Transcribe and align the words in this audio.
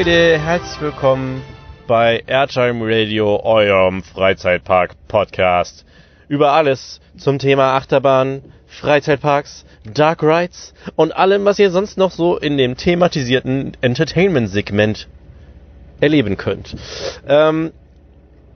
Leute, 0.00 0.38
herzlich 0.38 0.80
willkommen 0.80 1.42
bei 1.86 2.22
Airtime 2.26 2.80
Radio, 2.86 3.38
eurem 3.44 4.02
Freizeitpark-Podcast. 4.02 5.84
Über 6.26 6.52
alles 6.52 7.02
zum 7.18 7.38
Thema 7.38 7.76
Achterbahn, 7.76 8.40
Freizeitparks, 8.66 9.66
Dark 9.84 10.22
Rides 10.22 10.72
und 10.96 11.14
allem, 11.14 11.44
was 11.44 11.58
ihr 11.58 11.70
sonst 11.70 11.98
noch 11.98 12.12
so 12.12 12.38
in 12.38 12.56
dem 12.56 12.78
thematisierten 12.78 13.76
Entertainment-Segment 13.82 15.06
erleben 16.00 16.38
könnt. 16.38 16.76
Ähm, 17.28 17.70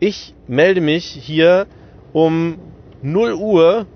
ich 0.00 0.32
melde 0.48 0.80
mich 0.80 1.04
hier 1.04 1.66
um 2.14 2.58
0 3.02 3.34
Uhr, 3.34 3.86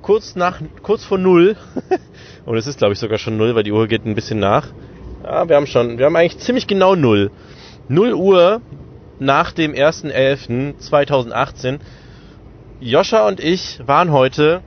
kurz 0.00 0.36
nach, 0.36 0.60
kurz 0.84 1.04
vor 1.04 1.18
0. 1.18 1.56
und 2.46 2.56
es 2.56 2.68
ist 2.68 2.78
glaube 2.78 2.92
ich 2.92 3.00
sogar 3.00 3.18
schon 3.18 3.36
0, 3.36 3.56
weil 3.56 3.64
die 3.64 3.72
Uhr 3.72 3.88
geht 3.88 4.06
ein 4.06 4.14
bisschen 4.14 4.38
nach. 4.38 4.68
Ja, 5.30 5.46
wir 5.46 5.56
haben 5.56 5.66
schon, 5.66 5.98
wir 5.98 6.06
haben 6.06 6.16
eigentlich 6.16 6.38
ziemlich 6.38 6.66
genau 6.66 6.94
0. 6.94 7.30
0 7.88 8.14
Uhr 8.14 8.62
nach 9.18 9.52
dem 9.52 9.74
1.11.2018. 9.74 11.80
Joscha 12.80 13.28
und 13.28 13.38
ich 13.38 13.78
waren 13.86 14.10
heute 14.10 14.62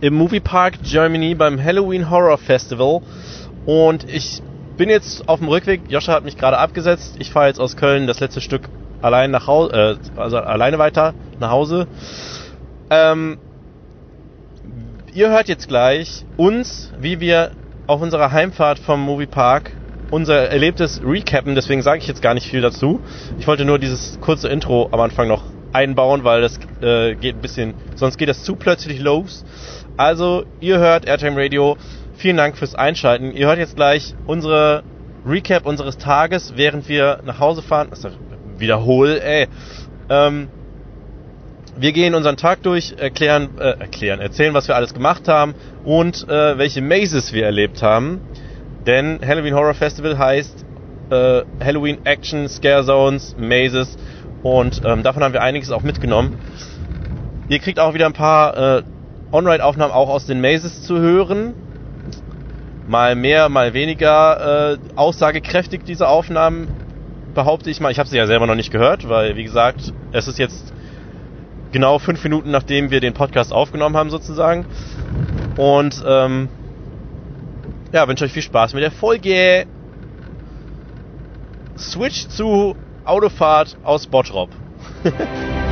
im 0.00 0.14
Movie 0.14 0.40
Park 0.40 0.76
Germany 0.82 1.34
beim 1.34 1.62
Halloween 1.62 2.08
Horror 2.08 2.38
Festival 2.38 3.02
und 3.66 4.08
ich 4.08 4.42
bin 4.78 4.88
jetzt 4.88 5.28
auf 5.28 5.40
dem 5.40 5.48
Rückweg. 5.48 5.82
Joscha 5.88 6.14
hat 6.14 6.24
mich 6.24 6.38
gerade 6.38 6.56
abgesetzt. 6.56 7.16
Ich 7.18 7.30
fahre 7.30 7.48
jetzt 7.48 7.60
aus 7.60 7.76
Köln 7.76 8.06
das 8.06 8.20
letzte 8.20 8.40
Stück 8.40 8.62
allein 9.02 9.30
nach 9.30 9.46
Hause, 9.46 9.98
äh, 10.16 10.18
also 10.18 10.38
alleine 10.38 10.78
weiter 10.78 11.12
nach 11.38 11.50
Hause. 11.50 11.86
Ähm, 12.88 13.36
ihr 15.12 15.28
hört 15.28 15.48
jetzt 15.48 15.68
gleich 15.68 16.24
uns, 16.38 16.90
wie 16.98 17.20
wir 17.20 17.50
auf 17.86 18.00
unserer 18.00 18.32
Heimfahrt 18.32 18.78
vom 18.78 19.00
Moviepark 19.00 19.72
unser 20.10 20.50
Erlebtes 20.50 21.00
recappen, 21.02 21.54
deswegen 21.54 21.82
sage 21.82 22.00
ich 22.00 22.06
jetzt 22.06 22.20
gar 22.20 22.34
nicht 22.34 22.46
viel 22.46 22.60
dazu. 22.60 23.00
Ich 23.38 23.46
wollte 23.46 23.64
nur 23.64 23.78
dieses 23.78 24.20
kurze 24.20 24.48
Intro 24.48 24.88
am 24.92 25.00
Anfang 25.00 25.26
noch 25.26 25.44
einbauen, 25.72 26.22
weil 26.22 26.42
das 26.42 26.58
äh, 26.82 27.14
geht 27.14 27.36
ein 27.36 27.40
bisschen, 27.40 27.74
sonst 27.94 28.18
geht 28.18 28.28
das 28.28 28.44
zu 28.44 28.56
plötzlich 28.56 29.00
los. 29.00 29.44
Also, 29.96 30.44
ihr 30.60 30.78
hört 30.78 31.06
Airtime 31.06 31.36
Radio. 31.36 31.76
Vielen 32.14 32.36
Dank 32.36 32.58
fürs 32.58 32.74
Einschalten. 32.74 33.32
Ihr 33.32 33.46
hört 33.46 33.58
jetzt 33.58 33.74
gleich 33.74 34.14
unsere 34.26 34.82
Recap 35.26 35.64
unseres 35.64 35.96
Tages, 35.96 36.54
während 36.56 36.88
wir 36.88 37.20
nach 37.24 37.38
Hause 37.38 37.62
fahren. 37.62 37.88
Also, 37.90 38.10
wiederhol, 38.58 39.18
ey. 39.22 39.48
Ähm, 40.10 40.48
wir 41.76 41.92
gehen 41.92 42.14
unseren 42.14 42.36
Tag 42.36 42.62
durch, 42.62 42.94
erklären, 42.98 43.58
äh, 43.58 43.78
erklären, 43.80 44.20
erzählen, 44.20 44.54
was 44.54 44.68
wir 44.68 44.76
alles 44.76 44.94
gemacht 44.94 45.28
haben 45.28 45.54
und 45.84 46.28
äh, 46.28 46.58
welche 46.58 46.82
Mazes 46.82 47.32
wir 47.32 47.44
erlebt 47.44 47.82
haben. 47.82 48.20
Denn 48.86 49.20
Halloween 49.24 49.54
Horror 49.54 49.74
Festival 49.74 50.18
heißt 50.18 50.64
äh, 51.10 51.42
Halloween 51.64 52.04
Action, 52.04 52.48
Scare 52.48 52.84
Zones, 52.84 53.36
Mazes 53.38 53.96
und 54.42 54.82
ähm, 54.84 55.02
davon 55.02 55.22
haben 55.22 55.32
wir 55.32 55.42
einiges 55.42 55.70
auch 55.70 55.82
mitgenommen. 55.82 56.38
Ihr 57.48 57.58
kriegt 57.58 57.78
auch 57.78 57.94
wieder 57.94 58.06
ein 58.06 58.12
paar 58.12 58.78
äh, 58.78 58.82
On-Ride-Aufnahmen 59.30 59.92
auch 59.92 60.08
aus 60.08 60.26
den 60.26 60.40
Mazes 60.40 60.82
zu 60.82 60.98
hören. 60.98 61.54
Mal 62.86 63.14
mehr, 63.14 63.48
mal 63.48 63.72
weniger 63.72 64.72
äh, 64.72 64.78
aussagekräftig 64.96 65.84
diese 65.84 66.08
Aufnahmen, 66.08 66.68
behaupte 67.34 67.70
ich 67.70 67.80
mal. 67.80 67.90
Ich 67.90 67.98
habe 67.98 68.08
sie 68.08 68.16
ja 68.16 68.26
selber 68.26 68.46
noch 68.46 68.56
nicht 68.56 68.72
gehört, 68.72 69.08
weil 69.08 69.36
wie 69.36 69.44
gesagt, 69.44 69.92
es 70.12 70.28
ist 70.28 70.38
jetzt 70.38 70.72
genau 71.72 71.98
fünf 71.98 72.22
Minuten 72.22 72.50
nachdem 72.50 72.90
wir 72.90 73.00
den 73.00 73.14
Podcast 73.14 73.52
aufgenommen 73.52 73.96
haben 73.96 74.10
sozusagen. 74.10 74.66
Und 75.56 76.02
ähm, 76.06 76.48
ja, 77.92 78.06
wünsche 78.08 78.24
euch 78.24 78.32
viel 78.32 78.42
Spaß 78.42 78.74
mit 78.74 78.82
der 78.82 78.92
Folge. 78.92 79.66
Switch 81.76 82.28
zu 82.28 82.76
Autofahrt 83.04 83.76
aus 83.82 84.06
Bottrop. 84.06 84.50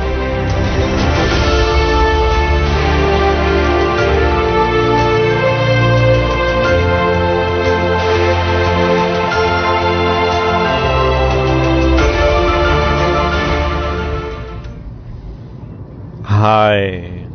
Hi. 16.41 17.27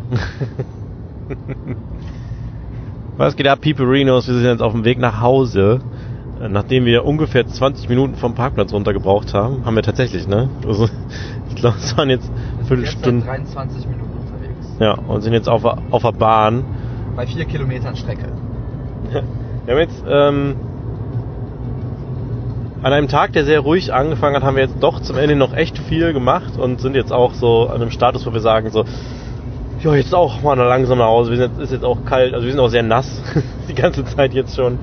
Was 3.16 3.36
geht 3.36 3.46
ab, 3.46 3.60
Piperinos? 3.60 4.26
Wir 4.26 4.34
sind 4.34 4.44
jetzt 4.44 4.62
auf 4.62 4.72
dem 4.72 4.84
Weg 4.84 4.98
nach 4.98 5.20
Hause. 5.20 5.80
Nachdem 6.40 6.86
wir 6.86 7.04
ungefähr 7.04 7.46
20 7.46 7.88
Minuten 7.88 8.16
vom 8.16 8.34
Parkplatz 8.34 8.72
runtergebraucht 8.72 9.32
haben, 9.32 9.64
haben 9.64 9.76
wir 9.76 9.84
tatsächlich, 9.84 10.26
ne? 10.26 10.50
Also, 10.66 10.88
ich 11.48 11.54
glaube, 11.54 11.76
es 11.78 11.96
waren 11.96 12.10
jetzt 12.10 12.28
Viertelstunden. 12.66 13.22
23 13.24 13.86
Minuten 13.86 14.10
unterwegs. 14.10 14.76
Ja, 14.80 14.94
und 14.94 15.20
sind 15.20 15.34
jetzt 15.34 15.48
auf, 15.48 15.64
auf 15.64 16.02
der 16.02 16.10
Bahn. 16.10 16.64
Bei 17.14 17.28
4 17.28 17.44
Kilometern 17.44 17.94
Strecke. 17.94 18.32
Wir 19.12 19.74
haben 19.74 19.80
jetzt 19.80 20.04
ähm, 20.08 20.56
an 22.86 22.92
einem 22.92 23.08
Tag, 23.08 23.32
der 23.32 23.44
sehr 23.44 23.58
ruhig 23.58 23.92
angefangen 23.92 24.36
hat, 24.36 24.44
haben 24.44 24.54
wir 24.54 24.62
jetzt 24.62 24.76
doch 24.78 25.00
zum 25.00 25.18
Ende 25.18 25.34
noch 25.34 25.52
echt 25.52 25.76
viel 25.76 26.12
gemacht 26.12 26.56
und 26.56 26.80
sind 26.80 26.94
jetzt 26.94 27.12
auch 27.12 27.34
so 27.34 27.66
an 27.66 27.82
einem 27.82 27.90
Status, 27.90 28.24
wo 28.24 28.32
wir 28.32 28.38
sagen 28.38 28.70
so, 28.70 28.84
ja, 29.82 29.96
jetzt 29.96 30.14
auch 30.14 30.40
mal 30.42 30.54
langsam 30.54 30.98
nach 30.98 31.06
Hause. 31.06 31.32
Wir 31.32 31.38
sind, 31.38 31.58
ist 31.58 31.72
jetzt 31.72 31.84
auch 31.84 32.04
kalt, 32.04 32.32
also 32.32 32.46
wir 32.46 32.52
sind 32.52 32.60
auch 32.60 32.68
sehr 32.68 32.84
nass 32.84 33.20
die 33.68 33.74
ganze 33.74 34.04
Zeit 34.04 34.34
jetzt 34.34 34.54
schon. 34.54 34.78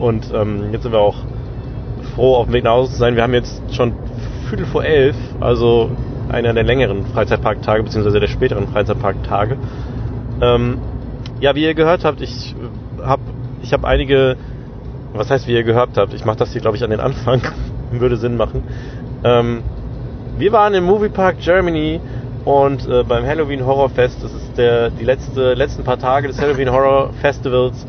Und 0.00 0.32
ähm, 0.34 0.72
jetzt 0.72 0.82
sind 0.82 0.90
wir 0.90 0.98
auch 0.98 1.14
froh, 2.16 2.34
auf 2.34 2.46
dem 2.46 2.54
Weg 2.54 2.64
nach 2.64 2.72
Hause 2.72 2.90
zu 2.90 2.98
sein. 2.98 3.14
Wir 3.14 3.22
haben 3.22 3.34
jetzt 3.34 3.62
schon 3.72 3.92
Viertel 4.48 4.66
vor 4.66 4.82
elf, 4.82 5.14
also 5.38 5.92
einer 6.30 6.54
der 6.54 6.64
längeren 6.64 7.06
Freizeitparktage, 7.06 7.84
beziehungsweise 7.84 8.18
der 8.18 8.26
späteren 8.26 8.66
Freizeitparktage. 8.66 9.58
Ähm, 10.40 10.78
ja, 11.38 11.54
wie 11.54 11.62
ihr 11.62 11.74
gehört 11.74 12.04
habt, 12.04 12.20
ich 12.20 12.56
habe 13.00 13.22
ich 13.62 13.72
hab 13.72 13.84
einige, 13.84 14.36
was 15.14 15.30
heißt, 15.30 15.46
wie 15.46 15.52
ihr 15.52 15.62
gehört 15.62 15.96
habt, 15.96 16.12
ich 16.12 16.24
mache 16.24 16.36
das 16.36 16.52
hier, 16.52 16.60
glaube 16.60 16.76
ich, 16.76 16.84
an 16.84 16.90
den 16.90 17.00
Anfang, 17.00 17.40
würde 17.90 18.16
Sinn 18.16 18.36
machen. 18.36 18.64
Ähm, 19.22 19.62
wir 20.36 20.52
waren 20.52 20.74
im 20.74 20.84
Moviepark 20.84 21.38
Germany 21.38 22.00
und 22.44 22.86
äh, 22.88 23.04
beim 23.04 23.24
Halloween 23.24 23.64
Horror 23.64 23.88
Fest, 23.90 24.18
das 24.22 24.34
ist 24.34 24.58
der, 24.58 24.90
die 24.90 25.04
letzte, 25.04 25.54
letzten 25.54 25.84
paar 25.84 25.98
Tage 25.98 26.28
des 26.28 26.40
Halloween 26.40 26.70
Horror 26.70 27.10
Festivals. 27.20 27.86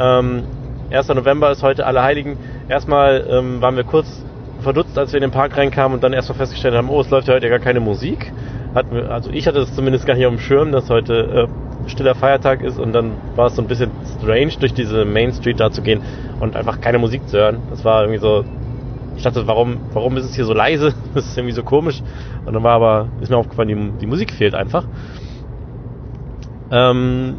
Ähm, 0.00 0.44
1. 0.90 1.08
November 1.08 1.50
ist 1.50 1.62
heute 1.62 1.86
Allerheiligen. 1.86 2.36
Erstmal 2.68 3.26
ähm, 3.28 3.60
waren 3.60 3.76
wir 3.76 3.84
kurz 3.84 4.24
verdutzt, 4.60 4.98
als 4.98 5.12
wir 5.12 5.18
in 5.18 5.22
den 5.22 5.30
Park 5.30 5.56
reinkamen 5.56 5.94
und 5.94 6.02
dann 6.02 6.12
erstmal 6.12 6.38
festgestellt 6.38 6.74
haben, 6.74 6.88
oh, 6.88 7.00
es 7.00 7.10
läuft 7.10 7.28
ja 7.28 7.34
heute 7.34 7.48
gar 7.50 7.58
keine 7.58 7.80
Musik. 7.80 8.32
Hatten 8.74 8.96
also 9.06 9.30
ich 9.30 9.46
hatte 9.46 9.60
es 9.60 9.74
zumindest 9.74 10.06
gar 10.06 10.14
nicht 10.14 10.26
auf 10.26 10.34
dem 10.34 10.40
Schirm, 10.40 10.72
dass 10.72 10.90
heute 10.90 11.46
äh, 11.46 11.63
stiller 11.86 12.14
Feiertag 12.14 12.62
ist 12.62 12.78
und 12.78 12.92
dann 12.92 13.12
war 13.36 13.46
es 13.46 13.56
so 13.56 13.62
ein 13.62 13.68
bisschen 13.68 13.90
strange, 14.18 14.52
durch 14.58 14.74
diese 14.74 15.04
Main 15.04 15.32
Street 15.32 15.60
da 15.60 15.70
zu 15.70 15.82
gehen 15.82 16.02
und 16.40 16.56
einfach 16.56 16.80
keine 16.80 16.98
Musik 16.98 17.28
zu 17.28 17.38
hören. 17.38 17.58
Das 17.70 17.84
war 17.84 18.02
irgendwie 18.02 18.20
so, 18.20 18.44
ich 19.16 19.22
dachte, 19.22 19.46
warum, 19.46 19.78
warum 19.92 20.16
ist 20.16 20.24
es 20.24 20.34
hier 20.34 20.44
so 20.44 20.54
leise? 20.54 20.94
Das 21.14 21.26
ist 21.26 21.36
irgendwie 21.36 21.54
so 21.54 21.62
komisch. 21.62 22.02
Und 22.44 22.54
dann 22.54 22.62
war 22.62 22.72
aber, 22.72 23.08
ist 23.20 23.30
mir 23.30 23.36
aufgefallen, 23.36 23.68
die, 23.68 24.00
die 24.00 24.06
Musik 24.06 24.32
fehlt 24.32 24.54
einfach. 24.54 24.84
Ähm, 26.70 27.36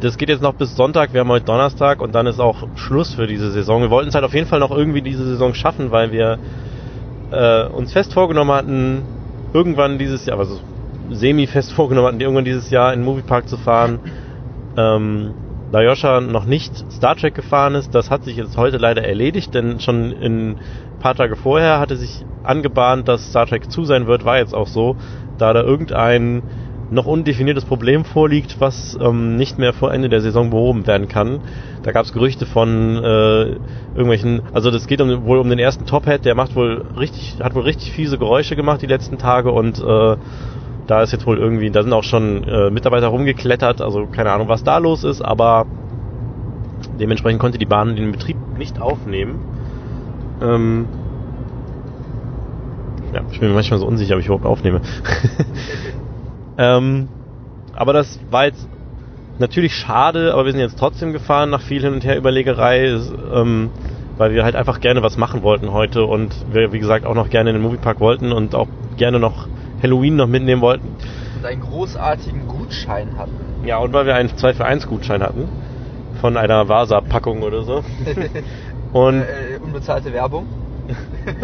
das 0.00 0.18
geht 0.18 0.28
jetzt 0.28 0.42
noch 0.42 0.54
bis 0.54 0.76
Sonntag, 0.76 1.14
wir 1.14 1.20
haben 1.20 1.30
heute 1.30 1.46
Donnerstag 1.46 2.02
und 2.02 2.14
dann 2.14 2.26
ist 2.26 2.38
auch 2.40 2.66
Schluss 2.74 3.14
für 3.14 3.26
diese 3.26 3.50
Saison. 3.50 3.80
Wir 3.80 3.90
wollten 3.90 4.08
es 4.08 4.14
halt 4.14 4.24
auf 4.24 4.34
jeden 4.34 4.46
Fall 4.46 4.60
noch 4.60 4.70
irgendwie 4.70 5.00
diese 5.00 5.24
Saison 5.24 5.54
schaffen, 5.54 5.90
weil 5.90 6.12
wir 6.12 6.38
äh, 7.30 7.64
uns 7.66 7.92
fest 7.92 8.12
vorgenommen 8.12 8.50
hatten, 8.50 9.02
irgendwann 9.54 9.98
dieses 9.98 10.26
Jahr, 10.26 10.38
also 10.38 10.60
semi-fest 11.10 11.72
vorgenommen 11.74 12.08
hatten, 12.08 12.20
irgendwann 12.20 12.44
dieses 12.44 12.70
Jahr 12.70 12.92
in 12.92 13.00
den 13.00 13.04
Moviepark 13.04 13.48
zu 13.48 13.56
fahren. 13.56 14.00
Ähm, 14.76 15.34
da 15.72 15.82
Joscha 15.82 16.20
noch 16.20 16.44
nicht 16.44 16.72
Star 16.92 17.16
Trek 17.16 17.34
gefahren 17.34 17.74
ist, 17.74 17.94
das 17.94 18.10
hat 18.10 18.24
sich 18.24 18.36
jetzt 18.36 18.56
heute 18.56 18.76
leider 18.76 19.04
erledigt, 19.04 19.52
denn 19.54 19.80
schon 19.80 20.12
in 20.12 20.56
paar 21.00 21.14
Tage 21.14 21.36
vorher 21.36 21.78
hatte 21.80 21.96
sich 21.96 22.24
angebahnt, 22.42 23.08
dass 23.08 23.30
Star 23.30 23.46
Trek 23.46 23.70
zu 23.70 23.84
sein 23.84 24.06
wird, 24.06 24.24
war 24.24 24.38
jetzt 24.38 24.54
auch 24.54 24.66
so, 24.66 24.96
da 25.38 25.52
da 25.52 25.62
irgendein 25.62 26.42
noch 26.90 27.06
undefiniertes 27.06 27.64
Problem 27.64 28.04
vorliegt, 28.04 28.60
was 28.60 28.96
ähm, 29.00 29.36
nicht 29.36 29.58
mehr 29.58 29.72
vor 29.72 29.92
Ende 29.92 30.08
der 30.08 30.20
Saison 30.20 30.50
behoben 30.50 30.86
werden 30.86 31.08
kann. 31.08 31.40
Da 31.82 31.92
gab 31.92 32.04
es 32.04 32.12
Gerüchte 32.12 32.46
von 32.46 32.96
äh, 32.96 33.56
irgendwelchen, 33.94 34.42
also 34.52 34.70
das 34.70 34.86
geht 34.86 35.00
um, 35.00 35.24
wohl 35.24 35.38
um 35.38 35.48
den 35.48 35.58
ersten 35.58 35.86
Top 35.86 36.06
Hat, 36.06 36.24
der 36.24 36.34
macht 36.34 36.54
wohl 36.54 36.84
richtig, 36.98 37.38
hat 37.42 37.54
wohl 37.54 37.62
richtig 37.62 37.92
fiese 37.92 38.18
Geräusche 38.18 38.56
gemacht 38.56 38.82
die 38.82 38.86
letzten 38.86 39.18
Tage 39.18 39.50
und 39.50 39.80
äh, 39.80 40.16
da 40.86 41.02
ist 41.02 41.12
jetzt 41.12 41.26
wohl 41.26 41.38
irgendwie, 41.38 41.70
da 41.70 41.82
sind 41.82 41.92
auch 41.92 42.04
schon 42.04 42.44
äh, 42.44 42.70
Mitarbeiter 42.70 43.08
rumgeklettert, 43.08 43.80
also 43.80 44.06
keine 44.06 44.30
Ahnung, 44.32 44.48
was 44.48 44.64
da 44.64 44.78
los 44.78 45.04
ist, 45.04 45.22
aber 45.22 45.66
dementsprechend 46.98 47.40
konnte 47.40 47.58
die 47.58 47.66
Bahn 47.66 47.96
den 47.96 48.12
Betrieb 48.12 48.36
nicht 48.56 48.80
aufnehmen. 48.80 49.40
Ähm, 50.40 50.88
ja, 53.12 53.22
ich 53.32 53.40
bin 53.40 53.48
mir 53.48 53.54
manchmal 53.54 53.80
so 53.80 53.86
unsicher, 53.86 54.14
ob 54.14 54.20
ich 54.20 54.26
überhaupt 54.26 54.46
aufnehme. 54.46 54.80
Ähm, 56.58 57.08
aber 57.74 57.92
das 57.92 58.18
war 58.30 58.46
jetzt 58.46 58.66
natürlich 59.38 59.74
schade, 59.74 60.32
aber 60.32 60.46
wir 60.46 60.52
sind 60.52 60.60
jetzt 60.62 60.78
trotzdem 60.78 61.12
gefahren 61.12 61.50
nach 61.50 61.60
viel 61.60 61.82
Hin- 61.82 61.92
und 61.92 62.04
Her-Überlegerei. 62.04 62.98
Ähm, 63.34 63.70
weil 64.18 64.32
wir 64.32 64.44
halt 64.44 64.56
einfach 64.56 64.80
gerne 64.80 65.02
was 65.02 65.18
machen 65.18 65.42
wollten 65.42 65.72
heute 65.72 66.04
und 66.04 66.34
wir, 66.50 66.72
wie 66.72 66.78
gesagt, 66.78 67.04
auch 67.04 67.14
noch 67.14 67.28
gerne 67.28 67.50
in 67.50 67.56
den 67.56 67.62
Moviepark 67.62 68.00
wollten 68.00 68.32
und 68.32 68.54
auch 68.54 68.68
gerne 68.96 69.18
noch 69.18 69.48
Halloween 69.86 70.16
noch 70.16 70.26
mitnehmen 70.26 70.60
wollten. 70.62 70.88
Und 71.38 71.46
einen 71.46 71.60
großartigen 71.62 72.46
Gutschein 72.48 73.16
hatten. 73.16 73.32
Ja, 73.64 73.78
und 73.78 73.92
weil 73.92 74.06
wir 74.06 74.14
einen 74.14 74.36
2 74.36 74.54
für 74.54 74.64
1 74.64 74.86
Gutschein 74.86 75.22
hatten 75.22 75.48
von 76.20 76.36
einer 76.36 76.68
Vasa-Packung 76.68 77.42
oder 77.42 77.62
so. 77.62 77.82
Und, 78.92 79.20
Äh, 79.20 79.58
unbezahlte 79.62 80.12
Werbung. 80.12 80.46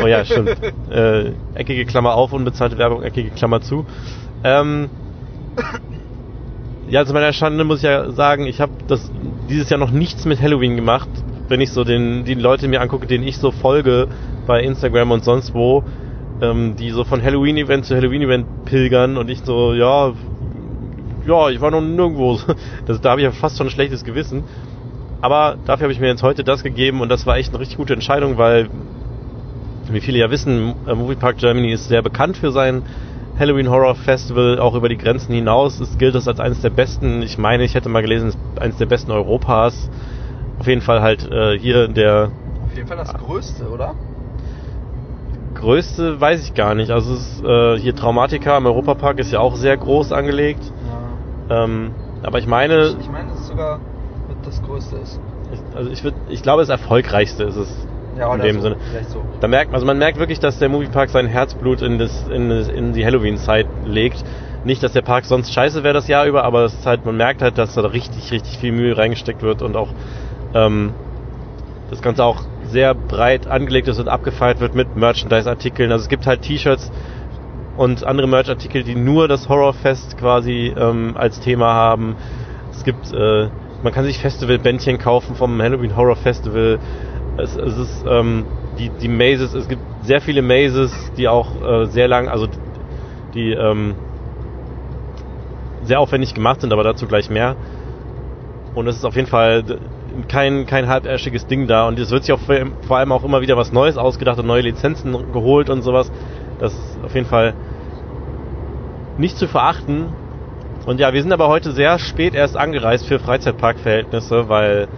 oh 0.02 0.06
ja, 0.06 0.24
stimmt. 0.24 0.56
Äh, 0.90 1.32
eckige 1.54 1.84
Klammer 1.84 2.14
auf, 2.14 2.32
unbezahlte 2.32 2.78
Werbung, 2.78 3.02
eckige 3.02 3.30
Klammer 3.30 3.60
zu. 3.60 3.84
Ähm, 4.44 4.88
ja, 6.88 7.04
zu 7.04 7.12
meiner 7.12 7.32
Schande 7.32 7.64
muss 7.64 7.78
ich 7.78 7.84
ja 7.84 8.10
sagen, 8.12 8.46
ich 8.46 8.60
habe 8.60 8.72
dieses 9.48 9.68
Jahr 9.70 9.78
noch 9.80 9.90
nichts 9.90 10.24
mit 10.24 10.40
Halloween 10.40 10.76
gemacht. 10.76 11.08
Wenn 11.48 11.60
ich 11.60 11.72
so 11.72 11.84
den, 11.84 12.24
die 12.24 12.34
Leute 12.34 12.68
mir 12.68 12.80
angucke, 12.80 13.06
denen 13.06 13.24
ich 13.24 13.36
so 13.38 13.50
folge 13.50 14.08
bei 14.46 14.62
Instagram 14.62 15.10
und 15.10 15.24
sonst 15.24 15.52
wo, 15.54 15.82
ähm, 16.42 16.76
die 16.76 16.90
so 16.90 17.04
von 17.04 17.22
Halloween-Event 17.22 17.86
zu 17.86 17.94
Halloween-Event 17.94 18.64
pilgern 18.66 19.16
und 19.16 19.30
ich 19.30 19.40
so, 19.44 19.72
ja, 19.72 20.12
ja, 21.26 21.48
ich 21.50 21.60
war 21.60 21.70
noch 21.70 21.80
nirgendwo. 21.80 22.38
Das, 22.86 23.00
da 23.00 23.10
habe 23.10 23.20
ich 23.20 23.24
ja 23.24 23.30
fast 23.32 23.56
schon 23.56 23.68
ein 23.68 23.70
schlechtes 23.70 24.04
Gewissen. 24.04 24.44
Aber 25.20 25.56
dafür 25.66 25.84
habe 25.84 25.92
ich 25.92 26.00
mir 26.00 26.08
jetzt 26.08 26.24
heute 26.24 26.42
das 26.42 26.64
gegeben 26.64 27.00
und 27.00 27.08
das 27.08 27.26
war 27.26 27.36
echt 27.36 27.50
eine 27.50 27.60
richtig 27.60 27.76
gute 27.76 27.94
Entscheidung, 27.94 28.38
weil, 28.38 28.68
wie 29.88 30.00
viele 30.00 30.18
ja 30.18 30.30
wissen, 30.30 30.74
äh, 30.88 30.94
Movie 30.94 31.14
Park 31.14 31.38
Germany 31.38 31.70
ist 31.70 31.86
sehr 31.86 32.02
bekannt 32.02 32.36
für 32.36 32.50
sein 32.50 32.82
Halloween 33.38 33.70
Horror 33.70 33.94
Festival, 33.94 34.58
auch 34.58 34.74
über 34.74 34.88
die 34.88 34.98
Grenzen 34.98 35.32
hinaus. 35.32 35.80
Es 35.80 35.96
gilt 35.96 36.16
das 36.16 36.26
als 36.26 36.40
eines 36.40 36.60
der 36.60 36.70
besten, 36.70 37.22
ich 37.22 37.38
meine, 37.38 37.62
ich 37.62 37.74
hätte 37.74 37.88
mal 37.88 38.02
gelesen, 38.02 38.34
eines 38.58 38.78
der 38.78 38.86
besten 38.86 39.12
Europas. 39.12 39.88
Auf 40.58 40.66
jeden 40.66 40.82
Fall 40.82 41.02
halt 41.02 41.30
äh, 41.30 41.56
hier 41.58 41.86
der 41.86 42.30
Auf 42.64 42.76
jeden 42.76 42.88
Fall 42.88 42.96
das 42.96 43.14
größte, 43.14 43.68
oder? 43.70 43.94
Größte, 45.62 46.20
weiß 46.20 46.42
ich 46.44 46.54
gar 46.54 46.74
nicht. 46.74 46.90
Also 46.90 47.14
es 47.14 47.20
ist, 47.20 47.44
äh, 47.44 47.78
hier 47.78 47.94
Traumatica 47.94 48.58
im 48.58 48.66
Europapark 48.66 49.18
ist 49.18 49.32
ja 49.32 49.40
auch 49.40 49.54
sehr 49.56 49.76
groß 49.76 50.12
angelegt. 50.12 50.60
Ja. 51.48 51.64
Ähm, 51.64 51.92
aber 52.22 52.38
ich 52.38 52.46
meine, 52.46 52.96
Ich 53.00 53.10
meine, 53.10 53.28
dass 53.30 53.40
es 53.40 53.48
sogar 53.48 53.80
das 54.44 54.62
größte 54.62 54.96
ist. 54.96 55.20
ich, 55.52 55.76
also 55.76 55.90
ich, 55.90 56.02
würd, 56.04 56.14
ich 56.28 56.42
glaube, 56.42 56.62
das 56.62 56.68
erfolgreichste 56.68 57.44
ist 57.44 57.56
es 57.56 57.86
Ja, 58.18 58.26
in 58.26 58.34
oder 58.34 58.42
dem 58.42 58.56
so. 58.56 58.62
Sinne. 58.62 58.76
Vielleicht 58.90 59.10
so. 59.10 59.22
Da 59.40 59.48
merkt, 59.48 59.72
also 59.72 59.86
man 59.86 59.98
merkt 59.98 60.18
wirklich, 60.18 60.40
dass 60.40 60.58
der 60.58 60.68
Moviepark 60.68 61.10
sein 61.10 61.26
Herzblut 61.26 61.80
in, 61.82 61.98
das, 61.98 62.28
in, 62.28 62.48
das, 62.48 62.68
in 62.68 62.92
die 62.92 63.04
Halloween-Zeit 63.04 63.66
legt. 63.84 64.24
Nicht, 64.64 64.82
dass 64.82 64.92
der 64.92 65.02
Park 65.02 65.24
sonst 65.24 65.52
scheiße 65.52 65.82
wäre 65.84 65.94
das 65.94 66.08
Jahr 66.08 66.26
über, 66.26 66.44
aber 66.44 66.64
es 66.64 66.74
ist 66.74 66.86
halt, 66.86 67.04
man 67.04 67.16
merkt 67.16 67.42
halt, 67.42 67.58
dass 67.58 67.74
da 67.74 67.82
richtig, 67.82 68.30
richtig 68.32 68.58
viel 68.58 68.72
Mühe 68.72 68.96
reingesteckt 68.96 69.42
wird 69.42 69.62
und 69.62 69.76
auch 69.76 69.88
ähm, 70.54 70.92
das 71.90 72.00
Ganze 72.02 72.24
auch 72.24 72.42
sehr 72.72 72.94
breit 72.94 73.46
angelegt 73.46 73.86
ist 73.86 74.00
und 74.00 74.08
abgefeiert 74.08 74.60
wird 74.60 74.74
mit 74.74 74.96
Merchandise-Artikeln. 74.96 75.92
Also 75.92 76.02
es 76.02 76.08
gibt 76.08 76.26
halt 76.26 76.42
T-Shirts 76.42 76.90
und 77.76 78.04
andere 78.04 78.26
Merch-Artikel, 78.26 78.82
die 78.82 78.94
nur 78.94 79.28
das 79.28 79.48
Horrorfest 79.48 80.18
quasi 80.18 80.72
ähm, 80.76 81.12
als 81.16 81.40
Thema 81.40 81.72
haben. 81.72 82.16
Es 82.72 82.82
gibt, 82.82 83.12
äh, 83.12 83.48
man 83.82 83.92
kann 83.92 84.04
sich 84.04 84.18
Festivalbändchen 84.18 84.98
kaufen 84.98 85.36
vom 85.36 85.60
Halloween 85.60 85.96
Horror 85.96 86.16
Festival. 86.16 86.78
Es, 87.36 87.56
es 87.56 87.78
ist 87.78 88.04
ähm, 88.08 88.44
die, 88.78 88.90
die 89.00 89.08
Mazes, 89.08 89.54
es 89.54 89.68
gibt 89.68 89.82
sehr 90.02 90.20
viele 90.20 90.42
Mazes, 90.42 91.12
die 91.16 91.28
auch 91.28 91.62
äh, 91.62 91.86
sehr 91.86 92.08
lang, 92.08 92.28
also 92.28 92.48
die 93.34 93.52
ähm, 93.52 93.94
sehr 95.84 96.00
aufwendig 96.00 96.34
gemacht 96.34 96.60
sind, 96.60 96.72
aber 96.72 96.84
dazu 96.84 97.06
gleich 97.06 97.30
mehr. 97.30 97.56
Und 98.74 98.86
es 98.86 98.96
ist 98.96 99.04
auf 99.04 99.16
jeden 99.16 99.28
Fall 99.28 99.64
kein, 100.28 100.66
kein 100.66 100.88
halbärschiges 100.88 101.46
Ding 101.46 101.66
da. 101.66 101.88
Und 101.88 101.98
es 101.98 102.10
wird 102.10 102.24
sich 102.24 102.32
auch 102.32 102.40
vor 102.86 102.96
allem 102.96 103.12
auch 103.12 103.24
immer 103.24 103.40
wieder 103.40 103.56
was 103.56 103.72
Neues 103.72 103.96
ausgedacht 103.96 104.38
und 104.38 104.46
neue 104.46 104.62
Lizenzen 104.62 105.32
geholt 105.32 105.70
und 105.70 105.82
sowas. 105.82 106.10
Das 106.58 106.72
ist 106.72 106.98
auf 107.04 107.14
jeden 107.14 107.26
Fall 107.26 107.54
nicht 109.18 109.36
zu 109.36 109.48
verachten. 109.48 110.08
Und 110.86 110.98
ja, 110.98 111.12
wir 111.12 111.22
sind 111.22 111.32
aber 111.32 111.48
heute 111.48 111.72
sehr 111.72 111.98
spät 111.98 112.34
erst 112.34 112.56
angereist 112.56 113.06
für 113.06 113.18
Freizeitparkverhältnisse, 113.18 114.48
weil 114.48 114.88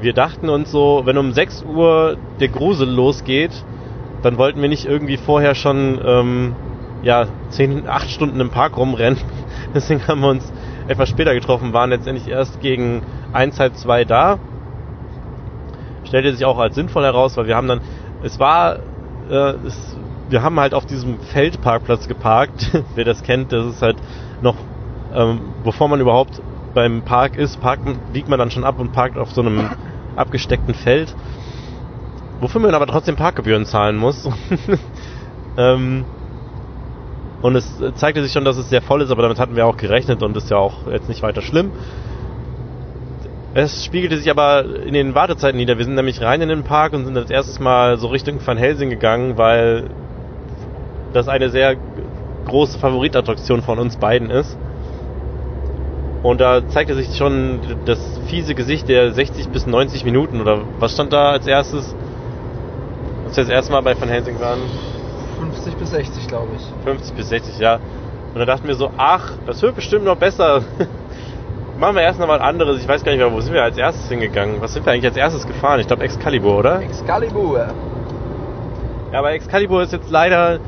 wir 0.00 0.12
dachten 0.12 0.48
uns 0.48 0.70
so, 0.70 1.02
wenn 1.04 1.16
um 1.16 1.32
6 1.32 1.62
Uhr 1.62 2.16
der 2.40 2.48
Grusel 2.48 2.88
losgeht, 2.88 3.52
dann 4.22 4.36
wollten 4.36 4.60
wir 4.60 4.68
nicht 4.68 4.84
irgendwie 4.84 5.16
vorher 5.16 5.54
schon 5.54 6.00
ähm, 6.04 6.56
ja, 7.02 7.26
10, 7.50 7.88
8 7.88 8.10
Stunden 8.10 8.40
im 8.40 8.50
Park 8.50 8.76
rumrennen. 8.76 9.18
Deswegen 9.74 10.06
haben 10.08 10.20
wir 10.20 10.28
uns 10.28 10.52
etwas 10.88 11.08
später 11.08 11.34
getroffen, 11.34 11.72
waren 11.72 11.90
letztendlich 11.90 12.28
erst 12.28 12.60
gegen 12.60 13.02
1, 13.32 13.58
halb 13.58 13.76
2 13.76 14.04
da. 14.04 14.38
Stellte 16.04 16.32
sich 16.32 16.44
auch 16.44 16.58
als 16.58 16.74
sinnvoll 16.74 17.04
heraus, 17.04 17.36
weil 17.36 17.46
wir 17.46 17.56
haben 17.56 17.68
dann, 17.68 17.80
es 18.22 18.38
war, 18.38 18.76
äh, 19.30 19.54
es, 19.66 19.96
wir 20.28 20.42
haben 20.42 20.58
halt 20.60 20.74
auf 20.74 20.86
diesem 20.86 21.18
Feldparkplatz 21.20 22.08
geparkt. 22.08 22.70
Wer 22.94 23.04
das 23.04 23.22
kennt, 23.22 23.52
das 23.52 23.66
ist 23.66 23.82
halt 23.82 23.96
noch, 24.42 24.56
ähm, 25.14 25.40
bevor 25.64 25.88
man 25.88 26.00
überhaupt 26.00 26.40
beim 26.74 27.02
Park 27.02 27.36
ist, 27.36 27.60
parkt, 27.60 27.84
biegt 28.12 28.28
man 28.28 28.38
dann 28.38 28.50
schon 28.50 28.64
ab 28.64 28.78
und 28.78 28.92
parkt 28.92 29.18
auf 29.18 29.30
so 29.32 29.42
einem 29.42 29.68
abgesteckten 30.16 30.74
Feld. 30.74 31.14
Wofür 32.40 32.60
man 32.60 32.74
aber 32.74 32.86
trotzdem 32.86 33.16
Parkgebühren 33.16 33.66
zahlen 33.66 33.96
muss. 33.96 34.28
ähm, 35.56 36.04
und 37.42 37.56
es 37.56 37.66
zeigte 37.96 38.22
sich 38.22 38.32
schon, 38.32 38.44
dass 38.44 38.56
es 38.56 38.70
sehr 38.70 38.82
voll 38.82 39.02
ist, 39.02 39.10
aber 39.10 39.22
damit 39.22 39.38
hatten 39.38 39.56
wir 39.56 39.66
auch 39.66 39.76
gerechnet 39.76 40.22
und 40.22 40.36
ist 40.36 40.50
ja 40.50 40.56
auch 40.56 40.86
jetzt 40.90 41.08
nicht 41.08 41.22
weiter 41.22 41.42
schlimm. 41.42 41.72
Es 43.54 43.84
spiegelte 43.84 44.16
sich 44.16 44.30
aber 44.30 44.64
in 44.86 44.94
den 44.94 45.14
Wartezeiten 45.14 45.58
nieder. 45.58 45.76
Wir 45.76 45.84
sind 45.84 45.94
nämlich 45.94 46.22
rein 46.22 46.40
in 46.40 46.48
den 46.48 46.62
Park 46.62 46.94
und 46.94 47.04
sind 47.04 47.18
als 47.18 47.30
erstes 47.30 47.60
Mal 47.60 47.98
so 47.98 48.06
Richtung 48.06 48.38
Van 48.44 48.56
Helsing 48.56 48.88
gegangen, 48.88 49.36
weil 49.36 49.90
das 51.12 51.28
eine 51.28 51.50
sehr 51.50 51.76
große 52.46 52.78
Favoritattraktion 52.78 53.60
von 53.60 53.78
uns 53.78 53.96
beiden 53.96 54.30
ist. 54.30 54.56
Und 56.22 56.40
da 56.40 56.66
zeigte 56.68 56.94
sich 56.94 57.16
schon 57.16 57.58
das 57.84 57.98
fiese 58.28 58.54
Gesicht 58.54 58.88
der 58.88 59.12
60 59.12 59.48
bis 59.48 59.66
90 59.66 60.04
Minuten 60.04 60.40
oder 60.40 60.60
was 60.78 60.92
stand 60.92 61.12
da 61.12 61.32
als 61.32 61.46
erstes? 61.46 61.94
Als 63.26 63.36
wir 63.36 63.44
das 63.44 63.52
erste 63.52 63.72
Mal 63.72 63.82
bei 63.82 64.00
Van 64.00 64.08
Helsing 64.08 64.40
waren? 64.40 64.60
50 65.50 65.76
bis 65.76 65.90
60, 65.90 66.28
glaube 66.28 66.48
ich. 66.56 66.84
50 66.84 67.14
bis 67.14 67.28
60, 67.28 67.58
ja. 67.58 67.80
Und 68.32 68.38
da 68.38 68.44
dachten 68.46 68.66
wir 68.66 68.74
so, 68.74 68.90
ach, 68.96 69.32
das 69.46 69.60
wird 69.62 69.74
bestimmt 69.74 70.04
noch 70.04 70.16
besser. 70.16 70.62
Machen 71.78 71.96
wir 71.96 72.02
erst 72.02 72.20
noch 72.20 72.28
mal 72.28 72.40
anderes. 72.40 72.80
Ich 72.80 72.86
weiß 72.86 73.02
gar 73.02 73.12
nicht 73.12 73.18
mehr, 73.18 73.32
wo 73.32 73.40
sind 73.40 73.54
wir 73.54 73.62
als 73.62 73.76
erstes 73.76 74.08
hingegangen? 74.08 74.60
Was 74.60 74.74
sind 74.74 74.86
wir 74.86 74.92
eigentlich 74.92 75.06
als 75.06 75.16
erstes 75.16 75.46
gefahren? 75.46 75.80
Ich 75.80 75.86
glaube 75.86 76.04
Excalibur, 76.04 76.58
oder? 76.58 76.80
Excalibur. 76.80 77.66
Ja, 79.10 79.18
aber 79.18 79.32
Excalibur 79.32 79.82
ist 79.82 79.92
jetzt 79.92 80.10
leider, 80.10 80.60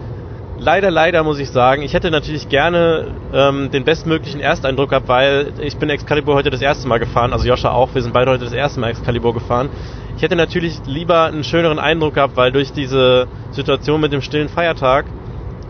leider, 0.59 0.91
leider 0.91 1.23
muss 1.23 1.39
ich 1.39 1.51
sagen. 1.51 1.83
Ich 1.83 1.95
hätte 1.95 2.11
natürlich 2.11 2.49
gerne 2.49 3.15
ähm, 3.33 3.71
den 3.71 3.85
bestmöglichen 3.85 4.41
Ersteindruck 4.41 4.91
gehabt, 4.91 5.09
weil 5.09 5.53
ich 5.61 5.77
bin 5.77 5.91
Excalibur 5.91 6.35
heute 6.35 6.51
das 6.51 6.61
erste 6.61 6.89
Mal 6.89 6.99
gefahren, 6.99 7.33
also 7.33 7.47
Joscha 7.47 7.71
auch. 7.71 7.95
Wir 7.95 8.03
sind 8.03 8.13
beide 8.13 8.31
heute 8.31 8.45
das 8.45 8.53
erste 8.53 8.81
Mal 8.81 8.91
Excalibur 8.91 9.35
gefahren. 9.35 9.71
Ich 10.17 10.23
hätte 10.23 10.37
natürlich 10.37 10.81
lieber 10.87 11.25
einen 11.25 11.45
schöneren 11.45 11.79
Eindruck 11.79 12.15
gehabt, 12.15 12.37
weil 12.37 12.53
durch 12.53 12.73
diese 12.73 13.27
Situation 13.51 14.01
mit 14.01 14.13
dem 14.13 14.21
stillen 14.21 14.49
Feiertag 14.49 15.07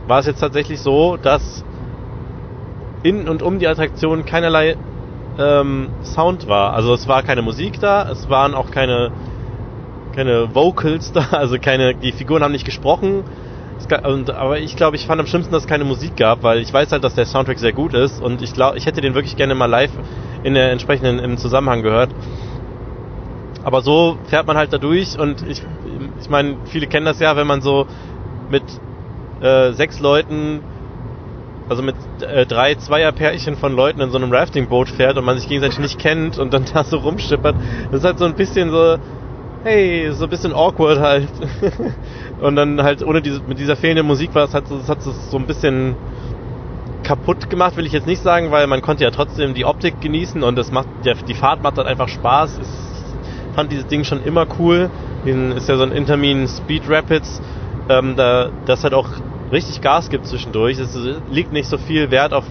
war 0.06 0.18
es 0.18 0.26
jetzt 0.26 0.40
tatsächlich 0.40 0.80
so, 0.80 1.16
dass 1.16 1.64
in 3.02 3.28
und 3.28 3.42
um 3.42 3.58
die 3.58 3.66
Attraktion 3.66 4.24
keinerlei 4.24 4.76
ähm, 5.38 5.88
Sound 6.02 6.48
war. 6.48 6.74
Also 6.74 6.94
es 6.94 7.08
war 7.08 7.22
keine 7.22 7.42
Musik 7.42 7.80
da, 7.80 8.10
es 8.10 8.28
waren 8.28 8.54
auch 8.54 8.70
keine 8.70 9.10
keine 10.14 10.54
Vocals 10.54 11.12
da, 11.12 11.28
also 11.32 11.58
keine, 11.58 11.94
die 11.94 12.12
Figuren 12.12 12.42
haben 12.42 12.52
nicht 12.52 12.64
gesprochen. 12.64 13.24
Und, 14.04 14.30
aber 14.30 14.58
ich 14.60 14.76
glaube, 14.76 14.96
ich 14.96 15.06
fand 15.06 15.20
am 15.20 15.26
schlimmsten, 15.26 15.52
dass 15.52 15.64
es 15.64 15.68
keine 15.68 15.84
Musik 15.84 16.16
gab, 16.16 16.42
weil 16.42 16.58
ich 16.58 16.72
weiß 16.72 16.92
halt, 16.92 17.04
dass 17.04 17.14
der 17.14 17.26
Soundtrack 17.26 17.58
sehr 17.58 17.72
gut 17.72 17.94
ist 17.94 18.20
und 18.20 18.42
ich 18.42 18.52
glaube, 18.52 18.78
ich 18.78 18.86
hätte 18.86 19.00
den 19.00 19.14
wirklich 19.14 19.36
gerne 19.36 19.54
mal 19.54 19.66
live 19.66 19.92
in 20.42 20.54
der 20.54 20.70
entsprechenden 20.70 21.18
im 21.18 21.36
Zusammenhang 21.36 21.82
gehört. 21.82 22.14
Aber 23.62 23.80
so 23.82 24.18
fährt 24.24 24.46
man 24.46 24.56
halt 24.56 24.72
da 24.72 24.78
durch 24.78 25.18
und 25.18 25.42
ich, 25.42 25.62
ich 26.18 26.28
meine, 26.28 26.58
viele 26.64 26.86
kennen 26.86 27.06
das 27.06 27.18
ja, 27.18 27.36
wenn 27.36 27.46
man 27.46 27.62
so 27.62 27.86
mit 28.46 28.80
äh, 29.40 29.72
sechs 29.72 30.00
Leuten, 30.00 30.64
also 31.68 31.82
mit 31.82 31.96
äh, 32.20 32.46
drei 32.46 32.74
Zweierpärchen 32.74 33.56
von 33.56 33.72
Leuten 33.72 34.00
in 34.00 34.10
so 34.10 34.18
einem 34.18 34.32
Raftingboot 34.32 34.88
fährt 34.88 35.16
und 35.16 35.24
man 35.24 35.38
sich 35.38 35.48
gegenseitig 35.48 35.78
nicht 35.78 35.98
kennt 35.98 36.38
und 36.38 36.52
dann 36.52 36.66
da 36.72 36.84
so 36.84 36.98
rumschippert. 36.98 37.56
Das 37.90 38.00
ist 38.00 38.04
halt 38.04 38.18
so 38.18 38.26
ein 38.26 38.34
bisschen 38.34 38.70
so, 38.70 38.98
hey, 39.64 40.12
so 40.12 40.24
ein 40.24 40.30
bisschen 40.30 40.52
awkward 40.52 41.00
halt. 41.00 41.28
und 42.40 42.54
dann 42.54 42.82
halt 42.82 43.02
ohne 43.02 43.22
diese, 43.22 43.40
mit 43.48 43.58
dieser 43.58 43.76
fehlenden 43.76 44.06
Musik 44.06 44.34
war 44.34 44.44
es 44.44 44.54
halt 44.54 44.70
das 44.70 44.88
hat 44.88 44.98
es 44.98 45.30
so 45.30 45.38
ein 45.38 45.46
bisschen 45.46 45.96
kaputt 47.02 47.50
gemacht, 47.50 47.76
will 47.76 47.86
ich 47.86 47.92
jetzt 47.92 48.06
nicht 48.06 48.22
sagen, 48.22 48.50
weil 48.50 48.66
man 48.66 48.80
konnte 48.80 49.04
ja 49.04 49.10
trotzdem 49.10 49.54
die 49.54 49.64
Optik 49.64 50.00
genießen 50.00 50.42
und 50.42 50.56
das 50.56 50.70
macht, 50.70 50.88
der, 51.04 51.14
die 51.14 51.34
Fahrt 51.34 51.62
macht 51.62 51.76
halt 51.76 51.86
einfach 51.86 52.08
Spaß. 52.08 52.58
Ich 52.58 53.54
fand 53.54 53.72
dieses 53.72 53.86
Ding 53.86 54.04
schon 54.04 54.22
immer 54.24 54.46
cool. 54.58 54.90
Den 55.26 55.52
ist 55.52 55.68
ja 55.68 55.76
so 55.76 55.82
ein 55.82 55.92
Intermin 55.92 56.46
Speed 56.48 56.82
Rapids, 56.88 57.40
ähm, 57.88 58.14
da, 58.16 58.50
das 58.66 58.84
halt 58.84 58.94
auch 58.94 59.08
richtig 59.52 59.80
Gas 59.80 60.10
gibt 60.10 60.26
zwischendurch. 60.26 60.78
Es 60.78 60.94
liegt 61.30 61.52
nicht 61.52 61.68
so 61.68 61.78
viel 61.78 62.10
Wert 62.10 62.32
auf, 62.32 62.44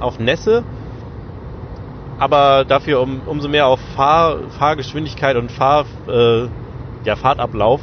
auf 0.00 0.18
Nässe, 0.18 0.62
aber 2.18 2.64
dafür 2.64 3.00
um, 3.00 3.20
umso 3.26 3.48
mehr 3.48 3.66
auf 3.66 3.80
Fahr, 3.94 4.38
Fahrgeschwindigkeit 4.58 5.36
und 5.36 5.52
Fahr, 5.52 5.86
äh, 6.08 6.46
ja, 7.04 7.16
Fahrtablauf. 7.16 7.80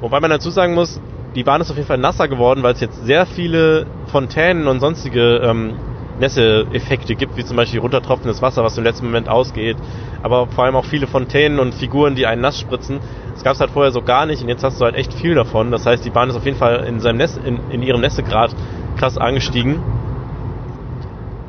Wobei 0.00 0.20
man 0.20 0.30
dazu 0.30 0.50
sagen 0.50 0.74
muss, 0.74 1.00
die 1.34 1.44
Bahn 1.44 1.60
ist 1.60 1.70
auf 1.70 1.76
jeden 1.76 1.88
Fall 1.88 1.98
nasser 1.98 2.28
geworden, 2.28 2.62
weil 2.62 2.72
es 2.74 2.80
jetzt 2.80 3.04
sehr 3.04 3.26
viele 3.26 3.86
Fontänen 4.06 4.68
und 4.68 4.80
sonstige 4.80 5.38
ähm, 5.38 5.74
Nässe-Effekte 6.18 7.14
gibt, 7.14 7.36
wie 7.36 7.44
zum 7.44 7.56
Beispiel 7.56 7.80
runtertropfendes 7.80 8.40
Wasser, 8.40 8.64
was 8.64 8.78
im 8.78 8.84
letzten 8.84 9.06
Moment 9.06 9.28
ausgeht, 9.28 9.76
aber 10.22 10.46
vor 10.46 10.64
allem 10.64 10.76
auch 10.76 10.84
viele 10.84 11.06
Fontänen 11.06 11.58
und 11.58 11.74
Figuren, 11.74 12.14
die 12.14 12.26
einen 12.26 12.40
nass 12.40 12.58
spritzen. 12.58 13.00
Das 13.34 13.44
gab 13.44 13.54
es 13.54 13.60
halt 13.60 13.70
vorher 13.70 13.92
so 13.92 14.00
gar 14.00 14.24
nicht 14.24 14.42
und 14.42 14.48
jetzt 14.48 14.64
hast 14.64 14.80
du 14.80 14.84
halt 14.86 14.94
echt 14.94 15.12
viel 15.12 15.34
davon. 15.34 15.70
Das 15.70 15.84
heißt, 15.84 16.04
die 16.04 16.10
Bahn 16.10 16.30
ist 16.30 16.36
auf 16.36 16.46
jeden 16.46 16.56
Fall 16.56 16.84
in, 16.84 17.00
seinem 17.00 17.18
Nässe, 17.18 17.40
in, 17.40 17.58
in 17.70 17.82
ihrem 17.82 18.00
Nässegrad 18.00 18.54
krass 18.96 19.18
angestiegen. 19.18 19.80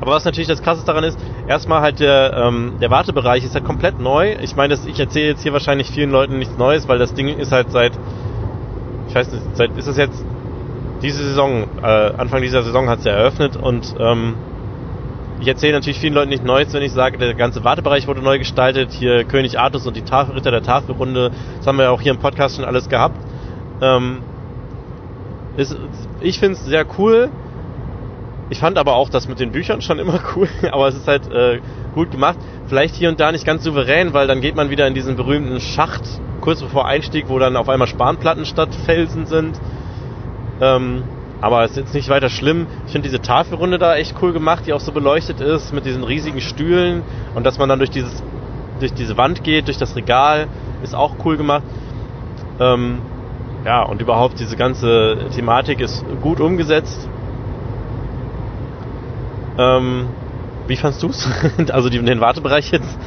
Aber 0.00 0.12
was 0.12 0.24
natürlich 0.24 0.48
das 0.48 0.62
Krasse 0.62 0.84
daran 0.84 1.04
ist, 1.04 1.18
erstmal 1.48 1.80
halt 1.80 2.00
der, 2.00 2.32
ähm, 2.34 2.74
der 2.80 2.90
Wartebereich 2.90 3.44
ist 3.44 3.54
halt 3.54 3.64
komplett 3.64 3.98
neu. 4.00 4.36
Ich 4.42 4.54
meine, 4.54 4.74
ich 4.86 4.98
erzähle 4.98 5.28
jetzt 5.28 5.42
hier 5.42 5.52
wahrscheinlich 5.52 5.90
vielen 5.90 6.10
Leuten 6.10 6.38
nichts 6.38 6.56
Neues, 6.56 6.88
weil 6.88 6.98
das 6.98 7.14
Ding 7.14 7.28
ist 7.28 7.52
halt 7.52 7.70
seit, 7.70 7.92
ich 9.08 9.14
weiß 9.14 9.32
nicht, 9.32 9.42
seit 9.54 9.76
ist 9.76 9.86
es 9.86 9.96
jetzt 9.96 10.24
diese 11.02 11.24
Saison, 11.24 11.64
äh, 11.82 11.86
Anfang 12.16 12.42
dieser 12.42 12.62
Saison 12.62 12.88
hat 12.88 13.00
es 13.00 13.04
ja 13.04 13.12
eröffnet 13.12 13.56
und 13.56 13.94
ähm, 13.98 14.34
ich 15.40 15.46
erzähle 15.46 15.74
natürlich 15.74 16.00
vielen 16.00 16.14
Leuten 16.14 16.30
nicht 16.30 16.44
Neues, 16.44 16.72
wenn 16.72 16.82
ich 16.82 16.92
sage, 16.92 17.16
der 17.18 17.34
ganze 17.34 17.62
Wartebereich 17.62 18.08
wurde 18.08 18.22
neu 18.22 18.38
gestaltet. 18.38 18.90
Hier 18.90 19.24
König 19.24 19.58
Artus 19.58 19.86
und 19.86 19.96
die 19.96 20.02
Tafel, 20.02 20.34
Ritter 20.34 20.50
der 20.50 20.62
Tafelrunde. 20.62 21.30
Das 21.58 21.66
haben 21.66 21.78
wir 21.78 21.84
ja 21.84 21.90
auch 21.90 22.00
hier 22.00 22.12
im 22.12 22.18
Podcast 22.18 22.56
schon 22.56 22.64
alles 22.64 22.88
gehabt. 22.88 23.16
Ähm, 23.80 24.18
ist, 25.56 25.76
ich 26.20 26.40
finde 26.40 26.54
es 26.54 26.64
sehr 26.64 26.84
cool. 26.98 27.30
Ich 28.50 28.58
fand 28.58 28.78
aber 28.78 28.94
auch 28.94 29.10
das 29.10 29.28
mit 29.28 29.40
den 29.40 29.52
Büchern 29.52 29.82
schon 29.82 29.98
immer 29.98 30.20
cool, 30.36 30.48
aber 30.70 30.88
es 30.88 30.96
ist 30.96 31.06
halt 31.06 31.30
äh, 31.30 31.60
gut 31.94 32.10
gemacht. 32.10 32.38
Vielleicht 32.66 32.94
hier 32.94 33.08
und 33.08 33.20
da 33.20 33.32
nicht 33.32 33.44
ganz 33.44 33.62
souverän, 33.62 34.12
weil 34.12 34.26
dann 34.26 34.40
geht 34.40 34.56
man 34.56 34.70
wieder 34.70 34.86
in 34.86 34.94
diesen 34.94 35.16
berühmten 35.16 35.60
Schacht 35.60 36.02
kurz 36.40 36.62
bevor 36.62 36.86
Einstieg, 36.86 37.28
wo 37.28 37.38
dann 37.38 37.56
auf 37.56 37.68
einmal 37.68 37.88
Spanplatten 37.88 38.46
statt 38.46 38.70
Felsen 38.86 39.26
sind. 39.26 39.60
Ähm, 40.60 41.02
aber 41.40 41.64
es 41.64 41.72
ist 41.72 41.76
jetzt 41.76 41.94
nicht 41.94 42.08
weiter 42.08 42.30
schlimm. 42.30 42.66
Ich 42.86 42.92
finde 42.92 43.08
diese 43.08 43.20
Tafelrunde 43.20 43.78
da 43.78 43.96
echt 43.96 44.16
cool 44.22 44.32
gemacht, 44.32 44.64
die 44.66 44.72
auch 44.72 44.80
so 44.80 44.92
beleuchtet 44.92 45.40
ist 45.40 45.72
mit 45.72 45.84
diesen 45.84 46.02
riesigen 46.02 46.40
Stühlen 46.40 47.02
und 47.34 47.44
dass 47.44 47.58
man 47.58 47.68
dann 47.68 47.78
durch 47.78 47.90
dieses 47.90 48.22
durch 48.80 48.94
diese 48.94 49.16
Wand 49.16 49.42
geht, 49.42 49.66
durch 49.66 49.78
das 49.78 49.96
Regal, 49.96 50.46
ist 50.82 50.94
auch 50.94 51.16
cool 51.24 51.36
gemacht. 51.36 51.64
Ähm, 52.60 52.98
ja, 53.64 53.82
und 53.82 54.00
überhaupt 54.00 54.38
diese 54.38 54.56
ganze 54.56 55.26
Thematik 55.34 55.80
ist 55.80 56.04
gut 56.22 56.40
umgesetzt. 56.40 57.08
Ähm, 59.58 60.08
wie 60.66 60.76
fandst 60.76 61.02
du's? 61.02 61.28
also 61.72 61.88
die, 61.88 62.02
den 62.02 62.20
Wartebereich 62.20 62.70
jetzt? 62.70 62.98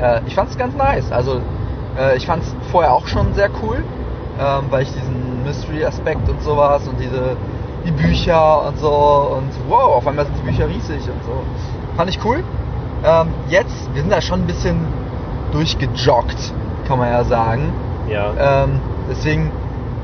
Äh, 0.00 0.20
ich 0.26 0.34
fand's 0.34 0.56
ganz 0.56 0.74
nice. 0.74 1.12
Also 1.12 1.40
äh, 1.98 2.16
ich 2.16 2.26
fand's 2.26 2.54
vorher 2.70 2.92
auch 2.92 3.06
schon 3.06 3.34
sehr 3.34 3.50
cool, 3.62 3.84
ähm, 4.40 4.64
weil 4.70 4.82
ich 4.82 4.92
diesen 4.92 5.44
Mystery-Aspekt 5.44 6.28
und 6.28 6.42
sowas 6.42 6.88
und 6.88 6.98
diese 6.98 7.36
die 7.84 7.90
Bücher 7.90 8.66
und 8.66 8.78
so 8.78 9.36
und 9.36 9.50
wow, 9.68 9.96
auf 9.96 10.06
einmal 10.06 10.24
sind 10.24 10.38
die 10.38 10.50
Bücher 10.50 10.68
riesig 10.68 11.02
und 11.02 11.22
so. 11.24 11.42
Fand 11.96 12.10
ich 12.10 12.24
cool. 12.24 12.42
Ähm, 13.04 13.28
jetzt, 13.48 13.92
wir 13.92 14.00
sind 14.00 14.10
da 14.10 14.22
schon 14.22 14.40
ein 14.40 14.46
bisschen 14.46 14.76
durchgejoggt, 15.52 16.54
kann 16.88 16.98
man 16.98 17.10
ja 17.10 17.24
sagen. 17.24 17.72
Ja. 18.08 18.64
Ähm, 18.64 18.80
deswegen, 19.10 19.50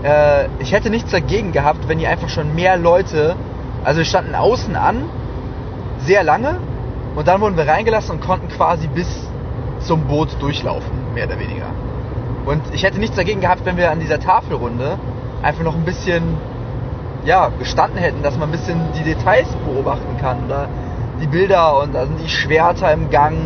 äh, 0.02 0.46
ich 0.58 0.72
hätte 0.72 0.90
nichts 0.90 1.10
dagegen 1.10 1.52
gehabt, 1.52 1.88
wenn 1.88 1.98
die 1.98 2.06
einfach 2.06 2.28
schon 2.28 2.54
mehr 2.54 2.76
Leute, 2.76 3.36
also 3.82 3.98
wir 3.98 4.04
standen 4.04 4.34
außen 4.34 4.76
an, 4.76 5.04
sehr 6.04 6.22
lange, 6.22 6.58
und 7.16 7.26
dann 7.26 7.40
wurden 7.40 7.56
wir 7.56 7.66
reingelassen 7.66 8.16
und 8.16 8.20
konnten 8.20 8.48
quasi 8.48 8.86
bis 8.86 9.08
zum 9.80 10.06
Boot 10.06 10.28
durchlaufen, 10.40 10.90
mehr 11.14 11.26
oder 11.26 11.38
weniger. 11.38 11.66
Und 12.46 12.62
ich 12.72 12.82
hätte 12.82 12.98
nichts 12.98 13.16
dagegen 13.16 13.40
gehabt, 13.40 13.64
wenn 13.64 13.76
wir 13.76 13.90
an 13.90 14.00
dieser 14.00 14.20
Tafelrunde 14.20 14.98
einfach 15.42 15.62
noch 15.62 15.74
ein 15.74 15.84
bisschen 15.84 16.22
ja, 17.24 17.50
gestanden 17.58 17.98
hätten, 17.98 18.22
dass 18.22 18.38
man 18.38 18.48
ein 18.48 18.52
bisschen 18.52 18.80
die 18.98 19.02
Details 19.02 19.48
beobachten 19.66 20.16
kann. 20.20 20.44
Oder 20.46 20.68
die 21.20 21.26
Bilder 21.26 21.80
und 21.82 21.94
da 21.94 22.06
sind 22.06 22.20
die 22.20 22.28
Schwerter 22.28 22.92
im 22.92 23.10
Gang, 23.10 23.36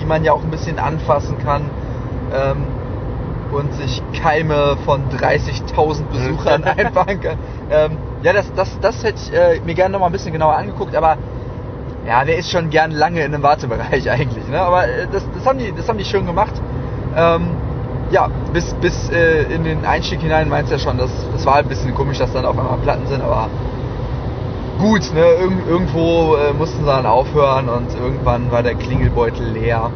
die 0.00 0.04
man 0.04 0.22
ja 0.22 0.32
auch 0.32 0.42
ein 0.42 0.50
bisschen 0.50 0.78
anfassen 0.78 1.38
kann. 1.38 1.70
Ähm, 2.32 2.66
und 3.52 3.72
sich 3.74 4.02
Keime 4.20 4.76
von 4.84 5.08
30.000 5.10 6.04
Besuchern 6.12 6.64
einfangen 6.64 7.20
kann. 7.20 7.38
Ähm, 7.70 7.98
ja, 8.22 8.32
das, 8.32 8.52
das, 8.54 8.78
das 8.80 9.02
hätte 9.04 9.20
ich 9.22 9.32
äh, 9.32 9.60
mir 9.64 9.74
gerne 9.74 9.92
noch 9.92 10.00
mal 10.00 10.06
ein 10.06 10.12
bisschen 10.12 10.32
genauer 10.32 10.54
angeguckt, 10.56 10.96
aber 10.96 11.18
ja, 12.06 12.22
wer 12.24 12.36
ist 12.36 12.50
schon 12.50 12.70
gern 12.70 12.90
lange 12.90 13.24
in 13.24 13.34
einem 13.34 13.42
Wartebereich 13.42 14.10
eigentlich, 14.10 14.46
ne? 14.48 14.60
Aber 14.60 14.84
äh, 14.84 15.06
das, 15.10 15.24
das, 15.34 15.46
haben 15.46 15.58
die, 15.58 15.72
das 15.72 15.88
haben 15.88 15.98
die 15.98 16.04
schön 16.04 16.26
gemacht. 16.26 16.54
Ähm, 17.16 17.50
ja, 18.10 18.28
bis, 18.52 18.74
bis 18.74 19.10
äh, 19.10 19.44
in 19.44 19.64
den 19.64 19.84
Einstieg 19.84 20.20
hinein 20.20 20.48
meinst 20.48 20.70
du 20.70 20.76
ja 20.76 20.80
schon, 20.80 20.98
das, 20.98 21.10
das 21.32 21.46
war 21.46 21.56
ein 21.56 21.68
bisschen 21.68 21.94
komisch, 21.94 22.18
dass 22.18 22.32
dann 22.32 22.44
auf 22.44 22.58
einmal 22.58 22.78
Platten 22.78 23.06
sind, 23.06 23.22
aber 23.22 23.48
gut, 24.78 25.12
ne, 25.14 25.24
Irg 25.40 25.52
irgendwo 25.68 26.36
äh, 26.36 26.52
mussten 26.52 26.80
sie 26.80 26.86
dann 26.86 27.06
aufhören 27.06 27.68
und 27.68 27.86
irgendwann 27.98 28.50
war 28.50 28.62
der 28.62 28.74
Klingelbeutel 28.74 29.46
leer. 29.52 29.90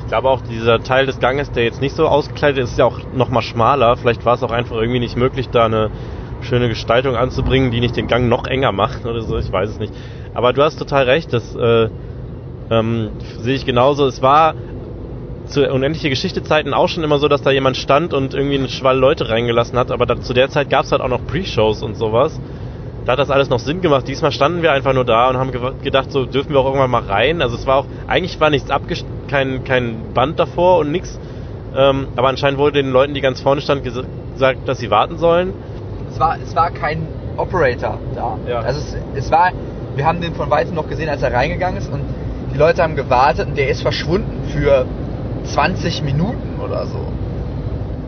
Ich 0.00 0.06
glaube 0.08 0.28
auch, 0.28 0.42
dieser 0.42 0.82
Teil 0.82 1.06
des 1.06 1.20
Ganges, 1.20 1.50
der 1.52 1.64
jetzt 1.64 1.80
nicht 1.80 1.94
so 1.94 2.06
ausgekleidet 2.06 2.64
ist, 2.64 2.72
ist 2.72 2.78
ja 2.78 2.84
auch 2.84 2.98
nochmal 3.14 3.42
schmaler. 3.42 3.96
Vielleicht 3.96 4.24
war 4.24 4.34
es 4.34 4.42
auch 4.42 4.50
einfach 4.50 4.76
irgendwie 4.76 4.98
nicht 4.98 5.16
möglich, 5.16 5.48
da 5.50 5.66
eine 5.66 5.90
schöne 6.42 6.68
Gestaltung 6.68 7.16
anzubringen, 7.16 7.70
die 7.70 7.80
nicht 7.80 7.96
den 7.96 8.08
Gang 8.08 8.28
noch 8.28 8.46
enger 8.46 8.72
macht 8.72 9.06
oder 9.06 9.22
so, 9.22 9.38
ich 9.38 9.50
weiß 9.50 9.70
es 9.70 9.78
nicht. 9.78 9.94
Aber 10.34 10.52
du 10.52 10.62
hast 10.62 10.78
total 10.78 11.04
recht, 11.04 11.32
das 11.32 11.54
äh, 11.56 11.88
ähm, 12.70 13.10
sehe 13.40 13.54
ich 13.54 13.66
genauso. 13.66 14.06
Es 14.06 14.22
war 14.22 14.54
zu 15.46 15.68
unendliche 15.68 16.10
Geschichte-Zeiten 16.10 16.72
auch 16.72 16.88
schon 16.88 17.02
immer 17.02 17.18
so, 17.18 17.28
dass 17.28 17.42
da 17.42 17.50
jemand 17.50 17.76
stand 17.76 18.14
und 18.14 18.34
irgendwie 18.34 18.56
einen 18.56 18.68
Schwall 18.68 18.96
Leute 18.96 19.28
reingelassen 19.28 19.78
hat, 19.78 19.90
aber 19.90 20.06
da, 20.06 20.20
zu 20.20 20.32
der 20.32 20.48
Zeit 20.48 20.70
gab 20.70 20.84
es 20.84 20.92
halt 20.92 21.02
auch 21.02 21.08
noch 21.08 21.26
Pre-Shows 21.26 21.82
und 21.82 21.96
sowas. 21.96 22.38
Da 23.04 23.12
hat 23.12 23.18
das 23.18 23.30
alles 23.30 23.48
noch 23.48 23.58
Sinn 23.58 23.80
gemacht. 23.80 24.06
Diesmal 24.06 24.30
standen 24.30 24.62
wir 24.62 24.72
einfach 24.72 24.92
nur 24.92 25.04
da 25.04 25.28
und 25.30 25.38
haben 25.38 25.50
gedacht, 25.82 26.12
so 26.12 26.26
dürfen 26.26 26.52
wir 26.52 26.60
auch 26.60 26.66
irgendwann 26.66 26.90
mal 26.90 27.02
rein. 27.02 27.42
Also 27.42 27.56
es 27.56 27.66
war 27.66 27.78
auch, 27.78 27.86
eigentlich 28.06 28.38
war 28.40 28.50
nichts 28.50 28.70
abgest 28.70 29.06
kein, 29.26 29.64
kein 29.64 30.12
Band 30.14 30.38
davor 30.38 30.78
und 30.78 30.92
nichts. 30.92 31.18
Ähm, 31.74 32.08
aber 32.14 32.28
anscheinend 32.28 32.58
wurde 32.58 32.82
den 32.82 32.92
Leuten, 32.92 33.14
die 33.14 33.20
ganz 33.20 33.40
vorne 33.40 33.62
standen, 33.62 33.84
gesagt, 33.84 34.58
dass 34.66 34.78
sie 34.78 34.90
warten 34.90 35.18
sollen. 35.18 35.54
Es 36.10 36.20
war, 36.20 36.36
es 36.40 36.54
war 36.54 36.70
kein 36.70 37.06
Operator 37.36 37.98
da. 38.14 38.36
Ja. 38.46 38.60
Also 38.60 38.80
es, 38.80 38.96
es 39.14 39.30
war, 39.30 39.52
wir 39.96 40.06
haben 40.06 40.20
den 40.20 40.34
von 40.34 40.50
weitem 40.50 40.74
noch 40.74 40.88
gesehen, 40.88 41.08
als 41.08 41.22
er 41.22 41.32
reingegangen 41.32 41.78
ist 41.78 41.92
und 41.92 42.02
die 42.52 42.58
Leute 42.58 42.82
haben 42.82 42.96
gewartet 42.96 43.48
und 43.48 43.58
der 43.58 43.68
ist 43.68 43.82
verschwunden 43.82 44.44
für 44.52 44.86
20 45.44 46.02
Minuten 46.02 46.60
oder 46.62 46.86
so. 46.86 47.00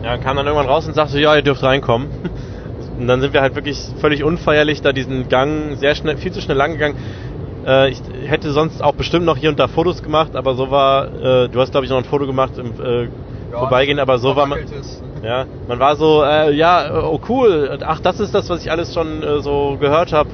Ja, 0.03 0.17
kam 0.17 0.35
dann 0.35 0.45
irgendwann 0.45 0.67
raus 0.67 0.85
und 0.87 0.93
sagte, 0.93 1.19
ja, 1.19 1.35
ihr 1.35 1.41
dürft 1.41 1.63
reinkommen. 1.63 2.09
Und 2.99 3.07
dann 3.07 3.21
sind 3.21 3.33
wir 3.33 3.41
halt 3.41 3.55
wirklich 3.55 3.79
völlig 3.99 4.23
unfeierlich 4.23 4.83
da 4.83 4.93
diesen 4.93 5.27
Gang 5.27 5.77
sehr 5.77 5.95
schnell, 5.95 6.15
viel 6.15 6.31
zu 6.31 6.41
schnell 6.41 6.57
lang 6.57 6.73
gegangen. 6.73 6.95
Äh, 7.65 7.89
ich 7.89 8.01
hätte 8.27 8.51
sonst 8.51 8.83
auch 8.83 8.93
bestimmt 8.93 9.25
noch 9.25 9.35
hier 9.35 9.49
und 9.49 9.57
da 9.59 9.67
Fotos 9.67 10.03
gemacht, 10.03 10.35
aber 10.35 10.53
so 10.53 10.69
war, 10.69 11.07
äh, 11.07 11.49
du 11.49 11.59
hast 11.59 11.71
glaube 11.71 11.85
ich 11.85 11.89
noch 11.89 11.97
ein 11.97 12.03
Foto 12.03 12.27
gemacht 12.27 12.59
im 12.59 12.73
äh, 12.79 13.03
ja, 13.05 13.09
Vorbeigehen, 13.57 13.97
aber 13.97 14.19
so 14.19 14.35
war 14.35 14.45
man, 14.45 14.59
ja, 15.23 15.45
man 15.67 15.79
war 15.79 15.95
so, 15.95 16.23
ja, 16.23 17.03
oh 17.03 17.19
cool, 17.27 17.79
ach 17.83 17.99
das 17.99 18.19
ist 18.19 18.35
das, 18.35 18.47
was 18.49 18.63
ich 18.63 18.69
alles 18.69 18.93
schon 18.93 19.23
so 19.41 19.77
gehört 19.79 20.13
habe 20.13 20.29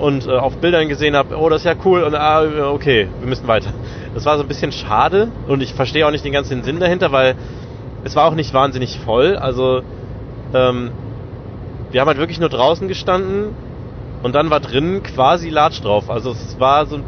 und 0.00 0.26
äh, 0.26 0.30
auf 0.30 0.56
Bildern 0.58 0.88
gesehen 0.88 1.16
habe, 1.16 1.36
oh 1.36 1.48
das 1.48 1.62
ist 1.62 1.66
ja 1.66 1.74
cool 1.84 2.02
und 2.02 2.14
ah, 2.14 2.70
okay, 2.70 3.08
wir 3.18 3.28
müssen 3.28 3.46
weiter. 3.46 3.72
Das 4.14 4.24
war 4.24 4.36
so 4.36 4.42
ein 4.42 4.48
bisschen 4.48 4.72
schade 4.72 5.28
und 5.46 5.62
ich 5.62 5.74
verstehe 5.74 6.06
auch 6.06 6.10
nicht 6.10 6.24
den 6.24 6.32
ganzen 6.32 6.62
Sinn 6.62 6.80
dahinter, 6.80 7.12
weil 7.12 7.36
es 8.04 8.16
war 8.16 8.26
auch 8.26 8.34
nicht 8.34 8.52
wahnsinnig 8.54 8.98
voll. 9.00 9.36
Also 9.36 9.82
ähm, 10.54 10.90
wir 11.90 12.00
haben 12.00 12.08
halt 12.08 12.18
wirklich 12.18 12.40
nur 12.40 12.48
draußen 12.48 12.88
gestanden 12.88 13.54
und 14.22 14.34
dann 14.34 14.50
war 14.50 14.60
drinnen 14.60 15.02
quasi 15.02 15.48
Latsch 15.48 15.82
drauf. 15.82 16.10
Also 16.10 16.32
es 16.32 16.58
war 16.58 16.86
so, 16.86 17.00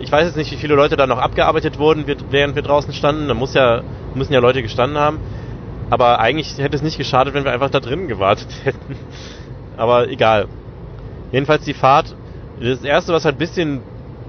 ich 0.00 0.10
weiß 0.10 0.26
jetzt 0.26 0.36
nicht, 0.36 0.50
wie 0.52 0.56
viele 0.56 0.74
Leute 0.74 0.96
da 0.96 1.06
noch 1.06 1.18
abgearbeitet 1.18 1.78
wurden, 1.78 2.04
während 2.30 2.54
wir 2.54 2.62
draußen 2.62 2.92
standen. 2.92 3.28
Da 3.28 3.34
muss 3.34 3.54
ja, 3.54 3.82
müssen 4.14 4.32
ja 4.32 4.40
Leute 4.40 4.62
gestanden 4.62 4.98
haben. 4.98 5.18
Aber 5.90 6.20
eigentlich 6.20 6.56
hätte 6.58 6.76
es 6.76 6.82
nicht 6.82 6.96
geschadet, 6.96 7.34
wenn 7.34 7.44
wir 7.44 7.52
einfach 7.52 7.70
da 7.70 7.80
drinnen 7.80 8.08
gewartet 8.08 8.48
hätten. 8.64 8.96
Aber 9.76 10.08
egal. 10.08 10.46
Jedenfalls 11.32 11.64
die 11.64 11.74
Fahrt. 11.74 12.14
Das 12.62 12.84
erste, 12.84 13.12
was 13.12 13.24
halt 13.24 13.36
ein 13.36 13.38
bisschen 13.38 13.80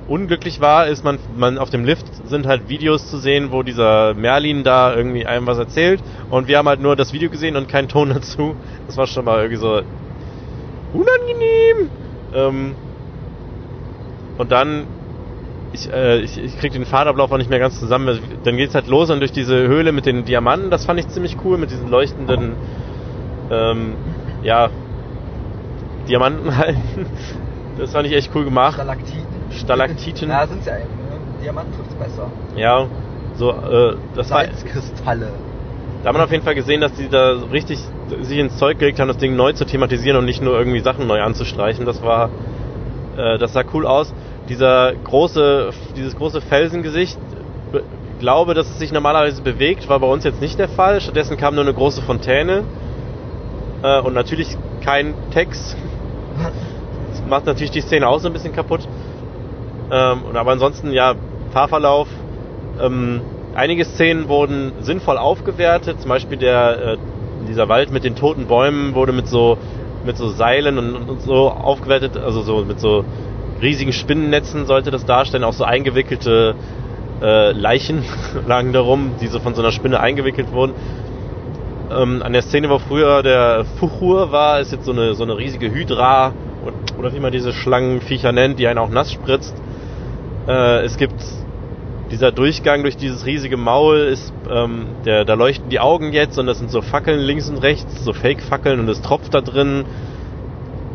unglücklich 0.08 0.60
war, 0.60 0.88
ist 0.88 1.04
man, 1.04 1.20
man 1.38 1.58
auf 1.58 1.70
dem 1.70 1.86
Lift 1.86 2.06
sind 2.28 2.48
halt 2.48 2.68
Videos 2.68 3.10
zu 3.10 3.18
sehen, 3.18 3.52
wo 3.52 3.64
dieser 3.64 4.16
Merlin 4.16 4.64
da 4.64 4.96
irgendwie 4.96 5.26
einem 5.26 5.46
was 5.46 5.58
erzählt 5.58 6.02
und 6.30 6.48
wir 6.48 6.58
haben 6.58 6.68
halt 6.68 6.82
nur 6.82 6.96
das 6.96 7.14
Video 7.14 7.30
gesehen 7.30 7.56
und 7.56 7.70
keinen 7.70 7.88
Ton 7.88 8.10
dazu. 8.14 8.56
Das 8.88 8.98
war 8.98 9.08
schon 9.08 9.26
mal 9.26 9.38
irgendwie 9.38 9.60
so 9.60 9.82
unangenehm. 10.94 11.90
Ähm, 12.34 12.76
und 14.38 14.52
dann 14.52 14.88
ich, 15.74 15.92
äh, 15.92 16.20
ich, 16.20 16.38
ich 16.38 16.58
krieg 16.60 16.72
den 16.72 16.86
Fahrtablauf 16.86 17.32
auch 17.32 17.38
nicht 17.38 17.50
mehr 17.50 17.60
ganz 17.60 17.80
zusammen. 17.80 18.20
Dann 18.44 18.58
geht's 18.58 18.76
halt 18.76 18.88
los 18.88 19.10
und 19.10 19.20
durch 19.20 19.32
diese 19.32 19.68
Höhle 19.68 19.92
mit 19.92 20.06
den 20.06 20.26
Diamanten, 20.26 20.70
das 20.70 20.86
fand 20.86 21.00
ich 21.00 21.08
ziemlich 21.10 21.38
cool, 21.44 21.58
mit 21.58 21.72
diesen 21.72 21.90
leuchtenden 21.90 22.54
ähm, 23.52 23.94
ja, 24.44 24.70
Diamanten 26.08 26.58
halt. 26.58 26.78
Das 27.78 27.92
fand 27.92 28.08
ich 28.08 28.14
echt 28.14 28.32
cool 28.36 28.46
gemacht. 28.46 28.76
Stalaktiten. 28.76 29.26
Stalaktiten. 29.52 30.30
Ja, 30.30 30.48
sind 30.48 30.66
ja 30.66 30.78
eben. 30.78 30.84
Ne? 30.84 31.20
Diamant 31.44 31.76
trifft's 31.76 31.96
besser. 31.96 32.32
Ja, 32.56 32.88
so, 33.36 33.52
äh, 33.52 33.96
das 34.16 34.28
Salzkristalle. 34.28 35.30
da 36.02 36.10
hat 36.10 36.14
man 36.14 36.24
auf 36.24 36.32
jeden 36.32 36.44
Fall 36.44 36.56
gesehen, 36.56 36.82
dass 36.82 36.94
die 36.94 37.10
da 37.10 37.36
richtig 37.52 37.80
sich 38.22 38.38
ins 38.38 38.58
Zeug 38.58 38.78
gelegt 38.78 39.00
haben, 39.00 39.08
das 39.08 39.18
Ding 39.18 39.36
neu 39.36 39.54
zu 39.54 39.66
thematisieren 39.66 40.18
und 40.18 40.26
nicht 40.26 40.42
nur 40.42 40.58
irgendwie 40.58 40.80
Sachen 40.80 41.08
neu 41.08 41.22
anzustreichen. 41.22 41.86
Das 41.86 42.04
war, 42.04 42.30
äh, 43.18 43.38
das 43.40 43.54
sah 43.54 43.64
cool 43.74 43.88
aus. 43.88 44.14
Dieser 44.50 44.94
große, 44.94 45.72
dieses 45.96 46.16
große 46.16 46.42
Felsengesicht, 46.42 47.18
ich 47.74 48.20
glaube, 48.20 48.54
dass 48.54 48.70
es 48.70 48.78
sich 48.78 48.92
normalerweise 48.92 49.42
bewegt, 49.42 49.90
war 49.90 50.00
bei 50.00 50.08
uns 50.08 50.24
jetzt 50.24 50.42
nicht 50.42 50.60
der 50.60 50.70
Fall. 50.70 51.02
Stattdessen 51.02 51.38
kam 51.38 51.56
nur 51.56 51.64
eine 51.64 51.74
große 51.74 52.02
Fontäne 52.04 52.64
äh, 53.82 54.00
und 54.02 54.14
natürlich 54.14 54.56
kein 54.84 55.16
Text. 55.32 55.76
Macht 57.28 57.46
natürlich 57.46 57.72
die 57.72 57.82
Szene 57.82 58.08
auch 58.08 58.20
so 58.20 58.28
ein 58.28 58.34
bisschen 58.34 58.54
kaputt. 58.54 58.88
Ähm, 59.92 60.22
aber 60.34 60.52
ansonsten, 60.52 60.92
ja, 60.92 61.16
Fahrverlauf. 61.52 62.08
Ähm, 62.82 63.22
einige 63.54 63.86
Szenen 63.86 64.28
wurden 64.28 64.74
sinnvoll 64.82 65.18
aufgewertet. 65.18 66.02
Zum 66.02 66.10
Beispiel 66.10 66.38
der, 66.38 66.94
äh, 66.94 66.98
dieser 67.48 67.70
Wald 67.70 67.92
mit 67.92 68.04
den 68.04 68.16
toten 68.16 68.48
Bäumen 68.48 68.96
wurde 68.96 69.14
mit 69.14 69.28
so, 69.28 69.58
mit 70.06 70.18
so 70.18 70.30
Seilen 70.30 70.78
und, 70.78 71.10
und 71.10 71.22
so 71.22 71.50
aufgewertet. 71.50 72.18
Also 72.18 72.42
so 72.42 72.66
mit 72.66 72.80
so 72.80 73.06
riesigen 73.62 73.94
Spinnennetzen 73.94 74.66
sollte 74.66 74.92
das 74.92 75.06
darstellen. 75.06 75.44
Auch 75.44 75.54
so 75.54 75.64
eingewickelte 75.64 76.56
äh, 77.22 77.52
Leichen 77.52 78.04
lagen 78.48 78.74
darum, 78.74 79.12
die 79.22 79.28
so 79.28 79.40
von 79.40 79.54
so 79.54 79.62
einer 79.62 79.72
Spinne 79.72 80.00
eingewickelt 80.00 80.52
wurden. 80.52 80.74
Ähm, 81.92 82.24
an 82.24 82.34
der 82.34 82.42
Szene, 82.42 82.70
wo 82.70 82.80
früher 82.80 83.22
der 83.22 83.66
Fuchur 83.80 84.32
war, 84.32 84.60
ist 84.60 84.72
jetzt 84.72 84.86
so 84.86 84.92
eine, 84.92 85.14
so 85.14 85.24
eine 85.24 85.38
riesige 85.38 85.72
Hydra 85.72 86.34
oder 86.98 87.14
wie 87.14 87.20
man 87.20 87.32
diese 87.32 87.54
Schlangenviecher 87.54 88.32
nennt, 88.32 88.60
die 88.60 88.68
einen 88.68 88.80
auch 88.80 88.90
nass 88.90 89.12
spritzt. 89.12 89.56
Äh, 90.48 90.84
es 90.84 90.98
gibt 90.98 91.16
dieser 92.12 92.32
Durchgang 92.32 92.84
durch 92.84 92.96
dieses 92.96 93.26
riesige 93.26 93.58
Maul 93.58 93.98
ist, 93.98 94.34
ähm, 94.50 94.86
der, 95.06 95.26
da 95.26 95.34
leuchten 95.34 95.70
die 95.70 95.80
Augen 95.80 96.14
jetzt 96.14 96.38
und 96.38 96.46
das 96.46 96.60
sind 96.60 96.70
so 96.70 96.82
Fackeln 96.82 97.20
links 97.20 97.50
und 97.50 97.58
rechts, 97.58 98.04
so 98.04 98.14
Fake-Fackeln 98.14 98.80
und 98.80 98.88
es 98.88 99.02
tropft 99.02 99.34
da 99.34 99.42
drin. 99.42 99.86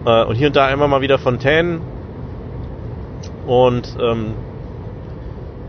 Äh, 0.06 0.24
und 0.24 0.36
hier 0.36 0.46
und 0.46 0.56
da 0.56 0.66
einmal 0.66 0.88
mal 0.88 1.00
wieder 1.00 1.18
Fontänen. 1.18 1.80
Und 3.46 3.96
ähm, 4.00 4.34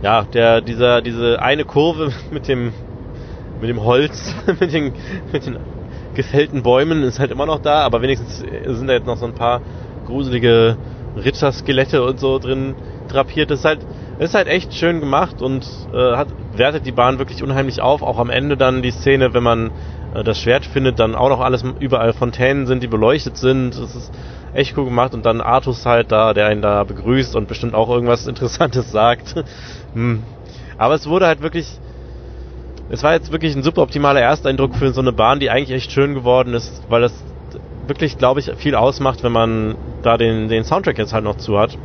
ja, 0.01 0.23
der, 0.23 0.61
dieser, 0.61 1.01
diese 1.01 1.41
eine 1.41 1.65
Kurve 1.65 2.11
mit 2.31 2.47
dem, 2.47 2.73
mit 3.59 3.69
dem 3.69 3.83
Holz, 3.83 4.35
mit 4.59 4.71
den, 4.71 4.93
mit 5.31 5.45
den 5.45 5.57
gefällten 6.13 6.63
Bäumen 6.63 7.03
ist 7.03 7.19
halt 7.19 7.31
immer 7.31 7.45
noch 7.45 7.61
da, 7.61 7.83
aber 7.83 8.01
wenigstens 8.01 8.39
sind 8.39 8.87
da 8.87 8.93
jetzt 8.93 9.05
noch 9.05 9.17
so 9.17 9.25
ein 9.25 9.33
paar 9.33 9.61
gruselige 10.09 10.77
Ritterskelette 11.15 12.03
und 12.03 12.19
so 12.19 12.39
drin 12.39 12.75
drapiert. 13.07 13.49
Das 13.49 13.59
ist 13.59 13.65
halt, 13.65 13.85
ist 14.19 14.33
halt 14.33 14.47
echt 14.47 14.73
schön 14.73 14.99
gemacht 14.99 15.41
und 15.41 15.65
äh, 15.93 16.15
hat, 16.15 16.29
wertet 16.51 16.85
die 16.85 16.91
Bahn 16.91 17.19
wirklich 17.19 17.41
unheimlich 17.41 17.81
auf. 17.81 18.01
Auch 18.01 18.19
am 18.19 18.29
Ende 18.29 18.57
dann 18.57 18.81
die 18.81 18.91
Szene, 18.91 19.33
wenn 19.33 19.43
man 19.43 19.71
äh, 20.13 20.23
das 20.23 20.39
Schwert 20.39 20.65
findet, 20.65 20.99
dann 20.99 21.15
auch 21.15 21.29
noch 21.29 21.39
alles 21.39 21.63
überall 21.79 22.13
Fontänen 22.13 22.67
sind, 22.67 22.83
die 22.83 22.87
beleuchtet 22.87 23.37
sind. 23.37 23.77
Das 23.77 23.95
ist 23.95 24.11
echt 24.53 24.77
cool 24.77 24.85
gemacht 24.85 25.13
und 25.13 25.25
dann 25.25 25.41
Artus 25.41 25.85
halt 25.85 26.11
da, 26.11 26.33
der 26.33 26.47
einen 26.47 26.61
da 26.61 26.83
begrüßt 26.83 27.35
und 27.35 27.47
bestimmt 27.47 27.75
auch 27.75 27.89
irgendwas 27.89 28.27
Interessantes 28.27 28.91
sagt. 28.91 29.35
hm. 29.93 30.23
Aber 30.77 30.95
es 30.95 31.07
wurde 31.07 31.27
halt 31.27 31.41
wirklich, 31.41 31.67
es 32.87 33.03
war 33.03 33.13
jetzt 33.13 33.31
wirklich 33.31 33.55
ein 33.55 33.63
super 33.63 33.81
optimaler 33.81 34.21
Ersteindruck 34.21 34.75
für 34.75 34.91
so 34.93 35.01
eine 35.01 35.11
Bahn, 35.11 35.39
die 35.39 35.49
eigentlich 35.49 35.75
echt 35.75 35.91
schön 35.91 36.13
geworden 36.13 36.53
ist, 36.53 36.83
weil 36.87 37.01
das 37.01 37.13
wirklich, 37.89 38.17
glaube 38.17 38.39
ich, 38.39 38.51
viel 38.57 38.75
ausmacht, 38.75 39.23
wenn 39.23 39.31
man 39.31 39.75
da 40.01 40.17
den, 40.17 40.47
den 40.47 40.63
Soundtrack 40.63 40.97
jetzt 40.97 41.13
halt 41.13 41.23
noch 41.23 41.37
zu 41.37 41.59
hat. 41.59 41.77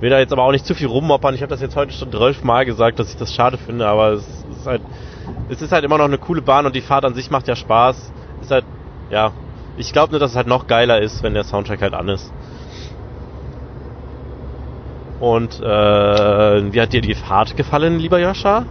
Will 0.00 0.10
da 0.10 0.18
jetzt 0.18 0.32
aber 0.32 0.42
auch 0.42 0.52
nicht 0.52 0.66
zu 0.66 0.74
viel 0.74 0.88
rummoppern. 0.88 1.34
Ich 1.34 1.40
habe 1.40 1.50
das 1.50 1.62
jetzt 1.62 1.74
heute 1.74 1.92
schon 1.92 2.10
zwölfmal 2.10 2.66
gesagt, 2.66 2.98
dass 2.98 3.08
ich 3.08 3.16
das 3.16 3.32
schade 3.32 3.56
finde, 3.56 3.86
aber 3.86 4.10
es 4.10 4.26
ist 4.50 4.66
halt, 4.66 4.82
es 5.48 5.62
ist 5.62 5.72
halt 5.72 5.84
immer 5.84 5.96
noch 5.96 6.04
eine 6.04 6.18
coole 6.18 6.42
Bahn 6.42 6.66
und 6.66 6.76
die 6.76 6.82
Fahrt 6.82 7.04
an 7.06 7.14
sich 7.14 7.30
macht 7.30 7.48
ja 7.48 7.56
Spaß. 7.56 8.12
Ist 8.42 8.50
halt, 8.50 8.66
ja, 9.10 9.32
ich 9.78 9.92
glaube 9.92 10.10
nur, 10.10 10.20
dass 10.20 10.32
es 10.32 10.36
halt 10.36 10.46
noch 10.46 10.66
geiler 10.66 11.00
ist, 11.00 11.22
wenn 11.22 11.32
der 11.32 11.44
Soundtrack 11.44 11.80
halt 11.80 11.94
an 11.94 12.08
ist. 12.08 12.30
Und 15.20 15.60
äh, 15.60 16.72
wie 16.72 16.80
hat 16.80 16.92
dir 16.92 17.00
die 17.00 17.14
Fahrt 17.14 17.56
gefallen, 17.56 17.98
lieber 17.98 18.18
Joscha? 18.18 18.66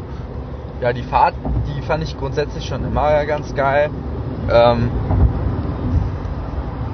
Ja, 0.79 0.93
die 0.93 1.01
Fahrt, 1.01 1.33
die 1.67 1.81
fand 1.81 2.03
ich 2.03 2.15
grundsätzlich 2.17 2.65
schon 2.65 2.85
immer 2.85 3.25
ganz 3.25 3.55
geil. 3.55 3.89
Ähm, 4.51 4.91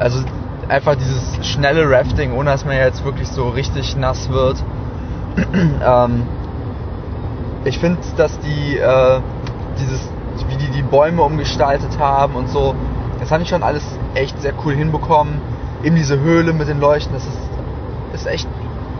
also 0.01 0.19
einfach 0.67 0.95
dieses 0.95 1.45
schnelle 1.45 1.89
Rafting, 1.89 2.33
ohne 2.33 2.49
dass 2.49 2.65
man 2.65 2.75
jetzt 2.75 3.05
wirklich 3.05 3.27
so 3.27 3.49
richtig 3.49 3.95
nass 3.95 4.29
wird. 4.29 4.63
ähm, 5.85 6.23
ich 7.63 7.77
finde, 7.77 7.99
dass 8.17 8.39
die 8.39 8.77
äh, 8.77 9.19
dieses, 9.77 10.09
wie 10.47 10.57
die 10.57 10.71
die 10.71 10.81
Bäume 10.81 11.21
umgestaltet 11.21 11.99
haben 11.99 12.35
und 12.35 12.49
so, 12.49 12.73
das 13.19 13.31
habe 13.31 13.43
ich 13.43 13.49
schon 13.49 13.61
alles 13.61 13.83
echt 14.15 14.41
sehr 14.41 14.53
cool 14.65 14.73
hinbekommen. 14.73 15.39
Eben 15.83 15.95
diese 15.95 16.19
Höhle 16.19 16.53
mit 16.53 16.67
den 16.67 16.79
Leuchten, 16.79 17.13
das 17.13 17.25
ist, 17.25 17.39
ist 18.13 18.27
echt 18.27 18.47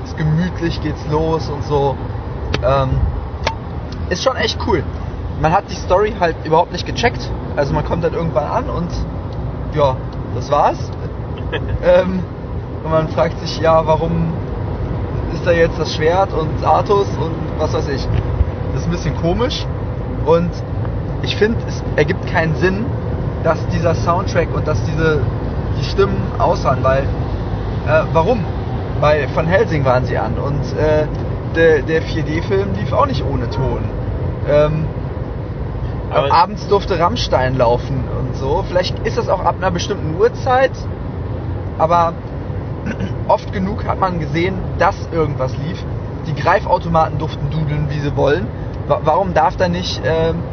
ist 0.03 0.17
gemütlich, 0.17 0.81
geht's 0.81 1.05
los 1.09 1.49
und 1.49 1.63
so. 1.63 1.95
Ähm, 2.63 2.89
ist 4.09 4.23
schon 4.23 4.35
echt 4.35 4.59
cool. 4.67 4.83
Man 5.41 5.51
hat 5.51 5.63
die 5.69 5.75
Story 5.75 6.13
halt 6.19 6.35
überhaupt 6.43 6.71
nicht 6.71 6.85
gecheckt. 6.85 7.31
Also 7.55 7.73
man 7.73 7.83
kommt 7.85 8.03
dann 8.03 8.13
irgendwann 8.13 8.45
an 8.45 8.69
und 8.69 8.89
ja, 9.73 9.95
das 10.35 10.51
war's. 10.51 10.91
ähm, 11.83 12.23
und 12.83 12.91
man 12.91 13.07
fragt 13.09 13.39
sich, 13.39 13.59
ja, 13.59 13.85
warum 13.85 14.33
ist 15.33 15.45
da 15.45 15.51
jetzt 15.51 15.79
das 15.79 15.95
Schwert 15.95 16.33
und 16.33 16.63
Artus 16.63 17.07
und 17.17 17.33
was 17.57 17.73
weiß 17.73 17.87
ich. 17.89 18.07
Das 18.73 18.81
ist 18.81 18.87
ein 18.87 18.91
bisschen 18.91 19.17
komisch. 19.17 19.65
Und 20.25 20.51
ich 21.23 21.35
finde, 21.35 21.57
es 21.67 21.83
ergibt 21.95 22.25
keinen 22.27 22.55
Sinn, 22.55 22.85
dass 23.43 23.65
dieser 23.67 23.95
Soundtrack 23.95 24.53
und 24.53 24.67
dass 24.67 24.83
diese 24.85 25.21
die 25.79 25.85
Stimmen 25.85 26.21
aussahen, 26.37 26.83
weil 26.83 27.03
äh, 27.87 28.03
warum? 28.13 28.43
Weil 28.99 29.27
von 29.29 29.47
Helsing 29.47 29.83
waren 29.85 30.05
sie 30.05 30.17
an 30.17 30.33
und 30.35 30.61
äh, 30.77 31.07
der, 31.55 31.81
der 31.81 32.03
4D-Film 32.03 32.69
lief 32.79 32.93
auch 32.93 33.07
nicht 33.07 33.23
ohne 33.25 33.49
Ton. 33.49 33.79
Ähm, 34.47 34.85
aber 36.11 36.33
abends 36.33 36.67
durfte 36.67 36.99
Rammstein 36.99 37.57
laufen 37.57 38.03
und 38.19 38.35
so. 38.35 38.63
Vielleicht 38.67 38.99
ist 39.05 39.17
das 39.17 39.29
auch 39.29 39.39
ab 39.41 39.55
einer 39.57 39.71
bestimmten 39.71 40.19
Uhrzeit, 40.19 40.71
aber 41.77 42.13
oft 43.27 43.51
genug 43.53 43.85
hat 43.85 43.99
man 43.99 44.19
gesehen, 44.19 44.55
dass 44.77 45.07
irgendwas 45.11 45.55
lief. 45.57 45.83
Die 46.27 46.35
Greifautomaten 46.35 47.17
durften 47.17 47.49
dudeln, 47.49 47.87
wie 47.89 47.99
sie 47.99 48.15
wollen. 48.15 48.47
Warum 48.87 49.33
darf 49.33 49.55
da 49.55 49.69
nicht 49.69 50.01
ähm, 50.05 50.43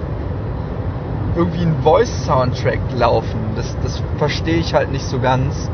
irgendwie 1.35 1.63
ein 1.63 1.77
Voice-Soundtrack 1.83 2.81
laufen? 2.97 3.39
Das, 3.57 3.77
das 3.83 4.03
verstehe 4.17 4.57
ich 4.57 4.75
halt 4.75 4.93
nicht 4.93 5.05
so 5.05 5.19
ganz. 5.19 5.69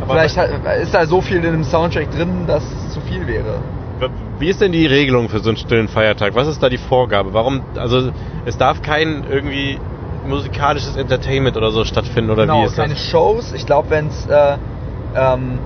Aber 0.00 0.14
Vielleicht 0.14 0.36
hat, 0.36 0.50
ist 0.82 0.94
da 0.94 1.06
so 1.06 1.20
viel 1.20 1.36
in 1.36 1.42
dem 1.42 1.64
Soundtrack 1.64 2.10
drin, 2.10 2.46
dass 2.46 2.62
es 2.62 2.94
zu 2.94 3.00
viel 3.00 3.26
wäre. 3.26 3.58
Wie 4.38 4.48
ist 4.48 4.60
denn 4.60 4.72
die 4.72 4.86
Regelung 4.86 5.28
für 5.28 5.38
so 5.38 5.50
einen 5.50 5.56
stillen 5.56 5.88
Feiertag? 5.88 6.34
Was 6.34 6.48
ist 6.48 6.62
da 6.62 6.68
die 6.68 6.78
Vorgabe? 6.78 7.32
Warum, 7.32 7.62
also 7.76 8.10
es 8.44 8.56
darf 8.58 8.82
kein 8.82 9.24
irgendwie 9.30 9.78
musikalisches 10.26 10.96
Entertainment 10.96 11.56
oder 11.56 11.70
so 11.70 11.84
stattfinden 11.84 12.30
oder 12.30 12.46
genau, 12.46 12.62
wie 12.62 12.66
ist 12.66 12.76
keine 12.76 12.94
das? 12.94 13.04
Shows. 13.04 13.52
Ich 13.52 13.64
glaube, 13.66 13.90
wenn 13.90 14.08
es, 14.08 14.26
äh, 14.26 14.56
ähm, 15.14 15.58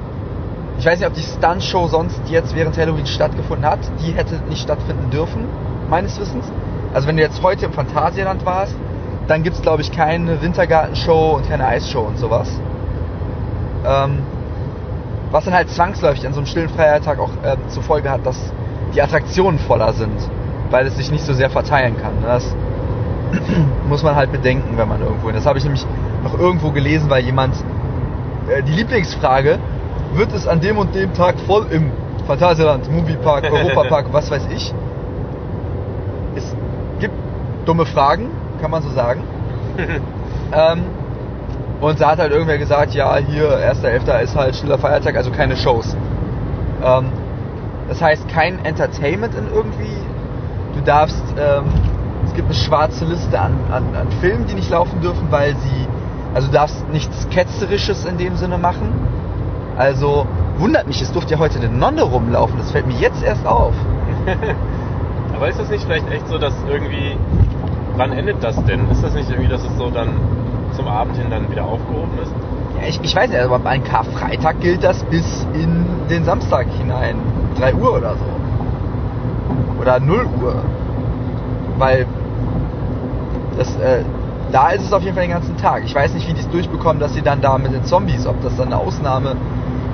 ich 0.79 0.85
weiß 0.85 0.99
nicht, 0.99 1.09
ob 1.09 1.15
die 1.15 1.23
Stunt-Show 1.23 1.89
sonst 1.89 2.21
jetzt 2.29 2.55
während 2.55 2.77
Halloween 2.77 3.07
stattgefunden 3.07 3.65
hat. 3.65 3.81
Die 4.03 4.13
hätte 4.13 4.41
nicht 4.49 4.63
stattfinden 4.63 5.11
dürfen, 5.11 5.47
meines 5.89 6.21
Wissens. 6.21 6.53
Also 6.93 7.09
wenn 7.09 7.17
du 7.17 7.23
jetzt 7.23 7.43
heute 7.43 7.67
im 7.67 7.73
Phantasialand 7.73 8.45
warst, 8.45 8.75
dann 9.29 9.43
gibt 9.43 9.57
es 9.57 9.63
glaube 9.63 9.83
ich 9.83 9.93
keine 9.93 10.43
Wintergartenshow 10.43 11.37
und 11.37 11.49
keine 11.49 11.67
Eisshow 11.67 12.01
und 12.01 12.19
sowas. 12.19 12.49
Ähm, 13.87 14.19
was 15.31 15.45
dann 15.45 15.55
halt 15.55 15.71
zwangsläufig 15.71 16.27
an 16.27 16.33
so 16.33 16.41
einem 16.41 16.47
stillen 16.47 16.69
Feiertag 16.69 17.19
auch 17.19 17.31
äh, 17.43 17.57
zur 17.69 17.83
Folge 17.83 18.11
hat, 18.11 18.25
dass 18.25 18.53
die 18.95 19.03
Attraktionen 19.03 19.59
voller 19.59 19.93
sind, 19.93 20.17
weil 20.71 20.87
es 20.87 20.97
sich 20.97 21.11
nicht 21.11 21.25
so 21.25 21.35
sehr 21.35 21.51
verteilen 21.51 21.97
kann. 22.01 22.21
Ne? 22.21 22.27
Das 22.27 22.57
muss 23.89 24.03
man 24.03 24.17
halt 24.17 24.33
bedenken, 24.33 24.79
wenn 24.79 24.89
man 24.89 25.03
irgendwo 25.03 25.27
hin. 25.27 25.37
Das 25.37 25.47
habe 25.47 25.59
ich 25.59 25.65
nämlich 25.65 25.87
noch 26.23 26.39
irgendwo 26.39 26.71
gelesen, 26.71 27.11
weil 27.11 27.23
jemand 27.25 27.55
äh, 28.49 28.63
die 28.63 28.73
Lieblingsfrage, 28.73 29.59
wird 30.15 30.33
es 30.33 30.47
an 30.47 30.61
dem 30.61 30.79
und 30.79 30.95
dem 30.95 31.13
Tag 31.13 31.39
voll 31.47 31.67
im 31.71 31.91
Phantasialand, 32.27 32.91
Moviepark, 32.91 33.45
Europapark, 33.53 34.13
was 34.13 34.31
weiß 34.31 34.49
ich? 34.51 34.73
Es 36.35 36.57
gibt 37.01 37.15
dumme 37.65 37.87
Fragen, 37.87 38.31
kann 38.61 38.71
man 38.71 38.83
so 38.83 38.91
sagen. 38.91 39.23
ähm, 40.53 40.85
und 41.81 42.01
da 42.01 42.13
hat 42.13 42.19
halt 42.19 42.33
irgendwer 42.33 42.59
gesagt, 42.59 42.95
ja, 42.95 43.17
hier, 43.17 43.51
1.11. 43.51 44.21
ist 44.21 44.37
halt 44.37 44.57
stiller 44.57 44.79
Feiertag, 44.79 45.17
also 45.17 45.31
keine 45.31 45.57
Shows. 45.57 45.97
Ähm, 46.83 47.13
das 47.89 48.03
heißt, 48.03 48.29
kein 48.29 48.65
Entertainment 48.65 49.35
in 49.35 49.47
irgendwie. 49.53 49.97
Du 50.75 50.81
darfst, 50.83 51.23
ähm, 51.39 51.65
es 52.25 52.35
gibt 52.35 52.49
eine 52.49 52.55
schwarze 52.55 53.05
Liste 53.05 53.41
an, 53.41 53.55
an, 53.71 53.95
an 53.95 54.11
Filmen, 54.21 54.47
die 54.47 54.55
nicht 54.55 54.71
laufen 54.71 55.01
dürfen, 55.01 55.29
weil 55.31 55.57
sie, 55.57 55.87
also 56.35 56.49
du 56.49 56.55
darfst 56.55 56.89
nichts 56.91 57.29
Ketzerisches 57.31 58.05
in 58.05 58.19
dem 58.19 58.37
Sinne 58.37 58.59
machen. 58.59 58.93
Also 59.77 60.27
wundert 60.59 60.89
mich, 60.89 61.01
es 61.01 61.13
durfte 61.13 61.35
ja 61.35 61.39
heute 61.39 61.59
eine 61.61 61.69
Nonne 61.69 62.03
rumlaufen, 62.03 62.59
das 62.59 62.73
fällt 62.73 62.87
mir 62.87 62.99
jetzt 62.99 63.23
erst 63.23 63.47
auf. 63.47 63.75
Aber 65.35 65.49
ist 65.49 65.61
das 65.61 65.71
nicht 65.71 65.85
vielleicht 65.85 66.11
echt 66.11 66.27
so, 66.27 66.39
dass 66.39 66.53
irgendwie 66.69 67.17
wann 67.99 68.13
endet 68.13 68.43
das 68.43 68.63
denn? 68.65 68.89
Ist 68.91 69.03
das 69.03 69.15
nicht 69.15 69.29
irgendwie, 69.29 69.49
dass 69.49 69.63
es 69.63 69.77
so 69.77 69.91
dann 69.91 70.09
zum 70.73 70.89
Abend 70.89 71.17
hin 71.17 71.27
dann 71.31 71.51
wieder 71.51 71.65
aufgehoben 71.65 72.19
ist? 72.23 72.33
Ja, 72.81 72.89
ich, 72.89 73.01
ich 73.03 73.15
weiß 73.15 73.31
nicht, 73.31 73.41
aber 73.41 73.69
an 73.69 73.85
Karfreitag 73.85 74.61
gilt 74.61 74.85
das 74.85 75.03
bis 75.05 75.47
in 75.55 75.85
den 76.09 76.25
Samstag 76.25 76.67
hinein. 76.79 77.17
3 77.59 77.75
Uhr 77.75 77.97
oder 77.97 78.15
so. 78.15 79.81
Oder 79.81 80.01
0 80.01 80.27
Uhr. 80.41 80.55
Weil 81.79 82.07
das, 83.57 83.75
äh, 83.77 84.05
da 84.53 84.71
ist 84.71 84.85
es 84.85 84.93
auf 84.93 85.03
jeden 85.03 85.15
Fall 85.15 85.25
den 85.25 85.33
ganzen 85.33 85.57
Tag. 85.57 85.83
Ich 85.85 85.95
weiß 85.95 86.15
nicht, 86.15 86.29
wie 86.29 86.35
die 86.35 86.41
es 86.41 86.49
durchbekommen, 86.49 87.01
dass 87.01 87.15
sie 87.15 87.23
dann 87.23 87.41
da 87.41 87.59
mit 87.59 87.73
den 87.73 87.85
Zombies, 87.85 88.27
ob 88.27 88.41
das 88.43 88.57
dann 88.57 88.69
eine 88.69 88.79
Ausnahme 88.79 89.37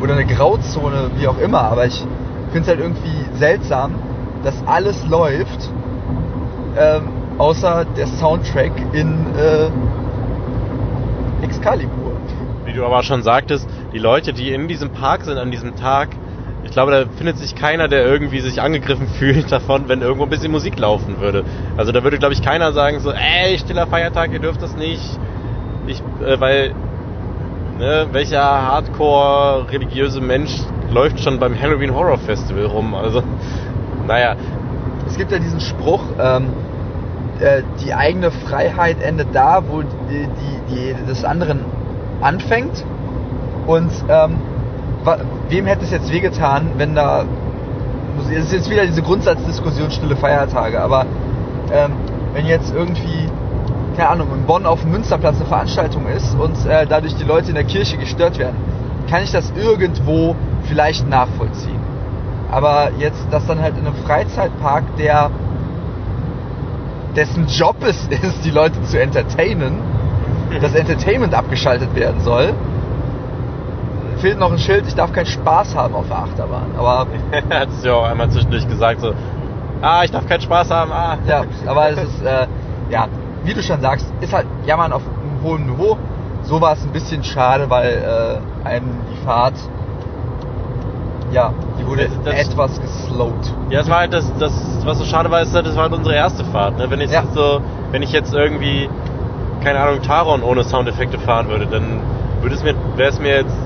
oder 0.03 0.15
eine 0.15 0.27
Grauzone, 0.27 1.11
wie 1.17 1.27
auch 1.27 1.39
immer. 1.39 1.63
Aber 1.63 1.87
ich 1.87 2.05
finde 2.53 2.61
es 2.61 2.69
halt 2.69 2.81
irgendwie 2.81 3.39
seltsam, 3.39 3.95
dass 4.43 4.55
alles 4.67 5.05
läuft, 5.07 5.71
ähm, 6.77 7.09
außer 7.39 7.85
der 7.97 8.07
Soundtrack 8.07 8.73
in 8.93 9.27
äh, 9.37 9.71
Excalibur. 11.45 12.17
Wie 12.65 12.73
du 12.73 12.85
aber 12.85 13.03
schon 13.03 13.23
sagtest, 13.23 13.69
die 13.93 13.99
Leute, 13.99 14.33
die 14.33 14.53
in 14.53 14.67
diesem 14.67 14.91
Park 14.91 15.25
sind 15.25 15.39
an 15.39 15.51
diesem 15.51 15.77
Tag, 15.77 16.09
ich 16.65 16.71
glaube, 16.71 16.91
da 16.93 17.05
findet 17.17 17.37
sich 17.37 17.55
keiner, 17.55 17.89
der 17.89 18.07
irgendwie 18.07 18.41
sich 18.41 18.63
angegriffen 18.63 19.07
fühlt 19.19 19.53
davon, 19.53 19.89
wenn 19.89 20.01
irgendwo 20.01 20.25
ein 20.25 20.31
bisschen 20.31 20.51
Musik 20.51 20.79
laufen 20.79 21.21
würde. 21.21 21.45
Also 21.77 21.93
da 21.93 22.03
würde, 22.03 22.19
glaube 22.19 22.33
ich, 22.35 22.43
keiner 22.43 22.73
sagen 22.73 23.01
so, 23.01 23.13
ey, 23.13 23.59
stiller 23.59 23.87
Feiertag, 23.87 24.33
ihr 24.33 24.39
dürft 24.39 24.63
das 24.63 24.75
nicht. 24.77 25.19
Ich, 25.87 26.03
äh, 26.25 26.41
weil, 26.41 26.75
ne, 27.79 28.09
welcher 28.13 28.41
hardcore 28.41 29.71
religiöse 29.71 30.23
Mensch 30.23 30.57
läuft 30.91 31.21
schon 31.21 31.39
beim 31.39 31.61
Halloween 31.61 31.95
Horror 31.95 32.19
Festival 32.19 32.65
rum? 32.65 32.95
Also, 32.95 33.23
naja. 34.07 34.37
Es 35.07 35.19
gibt 35.19 35.31
ja 35.31 35.39
diesen 35.39 35.61
Spruch, 35.61 36.03
ähm, 36.19 36.49
äh, 37.41 37.63
die 37.85 37.95
eigene 37.95 38.31
Freiheit 38.31 39.03
endet 39.03 39.35
da, 39.35 39.63
wo 39.69 39.83
die, 39.83 40.29
die, 40.69 40.75
die 40.75 41.07
des 41.07 41.25
anderen 41.25 41.61
anfängt. 42.21 42.85
Und 43.67 43.91
ähm, 44.09 44.37
wem 45.49 45.67
hätte 45.67 45.85
es 45.85 45.91
jetzt 45.91 46.13
wehgetan, 46.13 46.73
wenn 46.77 46.95
da. 46.95 47.25
Es 48.21 48.45
ist 48.47 48.53
jetzt 48.53 48.71
wieder 48.71 48.87
diese 48.87 49.03
Grundsatzdiskussion 49.03 49.91
stille 49.91 50.17
Feiertage, 50.17 50.81
aber 50.81 51.05
ähm, 51.73 51.93
wenn 52.33 52.47
jetzt 52.47 52.73
irgendwie, 52.73 53.29
keine 53.97 54.09
Ahnung, 54.09 54.29
in 54.33 54.47
Bonn 54.47 54.67
auf 54.67 54.83
dem 54.83 54.93
Münsterplatz 54.93 55.37
eine 55.37 55.47
Veranstaltung 55.47 56.07
ist 56.07 56.35
und 56.39 56.55
äh, 56.67 56.87
dadurch 56.87 57.17
die 57.17 57.25
Leute 57.25 57.49
in 57.49 57.55
der 57.55 57.65
Kirche 57.65 57.97
gestört 57.99 58.39
werden, 58.39 58.57
kann 59.11 59.23
ich 59.25 59.33
das 59.33 59.53
irgendwo 59.57 60.37
vielleicht 60.69 61.09
nachvollziehen. 61.09 61.81
Aber 62.51 62.91
jetzt, 62.99 63.27
dass 63.33 63.47
dann 63.47 63.61
halt 63.61 63.77
in 63.77 63.87
einem 63.87 63.97
Freizeitpark, 63.97 64.97
der 64.97 65.31
dessen 67.17 67.47
Job 67.47 67.77
es 67.81 68.07
ist, 68.23 68.45
die 68.45 68.51
Leute 68.51 68.83
zu 68.83 69.01
entertainen, 69.01 69.79
das 70.61 70.75
Entertainment 70.75 71.35
abgeschaltet 71.35 71.95
werden 71.95 72.21
soll, 72.21 72.55
fehlt 74.19 74.39
noch 74.39 74.53
ein 74.53 74.59
Schild, 74.59 74.87
ich 74.87 74.95
darf 74.95 75.13
keinen 75.13 75.27
Spaß 75.27 75.75
haben 75.75 75.95
auf 75.95 76.09
der 76.09 76.19
Achterbahn. 76.19 76.75
Aber 76.77 77.07
Hat 77.51 77.69
es 77.69 77.85
ja 77.85 77.95
auch 77.95 78.05
einmal 78.05 78.31
zwischendurch 78.31 78.67
gesagt, 78.67 79.01
so, 79.01 79.13
ah, 79.83 80.03
ich 80.05 80.11
darf 80.11 80.27
keinen 80.27 80.41
Spaß 80.41 80.71
haben, 80.71 80.93
ah. 80.93 81.19
ja, 81.27 81.45
aber 81.67 81.91
es 81.91 81.99
ist, 81.99 82.23
äh, 82.23 82.47
ja, 82.91 83.09
wie 83.45 83.53
du 83.53 83.63
schon 83.63 83.81
sagst, 83.81 84.07
ist 84.21 84.33
halt 84.33 84.47
Jammern 84.65 84.93
auf 84.93 85.03
einem 85.03 85.43
hohen 85.43 85.67
Niveau. 85.67 85.99
So 86.43 86.61
war 86.61 86.75
es 86.75 86.83
ein 86.85 86.93
bisschen 86.93 87.25
schade, 87.25 87.69
weil 87.69 88.41
äh, 88.65 88.67
einem 88.67 88.89
die 89.11 89.25
Fahrt, 89.25 89.55
ja, 91.31 91.53
die 91.79 91.87
wurde 91.87 92.09
Das- 92.09 92.23
das- 92.37 92.49
etwas 92.49 92.81
geslowt. 92.81 93.53
Ja, 93.71 93.81
es 93.81 93.89
war 93.91 93.99
halt 94.01 94.13
das, 94.13 94.31
das, 94.39 94.53
was 94.85 94.99
so 94.99 95.05
schade 95.05 95.31
war, 95.31 95.41
ist, 95.43 95.55
das 95.55 95.75
war 95.77 95.85
halt 95.85 95.93
unsere 95.93 96.15
erste 96.15 96.45
Fahrt. 96.45 96.79
Ne? 96.79 96.91
Wenn 96.91 97.01
ich 97.01 97.11
Ja. 97.11 97.23
jetzt 97.23 97.35
so, 97.35 97.61
wenn 97.91 98.03
ich 98.03 98.13
jetzt 98.13 98.33
irgendwie, 98.35 98.89
keine 99.63 99.81
Ahnung, 99.81 100.03
Taron 100.03 100.43
ohne 100.43 100.65
Soundeffekte 100.65 101.19
fahren 101.19 101.49
würde, 101.49 101.67
dann 101.67 102.01
würde 102.41 102.55
es 102.55 102.63
mir, 102.63 102.75
wäre 102.97 103.09
es 103.11 103.19
mir 103.19 103.37
jetzt, 103.37 103.57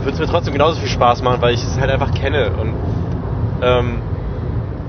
würde 0.00 0.12
es 0.12 0.18
mir 0.18 0.26
trotzdem 0.26 0.52
genauso 0.52 0.78
viel 0.80 0.88
Spaß 0.88 1.22
machen, 1.22 1.40
weil 1.40 1.54
ich 1.54 1.62
es 1.62 1.78
halt 1.80 1.90
einfach 1.90 2.12
kenne. 2.14 2.50
Und 2.60 2.74
ähm, 3.62 3.98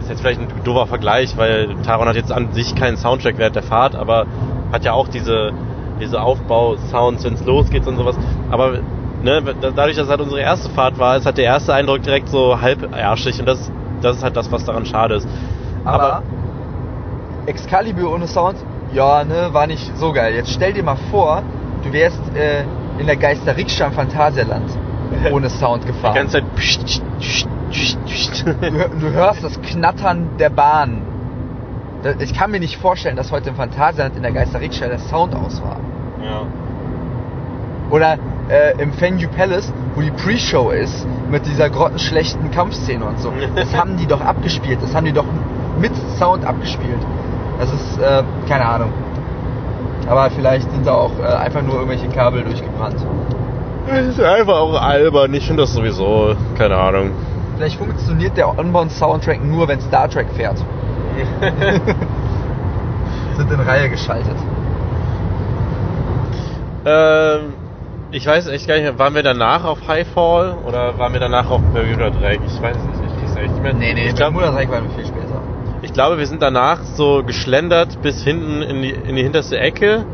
ist 0.02 0.10
jetzt 0.10 0.20
vielleicht 0.22 0.42
ein 0.42 0.48
doofer 0.64 0.88
Vergleich, 0.88 1.38
weil 1.38 1.76
Taron 1.86 2.08
hat 2.08 2.16
jetzt 2.16 2.32
an 2.32 2.52
sich 2.52 2.76
keinen 2.76 2.98
Soundtrack 2.98 3.38
während 3.38 3.56
der 3.56 3.64
Fahrt, 3.64 3.96
aber 3.96 4.26
hat 4.72 4.84
ja 4.84 4.94
auch 4.94 5.08
diese, 5.08 5.52
diese 6.02 6.22
Aufbau-Sounds, 6.22 7.24
wenn 7.24 7.34
es 7.36 7.46
losgeht 7.46 7.88
und 7.88 7.96
sowas. 7.96 8.18
Aber 8.50 8.80
ne, 9.24 9.42
da- 9.42 9.72
dadurch, 9.72 9.96
dass 9.96 10.06
es 10.06 10.10
halt 10.12 10.22
unsere 10.22 10.42
erste 10.42 10.70
Fahrt 10.70 11.00
war, 11.00 11.18
ist 11.18 11.26
halt 11.26 11.38
der 11.38 11.46
erste 11.46 11.74
Eindruck 11.74 12.02
direkt 12.04 12.30
so 12.30 12.60
halbärschig 12.62 13.40
und 13.40 13.48
das, 13.48 13.72
das 14.02 14.18
ist 14.18 14.24
halt 14.24 14.36
das, 14.38 14.52
was 14.52 14.64
daran 14.66 14.86
schade 14.86 15.16
ist. 15.16 15.28
Aber, 15.86 16.22
Excalibur 17.46 18.14
ohne 18.14 18.28
Sound, 18.28 18.58
ja, 18.94 19.24
ne, 19.24 19.50
war 19.54 19.68
nicht 19.68 19.98
so 19.98 20.14
geil. 20.14 20.34
Jetzt 20.36 20.52
stell 20.52 20.74
dir 20.74 20.84
mal 20.84 20.98
vor, 21.12 21.42
du 21.84 21.92
wärst 21.92 22.20
äh, 22.36 22.64
in 23.00 23.06
der 23.08 23.18
Geister-Rikscha 23.18 23.88
im 23.88 23.94
Phantasialand 23.94 24.70
ohne 25.32 25.50
Sound 25.50 25.84
die 25.84 25.88
gefahren. 25.88 26.16
ganze 26.16 26.34
Zeit. 26.34 26.56
pst, 26.56 27.02
pst, 27.20 27.48
pst. 28.06 28.46
Du, 28.46 28.72
du 29.00 29.12
hörst 29.14 29.44
das 29.44 29.60
Knattern 29.62 30.30
der 30.40 30.50
Bahn. 30.50 31.02
Ich 32.20 32.34
kann 32.34 32.52
mir 32.52 32.60
nicht 32.60 32.78
vorstellen, 32.78 33.16
dass 33.16 33.32
heute 33.32 33.50
im 33.50 33.56
Phantasialand 33.56 34.16
in 34.16 34.24
der 34.24 34.32
Geister-Rikscha 34.32 34.88
der 34.88 35.00
Sound 35.00 35.34
aus 35.36 35.62
war. 35.62 35.78
ja. 36.24 36.42
Oder 37.90 38.18
äh, 38.50 38.82
im 38.82 39.00
Venue 39.00 39.28
Palace, 39.28 39.72
wo 39.96 40.02
die 40.02 40.12
Pre-Show 40.12 40.72
ist, 40.72 41.08
mit 41.30 41.46
dieser 41.46 41.70
grottenschlechten 41.70 42.52
Kampfszene 42.52 43.06
und 43.06 43.20
so. 43.20 43.32
Das 43.56 43.74
haben 43.76 43.98
die 43.98 44.06
doch 44.06 44.22
abgespielt. 44.22 44.80
Das 44.82 44.94
haben 44.94 45.06
die 45.06 45.14
doch 45.14 45.26
mit 45.80 45.92
Sound 46.18 46.46
abgespielt. 46.46 47.00
Das 47.60 47.74
ist, 47.74 47.98
äh, 48.00 48.24
keine 48.48 48.66
Ahnung. 48.66 48.94
Aber 50.08 50.30
vielleicht 50.32 50.70
sind 50.72 50.86
da 50.86 50.94
auch 50.94 51.12
äh, 51.20 51.24
einfach 51.24 51.62
nur 51.62 51.76
irgendwelche 51.76 52.08
Kabel 52.10 52.44
durchgebrannt. 52.44 52.98
Das 53.88 54.08
ist 54.08 54.22
einfach 54.22 54.56
auch 54.56 54.82
albern. 54.82 55.34
Ich 55.34 55.46
finde 55.46 55.64
das 55.64 55.74
sowieso. 55.74 56.36
Keine 56.58 56.76
Ahnung. 56.76 57.12
Vielleicht 57.58 57.78
funktioniert 57.78 58.38
der 58.38 58.58
Onboard-Soundtrack 58.58 59.44
nur, 59.44 59.68
wenn 59.68 59.82
Star 59.82 60.10
Trek 60.10 60.28
fährt. 60.36 60.58
Sind 63.38 63.52
in 63.52 63.60
Reihe 63.60 63.90
geschaltet. 63.90 64.36
Ähm, 66.86 67.54
ich 68.14 68.26
weiß 68.26 68.48
echt 68.48 68.68
gar 68.68 68.76
nicht 68.76 68.84
mehr, 68.84 69.00
waren 69.00 69.16
wir 69.16 69.24
danach 69.24 69.64
auf 69.64 69.88
Highfall 69.88 70.54
oder 70.54 70.98
waren 70.98 71.14
wir 71.14 71.20
danach 71.20 71.50
auf 71.50 71.62
Bermuda 71.74 72.12
Dreieck? 72.12 72.42
Ich 72.46 72.62
weiß 72.62 72.78
es 72.78 72.86
nicht, 72.86 73.02
ich 73.02 73.18
krieg's 73.20 73.36
echt 73.36 73.54
nicht 73.56 73.64
mehr. 73.64 73.74
Nee, 73.74 73.94
nee, 73.94 74.08
ich, 74.08 74.16
glaub, 74.16 74.34
Bermuda 74.34 74.52
Dreieck 74.52 74.70
war 74.70 74.84
viel 74.84 75.06
später. 75.06 75.42
ich 75.82 75.94
glaube, 75.94 76.18
wir 76.18 76.28
sind 76.28 76.42
danach 76.42 76.84
so 76.84 77.24
geschlendert 77.24 78.02
bis 78.02 78.24
hinten 78.24 78.62
in 78.62 78.82
die, 78.84 78.92
in 78.92 79.16
die 79.16 79.24
hinterste 79.24 79.60
Ecke, 79.60 80.06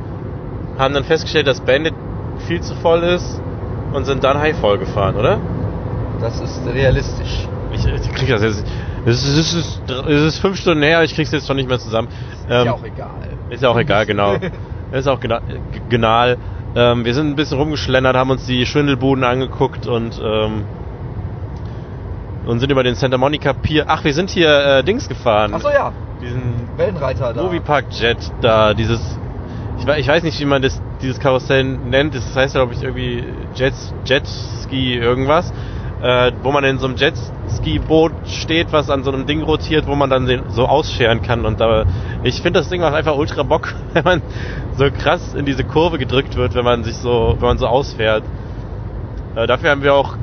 haben 0.77 0.93
dann 0.93 1.03
festgestellt, 1.03 1.47
dass 1.47 1.59
Bandit 1.59 1.93
viel 2.47 2.62
zu 2.62 2.73
voll 2.75 3.03
ist 3.03 3.41
und 3.93 4.05
sind 4.05 4.23
dann 4.23 4.39
Highfall 4.39 4.77
gefahren, 4.77 5.15
oder? 5.17 5.39
Das 6.21 6.39
ist 6.39 6.65
realistisch. 6.65 7.47
Ich, 7.71 7.85
ich 7.85 8.12
krieg 8.13 8.29
das 8.29 8.41
jetzt. 8.41 8.63
Es 9.05 9.23
ist, 9.23 9.38
es, 9.38 9.53
ist, 9.53 9.81
es 9.89 10.21
ist 10.23 10.39
fünf 10.39 10.57
Stunden 10.59 10.83
her, 10.83 11.03
ich 11.03 11.13
krieg's 11.15 11.31
jetzt 11.31 11.47
schon 11.47 11.55
nicht 11.57 11.69
mehr 11.69 11.79
zusammen. 11.79 12.07
Ist 12.31 12.45
Ähm, 12.49 12.65
ja 12.65 12.73
auch 12.73 12.83
egal. 12.83 13.38
Ist 13.49 13.63
ja 13.63 13.69
auch 13.69 13.77
egal, 13.77 14.05
genau. 14.05 14.38
Ist 14.91 15.07
auch 15.07 15.19
gena 15.19 15.41
g- 15.47 15.81
genial. 15.88 16.39
Ähm, 16.75 17.03
wir 17.03 17.13
sind 17.13 17.27
ein 17.27 17.36
bisschen 17.36 17.58
rumgeschlendert, 17.58 18.15
haben 18.15 18.29
uns 18.29 18.45
die 18.45 18.65
Schwindelbuden 18.65 19.23
angeguckt 19.23 19.88
und, 19.88 20.21
ähm, 20.23 20.65
und 22.45 22.60
sind 22.60 22.71
über 22.71 22.84
den 22.84 22.95
Santa 22.95 23.17
Monica 23.17 23.53
Pier. 23.53 23.86
Ach, 23.88 24.03
wir 24.03 24.13
sind 24.13 24.29
hier 24.29 24.49
äh, 24.49 24.84
Dings 24.84 25.10
gefahren. 25.10 25.53
Achso, 25.53 25.69
ja. 25.69 25.91
Diesen 26.21 26.67
Wellenreiter 26.77 27.34
da. 27.34 27.41
Moviepark 27.41 27.86
Jet 27.91 28.17
da, 28.41 28.73
dieses. 28.73 28.99
Ich, 29.79 29.88
ich 29.88 30.08
weiß 30.08 30.23
nicht, 30.23 30.39
wie 30.39 30.45
man 30.45 30.62
das, 30.62 30.82
dieses 31.01 31.19
Karussell 31.19 31.63
nennt. 31.63 32.13
Das 32.13 32.36
heißt, 32.36 32.55
glaube 32.55 32.73
ich, 32.73 32.84
irgendwie 32.84 33.23
Jet, 33.55 33.73
Jetski 34.05 34.95
irgendwas. 34.97 35.53
Äh, 36.01 36.31
wo 36.43 36.51
man 36.51 36.63
in 36.63 36.77
so 36.77 36.88
einem 36.88 36.95
Jetski-Boot 36.95 38.13
steht, 38.25 38.71
was 38.71 38.89
an 38.89 39.03
so 39.03 39.12
einem 39.12 39.25
Ding 39.25 39.41
rotiert, 39.41 39.85
wo 39.85 39.95
man 39.95 40.09
dann 40.09 40.27
den, 40.27 40.49
so 40.49 40.65
ausscheren 40.65 41.21
kann. 41.21 41.45
Und 41.45 41.59
da, 41.59 41.85
ich 42.23 42.41
finde, 42.41 42.62
das 42.62 42.69
Ding 42.69 42.79
macht 42.79 42.93
einfach 42.93 43.17
ultra 43.17 43.43
Bock, 43.43 43.75
wenn 43.93 44.05
man 44.05 44.21
so 44.77 44.89
krass 44.91 45.33
in 45.33 45.45
diese 45.45 45.65
Kurve 45.65 45.97
gedrückt 45.97 46.38
wird, 46.38 46.55
wenn 46.55 46.63
man 46.63 46.85
sich 46.85 46.95
so, 46.95 47.35
wenn 47.39 47.47
man 47.47 47.57
so 47.57 47.67
ausfährt. 47.67 48.23
Äh, 49.35 49.45
dafür 49.45 49.71
haben 49.71 49.83
wir 49.83 49.93
auch 49.93 50.15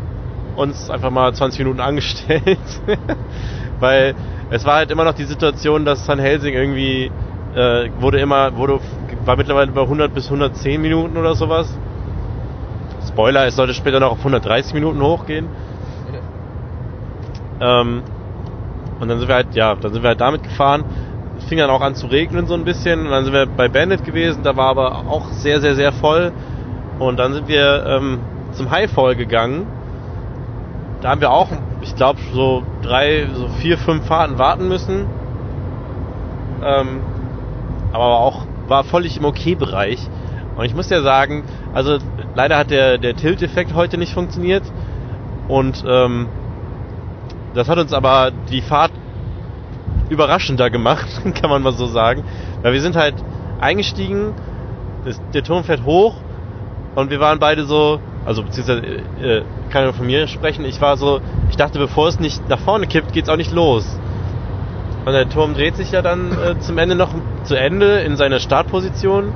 uns 0.57 0.89
einfach 0.89 1.11
mal 1.11 1.35
20 1.35 1.59
Minuten 1.59 1.81
angestellt, 1.83 2.59
weil 3.79 4.15
es 4.49 4.65
war 4.65 4.77
halt 4.77 4.91
immer 4.91 5.05
noch 5.05 5.15
die 5.15 5.25
Situation, 5.25 5.85
dass 5.85 6.07
San 6.07 6.19
Helsing 6.19 6.55
irgendwie 6.55 7.11
äh, 7.55 7.91
wurde 8.01 8.21
immer, 8.21 8.57
wurde, 8.57 8.81
war 9.25 9.37
mittlerweile 9.37 9.73
bei 9.73 9.83
100 9.83 10.15
bis 10.15 10.27
110 10.27 10.81
Minuten 10.81 11.17
oder 11.17 11.35
sowas. 11.35 11.69
Spoiler, 13.09 13.47
es 13.47 13.57
sollte 13.57 13.75
später 13.75 13.99
noch 13.99 14.13
auf 14.13 14.19
130 14.19 14.75
Minuten 14.75 15.01
hochgehen. 15.01 15.49
Ähm, 17.61 18.03
und 19.01 19.09
dann 19.09 19.19
sind 19.19 19.29
wir 19.29 19.35
halt, 19.35 19.55
ja, 19.55 19.75
dann 19.75 19.93
sind 19.93 20.03
wir 20.03 20.09
halt 20.09 20.21
damit 20.21 20.43
gefahren. 20.43 20.85
Es 21.39 21.45
fing 21.45 21.59
dann 21.59 21.71
auch 21.71 21.83
an 21.83 21.95
zu 21.95 22.07
regnen 22.07 22.47
so 22.47 22.55
ein 22.55 22.65
bisschen. 22.65 23.01
Und 23.07 23.11
dann 23.11 23.25
sind 23.25 23.35
wir 23.35 23.47
bei 23.47 23.69
Bandit 23.69 24.05
gewesen, 24.05 24.43
da 24.43 24.57
war 24.57 24.71
aber 24.71 24.97
auch 25.09 25.31
sehr, 25.33 25.61
sehr, 25.61 25.75
sehr 25.75 25.93
voll. 25.93 26.33
Und 26.99 27.19
dann 27.19 27.35
sind 27.35 27.49
wir 27.49 27.85
ähm, 27.87 28.19
zum 28.53 28.71
Highfall 28.71 29.17
gegangen. 29.17 29.67
Da 31.03 31.11
haben 31.11 31.21
wir 31.21 31.31
auch, 31.31 31.49
ich 31.83 31.95
glaube, 31.95 32.21
so 32.33 32.63
drei, 32.83 33.27
so 33.35 33.49
vier, 33.49 33.77
fünf 33.77 34.07
Fahrten 34.07 34.39
warten 34.39 34.67
müssen. 34.67 35.07
Ähm, 36.65 37.01
aber 37.93 38.19
auch 38.19 38.47
war 38.67 38.83
völlig 38.85 39.19
im 39.19 39.25
Okay-Bereich. 39.25 40.09
Und 40.57 40.65
ich 40.65 40.75
muss 40.75 40.89
ja 40.89 41.03
sagen, 41.03 41.45
also 41.75 41.99
leider 42.35 42.57
hat 42.57 42.71
der, 42.71 42.97
der 42.97 43.15
Tilt-Effekt 43.15 43.75
heute 43.75 43.99
nicht 43.99 44.15
funktioniert. 44.15 44.63
Und 45.49 45.85
ähm, 45.87 46.29
das 47.57 47.69
hat 47.69 47.79
uns 47.79 47.93
aber 47.93 48.31
die 48.51 48.61
Fahrt 48.61 48.93
überraschender 50.09 50.71
gemacht, 50.71 51.07
kann 51.41 51.51
man 51.51 51.63
mal 51.63 51.73
so 51.73 51.87
sagen. 51.87 52.25
Weil 52.63 52.73
wir 52.73 52.81
sind 52.81 52.97
halt 52.97 53.15
eingestiegen, 53.61 54.35
das, 55.05 55.21
der 55.33 55.43
Turm 55.43 55.65
fährt 55.65 55.85
hoch 55.85 56.15
und 56.95 57.11
wir 57.11 57.21
waren 57.21 57.39
beide 57.39 57.65
so, 57.65 58.01
also 58.25 58.43
beziehungsweise 58.43 58.83
äh, 59.21 59.43
kann 59.71 59.89
ich 59.89 59.97
von 59.97 60.07
mir 60.07 60.29
sprechen, 60.29 60.65
ich 60.65 60.81
war 60.81 60.97
so, 60.97 61.21
ich 61.51 61.57
dachte, 61.57 61.79
bevor 61.79 62.09
es 62.09 62.21
nicht 62.21 62.49
nach 62.49 62.59
vorne 62.59 62.87
kippt, 62.87 63.13
geht's 63.13 63.29
auch 63.29 63.37
nicht 63.37 63.53
los. 63.53 63.99
Und 65.05 65.13
der 65.13 65.29
Turm 65.29 65.55
dreht 65.55 65.77
sich 65.77 65.93
ja 65.93 66.03
dann 66.03 66.33
äh, 66.33 66.59
zum 66.59 66.79
Ende 66.79 66.97
noch 66.97 67.11
zu 67.45 67.55
Ende 67.55 68.01
in 68.01 68.17
seine 68.17 68.41
Startposition 68.41 69.33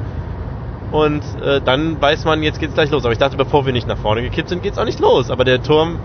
und 0.90 1.22
äh, 1.42 1.60
dann 1.60 2.00
weiß 2.00 2.24
man, 2.24 2.42
jetzt 2.42 2.58
geht's 2.58 2.74
gleich 2.74 2.90
los. 2.90 3.04
Aber 3.04 3.12
ich 3.12 3.18
dachte, 3.18 3.36
bevor 3.36 3.64
wir 3.66 3.72
nicht 3.72 3.86
nach 3.86 3.98
vorne 3.98 4.22
gekippt 4.22 4.48
sind, 4.48 4.62
geht's 4.62 4.78
auch 4.78 4.84
nicht 4.84 4.98
los. 4.98 5.30
Aber 5.30 5.44
der 5.44 5.62
Turm 5.62 6.00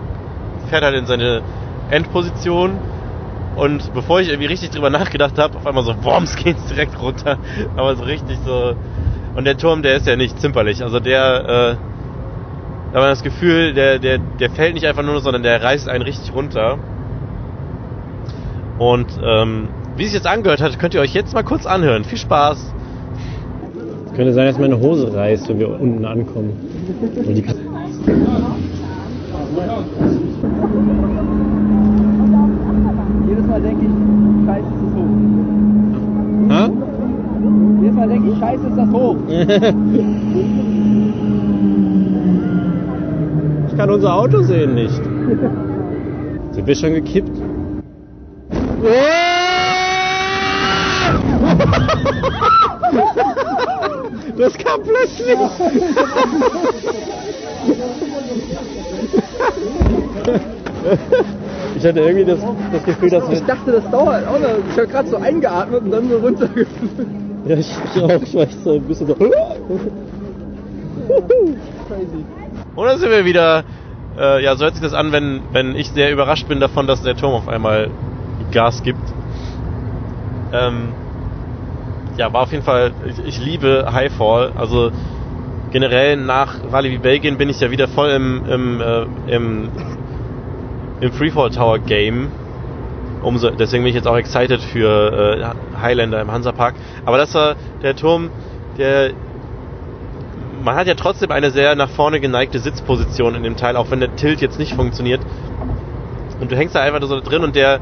fährt 0.68 0.84
halt 0.84 0.94
in 0.94 1.06
seine 1.06 1.42
Endposition 1.90 2.78
und 3.56 3.94
bevor 3.94 4.20
ich 4.20 4.28
irgendwie 4.28 4.48
richtig 4.48 4.70
drüber 4.70 4.90
nachgedacht 4.90 5.38
habe, 5.38 5.56
auf 5.56 5.66
einmal 5.66 5.84
so, 5.84 5.94
Worms 6.04 6.36
geht's 6.44 6.66
direkt 6.66 7.00
runter. 7.00 7.38
Aber 7.76 7.96
so 7.96 8.04
richtig 8.04 8.38
so. 8.44 8.74
Und 9.34 9.44
der 9.44 9.56
Turm, 9.56 9.82
der 9.82 9.96
ist 9.96 10.06
ja 10.06 10.16
nicht 10.16 10.38
zimperlich. 10.40 10.82
Also 10.82 11.00
der, 11.00 11.76
äh, 11.76 11.76
da 12.92 13.00
war 13.00 13.08
das 13.08 13.22
Gefühl, 13.22 13.74
der, 13.74 13.98
der, 13.98 14.18
der 14.18 14.50
fällt 14.50 14.74
nicht 14.74 14.86
einfach 14.86 15.02
nur, 15.02 15.20
sondern 15.20 15.42
der 15.42 15.62
reißt 15.62 15.88
einen 15.88 16.02
richtig 16.02 16.34
runter. 16.34 16.78
Und 18.78 19.06
ähm, 19.22 19.68
wie 19.96 20.04
sich 20.04 20.14
jetzt 20.14 20.26
angehört 20.26 20.60
hat, 20.60 20.78
könnt 20.78 20.94
ihr 20.94 21.00
euch 21.00 21.14
jetzt 21.14 21.32
mal 21.32 21.42
kurz 21.42 21.64
anhören. 21.66 22.04
Viel 22.04 22.18
Spaß. 22.18 22.74
Es 24.06 24.12
könnte 24.12 24.32
sein, 24.34 24.46
dass 24.46 24.58
meine 24.58 24.78
Hose 24.78 25.14
reißt, 25.14 25.48
wenn 25.48 25.58
wir 25.58 25.68
unten 25.68 26.04
ankommen. 26.04 26.52
Und 27.26 27.34
die 27.34 27.44
Jedes 33.28 33.46
Mal 33.46 33.60
denke 33.60 33.84
ich, 33.84 34.45
scheiße 34.56 34.68
ist 34.68 34.82
das 34.82 34.94
hoch. 34.94 35.12
Ha? 36.50 36.70
Jedes 37.80 37.94
Mal 37.94 38.08
denke 38.08 38.30
ich, 38.30 38.38
scheiße 38.38 38.66
ist 38.66 38.76
das 38.76 38.90
hoch. 38.90 39.16
Ich 43.68 43.76
kann 43.76 43.90
unser 43.90 44.14
Auto 44.14 44.42
sehen 44.42 44.74
nicht. 44.74 45.02
Sind 46.52 46.66
wir 46.66 46.74
schon 46.74 46.94
gekippt? 46.94 47.30
Das 54.38 54.52
kam 54.58 54.82
plötzlich. 54.82 55.38
Ich 61.76 61.84
hatte 61.84 62.00
irgendwie 62.00 62.24
das, 62.24 62.40
das 62.72 62.84
Gefühl, 62.84 63.10
dass 63.10 63.28
wir. 63.28 63.36
Ich 63.36 63.44
dachte, 63.44 63.72
das 63.72 63.90
dauert 63.90 64.26
auch 64.26 64.38
noch. 64.38 64.48
Ich 64.70 64.78
habe 64.78 64.88
gerade 64.88 65.08
so 65.08 65.16
eingeatmet 65.16 65.82
und 65.82 65.90
dann 65.90 66.08
so 66.08 66.18
runtergeflogen. 66.18 67.26
Ja, 67.46 67.56
ich, 67.56 67.70
ich 67.94 68.02
auch. 68.02 68.22
Ich 68.22 68.34
war 68.34 68.42
echt 68.42 68.64
so 68.64 68.72
ein 68.72 68.82
bisschen 68.82 69.06
so. 69.08 69.14
Crazy. 69.14 69.32
Und 72.74 72.86
dann 72.86 72.98
sind 72.98 73.10
wir 73.10 73.24
wieder, 73.24 73.64
äh, 74.18 74.42
ja, 74.42 74.56
so 74.56 74.64
hört 74.64 74.74
sich 74.74 74.82
das 74.82 74.94
an, 74.94 75.12
wenn, 75.12 75.42
wenn 75.52 75.76
ich 75.76 75.90
sehr 75.90 76.12
überrascht 76.12 76.48
bin 76.48 76.60
davon, 76.60 76.86
dass 76.86 77.02
der 77.02 77.16
Turm 77.16 77.34
auf 77.34 77.48
einmal 77.48 77.90
Gas 78.52 78.82
gibt. 78.82 79.00
Ähm, 80.52 80.88
ja, 82.16 82.32
war 82.32 82.42
auf 82.42 82.52
jeden 82.52 82.64
Fall, 82.64 82.92
ich, 83.06 83.26
ich 83.26 83.44
liebe 83.44 83.86
Highfall. 83.92 84.52
Also 84.56 84.90
generell 85.72 86.16
nach 86.16 86.54
Rallye 86.72 86.92
wie 86.92 86.98
Belgien 86.98 87.36
bin 87.36 87.50
ich 87.50 87.60
ja 87.60 87.70
wieder 87.70 87.88
voll 87.88 88.10
im, 88.10 88.42
im, 88.48 88.80
äh, 88.80 89.34
im, 89.34 89.68
im 91.00 91.12
Freefall 91.12 91.50
Tower 91.50 91.78
Game. 91.78 92.28
Umso, 93.22 93.50
deswegen 93.50 93.82
bin 93.82 93.90
ich 93.90 93.96
jetzt 93.96 94.06
auch 94.06 94.16
excited 94.16 94.60
für 94.60 95.54
äh, 95.74 95.78
Highlander 95.80 96.20
im 96.20 96.30
Hansapark. 96.30 96.74
Aber 97.04 97.18
das 97.18 97.34
war 97.34 97.56
der 97.82 97.96
Turm, 97.96 98.30
der 98.78 99.12
man 100.66 100.74
hat 100.74 100.88
ja 100.88 100.94
trotzdem 100.94 101.30
eine 101.30 101.52
sehr 101.52 101.76
nach 101.76 101.88
vorne 101.88 102.20
geneigte 102.20 102.58
Sitzposition 102.58 103.36
in 103.36 103.44
dem 103.44 103.56
Teil, 103.56 103.76
auch 103.76 103.90
wenn 103.90 104.00
der 104.00 104.16
Tilt 104.16 104.40
jetzt 104.40 104.58
nicht 104.58 104.74
funktioniert. 104.74 105.20
Und 106.40 106.50
du 106.50 106.56
hängst 106.56 106.74
da 106.74 106.80
einfach 106.80 107.00
so 107.06 107.20
drin 107.20 107.44
und 107.44 107.54
der. 107.54 107.80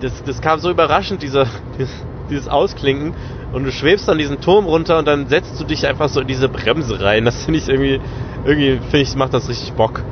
Das, 0.00 0.22
das 0.24 0.40
kam 0.40 0.60
so 0.60 0.70
überraschend, 0.70 1.22
dieser, 1.22 1.46
dieses, 2.30 2.48
Ausklinken. 2.48 3.14
Und 3.52 3.64
du 3.64 3.72
schwebst 3.72 4.08
dann 4.08 4.16
diesen 4.16 4.40
Turm 4.40 4.64
runter 4.64 4.98
und 4.98 5.08
dann 5.08 5.26
setzt 5.28 5.60
du 5.60 5.64
dich 5.64 5.86
einfach 5.86 6.08
so 6.08 6.20
in 6.20 6.28
diese 6.28 6.48
Bremse 6.48 7.00
rein. 7.00 7.24
Das 7.24 7.44
finde 7.44 7.58
ich 7.58 7.68
irgendwie. 7.68 8.00
Irgendwie 8.44 8.78
finde 8.78 9.00
ich, 9.00 9.14
macht 9.16 9.34
das 9.34 9.48
richtig 9.48 9.72
Bock. 9.74 10.02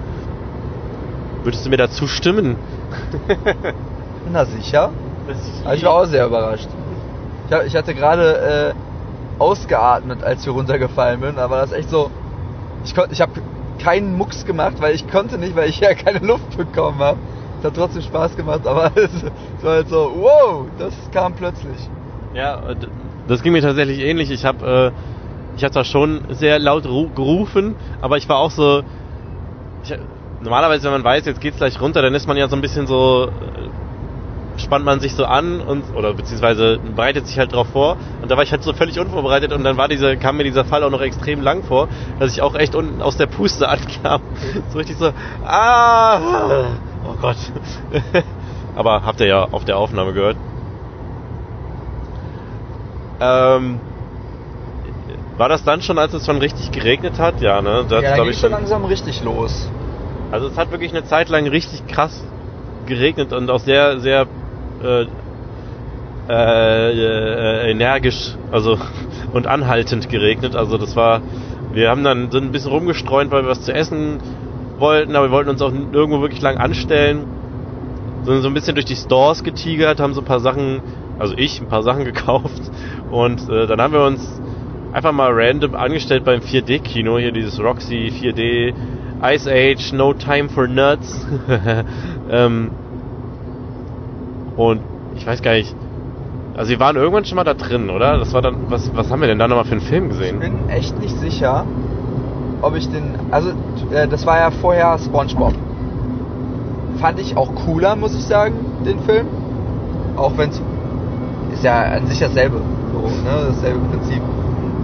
Würdest 1.48 1.64
du 1.64 1.70
mir 1.70 1.78
dazu 1.78 2.06
stimmen? 2.06 2.58
Na 4.26 4.44
sicher. 4.44 4.92
Aber 5.64 5.74
ich 5.74 5.82
war 5.82 5.92
auch 5.92 6.04
sehr 6.04 6.26
überrascht. 6.26 6.68
Ich, 7.46 7.52
hab, 7.54 7.64
ich 7.64 7.74
hatte 7.74 7.94
gerade 7.94 8.74
äh, 8.76 9.42
ausgeatmet, 9.42 10.22
als 10.22 10.42
ich 10.42 10.52
runtergefallen 10.52 11.20
bin. 11.22 11.37
Da 11.37 11.48
war 11.48 11.62
das 11.62 11.72
echt 11.72 11.88
so. 11.88 12.11
Ich, 12.84 12.94
konnt- 12.94 13.11
ich 13.12 13.22
habe 13.22 13.32
keinen 13.78 14.14
Mucks 14.14 14.44
gemacht, 14.44 14.74
weil 14.80 14.94
ich 14.94 15.08
konnte 15.08 15.38
nicht, 15.38 15.56
weil 15.56 15.70
ich 15.70 15.80
ja 15.80 15.94
keine 16.04 16.18
Luft 16.18 16.54
bekommen 16.54 16.98
habe. 16.98 17.18
Es 17.61 17.64
hat 17.64 17.74
trotzdem 17.74 18.02
Spaß 18.02 18.37
gemacht, 18.37 18.66
aber 18.66 18.92
es, 18.94 19.11
es 19.56 19.62
war 19.64 19.72
halt 19.76 19.88
so, 19.88 20.11
wow, 20.16 20.68
das 20.76 20.92
kam 21.12 21.34
plötzlich. 21.34 21.88
Ja, 22.34 22.61
das 23.26 23.42
ging 23.42 23.54
mir 23.54 23.62
tatsächlich 23.62 24.00
ähnlich. 24.00 24.30
Ich 24.30 24.44
habe 24.44 24.92
äh, 24.94 25.56
ich 25.56 25.64
habe 25.64 25.72
zwar 25.72 25.87
schon 25.87 26.20
sehr 26.28 26.58
laut 26.58 26.84
ru- 26.84 27.11
gerufen, 27.14 27.74
aber 28.02 28.18
ich 28.18 28.28
war 28.28 28.37
auch 28.37 28.50
so 28.50 28.82
ich, 29.82 29.94
normalerweise 30.40 30.85
wenn 30.85 30.92
man 30.92 31.05
weiß, 31.05 31.24
jetzt 31.27 31.40
geht's 31.40 31.59
gleich 31.59 31.81
runter, 31.81 32.03
dann 32.03 32.14
ist 32.14 32.27
man 32.27 32.37
ja 32.37 32.48
so 32.48 32.57
ein 32.57 32.62
bisschen 32.62 32.87
so 32.87 33.29
äh, 33.29 34.61
spannt 34.61 34.85
man 34.85 35.01
sich 35.01 35.14
so 35.14 35.24
an 35.24 35.61
und 35.61 35.85
oder 35.94 36.14
beziehungsweise 36.14 36.79
bereitet 36.79 37.27
sich 37.27 37.38
halt 37.38 37.53
drauf 37.53 37.68
vor 37.68 37.96
und 38.22 38.31
da 38.31 38.37
war 38.37 38.42
ich 38.42 38.51
halt 38.51 38.62
so 38.62 38.72
völlig 38.72 38.98
unvorbereitet 38.98 39.53
und 39.53 39.64
dann 39.64 39.77
war 39.77 39.88
diese 39.88 40.16
kam 40.16 40.37
mir 40.37 40.44
dieser 40.44 40.64
Fall 40.64 40.83
auch 40.83 40.90
noch 40.90 41.01
extrem 41.01 41.40
lang 41.40 41.62
vor, 41.62 41.88
dass 42.18 42.33
ich 42.33 42.42
auch 42.42 42.55
echt 42.55 42.74
unten 42.74 43.01
aus 43.01 43.16
der 43.16 43.27
Puste 43.27 43.68
ankam. 43.68 44.20
So 44.70 44.79
richtig 44.79 44.96
so 44.96 45.12
ah 45.44 46.18
oh 47.05 47.14
Gott. 47.20 47.37
aber 48.77 49.03
habt 49.05 49.20
ihr 49.20 49.27
ja 49.27 49.44
auf 49.44 49.64
der 49.64 49.77
Aufnahme 49.77 50.12
gehört. 50.12 50.37
Ähm, 53.20 53.81
war 55.37 55.48
das 55.48 55.64
dann 55.64 55.83
schon, 55.83 55.98
als 55.98 56.12
es 56.12 56.27
schon 56.27 56.38
richtig 56.38 56.72
geregnet 56.72 57.18
hat? 57.18 57.40
Ja, 57.40 57.62
ne? 57.62 57.85
Das 57.88 58.03
ja, 58.03 58.16
da 58.16 58.22
ging 58.22 58.33
ich 58.33 58.38
schon. 58.38 58.51
langsam 58.51 58.85
richtig 58.85 59.22
los. 59.22 59.68
Also 60.30 60.48
es 60.48 60.56
hat 60.56 60.70
wirklich 60.70 60.92
eine 60.92 61.04
Zeit 61.04 61.28
lang 61.28 61.46
richtig 61.46 61.86
krass 61.86 62.22
geregnet 62.86 63.32
und 63.32 63.50
auch 63.50 63.60
sehr, 63.60 64.00
sehr 64.00 64.26
äh, 64.82 65.06
äh, 66.28 66.92
äh, 66.92 67.70
energisch, 67.70 68.34
also 68.50 68.78
und 69.32 69.46
anhaltend 69.46 70.08
geregnet. 70.08 70.54
Also 70.54 70.76
das 70.76 70.94
war, 70.96 71.22
wir 71.72 71.88
haben 71.88 72.04
dann 72.04 72.30
sind 72.30 72.44
ein 72.44 72.52
bisschen 72.52 72.70
rumgestreunt, 72.70 73.30
weil 73.30 73.44
wir 73.44 73.50
was 73.50 73.62
zu 73.62 73.72
essen 73.72 74.18
wollten, 74.78 75.16
aber 75.16 75.28
wir 75.28 75.32
wollten 75.32 75.50
uns 75.50 75.62
auch 75.62 75.72
irgendwo 75.72 76.20
wirklich 76.20 76.42
lang 76.42 76.58
anstellen. 76.58 77.24
Sind 78.24 78.42
so 78.42 78.48
ein 78.48 78.54
bisschen 78.54 78.74
durch 78.74 78.84
die 78.84 78.96
Stores 78.96 79.42
getigert, 79.42 80.00
haben 80.00 80.12
so 80.12 80.20
ein 80.20 80.26
paar 80.26 80.40
Sachen, 80.40 80.82
also 81.18 81.34
ich 81.36 81.60
ein 81.60 81.68
paar 81.68 81.82
Sachen 81.82 82.04
gekauft 82.12 82.60
und 83.10 83.48
äh, 83.48 83.66
dann 83.66 83.80
haben 83.80 83.94
wir 83.94 84.04
uns 84.04 84.40
einfach 84.92 85.12
mal 85.12 85.30
random 85.32 85.74
angestellt 85.74 86.24
beim 86.24 86.40
4D-Kino, 86.40 87.18
hier 87.18 87.32
dieses 87.32 87.58
Roxy 87.60 88.12
4D, 88.14 88.74
Ice 89.22 89.50
Age, 89.50 89.92
No 89.92 90.12
Time 90.14 90.48
for 90.48 90.68
Nuts. 90.68 91.26
ähm, 92.31 92.70
und 94.57 94.81
ich 95.16 95.26
weiß 95.26 95.42
gar 95.42 95.52
nicht, 95.52 95.74
also 96.57 96.70
wir 96.70 96.81
waren 96.81 96.96
irgendwann 96.96 97.24
schon 97.24 97.37
mal 97.37 97.44
da 97.44 97.54
drin, 97.54 97.90
oder? 97.90 98.18
Das 98.18 98.33
war 98.33 98.42
dann, 98.42 98.68
was, 98.68 98.90
was 98.94 99.11
haben 99.11 99.20
wir 99.20 99.28
denn 99.28 99.38
da 99.38 99.46
nochmal 99.46 99.64
für 99.64 99.72
einen 99.72 99.81
Film 99.81 100.04
Ich 100.04 100.18
gesehen? 100.18 100.40
bin 100.40 100.68
echt 100.68 100.98
nicht 101.00 101.16
sicher, 101.18 101.64
ob 102.62 102.76
ich 102.76 102.88
den. 102.88 103.14
Also, 103.31 103.50
äh, 103.92 104.09
das 104.09 104.26
war 104.26 104.38
ja 104.38 104.50
vorher 104.50 104.98
SpongeBob. 104.98 105.54
Fand 106.98 107.20
ich 107.20 107.37
auch 107.37 107.54
cooler, 107.66 107.94
muss 107.94 108.14
ich 108.16 108.24
sagen, 108.24 108.54
den 108.85 108.98
Film. 109.00 109.26
Auch 110.16 110.37
wenn 110.37 110.50
es. 110.50 110.61
Ist 111.52 111.62
ja 111.64 111.83
an 111.83 112.07
sich 112.09 112.18
dasselbe. 112.18 112.61
So, 112.92 113.00
ne? 113.02 113.46
Dasselbe 113.48 113.78
Prinzip. 113.90 114.20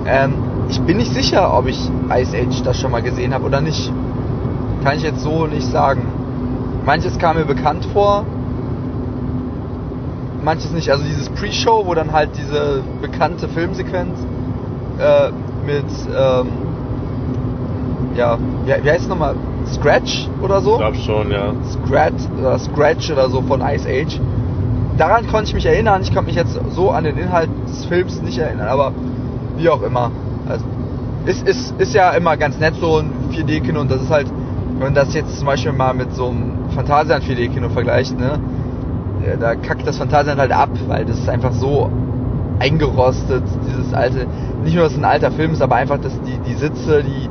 Ähm, 0.06 0.34
ich 0.68 0.80
bin 0.80 0.96
nicht 0.96 1.12
sicher, 1.12 1.56
ob 1.56 1.66
ich 1.66 1.78
Ice 2.10 2.36
Age 2.36 2.62
das 2.62 2.80
schon 2.80 2.92
mal 2.92 3.02
gesehen 3.02 3.34
habe 3.34 3.44
oder 3.44 3.60
nicht. 3.60 3.92
Kann 4.84 4.98
ich 4.98 5.02
jetzt 5.02 5.20
so 5.20 5.46
nicht 5.46 5.66
sagen. 5.66 6.02
Manches 6.84 7.18
kam 7.18 7.38
mir 7.38 7.46
bekannt 7.46 7.86
vor. 7.94 8.26
Manches 10.44 10.72
nicht. 10.72 10.90
Also 10.90 11.02
dieses 11.04 11.30
Pre-Show, 11.30 11.86
wo 11.86 11.94
dann 11.94 12.12
halt 12.12 12.30
diese 12.36 12.82
bekannte 13.00 13.48
Filmsequenz 13.48 14.18
äh, 14.98 15.30
mit, 15.64 15.86
ähm, 16.14 16.48
ja, 18.14 18.36
wie, 18.64 18.84
wie 18.84 18.90
heißt 18.90 19.04
es 19.04 19.08
nochmal? 19.08 19.34
Scratch 19.66 20.28
oder 20.42 20.60
so? 20.60 20.72
Ich 20.72 20.78
glaube 20.78 20.96
schon, 20.98 21.30
ja. 21.30 21.54
Scratch 21.72 22.22
oder 22.38 22.58
Scratch 22.58 23.10
oder 23.10 23.30
so 23.30 23.40
von 23.40 23.62
Ice 23.62 23.88
Age. 23.88 24.20
daran 24.98 25.26
konnte 25.26 25.48
ich 25.48 25.54
mich 25.54 25.64
erinnern. 25.64 26.02
Ich 26.02 26.12
konnte 26.12 26.26
mich 26.26 26.36
jetzt 26.36 26.60
so 26.72 26.90
an 26.90 27.04
den 27.04 27.16
Inhalt 27.16 27.48
des 27.66 27.86
Films 27.86 28.20
nicht 28.20 28.36
erinnern, 28.36 28.68
aber 28.68 28.92
wie 29.56 29.70
auch 29.70 29.80
immer. 29.80 30.10
Also, 30.46 30.66
ist, 31.24 31.48
ist, 31.48 31.80
ist 31.80 31.94
ja 31.94 32.10
immer 32.10 32.36
ganz 32.36 32.58
nett 32.58 32.74
so 32.78 32.98
ein 32.98 33.10
4D-Kino 33.32 33.80
und 33.80 33.90
das 33.90 34.02
ist 34.02 34.10
halt, 34.10 34.26
wenn 34.74 34.80
man 34.80 34.94
das 34.94 35.14
jetzt 35.14 35.38
zum 35.38 35.46
Beispiel 35.46 35.72
mal 35.72 35.94
mit 35.94 36.12
so 36.14 36.28
einem 36.28 36.70
Phantasialand 36.74 37.24
4D-Kino 37.24 37.68
vergleicht, 37.68 38.18
ne, 38.18 38.40
ja, 39.26 39.36
da 39.36 39.54
kackt 39.54 39.86
das 39.86 39.98
Phantasialand 39.98 40.40
halt 40.40 40.52
ab, 40.52 40.70
weil 40.88 41.04
das 41.04 41.18
ist 41.18 41.28
einfach 41.28 41.52
so 41.52 41.90
eingerostet, 42.58 43.44
dieses 43.68 43.94
alte, 43.94 44.26
nicht 44.64 44.74
nur, 44.74 44.84
dass 44.84 44.92
es 44.92 44.98
ein 44.98 45.04
alter 45.04 45.30
Film 45.30 45.52
ist, 45.52 45.62
aber 45.62 45.76
einfach, 45.76 45.98
dass 45.98 46.12
die, 46.22 46.38
die 46.48 46.54
Sitze, 46.54 47.02
die 47.02 47.28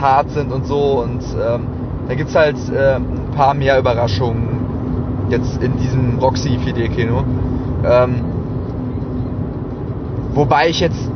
hart 0.00 0.30
sind 0.30 0.52
und 0.52 0.66
so 0.66 1.02
und 1.02 1.22
ähm, 1.34 1.66
da 2.08 2.14
gibt's 2.14 2.34
halt 2.34 2.56
äh, 2.70 2.96
ein 2.96 3.30
paar 3.34 3.54
mehr 3.54 3.78
Überraschungen 3.78 4.56
jetzt 5.28 5.62
in 5.62 5.76
diesem 5.78 6.18
Roxy 6.18 6.58
4D-Kino. 6.64 7.24
Ähm, 7.84 8.14
wobei 10.32 10.68
ich 10.68 10.80
jetzt, 10.80 11.10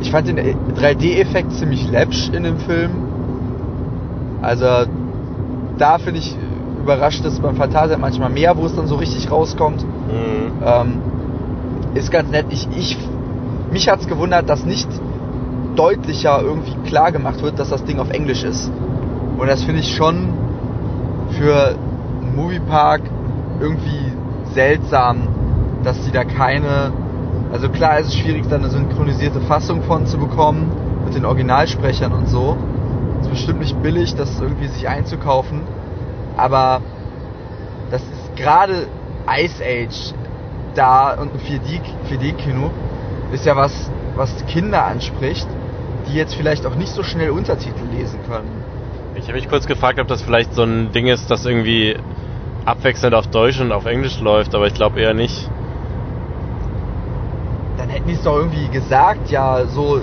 ich 0.00 0.10
fand 0.10 0.28
den 0.28 0.38
3D-Effekt 0.38 1.52
ziemlich 1.52 1.88
läppsch 1.90 2.30
in 2.32 2.42
dem 2.42 2.58
Film. 2.58 2.90
Also 4.40 4.66
da 5.82 5.98
finde 5.98 6.20
ich 6.20 6.36
überrascht, 6.80 7.24
dass 7.24 7.40
beim 7.40 7.56
Phantasia 7.56 7.98
manchmal 7.98 8.30
mehr, 8.30 8.56
wo 8.56 8.66
es 8.66 8.76
dann 8.76 8.86
so 8.86 8.94
richtig 8.94 9.30
rauskommt. 9.30 9.82
Mhm. 9.82 10.62
Ähm, 10.64 11.02
ist 11.94 12.10
ganz 12.12 12.30
nett. 12.30 12.46
Ich, 12.50 12.68
ich, 12.76 12.96
mich 13.72 13.88
hat's 13.88 14.06
gewundert, 14.06 14.48
dass 14.48 14.64
nicht 14.64 14.88
deutlicher 15.74 16.40
irgendwie 16.40 16.74
klar 16.88 17.10
gemacht 17.10 17.42
wird, 17.42 17.58
dass 17.58 17.70
das 17.70 17.84
Ding 17.84 17.98
auf 17.98 18.10
Englisch 18.10 18.44
ist. 18.44 18.70
Und 19.38 19.48
das 19.48 19.64
finde 19.64 19.80
ich 19.80 19.94
schon 19.96 20.28
für 21.30 21.74
einen 22.20 22.36
Moviepark 22.36 23.02
irgendwie 23.60 24.12
seltsam, 24.54 25.28
dass 25.82 26.00
die 26.04 26.12
da 26.12 26.22
keine. 26.22 26.92
Also 27.52 27.68
klar 27.68 27.98
ist 27.98 28.08
es 28.08 28.14
schwierig, 28.14 28.44
da 28.48 28.56
eine 28.56 28.70
synchronisierte 28.70 29.40
Fassung 29.40 29.82
von 29.82 30.06
zu 30.06 30.16
bekommen, 30.16 30.70
mit 31.04 31.14
den 31.14 31.24
Originalsprechern 31.24 32.12
und 32.12 32.28
so. 32.28 32.56
Ist 33.22 33.30
bestimmt 33.30 33.60
nicht 33.60 33.82
billig, 33.82 34.14
das 34.14 34.40
irgendwie 34.40 34.68
sich 34.68 34.88
einzukaufen. 34.88 35.62
Aber 36.36 36.80
das 37.90 38.02
ist 38.02 38.36
gerade 38.36 38.86
Ice 39.28 39.62
Age 39.62 40.14
da 40.74 41.14
und 41.14 41.32
ein 41.34 41.40
4D 41.40 41.80
4D-Kino 42.10 42.70
ist 43.32 43.46
ja 43.46 43.56
was, 43.56 43.90
was 44.16 44.30
Kinder 44.46 44.84
anspricht, 44.84 45.46
die 46.08 46.14
jetzt 46.14 46.34
vielleicht 46.34 46.66
auch 46.66 46.74
nicht 46.74 46.92
so 46.92 47.02
schnell 47.02 47.30
Untertitel 47.30 47.84
lesen 47.96 48.18
können. 48.28 48.50
Ich 49.14 49.24
habe 49.24 49.34
mich 49.34 49.48
kurz 49.48 49.66
gefragt, 49.66 49.98
ob 49.98 50.08
das 50.08 50.22
vielleicht 50.22 50.54
so 50.54 50.62
ein 50.62 50.92
Ding 50.92 51.06
ist, 51.06 51.30
das 51.30 51.44
irgendwie 51.44 51.96
abwechselnd 52.64 53.14
auf 53.14 53.26
Deutsch 53.26 53.60
und 53.60 53.72
auf 53.72 53.86
Englisch 53.86 54.20
läuft, 54.20 54.54
aber 54.54 54.66
ich 54.66 54.74
glaube 54.74 55.00
eher 55.00 55.14
nicht. 55.14 55.48
Dann 57.76 57.88
hätten 57.88 58.08
die 58.08 58.14
es 58.14 58.22
doch 58.22 58.36
irgendwie 58.36 58.68
gesagt, 58.68 59.30
ja, 59.30 59.64
so 59.66 60.00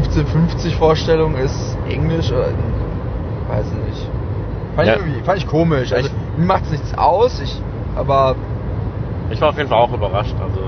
1550 0.00 0.76
Vorstellung 0.76 1.36
ist 1.36 1.76
Englisch 1.88 2.30
oder 2.30 2.48
weiß 3.48 3.66
ich 3.72 3.88
nicht. 3.94 4.10
Fand, 4.74 4.88
Ja. 4.88 4.94
ich, 4.94 5.00
irgendwie, 5.00 5.20
fand 5.22 5.38
ich 5.38 5.46
komisch. 5.46 5.92
Also 5.92 6.08
Ich- 6.08 6.38
mir 6.38 6.46
macht's 6.46 6.70
nichts 6.70 6.96
aus, 6.98 7.40
ich, 7.40 7.60
aber 7.94 8.36
Ich 9.30 9.40
war 9.40 9.48
auf 9.48 9.56
jeden 9.56 9.68
Fall 9.68 9.78
auch 9.78 9.92
überrascht, 9.92 10.34
also 10.40 10.60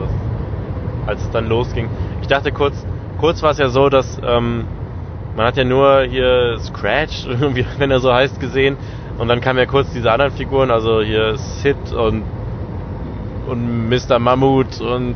als 1.06 1.22
es 1.22 1.30
dann 1.30 1.46
losging. 1.48 1.88
Ich 2.22 2.26
dachte 2.28 2.50
kurz, 2.52 2.74
kurz 3.18 3.42
war 3.42 3.50
es 3.52 3.58
ja 3.58 3.68
so, 3.68 3.88
dass 3.88 4.18
ähm, 4.26 4.64
man 5.36 5.46
hat 5.46 5.56
ja 5.56 5.64
nur 5.64 6.02
hier 6.02 6.58
Scratch, 6.60 7.26
wenn 7.78 7.90
er 7.90 8.00
so 8.00 8.12
heißt, 8.12 8.40
gesehen. 8.40 8.76
Und 9.18 9.28
dann 9.28 9.40
kamen 9.40 9.58
ja 9.58 9.66
kurz 9.66 9.90
diese 9.92 10.10
anderen 10.12 10.32
Figuren, 10.32 10.70
also 10.70 11.00
hier 11.02 11.36
Sid 11.36 11.92
und 11.92 12.22
und 13.48 13.88
Mr. 13.88 14.18
Mammut 14.18 14.80
und 14.80 15.14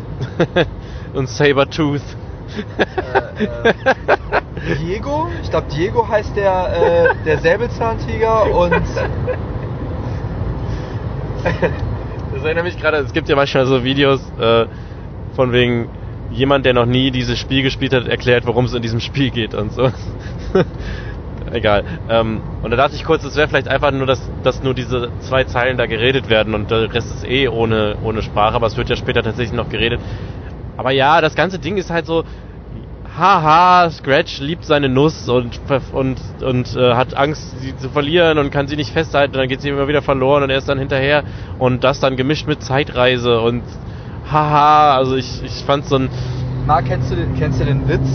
und 1.15 1.29
Sabertooth. 1.29 2.01
Äh, 2.79 3.45
äh, 3.45 4.77
Diego, 4.79 5.29
ich 5.43 5.51
glaube 5.51 5.67
Diego 5.73 6.09
heißt 6.09 6.37
der, 6.37 7.13
äh, 7.13 7.25
der 7.25 7.39
Säbelzahntiger 7.39 8.55
und 8.55 8.73
Das 12.33 12.45
erinnert 12.45 12.65
mich 12.65 12.79
gerade, 12.79 12.97
es 12.99 13.13
gibt 13.13 13.29
ja 13.29 13.37
manchmal 13.37 13.67
so 13.67 13.85
Videos 13.85 14.21
äh, 14.39 14.67
von 15.35 15.53
wegen 15.53 15.89
jemand, 16.31 16.65
der 16.65 16.73
noch 16.73 16.87
nie 16.87 17.11
dieses 17.11 17.39
Spiel 17.39 17.63
gespielt 17.63 17.93
hat, 17.93 18.09
erklärt, 18.09 18.47
worum 18.47 18.65
es 18.65 18.75
in 18.75 18.83
diesem 18.83 19.01
Spiel 19.01 19.31
geht 19.31 19.55
und 19.55 19.73
so. 19.73 19.91
Egal. 21.53 21.85
Ähm, 22.09 22.41
und 22.63 22.71
da 22.71 22.77
dachte 22.77 22.95
ich 22.95 23.05
kurz, 23.05 23.25
es 23.25 23.37
wäre 23.37 23.49
vielleicht 23.49 23.69
einfach 23.69 23.91
nur, 23.91 24.07
dass, 24.07 24.31
dass 24.43 24.63
nur 24.63 24.73
diese 24.75 25.11
zwei 25.21 25.45
Zeilen 25.45 25.77
da 25.77 25.87
geredet 25.87 26.31
werden 26.31 26.55
und 26.55 26.71
der 26.71 26.93
Rest 26.93 27.15
ist 27.15 27.29
eh 27.29 27.49
ohne, 27.49 27.97
ohne 28.03 28.23
Sprache, 28.23 28.55
aber 28.55 28.67
es 28.67 28.77
wird 28.77 28.89
ja 28.89 28.97
später 28.97 29.23
tatsächlich 29.23 29.55
noch 29.55 29.69
geredet. 29.69 30.01
Aber 30.77 30.91
ja, 30.91 31.21
das 31.21 31.35
ganze 31.35 31.59
Ding 31.59 31.77
ist 31.77 31.91
halt 31.91 32.07
so, 32.07 32.25
haha, 33.17 33.91
Scratch 33.91 34.41
liebt 34.41 34.65
seine 34.65 34.89
Nuss 34.89 35.29
und, 35.29 35.61
und, 35.93 36.21
und 36.43 36.77
äh, 36.77 36.95
hat 36.95 37.15
Angst, 37.15 37.61
sie 37.61 37.77
zu 37.77 37.91
verlieren 37.91 38.39
und 38.39 38.51
kann 38.51 38.69
sie 38.69 38.77
nicht 38.77 38.91
festhalten 38.91 39.35
dann 39.35 39.49
geht 39.49 39.61
sie 39.61 39.69
immer 39.69 39.89
wieder 39.89 40.03
verloren 40.03 40.43
und 40.43 40.51
er 40.51 40.59
ist 40.59 40.69
dann 40.69 40.79
hinterher 40.79 41.25
und 41.59 41.85
das 41.85 42.01
dann 42.01 42.17
gemischt 42.17 42.47
mit 42.47 42.63
Zeitreise 42.63 43.41
und 43.41 43.63
haha, 44.31 44.97
also 44.97 45.17
ich, 45.17 45.43
ich 45.45 45.53
fand 45.65 45.85
so 45.87 45.97
ein, 45.97 46.09
Marc, 46.65 46.87
kennst 46.87 47.11
du 47.11 47.17
den, 47.17 47.35
kennst 47.37 47.61
du 47.61 47.65
den 47.65 47.89
Witz, 47.89 48.07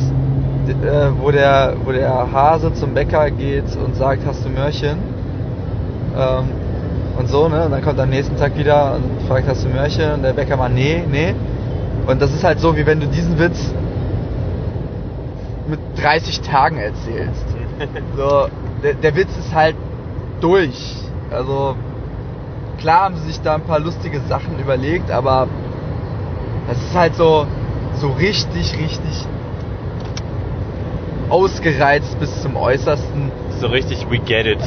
äh, 0.67 1.11
wo, 1.21 1.31
der, 1.31 1.75
wo 1.83 1.91
der 1.91 2.09
Hase 2.09 2.73
zum 2.73 2.93
Bäcker 2.93 3.29
geht 3.31 3.75
und 3.75 3.95
sagt, 3.95 4.25
hast 4.25 4.45
du 4.45 4.49
Möhrchen? 4.49 4.97
Ähm, 6.15 6.45
und 7.19 7.27
so, 7.27 7.49
ne? 7.49 7.65
Und 7.65 7.71
dann 7.71 7.81
kommt 7.81 7.97
er 7.97 8.03
am 8.03 8.09
nächsten 8.09 8.37
Tag 8.37 8.57
wieder 8.57 8.95
und 8.95 9.27
fragt, 9.27 9.47
hast 9.47 9.65
du 9.65 9.69
Möhrchen? 9.69 10.11
Und 10.13 10.23
der 10.23 10.33
Bäcker 10.33 10.55
mal, 10.55 10.69
nee, 10.69 11.03
nee. 11.11 11.33
Und 12.07 12.21
das 12.21 12.33
ist 12.33 12.43
halt 12.43 12.59
so, 12.59 12.75
wie 12.75 12.85
wenn 12.85 12.99
du 12.99 13.07
diesen 13.07 13.37
Witz 13.37 13.73
mit 15.67 15.79
30 16.01 16.41
Tagen 16.41 16.77
erzählst. 16.77 17.45
So, 18.17 18.47
der, 18.81 18.95
der 18.95 19.15
Witz 19.15 19.37
ist 19.37 19.53
halt 19.53 19.75
durch. 20.41 20.95
Also, 21.29 21.75
klar 22.79 23.03
haben 23.03 23.17
sie 23.17 23.27
sich 23.27 23.39
da 23.41 23.53
ein 23.53 23.61
paar 23.61 23.79
lustige 23.79 24.19
Sachen 24.21 24.57
überlegt, 24.57 25.11
aber 25.11 25.47
das 26.67 26.79
ist 26.79 26.95
halt 26.95 27.13
so, 27.13 27.45
so 27.99 28.09
richtig, 28.13 28.73
richtig 28.79 29.27
ausgereizt 31.29 32.19
bis 32.19 32.41
zum 32.41 32.55
Äußersten 32.55 33.31
so 33.59 33.67
richtig, 33.67 34.07
we 34.09 34.19
get 34.19 34.45
it. 34.45 34.59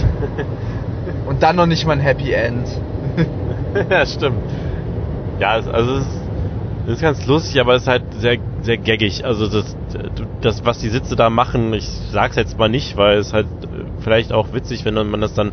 und 1.27 1.43
dann 1.43 1.57
noch 1.57 1.67
nicht 1.67 1.87
mal 1.87 1.93
ein 1.93 2.01
Happy 2.01 2.33
End. 2.33 2.67
ja, 3.91 4.05
stimmt. 4.05 4.43
Ja, 5.39 5.51
also 5.51 5.97
es 5.97 6.07
ist, 6.07 6.20
es 6.87 6.95
ist 6.95 7.01
ganz 7.03 7.27
lustig, 7.27 7.61
aber 7.61 7.75
es 7.75 7.83
ist 7.83 7.89
halt 7.89 8.03
sehr, 8.15 8.39
sehr 8.63 8.79
gaggig. 8.79 9.25
Also 9.25 9.49
das, 9.49 9.77
das, 10.41 10.65
was 10.65 10.79
die 10.79 10.89
Sitze 10.89 11.15
da 11.15 11.31
machen, 11.31 11.75
ich 11.75 11.87
sag's 12.11 12.37
jetzt 12.37 12.59
mal 12.59 12.69
nicht, 12.69 12.97
weil 12.97 13.19
es 13.19 13.33
halt 13.33 13.47
äh, 13.47 13.85
vielleicht 14.01 14.33
auch 14.33 14.53
witzig, 14.53 14.85
wenn 14.85 14.95
man 14.95 15.21
das 15.21 15.35
dann 15.35 15.53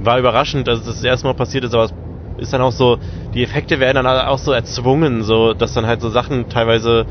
war 0.00 0.18
überraschend, 0.18 0.66
dass 0.66 0.84
das 0.84 1.04
erste 1.04 1.26
Mal 1.26 1.34
passiert 1.34 1.64
ist, 1.64 1.74
aber 1.74 1.84
es 1.84 1.92
ist 2.38 2.52
dann 2.52 2.62
auch 2.62 2.72
so, 2.72 2.98
die 3.34 3.42
Effekte 3.42 3.80
werden 3.80 4.02
dann 4.02 4.06
auch 4.06 4.38
so 4.38 4.52
erzwungen, 4.52 5.22
so 5.22 5.52
dass 5.52 5.74
dann 5.74 5.86
halt 5.86 6.00
so 6.00 6.08
Sachen 6.08 6.48
teilweise 6.48 7.04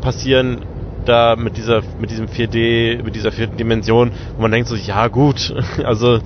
passieren 0.00 0.64
da 1.04 1.36
mit 1.36 1.56
dieser 1.56 1.82
mit 1.98 2.10
diesem 2.10 2.26
4D, 2.26 3.02
mit 3.02 3.14
dieser 3.14 3.32
vierten 3.32 3.56
Dimension, 3.56 4.12
wo 4.36 4.42
man 4.42 4.52
denkt 4.52 4.68
so, 4.68 4.76
ja 4.76 5.08
gut, 5.08 5.54
also 5.84 6.20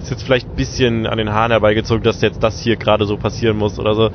ist 0.00 0.10
jetzt 0.10 0.22
vielleicht 0.22 0.48
ein 0.48 0.56
bisschen 0.56 1.06
an 1.06 1.18
den 1.18 1.32
Haaren 1.32 1.50
herbeigezogen, 1.50 2.04
dass 2.04 2.20
jetzt 2.20 2.42
das 2.42 2.60
hier 2.60 2.76
gerade 2.76 3.06
so 3.06 3.16
passieren 3.16 3.56
muss 3.56 3.78
oder 3.78 3.94
so. 3.94 4.10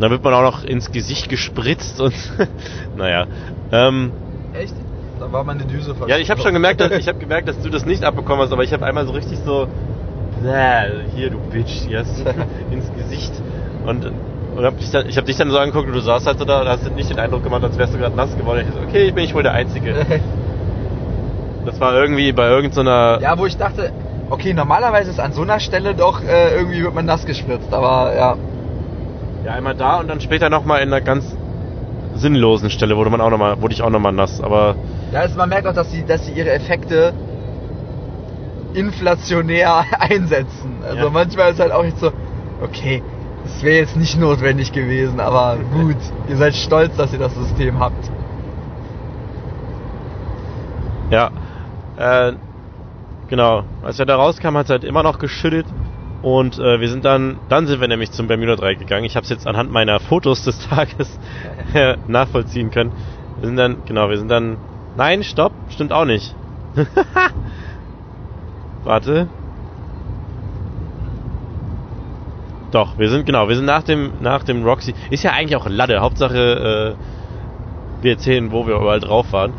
Dann 0.00 0.10
wird 0.10 0.24
man 0.24 0.32
auch 0.32 0.42
noch 0.42 0.64
ins 0.64 0.90
Gesicht 0.90 1.28
gespritzt 1.28 2.00
und 2.00 2.14
naja. 2.96 3.26
Ähm, 3.70 4.12
Echt? 4.54 4.74
Da 5.20 5.30
war 5.30 5.44
meine 5.44 5.64
Düse 5.64 5.94
ja, 6.06 6.16
ich 6.16 6.30
habe 6.30 6.40
schon 6.40 6.54
gemerkt, 6.54 6.80
dass, 6.80 6.90
ich 6.98 7.06
habe 7.06 7.18
gemerkt, 7.18 7.46
dass 7.46 7.60
du 7.60 7.68
das 7.68 7.84
nicht 7.84 8.02
abbekommen 8.02 8.42
hast, 8.42 8.52
aber 8.52 8.64
ich 8.64 8.72
habe 8.72 8.86
einmal 8.86 9.04
so 9.04 9.12
richtig 9.12 9.38
so, 9.44 9.68
"Bäh, 10.42 11.06
hier 11.14 11.28
du 11.28 11.38
Bitch, 11.50 11.84
hier 11.86 11.98
hast 11.98 12.18
du 12.18 12.24
ins 12.74 12.90
Gesicht 12.96 13.32
und 13.84 14.10
und 14.56 14.64
hab 14.64 14.76
dich 14.78 14.90
dann, 14.90 15.06
ich 15.06 15.16
habe 15.16 15.26
dich 15.26 15.36
dann 15.36 15.50
so 15.50 15.58
angeguckt 15.58 15.86
und 15.86 15.94
du 15.94 16.00
saßt 16.00 16.26
halt 16.26 16.38
so 16.38 16.44
da 16.44 16.62
und 16.62 16.68
hast 16.68 16.90
nicht 16.96 17.10
den 17.10 17.18
Eindruck 17.18 17.44
gemacht, 17.44 17.62
als 17.62 17.78
wärst 17.78 17.94
du 17.94 17.98
gerade 17.98 18.16
nass 18.16 18.36
geworden. 18.36 18.64
Ich 18.66 18.74
so, 18.74 18.80
okay, 18.80 19.08
ich 19.08 19.14
bin 19.14 19.24
ich 19.24 19.34
wohl 19.34 19.42
der 19.42 19.52
Einzige. 19.52 19.94
Das 21.66 21.78
war 21.80 21.94
irgendwie 21.94 22.32
bei 22.32 22.48
irgendeiner 22.48 23.18
ja, 23.20 23.38
wo 23.38 23.46
ich 23.46 23.56
dachte, 23.56 23.92
okay, 24.30 24.54
normalerweise 24.54 25.10
ist 25.10 25.20
an 25.20 25.32
so 25.32 25.42
einer 25.42 25.60
Stelle 25.60 25.94
doch 25.94 26.22
äh, 26.24 26.54
irgendwie 26.54 26.82
wird 26.82 26.94
man 26.94 27.04
nass 27.04 27.26
gespritzt, 27.26 27.72
aber 27.72 28.14
ja. 28.16 28.49
Ja, 29.44 29.54
einmal 29.54 29.74
da 29.74 29.98
und 30.00 30.08
dann 30.08 30.20
später 30.20 30.50
nochmal 30.50 30.82
in 30.82 30.88
einer 30.88 31.00
ganz 31.00 31.36
sinnlosen 32.14 32.70
Stelle 32.70 32.96
wurde 32.96 33.10
man 33.10 33.20
auch 33.20 33.30
noch 33.30 33.38
mal, 33.38 33.60
wurde 33.62 33.72
ich 33.72 33.82
auch 33.82 33.90
nochmal 33.90 34.12
nass. 34.12 34.40
Aber 34.40 34.76
Ja, 35.12 35.20
also 35.20 35.36
man 35.38 35.48
merkt 35.48 35.66
auch, 35.66 35.74
dass 35.74 35.90
sie, 35.90 36.04
dass 36.04 36.24
sie 36.24 36.32
ihre 36.32 36.50
Effekte 36.50 37.14
inflationär 38.74 39.84
einsetzen. 40.00 40.82
Also 40.82 41.04
Ja. 41.04 41.10
manchmal 41.10 41.52
ist 41.52 41.60
halt 41.60 41.72
auch 41.72 41.82
nicht 41.82 41.98
so, 41.98 42.12
okay, 42.60 43.02
das 43.44 43.62
wäre 43.62 43.76
jetzt 43.78 43.96
nicht 43.96 44.16
notwendig 44.18 44.72
gewesen, 44.72 45.20
aber 45.20 45.58
gut, 45.72 45.96
ihr 46.28 46.36
seid 46.36 46.54
stolz, 46.54 46.94
dass 46.96 47.12
ihr 47.12 47.18
das 47.18 47.34
System 47.34 47.78
habt. 47.80 48.10
ja, 51.10 51.30
äh, 51.96 52.32
genau. 53.28 53.64
Als 53.82 53.98
er 53.98 54.06
da 54.06 54.16
rauskam, 54.16 54.56
hat 54.56 54.66
es 54.66 54.70
halt 54.70 54.84
immer 54.84 55.02
noch 55.02 55.18
geschüttet. 55.18 55.66
Und 56.22 56.58
äh, 56.58 56.80
wir 56.80 56.88
sind 56.88 57.04
dann, 57.04 57.38
dann 57.48 57.66
sind 57.66 57.80
wir 57.80 57.88
nämlich 57.88 58.10
zum 58.12 58.26
Bermuda 58.26 58.56
Dreieck 58.56 58.78
gegangen. 58.78 59.04
Ich 59.04 59.16
habe 59.16 59.24
es 59.24 59.30
jetzt 59.30 59.46
anhand 59.46 59.70
meiner 59.70 60.00
Fotos 60.00 60.44
des 60.44 60.68
Tages 60.68 61.18
nachvollziehen 62.06 62.70
können. 62.70 62.92
Wir 63.38 63.46
sind 63.46 63.56
dann, 63.56 63.78
genau, 63.86 64.10
wir 64.10 64.18
sind 64.18 64.28
dann, 64.28 64.58
nein, 64.96 65.22
stopp, 65.22 65.52
stimmt 65.70 65.92
auch 65.92 66.04
nicht. 66.04 66.34
Warte. 68.84 69.28
Doch, 72.70 72.98
wir 72.98 73.08
sind, 73.08 73.26
genau, 73.26 73.48
wir 73.48 73.56
sind 73.56 73.64
nach 73.64 73.82
dem, 73.82 74.12
nach 74.20 74.44
dem 74.44 74.62
Roxy, 74.62 74.94
ist 75.10 75.24
ja 75.24 75.32
eigentlich 75.32 75.56
auch 75.56 75.68
Lade, 75.68 76.00
Hauptsache, 76.00 76.96
äh, 76.96 78.02
wir 78.02 78.12
erzählen, 78.12 78.52
wo 78.52 78.66
wir 78.66 78.76
überall 78.76 79.00
drauf 79.00 79.32
waren. 79.32 79.52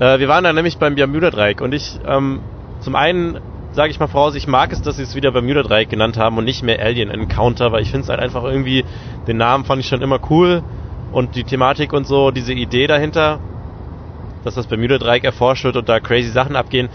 Äh, 0.00 0.18
wir 0.18 0.28
waren 0.28 0.44
dann 0.44 0.56
nämlich 0.56 0.78
beim 0.78 0.94
Bermuda 0.94 1.30
Dreieck 1.30 1.60
und 1.60 1.72
ich, 1.72 2.00
ähm, 2.06 2.40
zum 2.80 2.96
einen 2.96 3.38
sage 3.76 3.90
ich 3.90 4.00
mal 4.00 4.06
voraus, 4.08 4.34
ich 4.34 4.46
mag 4.46 4.72
es, 4.72 4.80
dass 4.80 4.96
sie 4.96 5.02
es 5.02 5.14
wieder 5.14 5.32
Bermuda 5.32 5.62
Dreieck 5.62 5.90
genannt 5.90 6.16
haben 6.16 6.38
und 6.38 6.44
nicht 6.44 6.62
mehr 6.62 6.80
Alien 6.80 7.10
Encounter, 7.10 7.72
weil 7.72 7.82
ich 7.82 7.90
finde 7.90 8.04
es 8.04 8.08
halt 8.08 8.20
einfach 8.20 8.42
irgendwie, 8.42 8.86
den 9.28 9.36
Namen 9.36 9.66
fand 9.66 9.80
ich 9.80 9.86
schon 9.86 10.00
immer 10.00 10.18
cool 10.30 10.62
und 11.12 11.34
die 11.34 11.44
Thematik 11.44 11.92
und 11.92 12.06
so, 12.06 12.30
diese 12.30 12.54
Idee 12.54 12.86
dahinter, 12.86 13.38
dass 14.44 14.54
das 14.54 14.66
Bermuda 14.66 14.96
Dreieck 14.96 15.24
erforscht 15.24 15.64
wird 15.64 15.76
und 15.76 15.90
da 15.90 16.00
crazy 16.00 16.30
Sachen 16.30 16.56
abgehen, 16.56 16.88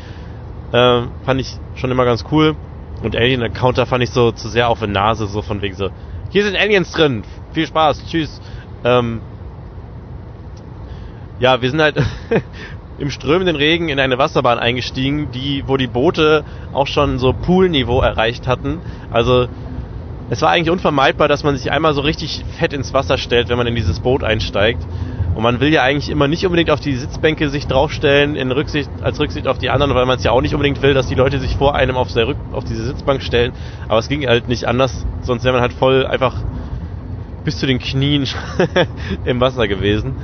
äh, 0.71 1.03
fand 1.23 1.39
ich 1.39 1.55
schon 1.75 1.91
immer 1.91 2.03
ganz 2.03 2.25
cool. 2.31 2.55
Und 3.03 3.15
Alien 3.15 3.43
Encounter 3.43 3.85
fand 3.85 4.03
ich 4.03 4.09
so 4.09 4.31
zu 4.31 4.49
sehr 4.49 4.67
auf 4.67 4.79
der 4.79 4.87
Nase, 4.87 5.27
so 5.27 5.43
von 5.43 5.61
wegen 5.61 5.75
so, 5.75 5.91
hier 6.31 6.43
sind 6.43 6.55
Aliens 6.55 6.91
drin, 6.91 7.23
viel 7.53 7.67
Spaß, 7.67 8.07
tschüss. 8.07 8.41
Ähm, 8.83 9.21
ja, 11.39 11.61
wir 11.61 11.69
sind 11.69 11.81
halt 11.81 11.97
im 13.01 13.09
strömenden 13.09 13.55
Regen 13.55 13.89
in 13.89 13.99
eine 13.99 14.17
Wasserbahn 14.19 14.59
eingestiegen, 14.59 15.29
die, 15.31 15.63
wo 15.65 15.75
die 15.75 15.87
Boote 15.87 16.45
auch 16.71 16.85
schon 16.85 17.17
so 17.17 17.33
Poolniveau 17.33 18.01
erreicht 18.01 18.47
hatten. 18.47 18.79
Also 19.09 19.47
es 20.29 20.41
war 20.41 20.51
eigentlich 20.51 20.69
unvermeidbar, 20.69 21.27
dass 21.27 21.43
man 21.43 21.57
sich 21.57 21.71
einmal 21.71 21.93
so 21.93 22.01
richtig 22.01 22.45
fett 22.59 22.73
ins 22.73 22.93
Wasser 22.93 23.17
stellt, 23.17 23.49
wenn 23.49 23.57
man 23.57 23.67
in 23.67 23.75
dieses 23.75 23.99
Boot 23.99 24.23
einsteigt. 24.23 24.85
Und 25.33 25.41
man 25.41 25.59
will 25.59 25.73
ja 25.73 25.81
eigentlich 25.81 26.09
immer 26.09 26.27
nicht 26.27 26.45
unbedingt 26.45 26.69
auf 26.69 26.79
die 26.79 26.95
Sitzbänke 26.95 27.49
sich 27.49 27.65
draufstellen, 27.65 28.35
in 28.35 28.51
Rücksicht, 28.51 28.89
als 29.01 29.19
Rücksicht 29.19 29.47
auf 29.47 29.57
die 29.57 29.69
anderen, 29.69 29.95
weil 29.95 30.05
man 30.05 30.17
es 30.17 30.23
ja 30.23 30.31
auch 30.31 30.41
nicht 30.41 30.53
unbedingt 30.53 30.81
will, 30.81 30.93
dass 30.93 31.07
die 31.07 31.15
Leute 31.15 31.39
sich 31.39 31.55
vor 31.55 31.73
einem 31.73 31.95
auf, 31.95 32.15
Rück, 32.15 32.37
auf 32.51 32.65
diese 32.65 32.85
Sitzbank 32.85 33.23
stellen. 33.23 33.51
Aber 33.87 33.97
es 33.97 34.09
ging 34.09 34.27
halt 34.27 34.47
nicht 34.47 34.65
anders, 34.65 35.05
sonst 35.21 35.43
wäre 35.43 35.53
man 35.53 35.61
halt 35.61 35.73
voll 35.73 36.05
einfach 36.05 36.35
bis 37.43 37.57
zu 37.57 37.65
den 37.65 37.79
Knien 37.79 38.27
im 39.25 39.39
Wasser 39.39 39.67
gewesen. 39.67 40.15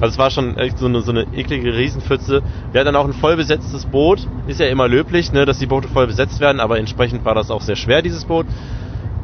Also 0.00 0.12
es 0.12 0.18
war 0.18 0.30
schon 0.30 0.58
echt 0.58 0.78
so 0.78 0.86
eine, 0.86 1.00
so 1.00 1.10
eine 1.10 1.26
eklige 1.32 1.74
Riesenpfütze. 1.74 2.42
Wir 2.70 2.80
hatten 2.80 2.92
dann 2.92 2.96
auch 2.96 3.06
ein 3.06 3.14
voll 3.14 3.36
besetztes 3.36 3.86
Boot. 3.86 4.26
Ist 4.46 4.60
ja 4.60 4.66
immer 4.66 4.88
löblich, 4.88 5.32
ne, 5.32 5.46
dass 5.46 5.58
die 5.58 5.66
Boote 5.66 5.88
voll 5.88 6.06
besetzt 6.06 6.40
werden, 6.40 6.60
aber 6.60 6.78
entsprechend 6.78 7.24
war 7.24 7.34
das 7.34 7.50
auch 7.50 7.62
sehr 7.62 7.76
schwer, 7.76 8.02
dieses 8.02 8.26
Boot. 8.26 8.46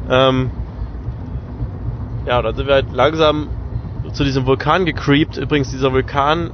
Ähm 0.08 0.50
ja, 2.26 2.40
dann 2.40 2.54
sind 2.54 2.66
wir 2.66 2.74
halt 2.74 2.92
langsam 2.92 3.48
zu 4.12 4.24
diesem 4.24 4.46
Vulkan 4.46 4.86
gecreept. 4.86 5.36
Übrigens, 5.36 5.70
dieser 5.70 5.92
Vulkan 5.92 6.50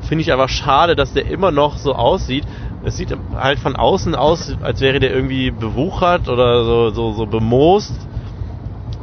finde 0.00 0.22
ich 0.22 0.32
aber 0.32 0.48
schade, 0.48 0.96
dass 0.96 1.12
der 1.12 1.26
immer 1.26 1.50
noch 1.50 1.76
so 1.76 1.94
aussieht. 1.94 2.44
Es 2.84 2.96
sieht 2.96 3.16
halt 3.34 3.58
von 3.58 3.76
außen 3.76 4.14
aus, 4.14 4.54
als 4.60 4.80
wäre 4.80 5.00
der 5.00 5.12
irgendwie 5.12 5.50
bewuchert 5.50 6.28
oder 6.28 6.64
so, 6.64 6.90
so, 6.90 7.12
so 7.12 7.26
bemoost. 7.26 7.94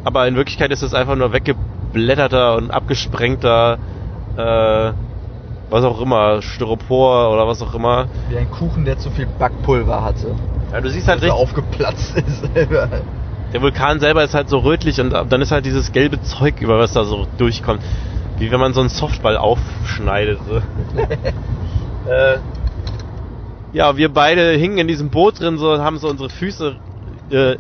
Aber 0.03 0.28
in 0.28 0.36
Wirklichkeit 0.36 0.72
ist 0.72 0.84
es 0.84 0.93
einfach 0.93 1.16
nur 1.16 1.34
weggeblätterter 1.34 2.57
und 2.57 2.72
abgesprengter, 2.72 3.80
äh, 4.38 4.93
was 5.69 5.84
auch 5.86 6.01
immer, 6.01 6.41
Styropor 6.41 7.32
oder 7.32 7.47
was 7.47 7.61
auch 7.61 7.73
immer. 7.73 8.07
Wie 8.29 8.38
ein 8.38 8.51
Kuchen, 8.51 8.86
der 8.86 8.97
zu 8.97 9.09
viel 9.09 9.27
Backpulver 9.39 10.03
hatte. 10.03 10.36
Ja, 10.71 10.82
du 10.82 10.89
siehst 10.89 11.07
halt 11.07 11.21
der 11.21 11.29
richtig, 11.29 11.41
aufgeplatzt 11.41 12.17
ist. 12.17 12.49
der 13.53 13.61
Vulkan 13.61 13.99
selber 13.99 14.23
ist 14.23 14.34
halt 14.34 14.49
so 14.49 14.59
rötlich 14.59 14.99
und 14.99 15.11
dann 15.11 15.41
ist 15.41 15.51
halt 15.51 15.65
dieses 15.65 15.91
gelbe 15.91 16.21
Zeug, 16.21 16.61
über 16.61 16.77
was 16.79 16.93
da 16.93 17.03
so 17.03 17.25
durchkommt. 17.38 17.82
Wie 18.38 18.51
wenn 18.51 18.59
man 18.59 18.73
so 18.73 18.82
einen 18.82 18.89
Softball 18.89 19.38
aufschneidet. 19.38 20.39
So. 20.47 20.57
äh, 22.09 22.38
ja, 23.73 23.95
wir 23.95 24.09
beide 24.09 24.51
hingen 24.51 24.77
in 24.77 24.88
diesem 24.88 25.09
Boot 25.09 25.39
drin, 25.39 25.57
so 25.57 25.79
haben 25.79 25.97
so 25.97 26.09
unsere 26.09 26.29
Füße 26.29 26.75
äh, 27.29 27.55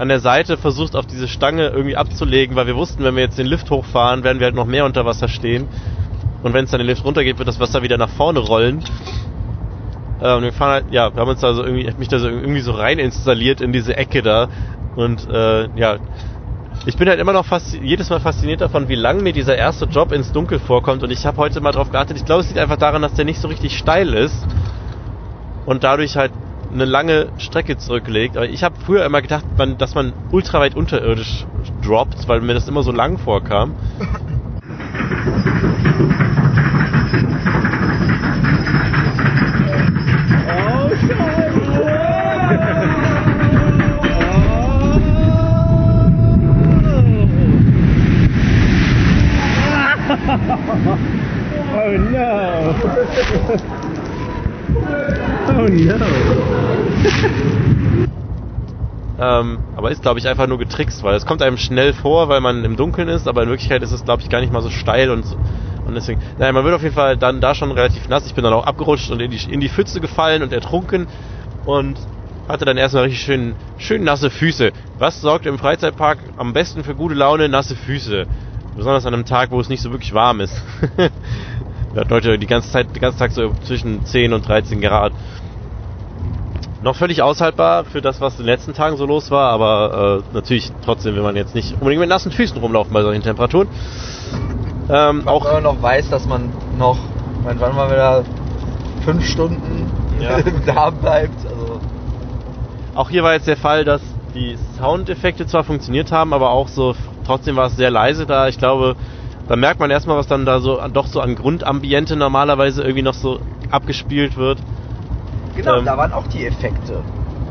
an 0.00 0.08
der 0.08 0.20
Seite 0.20 0.56
versucht, 0.56 0.96
auf 0.96 1.04
diese 1.04 1.28
Stange 1.28 1.68
irgendwie 1.68 1.94
abzulegen, 1.94 2.56
weil 2.56 2.66
wir 2.66 2.74
wussten, 2.74 3.04
wenn 3.04 3.16
wir 3.16 3.22
jetzt 3.22 3.38
den 3.38 3.44
Lift 3.44 3.70
hochfahren, 3.70 4.24
werden 4.24 4.40
wir 4.40 4.46
halt 4.46 4.54
noch 4.54 4.64
mehr 4.64 4.86
unter 4.86 5.04
Wasser 5.04 5.28
stehen. 5.28 5.68
Und 6.42 6.54
wenn 6.54 6.64
es 6.64 6.70
dann 6.70 6.78
den 6.78 6.86
Lift 6.86 7.04
runtergeht, 7.04 7.36
wird 7.36 7.46
das 7.46 7.60
Wasser 7.60 7.82
wieder 7.82 7.98
nach 7.98 8.08
vorne 8.08 8.38
rollen. 8.38 8.82
Äh, 10.22 10.40
wir 10.40 10.54
fahren 10.54 10.70
halt, 10.70 10.84
ja, 10.90 11.14
wir 11.14 11.20
haben 11.20 11.28
uns 11.28 11.40
da 11.40 11.52
so 11.52 11.62
irgendwie, 11.62 11.92
mich 11.98 12.08
da 12.08 12.18
so 12.18 12.28
irgendwie 12.28 12.62
so 12.62 12.72
rein 12.72 12.98
installiert 12.98 13.60
in 13.60 13.74
diese 13.74 13.94
Ecke 13.94 14.22
da. 14.22 14.48
Und 14.96 15.28
äh, 15.28 15.68
ja, 15.76 15.98
ich 16.86 16.96
bin 16.96 17.06
halt 17.06 17.20
immer 17.20 17.34
noch 17.34 17.44
fast 17.44 17.74
jedes 17.74 18.08
Mal 18.08 18.20
fasziniert 18.20 18.62
davon, 18.62 18.88
wie 18.88 18.94
lang 18.94 19.22
mir 19.22 19.34
dieser 19.34 19.56
erste 19.56 19.84
Job 19.84 20.12
ins 20.12 20.32
Dunkel 20.32 20.60
vorkommt. 20.60 21.02
Und 21.02 21.10
ich 21.10 21.26
habe 21.26 21.36
heute 21.36 21.60
mal 21.60 21.72
drauf 21.72 21.90
geachtet. 21.90 22.16
Ich 22.16 22.24
glaube, 22.24 22.40
es 22.40 22.48
liegt 22.48 22.58
einfach 22.58 22.78
daran, 22.78 23.02
dass 23.02 23.12
der 23.12 23.26
nicht 23.26 23.38
so 23.38 23.48
richtig 23.48 23.76
steil 23.76 24.14
ist 24.14 24.46
und 25.66 25.84
dadurch 25.84 26.16
halt 26.16 26.32
eine 26.72 26.84
lange 26.84 27.28
Strecke 27.38 27.76
zurücklegt. 27.78 28.36
Aber 28.36 28.48
ich 28.48 28.62
habe 28.62 28.74
früher 28.84 29.04
immer 29.04 29.22
gedacht, 29.22 29.44
man, 29.56 29.78
dass 29.78 29.94
man 29.94 30.12
ultra 30.30 30.60
weit 30.60 30.74
unterirdisch 30.74 31.46
droppt, 31.82 32.28
weil 32.28 32.40
mir 32.40 32.54
das 32.54 32.68
immer 32.68 32.82
so 32.82 32.92
lang 32.92 33.18
vorkam. 33.18 33.74
Oh 51.72 51.96
no! 51.96 53.70
Oh 55.60 55.68
no! 55.68 55.94
Ähm, 59.22 59.58
aber 59.76 59.90
ist, 59.90 60.00
glaube 60.00 60.18
ich, 60.18 60.26
einfach 60.26 60.46
nur 60.46 60.56
getrickst, 60.56 61.02
weil 61.02 61.14
es 61.14 61.26
kommt 61.26 61.42
einem 61.42 61.58
schnell 61.58 61.92
vor, 61.92 62.30
weil 62.30 62.40
man 62.40 62.64
im 62.64 62.76
Dunkeln 62.76 63.08
ist, 63.08 63.28
aber 63.28 63.42
in 63.42 63.50
Wirklichkeit 63.50 63.82
ist 63.82 63.92
es, 63.92 64.02
glaube 64.02 64.22
ich, 64.22 64.30
gar 64.30 64.40
nicht 64.40 64.50
mal 64.50 64.62
so 64.62 64.70
steil 64.70 65.10
und, 65.10 65.26
und 65.86 65.94
deswegen, 65.94 66.22
naja, 66.38 66.52
man 66.52 66.64
wird 66.64 66.74
auf 66.74 66.82
jeden 66.82 66.94
Fall 66.94 67.18
dann 67.18 67.42
da 67.42 67.54
schon 67.54 67.70
relativ 67.70 68.08
nass. 68.08 68.24
Ich 68.24 68.34
bin 68.34 68.44
dann 68.44 68.54
auch 68.54 68.64
abgerutscht 68.64 69.10
und 69.10 69.20
in 69.20 69.30
die, 69.30 69.52
in 69.52 69.60
die 69.60 69.68
Pfütze 69.68 70.00
gefallen 70.00 70.42
und 70.42 70.54
ertrunken 70.54 71.06
und 71.66 71.98
hatte 72.48 72.64
dann 72.64 72.78
erstmal 72.78 73.04
richtig 73.04 73.20
schön, 73.20 73.56
schön 73.76 74.04
nasse 74.04 74.30
Füße. 74.30 74.72
Was 74.98 75.20
sorgt 75.20 75.44
im 75.44 75.58
Freizeitpark 75.58 76.20
am 76.38 76.54
besten 76.54 76.82
für 76.82 76.94
gute 76.94 77.14
Laune? 77.14 77.50
Nasse 77.50 77.76
Füße. 77.76 78.26
Besonders 78.74 79.04
an 79.04 79.12
einem 79.12 79.26
Tag, 79.26 79.50
wo 79.50 79.60
es 79.60 79.68
nicht 79.68 79.82
so 79.82 79.90
wirklich 79.90 80.14
warm 80.14 80.40
ist. 80.40 80.62
Wir 81.92 82.02
hatten 82.02 82.10
heute 82.10 82.38
die 82.38 82.46
ganze 82.46 82.70
Zeit, 82.70 82.94
den 82.94 83.02
ganzen 83.02 83.18
Tag 83.18 83.32
so 83.32 83.52
zwischen 83.64 84.06
10 84.06 84.32
und 84.32 84.48
13 84.48 84.80
Grad. 84.80 85.12
Noch 86.82 86.96
völlig 86.96 87.20
aushaltbar 87.20 87.84
für 87.84 88.00
das, 88.00 88.22
was 88.22 88.34
in 88.38 88.46
den 88.46 88.46
letzten 88.46 88.72
Tagen 88.72 88.96
so 88.96 89.04
los 89.04 89.30
war, 89.30 89.50
aber 89.50 90.22
äh, 90.30 90.34
natürlich 90.34 90.72
trotzdem 90.82 91.14
will 91.14 91.22
man 91.22 91.36
jetzt 91.36 91.54
nicht 91.54 91.74
unbedingt 91.74 92.00
mit 92.00 92.08
nassen 92.08 92.32
Füßen 92.32 92.56
rumlaufen 92.56 92.92
bei 92.94 93.02
solchen 93.02 93.22
Temperaturen. 93.22 93.68
Ähm, 94.88 95.28
Auch 95.28 95.44
wenn 95.44 95.52
man 95.54 95.62
noch 95.62 95.82
weiß, 95.82 96.08
dass 96.08 96.26
man 96.26 96.50
noch, 96.78 96.96
ich 97.38 97.44
meine, 97.44 97.60
wann 97.60 97.76
mal 97.76 97.90
wieder 97.90 98.24
fünf 99.04 99.26
Stunden 99.26 99.90
Ja. 100.20 100.40
da 100.66 100.88
bleibt. 100.90 101.44
Also 101.44 101.80
Auch 102.94 103.10
hier 103.10 103.22
war 103.22 103.34
jetzt 103.34 103.46
der 103.46 103.58
Fall, 103.58 103.84
dass 103.84 104.00
die 104.34 104.56
Soundeffekte 104.78 105.46
zwar 105.46 105.64
funktioniert 105.64 106.12
haben, 106.12 106.32
aber 106.32 106.50
auch 106.50 106.68
so, 106.68 106.94
trotzdem 107.26 107.56
war 107.56 107.66
es 107.66 107.76
sehr 107.76 107.90
leise 107.90 108.24
da. 108.24 108.48
Ich 108.48 108.56
glaube, 108.56 108.96
da 109.48 109.56
merkt 109.56 109.80
man 109.80 109.90
erstmal, 109.90 110.16
was 110.16 110.28
dann 110.28 110.46
da 110.46 110.60
so 110.60 110.80
doch 110.92 111.06
so 111.06 111.20
an 111.20 111.34
Grundambiente 111.34 112.16
normalerweise 112.16 112.82
irgendwie 112.82 113.02
noch 113.02 113.14
so 113.14 113.40
abgespielt 113.70 114.36
wird. 114.36 114.58
Genau, 115.56 115.78
Ähm. 115.78 115.84
da 115.84 115.96
waren 115.96 116.12
auch 116.12 116.26
die 116.26 116.46
Effekte. 116.46 117.02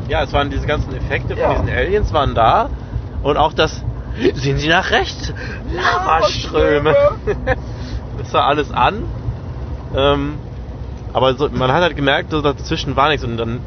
Ja, 0.08 0.22
es 0.22 0.32
waren 0.32 0.50
diese 0.50 0.66
ganzen 0.66 0.94
Effekte 0.94 1.34
Ja. 1.34 1.48
von 1.54 1.64
diesen 1.64 1.76
Aliens 1.78 2.12
waren 2.12 2.34
da 2.34 2.68
und 3.22 3.36
auch 3.36 3.52
das 3.52 3.84
sehen 4.34 4.58
Sie 4.58 4.68
nach 4.68 4.90
rechts 4.90 5.32
Lavaströme. 5.72 6.94
das 8.18 8.32
war 8.34 8.46
alles 8.46 8.72
an. 8.72 9.04
Ähm, 9.94 10.34
aber 11.12 11.34
so, 11.34 11.48
man 11.50 11.72
hat 11.72 11.82
halt 11.82 11.96
gemerkt, 11.96 12.30
so 12.30 12.42
dazwischen 12.42 12.96
war 12.96 13.08
nichts 13.08 13.24
und 13.24 13.36
dann 13.36 13.60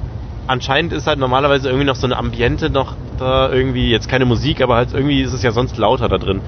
anscheinend 0.47 0.93
ist 0.93 1.07
halt 1.07 1.19
normalerweise 1.19 1.69
irgendwie 1.69 1.85
noch 1.85 1.95
so 1.95 2.07
eine 2.07 2.17
Ambiente 2.17 2.69
noch 2.69 2.93
da 3.17 3.49
irgendwie 3.49 3.89
jetzt 3.89 4.09
keine 4.09 4.25
Musik, 4.25 4.61
aber 4.61 4.75
halt 4.75 4.93
irgendwie 4.93 5.21
ist 5.21 5.33
es 5.33 5.43
ja 5.43 5.51
sonst 5.51 5.77
lauter 5.77 6.09
da 6.09 6.17
drin. 6.17 6.41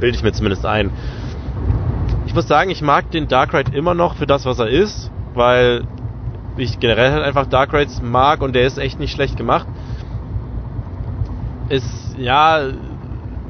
Bilde 0.00 0.16
ich 0.16 0.22
mir 0.22 0.32
zumindest 0.32 0.66
ein. 0.66 0.90
Ich 2.26 2.34
muss 2.34 2.46
sagen, 2.48 2.70
ich 2.70 2.82
mag 2.82 3.10
den 3.10 3.28
Dark 3.28 3.54
Ride 3.54 3.76
immer 3.76 3.94
noch 3.94 4.16
für 4.16 4.26
das, 4.26 4.44
was 4.44 4.58
er 4.58 4.68
ist, 4.68 5.10
weil 5.34 5.84
ich 6.56 6.78
generell 6.80 7.12
halt 7.12 7.24
einfach 7.24 7.46
Dark 7.46 7.72
Rides 7.72 8.00
mag 8.02 8.42
und 8.42 8.54
der 8.54 8.66
ist 8.66 8.78
echt 8.78 8.98
nicht 8.98 9.12
schlecht 9.12 9.36
gemacht. 9.36 9.66
Ist, 11.68 12.16
ja, 12.18 12.60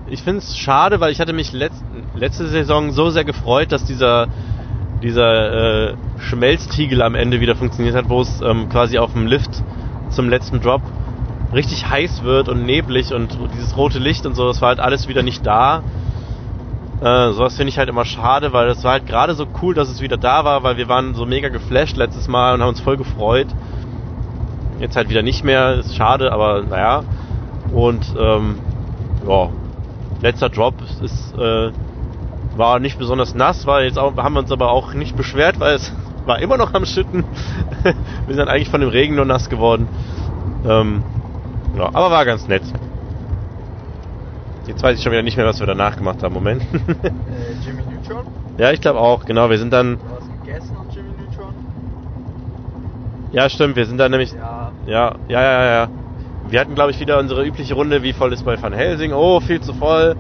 ich 0.09 0.23
finde 0.23 0.39
es 0.39 0.57
schade, 0.57 1.01
weil 1.01 1.13
ich 1.13 1.21
hatte 1.21 1.33
mich 1.33 1.53
letzt, 1.53 1.83
letzte 2.15 2.47
Saison 2.47 2.93
so 2.93 3.11
sehr 3.11 3.25
gefreut, 3.25 3.73
dass 3.73 3.85
dieser, 3.85 4.29
dieser 5.03 5.91
äh, 5.91 5.95
Schmelztiegel 6.19 7.03
am 7.03 7.15
Ende 7.15 7.41
wieder 7.41 7.57
funktioniert 7.57 7.95
hat, 7.95 8.09
wo 8.09 8.21
es 8.21 8.41
ähm, 8.41 8.69
quasi 8.69 8.99
auf 8.99 9.13
dem 9.13 9.27
Lift 9.27 9.63
zum 10.11 10.29
letzten 10.29 10.61
Drop 10.61 10.83
richtig 11.53 11.89
heiß 11.89 12.23
wird 12.23 12.49
und 12.49 12.65
neblig 12.65 13.13
und 13.13 13.39
dieses 13.55 13.77
rote 13.77 13.99
Licht 13.99 14.27
und 14.27 14.35
so, 14.35 14.47
das 14.47 14.61
war 14.61 14.71
halt 14.71 14.81
alles 14.81 15.09
wieder 15.09 15.23
nicht 15.23 15.47
da. 15.47 15.83
Äh, 17.01 17.33
sowas 17.33 17.57
finde 17.57 17.71
ich 17.71 17.79
halt 17.79 17.89
immer 17.89 18.05
schade, 18.05 18.53
weil 18.53 18.67
das 18.67 18.85
war 18.85 18.93
halt 18.93 19.07
gerade 19.07 19.35
so 19.35 19.47
cool, 19.63 19.75
dass 19.75 19.89
es 19.89 20.01
wieder 20.01 20.17
da 20.17 20.45
war, 20.45 20.63
weil 20.63 20.77
wir 20.77 20.89
waren 20.89 21.15
so 21.15 21.27
mega 21.27 21.49
geflasht 21.49 21.97
letztes 21.97 22.29
Mal 22.29 22.55
und 22.55 22.63
haben 22.63 22.69
uns 22.69 22.81
voll 22.81 22.97
gefreut. 22.97 23.49
Jetzt 24.79 24.97
halt 24.97 25.09
wieder 25.09 25.23
nicht 25.23 25.45
mehr, 25.45 25.75
ist 25.75 25.97
schade, 25.97 26.33
aber 26.33 26.63
naja. 26.63 27.05
Und 27.73 28.15
ähm, 28.19 28.59
ja, 29.27 29.49
letzter 30.21 30.49
Drop 30.49 30.75
ist, 31.03 31.35
äh, 31.37 31.73
war 32.57 32.79
nicht 32.79 32.99
besonders 32.99 33.35
nass, 33.35 33.67
war 33.67 33.83
jetzt 33.83 33.99
auch, 33.99 34.17
haben 34.17 34.35
wir 34.35 34.41
uns 34.41 34.53
aber 34.53 34.71
auch 34.71 34.95
nicht 34.95 35.17
beschwert, 35.17 35.59
weil 35.61 35.75
es 35.75 35.93
war 36.27 36.39
immer 36.39 36.57
noch 36.57 36.75
am 36.75 36.87
Schütten. 36.87 37.25
wir 38.27 38.35
sind 38.35 38.49
eigentlich 38.49 38.71
von 38.71 38.81
dem 38.81 38.91
Regen 38.91 39.17
nur 39.17 39.25
nass 39.25 39.51
geworden. 39.51 39.89
Ähm, 40.67 41.03
ja, 41.77 41.87
aber 41.87 42.11
war 42.11 42.25
ganz 42.25 42.47
nett. 42.49 42.63
Jetzt 44.67 44.83
weiß 44.83 44.97
ich 44.97 45.03
schon 45.03 45.13
wieder 45.13 45.23
nicht 45.23 45.37
mehr, 45.37 45.47
was 45.47 45.61
wir 45.61 45.67
danach 45.67 45.97
gemacht 45.97 46.23
haben. 46.23 46.33
Moment. 46.33 46.63
Äh, 46.63 46.67
Jimmy 47.67 47.83
Neutron? 47.83 48.25
ja, 48.59 48.73
ich 48.73 48.81
glaube 48.81 48.99
auch, 48.99 49.25
genau. 49.25 49.51
Wir 49.51 49.59
sind 49.59 49.73
dann. 49.73 49.99
Du 49.99 50.05
hast 50.15 50.43
gegessen 50.43 50.77
und 50.77 50.95
Jimmy 50.95 51.09
Neutron? 51.11 51.55
Ja, 53.33 53.49
stimmt, 53.51 53.77
wir 53.77 53.87
sind 53.87 53.99
dann 53.99 54.11
nämlich. 54.11 54.33
Ja. 54.33 54.73
Ja, 54.87 55.15
ja, 55.29 55.43
ja, 55.43 55.65
ja. 55.65 55.89
Wir 56.49 56.61
hatten, 56.61 56.75
glaube 56.75 56.93
ich, 56.93 57.01
wieder 57.01 57.19
unsere 57.19 57.45
übliche 57.45 57.75
Runde, 57.75 58.03
wie 58.03 58.13
voll 58.13 58.33
ist 58.33 58.45
bei 58.45 58.61
Van 58.61 58.73
Helsing. 58.73 59.13
Oh, 59.13 59.41
viel 59.41 59.61
zu 59.61 59.73
voll. 59.75 60.17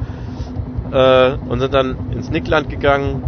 Äh, 0.90 1.32
und 1.49 1.61
sind 1.61 1.72
dann 1.72 1.97
ins 2.12 2.30
Nickland 2.30 2.68
gegangen. 2.68 3.22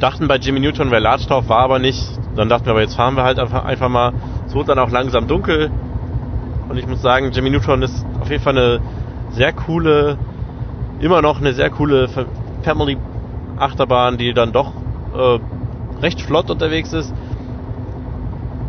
Dachten 0.00 0.28
bei 0.28 0.36
Jimmy 0.36 0.60
Newton 0.60 0.90
wäre 0.90 1.00
Ladstauf, 1.00 1.48
war 1.48 1.60
aber 1.60 1.78
nicht. 1.78 2.18
Dann 2.36 2.48
dachten 2.48 2.66
wir, 2.66 2.72
aber 2.72 2.80
jetzt 2.80 2.96
fahren 2.96 3.14
wir 3.16 3.22
halt 3.22 3.38
einfach, 3.38 3.64
einfach 3.64 3.88
mal. 3.88 4.12
Es 4.46 4.54
wurde 4.54 4.68
dann 4.68 4.78
auch 4.78 4.90
langsam 4.90 5.28
dunkel. 5.28 5.70
Und 6.68 6.78
ich 6.78 6.86
muss 6.86 7.02
sagen, 7.02 7.30
Jimmy 7.32 7.50
Neutron 7.50 7.82
ist 7.82 8.04
auf 8.20 8.30
jeden 8.30 8.42
Fall 8.42 8.56
eine 8.56 8.80
sehr 9.34 9.52
coole, 9.52 10.16
immer 11.00 11.22
noch 11.22 11.40
eine 11.40 11.52
sehr 11.54 11.70
coole 11.70 12.08
Fa- 12.08 12.26
Family 12.62 12.96
Achterbahn, 13.56 14.16
die 14.18 14.32
dann 14.32 14.52
doch 14.52 14.72
äh, 15.12 15.38
recht 16.00 16.20
flott 16.20 16.50
unterwegs 16.50 16.92
ist. 16.92 17.12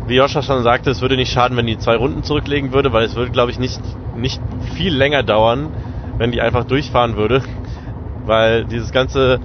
Wie 0.08 0.16
Joscha 0.16 0.42
schon 0.42 0.62
sagte, 0.62 0.90
es 0.90 1.00
würde 1.00 1.16
nicht 1.16 1.32
schaden, 1.32 1.56
wenn 1.56 1.66
die 1.66 1.78
zwei 1.78 1.96
Runden 1.96 2.22
zurücklegen 2.22 2.72
würde, 2.72 2.92
weil 2.92 3.04
es 3.04 3.16
würde, 3.16 3.32
glaube 3.32 3.50
ich, 3.50 3.58
nicht, 3.58 3.80
nicht 4.14 4.40
viel 4.60 4.94
länger 4.94 5.22
dauern, 5.22 5.72
wenn 6.18 6.30
die 6.30 6.40
einfach 6.40 6.64
durchfahren 6.64 7.16
würde. 7.16 7.42
Weil 8.24 8.64
dieses 8.64 8.90
ganze 8.90 9.38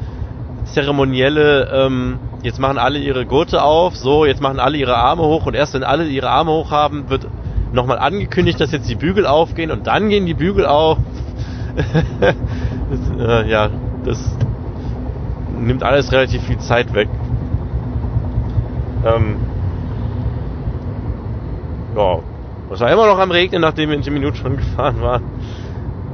zeremonielle, 0.65 1.67
ähm, 1.72 2.19
jetzt 2.41 2.59
machen 2.59 2.78
alle 2.78 2.99
ihre 2.99 3.26
Gurte 3.26 3.61
auf, 3.61 3.95
so, 3.95 4.26
jetzt 4.26 4.41
machen 4.41 4.59
alle 4.59 4.78
ihre 4.78 4.95
Arme 4.95 5.24
hoch 5.24 5.45
und 5.45 5.55
erst 5.55 5.74
wenn 5.74 5.84
alle 5.84 6.07
ihre 6.07 6.30
Arme 6.30 6.51
hoch 6.51 6.72
haben, 6.72 7.09
wird 7.09 7.28
nochmal 7.72 7.99
angekündigt, 7.99 8.59
dass 8.59 8.72
jetzt 8.72 8.89
die 8.89 8.95
Bügel 8.95 9.26
aufgehen 9.26 9.72
und 9.72 9.88
dann 9.88 10.09
gehen 10.09 10.26
die 10.26 10.34
Bügel 10.34 10.65
auf. 10.65 10.97
das, 12.22 12.36
äh, 13.19 13.49
ja, 13.49 13.69
das 14.03 14.38
nimmt 15.59 15.84
alles 15.84 16.11
relativ 16.11 16.43
viel 16.43 16.57
Zeit 16.57 16.93
weg. 16.93 17.07
Ähm, 19.05 19.38
ja, 21.95 22.19
es 22.72 22.80
war 22.80 22.91
immer 22.91 23.07
noch 23.07 23.19
am 23.19 23.32
Regnen, 23.32 23.61
nachdem 23.61 23.89
wir 23.89 23.97
in 23.97 24.03
10 24.03 24.13
Minuten 24.13 24.36
schon 24.36 24.57
gefahren 24.57 25.01
waren. 25.01 25.24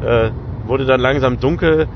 Äh, 0.05 0.31
wurde 0.67 0.85
dann 0.85 0.99
langsam 0.99 1.39
dunkel 1.39 1.87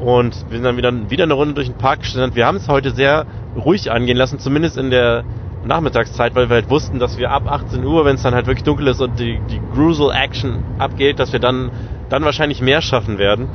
und 0.00 0.34
wir 0.48 0.56
sind 0.56 0.64
dann 0.64 0.76
wieder, 0.76 0.92
wieder 1.10 1.24
eine 1.24 1.34
Runde 1.34 1.54
durch 1.54 1.68
den 1.68 1.78
Park 1.78 2.00
gestanden. 2.00 2.34
Wir 2.34 2.46
haben 2.46 2.56
es 2.56 2.68
heute 2.68 2.90
sehr 2.90 3.26
ruhig 3.56 3.90
angehen 3.90 4.16
lassen, 4.16 4.38
zumindest 4.38 4.76
in 4.76 4.90
der 4.90 5.24
Nachmittagszeit, 5.64 6.34
weil 6.34 6.48
wir 6.48 6.56
halt 6.56 6.70
wussten, 6.70 6.98
dass 6.98 7.16
wir 7.18 7.30
ab 7.30 7.44
18 7.46 7.84
Uhr, 7.84 8.04
wenn 8.04 8.16
es 8.16 8.22
dann 8.22 8.34
halt 8.34 8.46
wirklich 8.46 8.64
dunkel 8.64 8.88
ist 8.88 9.00
und 9.00 9.18
die, 9.18 9.40
die 9.50 9.60
Gruesel 9.74 10.10
Action 10.10 10.62
abgeht, 10.78 11.18
dass 11.18 11.32
wir 11.32 11.40
dann, 11.40 11.70
dann 12.08 12.24
wahrscheinlich 12.24 12.60
mehr 12.60 12.82
schaffen 12.82 13.18
werden. 13.18 13.48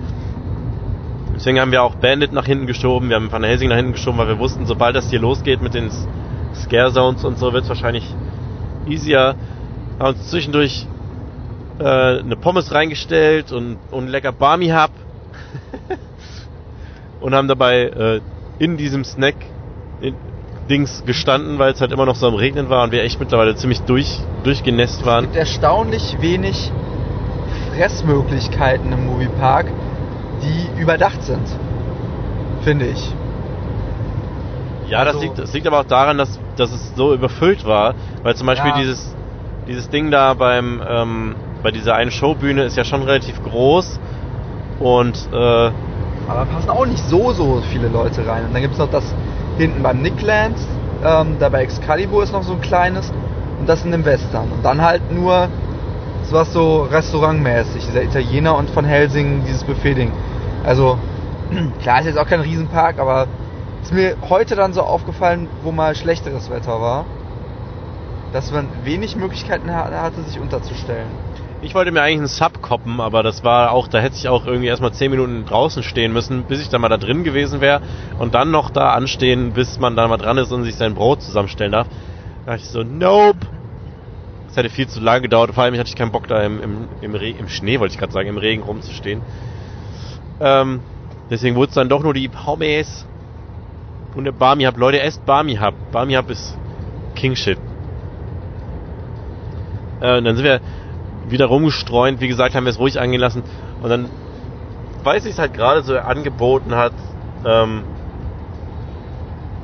Deswegen 1.36 1.60
haben 1.60 1.72
wir 1.72 1.84
auch 1.84 1.96
Bandit 1.96 2.34
nach 2.34 2.46
hinten 2.46 2.68
geschoben, 2.68 3.10
wir 3.10 3.16
haben 3.16 3.32
Van 3.32 3.44
Helsing 3.44 3.70
nach 3.70 3.78
hinten 3.78 3.94
geschoben, 3.94 4.18
weil 4.18 4.28
wir 4.28 4.40
wussten, 4.40 4.66
sobald 4.66 4.96
das 4.96 5.10
hier 5.10 5.20
losgeht 5.20 5.62
mit 5.62 5.74
den 5.74 5.90
Scare 6.54 6.92
Zones 6.92 7.24
und 7.24 7.38
so, 7.38 7.54
wird 7.54 7.64
es 7.64 7.70
wahrscheinlich 7.70 8.04
easier. 8.88 9.36
Haben 10.00 10.16
uns 10.16 10.30
zwischendurch 10.30 10.86
äh, 11.80 12.20
eine 12.20 12.36
Pommes 12.36 12.74
reingestellt 12.74 13.52
und, 13.52 13.78
und 13.92 14.08
lecker 14.08 14.32
Barmy 14.32 14.70
Hub 14.70 14.92
und 17.22 17.34
haben 17.34 17.48
dabei 17.48 17.84
äh, 17.84 18.22
in 18.58 18.78
diesem 18.78 19.04
Snack 19.04 19.36
in, 20.02 20.16
Dings 20.70 21.04
gestanden, 21.06 21.58
weil 21.60 21.72
es 21.74 21.82
halt 21.82 21.92
immer 21.92 22.06
noch 22.06 22.16
so 22.16 22.28
am 22.28 22.36
Regnen 22.36 22.70
war 22.70 22.84
und 22.84 22.92
wir 22.92 23.04
echt 23.04 23.20
mittlerweile 23.20 23.56
ziemlich 23.56 23.82
durch, 23.82 24.20
durchgenässt 24.44 25.02
Es 25.02 25.06
waren. 25.06 25.24
gibt 25.26 25.36
erstaunlich 25.36 26.16
wenig 26.22 26.72
Fressmöglichkeiten 27.74 28.92
im 28.94 29.06
Moviepark, 29.08 29.66
die 30.42 30.82
überdacht 30.82 31.22
sind. 31.24 31.42
Finde 32.64 32.86
ich. 32.88 33.12
Ja, 34.90 35.06
das 35.06 35.16
Also- 35.16 35.26
liegt, 35.26 35.38
das 35.40 35.54
liegt 35.54 35.68
aber 35.68 35.80
auch 35.82 35.86
daran, 35.86 36.18
dass, 36.18 36.40
dass 36.56 36.72
es 36.72 36.96
so 36.96 37.14
überfüllt 37.14 37.66
war, 37.66 37.96
weil 38.24 38.36
zum 38.36 38.48
Beispiel 38.48 38.72
Ja. 38.72 38.78
dieses, 38.78 39.16
dieses 39.68 39.90
Ding 39.90 40.12
da 40.12 40.34
beim, 40.34 40.82
ähm, 40.88 41.36
bei 41.62 41.72
dieser 41.72 41.96
einen 41.96 42.12
Showbühne 42.12 42.64
ist 42.64 42.76
ja 42.78 42.84
schon 42.84 43.04
relativ 43.04 43.42
groß 43.44 44.00
und 44.80 45.30
äh, 45.32 45.36
Aber 46.28 46.46
passen 46.46 46.70
auch 46.70 46.86
nicht 46.86 47.04
so, 47.06 47.34
so 47.34 47.62
viele 47.72 47.88
Leute 47.88 48.26
rein. 48.28 48.46
Und 48.46 48.54
dann 48.54 48.62
gibt 48.62 48.74
es 48.74 48.80
noch 48.80 48.90
das 48.90 49.16
hinten 49.60 49.84
beim 49.84 50.02
Nickland, 50.02 50.58
ähm, 51.04 51.38
da 51.40 51.50
bei 51.50 51.62
Excalibur 51.64 52.24
ist 52.24 52.34
noch 52.34 52.44
so 52.44 52.54
ein 52.54 52.62
kleines 52.62 53.12
und 53.60 53.68
das 53.68 53.84
in 53.84 53.92
dem 53.92 54.06
Western. 54.06 54.52
Und 54.52 54.64
dann 54.64 54.82
halt 54.82 55.12
nur 55.12 55.50
sowas 56.24 56.52
so 56.54 56.84
restaurantmäßig, 56.84 57.86
dieser 57.86 58.04
Italiener 58.04 58.56
und 58.56 58.70
von 58.70 58.86
Helsing 58.86 59.44
dieses 59.46 59.64
Buffet-Ding. 59.64 60.12
Also, 60.64 60.98
klar 61.82 62.00
ist 62.00 62.08
jetzt 62.08 62.18
auch 62.18 62.28
kein 62.28 62.42
Riesenpark, 62.42 63.00
aber 63.00 63.28
ist 63.82 63.94
mir 63.94 64.16
heute 64.30 64.56
dann 64.56 64.74
so 64.74 64.82
aufgefallen, 64.82 65.48
wo 65.64 65.72
mal 65.72 65.96
schlechteres 65.96 66.50
Wetter 66.50 66.82
war, 66.82 67.06
dass 68.34 68.52
man 68.52 68.68
wenig 68.84 69.16
Möglichkeiten 69.16 69.74
ha- 69.74 69.90
hatte, 70.02 70.22
sich 70.24 70.40
unterzustellen. 70.40 71.08
Ich 71.62 71.76
wollte 71.76 71.92
mir 71.92 72.02
eigentlich 72.02 72.20
einen 72.20 72.28
Sub 72.28 72.62
koppen, 72.62 73.02
aber 73.02 73.22
das 73.22 73.44
war 73.44 73.72
auch, 73.72 73.88
da 73.88 74.00
hätte 74.00 74.16
ich 74.16 74.30
auch 74.30 74.46
irgendwie 74.46 74.68
erstmal 74.68 74.94
10 74.94 75.12
Minuten 75.12 75.46
draußen 75.46 75.84
stehen 75.84 76.14
müssen, 76.14 76.44
bis 76.44 76.62
ich 76.62 76.70
dann 76.70 76.82
mal 76.82 76.90
da 76.90 76.98
drin 76.98 77.24
gewesen 77.24 77.60
wäre 77.60 77.82
und 78.18 78.34
dann 78.34 78.52
noch 78.52 78.70
da 78.70 78.94
anstehen, 78.94 79.52
bis 79.54 79.80
man 79.80 79.96
da 79.96 80.08
mal 80.08 80.18
dran 80.18 80.38
ist 80.38 80.52
und 80.52 80.64
sich 80.64 80.76
sein 80.76 80.96
Brot 80.96 81.22
zusammenstellen 81.22 81.74
darf. 81.74 81.88
Da 82.46 82.52
dachte 82.52 82.64
ich 82.64 82.70
so, 82.70 82.84
nope. 82.84 83.40
Das 84.48 84.58
hätte 84.58 84.70
viel 84.70 84.88
zu 84.88 85.00
lange 85.00 85.22
gedauert, 85.22 85.54
vor 85.54 85.64
allem 85.64 85.78
hatte 85.78 85.90
ich 85.90 85.96
keinen 85.96 86.12
Bock 86.12 86.28
da 86.28 86.42
im, 86.42 86.62
im, 86.62 86.88
im, 87.02 87.14
Re 87.14 87.30
im 87.30 87.50
Schnee, 87.50 87.80
wollte 87.80 87.94
ich 87.94 88.00
gerade 88.00 88.14
sagen, 88.14 88.30
im 88.30 88.38
Regen 88.38 88.64
rumzustehen. 88.64 89.22
Ähm, 90.40 90.80
deswegen 91.30 91.56
wurde 91.56 91.70
es 91.70 91.76
dann 91.76 91.90
doch 91.90 92.02
nur 92.02 92.14
die 92.14 92.30
Pommes 92.30 93.06
und 94.16 94.24
der 94.24 94.32
Barmy 94.32 94.64
Hub. 94.64 94.78
Leute, 94.78 95.02
esst 95.02 95.26
Barmy 95.26 95.58
Hub. 95.58 95.76
Barmy 95.92 96.14
Hub 96.14 96.30
ist 96.30 96.58
King 97.16 97.36
Shit. 97.36 97.60
Äh, 100.02 100.18
und 100.18 100.24
dann 100.24 100.36
sind 100.36 100.46
wir 100.46 100.62
wieder 101.32 101.46
rumgestreunt. 101.46 102.22
Wie 102.22 102.28
gesagt, 102.28 102.56
haben 102.56 102.66
wir 102.66 102.72
es 102.72 102.80
ruhig 102.80 103.00
angehen 103.00 103.22
lassen. 103.22 103.44
Und 103.82 103.90
dann, 103.90 104.10
weil 105.04 105.18
es 105.18 105.24
sich 105.24 105.38
halt 105.38 105.54
gerade 105.54 105.84
so 105.84 105.98
angeboten 105.98 106.76
hat, 106.76 106.94
ähm, 107.46 107.84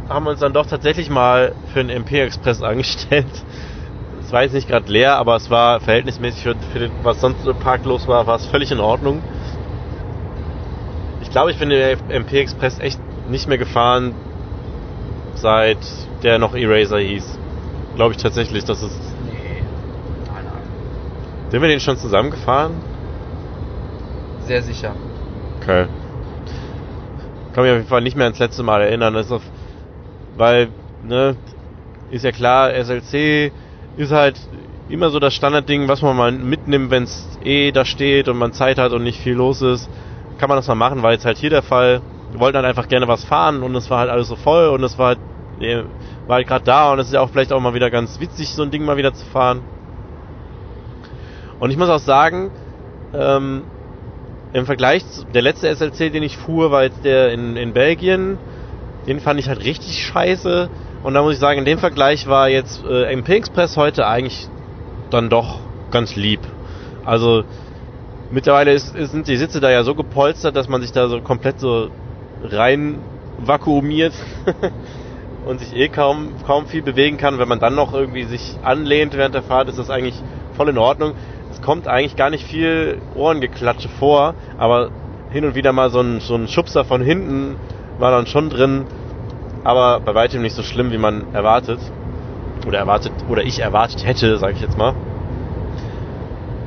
haben 0.09 0.25
wir 0.25 0.31
uns 0.31 0.39
dann 0.39 0.53
doch 0.53 0.65
tatsächlich 0.65 1.09
mal 1.09 1.53
für 1.73 1.83
den 1.83 1.89
MP 1.89 2.21
Express 2.21 2.61
angestellt. 2.61 3.25
Es 4.19 4.31
war 4.31 4.43
jetzt 4.43 4.53
nicht 4.53 4.67
gerade 4.67 4.91
leer, 4.91 5.17
aber 5.17 5.35
es 5.35 5.49
war 5.49 5.79
verhältnismäßig 5.79 6.41
für, 6.41 6.55
für 6.55 6.79
den, 6.79 6.91
was 7.03 7.21
sonst 7.21 7.45
im 7.45 7.57
Park 7.57 7.85
los 7.85 8.07
war, 8.07 8.25
war 8.25 8.35
es 8.37 8.45
völlig 8.47 8.71
in 8.71 8.79
Ordnung. 8.79 9.21
Ich 11.21 11.29
glaube, 11.29 11.51
ich 11.51 11.59
bin 11.59 11.69
den 11.69 11.97
MP 12.09 12.39
Express 12.39 12.79
echt 12.79 12.99
nicht 13.29 13.47
mehr 13.47 13.57
gefahren, 13.57 14.13
seit 15.35 15.77
der 16.23 16.39
noch 16.39 16.55
Eraser 16.55 16.99
hieß. 16.99 17.37
Glaube 17.95 18.13
ich 18.15 18.21
tatsächlich, 18.21 18.63
dass 18.65 18.81
es. 18.81 19.14
Sind 21.55 21.61
wir 21.61 21.69
den 21.69 21.79
schon 21.79 21.95
zusammengefahren? 21.95 22.73
Sehr 24.41 24.61
sicher. 24.61 24.93
Okay. 25.61 25.85
Kann 27.53 27.63
mich 27.63 27.71
auf 27.71 27.77
jeden 27.77 27.87
Fall 27.87 28.01
nicht 28.01 28.17
mehr 28.17 28.25
ans 28.25 28.39
letzte 28.39 28.61
Mal 28.61 28.81
erinnern. 28.81 29.15
Auf, 29.15 29.41
weil, 30.35 30.67
ne, 31.07 31.37
ist 32.11 32.25
ja 32.25 32.33
klar, 32.33 32.73
SLC 32.73 33.53
ist 33.95 34.11
halt 34.11 34.37
immer 34.89 35.11
so 35.11 35.19
das 35.19 35.33
Standardding, 35.33 35.87
was 35.87 36.01
man 36.01 36.17
mal 36.17 36.33
mitnimmt, 36.33 36.91
wenn 36.91 37.03
es 37.03 37.25
eh 37.45 37.71
da 37.71 37.85
steht 37.85 38.27
und 38.27 38.37
man 38.37 38.51
Zeit 38.51 38.77
hat 38.77 38.91
und 38.91 39.03
nicht 39.03 39.21
viel 39.21 39.35
los 39.35 39.61
ist. 39.61 39.89
Kann 40.37 40.49
man 40.49 40.57
das 40.57 40.67
mal 40.67 40.75
machen, 40.75 41.03
war 41.03 41.13
jetzt 41.13 41.23
halt 41.23 41.37
hier 41.37 41.51
der 41.51 41.63
Fall. 41.63 42.01
Wir 42.31 42.41
wollten 42.41 42.57
halt 42.57 42.65
einfach 42.65 42.89
gerne 42.89 43.07
was 43.07 43.23
fahren 43.23 43.63
und 43.63 43.73
es 43.75 43.89
war 43.89 43.99
halt 43.99 44.09
alles 44.09 44.27
so 44.27 44.35
voll 44.35 44.67
und 44.67 44.83
es 44.83 44.99
war 44.99 45.07
halt, 45.07 45.19
eh, 45.61 45.83
war 46.27 46.35
halt 46.35 46.47
gerade 46.49 46.65
da 46.65 46.91
und 46.91 46.99
es 46.99 47.07
ist 47.07 47.13
ja 47.13 47.21
auch 47.21 47.29
vielleicht 47.29 47.53
auch 47.53 47.61
mal 47.61 47.73
wieder 47.73 47.89
ganz 47.89 48.19
witzig, 48.19 48.49
so 48.49 48.61
ein 48.61 48.71
Ding 48.71 48.83
mal 48.83 48.97
wieder 48.97 49.13
zu 49.13 49.25
fahren. 49.27 49.61
Und 51.59 51.71
ich 51.71 51.77
muss 51.77 51.89
auch 51.89 51.99
sagen, 51.99 52.51
ähm, 53.13 53.63
im 54.53 54.65
Vergleich 54.65 55.05
zu 55.09 55.25
der 55.25 55.41
letzte 55.41 55.73
SLC, 55.73 56.11
den 56.11 56.23
ich 56.23 56.37
fuhr, 56.37 56.71
war 56.71 56.83
jetzt 56.83 57.03
der 57.03 57.31
in, 57.31 57.57
in 57.57 57.73
Belgien. 57.73 58.37
Den 59.07 59.19
fand 59.19 59.39
ich 59.39 59.47
halt 59.47 59.63
richtig 59.63 60.03
scheiße. 60.03 60.69
Und 61.03 61.13
da 61.13 61.21
muss 61.21 61.33
ich 61.33 61.39
sagen, 61.39 61.59
in 61.59 61.65
dem 61.65 61.77
Vergleich 61.77 62.27
war 62.27 62.49
jetzt 62.49 62.83
äh, 62.85 63.11
MP 63.11 63.35
Express 63.35 63.77
heute 63.77 64.07
eigentlich 64.07 64.47
dann 65.09 65.29
doch 65.29 65.59
ganz 65.91 66.15
lieb. 66.15 66.39
Also 67.03 67.43
mittlerweile 68.31 68.71
ist, 68.71 68.95
ist, 68.95 69.11
sind 69.11 69.27
die 69.27 69.37
Sitze 69.37 69.59
da 69.59 69.69
ja 69.69 69.83
so 69.83 69.93
gepolstert, 69.93 70.55
dass 70.55 70.67
man 70.67 70.81
sich 70.81 70.91
da 70.91 71.07
so 71.07 71.21
komplett 71.21 71.59
so 71.59 71.89
rein 72.43 72.99
vakuumiert 73.37 74.13
und 75.45 75.59
sich 75.59 75.75
eh 75.75 75.89
kaum, 75.89 76.29
kaum 76.45 76.65
viel 76.65 76.81
bewegen 76.81 77.17
kann. 77.17 77.37
Wenn 77.37 77.47
man 77.47 77.59
dann 77.59 77.75
noch 77.75 77.93
irgendwie 77.93 78.23
sich 78.23 78.55
anlehnt 78.63 79.15
während 79.15 79.35
der 79.35 79.43
Fahrt, 79.43 79.69
ist 79.69 79.77
das 79.77 79.89
eigentlich 79.89 80.15
voll 80.55 80.69
in 80.69 80.77
Ordnung. 80.77 81.13
Kommt 81.65 81.87
eigentlich 81.87 82.15
gar 82.15 82.29
nicht 82.29 82.45
viel 82.45 83.01
Ohrengeklatsche 83.15 83.89
vor, 83.89 84.35
aber 84.55 84.91
hin 85.31 85.45
und 85.45 85.55
wieder 85.55 85.73
mal 85.73 85.89
so 85.89 85.99
ein, 85.99 86.19
so 86.19 86.35
ein 86.35 86.47
Schubser 86.47 86.85
von 86.85 87.01
hinten 87.01 87.57
war 87.97 88.11
dann 88.11 88.27
schon 88.27 88.51
drin, 88.51 88.85
aber 89.63 89.99
bei 89.99 90.13
weitem 90.13 90.43
nicht 90.43 90.55
so 90.55 90.61
schlimm, 90.61 90.91
wie 90.91 90.99
man 90.99 91.33
erwartet. 91.33 91.79
Oder 92.67 92.77
erwartet, 92.77 93.11
oder 93.29 93.43
ich 93.43 93.59
erwartet 93.59 94.05
hätte, 94.05 94.37
sage 94.37 94.53
ich 94.53 94.61
jetzt 94.61 94.77
mal. 94.77 94.93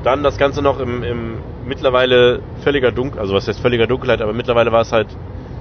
Dann 0.02 0.24
das 0.24 0.36
Ganze 0.36 0.62
noch 0.62 0.80
im, 0.80 1.04
im 1.04 1.36
mittlerweile 1.64 2.40
völliger 2.64 2.90
Dunkel, 2.90 3.20
also 3.20 3.34
was 3.34 3.46
heißt 3.46 3.60
völliger 3.60 3.86
Dunkelheit, 3.86 4.20
aber 4.20 4.32
mittlerweile 4.32 4.72
war 4.72 4.80
es 4.80 4.90
halt 4.90 5.06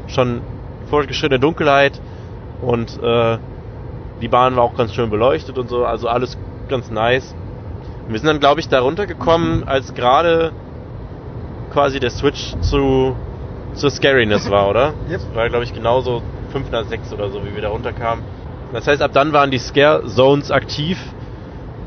schon 0.08 0.42
fortgeschrittene 0.90 1.40
Dunkelheit 1.40 2.02
und 2.64 2.90
äh, 3.04 3.38
die 4.20 4.28
Bahn 4.30 4.56
war 4.56 4.64
auch 4.64 4.76
ganz 4.76 4.96
schön 4.96 5.12
beleuchtet 5.12 5.60
und 5.60 5.70
so, 5.70 5.86
also 5.86 6.08
alles 6.08 6.38
ganz 6.70 6.90
nice. 6.90 7.36
Wir 8.08 8.20
sind 8.20 8.28
dann, 8.28 8.40
glaube 8.40 8.60
ich, 8.60 8.70
da 8.70 8.80
runtergekommen, 8.80 9.68
als 9.68 9.94
gerade 9.94 10.52
quasi 11.72 12.00
der 12.00 12.10
Switch 12.10 12.56
zu 12.62 13.16
zur 13.74 13.92
Scariness 13.92 14.50
war, 14.50 14.70
oder? 14.70 14.94
Yep. 15.10 15.22
War, 15.36 15.50
glaube 15.50 15.64
ich, 15.64 15.74
genauso 15.74 16.22
5 16.52 16.72
nach 16.72 16.86
6 16.86 17.14
oder 17.14 17.30
so, 17.30 17.46
wie 17.46 17.54
wir 17.54 17.62
da 17.62 17.70
runterkamen. 17.70 18.24
Das 18.74 18.88
heißt, 18.88 19.02
ab 19.02 19.12
dann 19.14 19.34
waren 19.34 19.52
die 19.52 19.60
Scare 19.60 20.06
Zones 20.08 20.52
aktiv. 20.52 20.98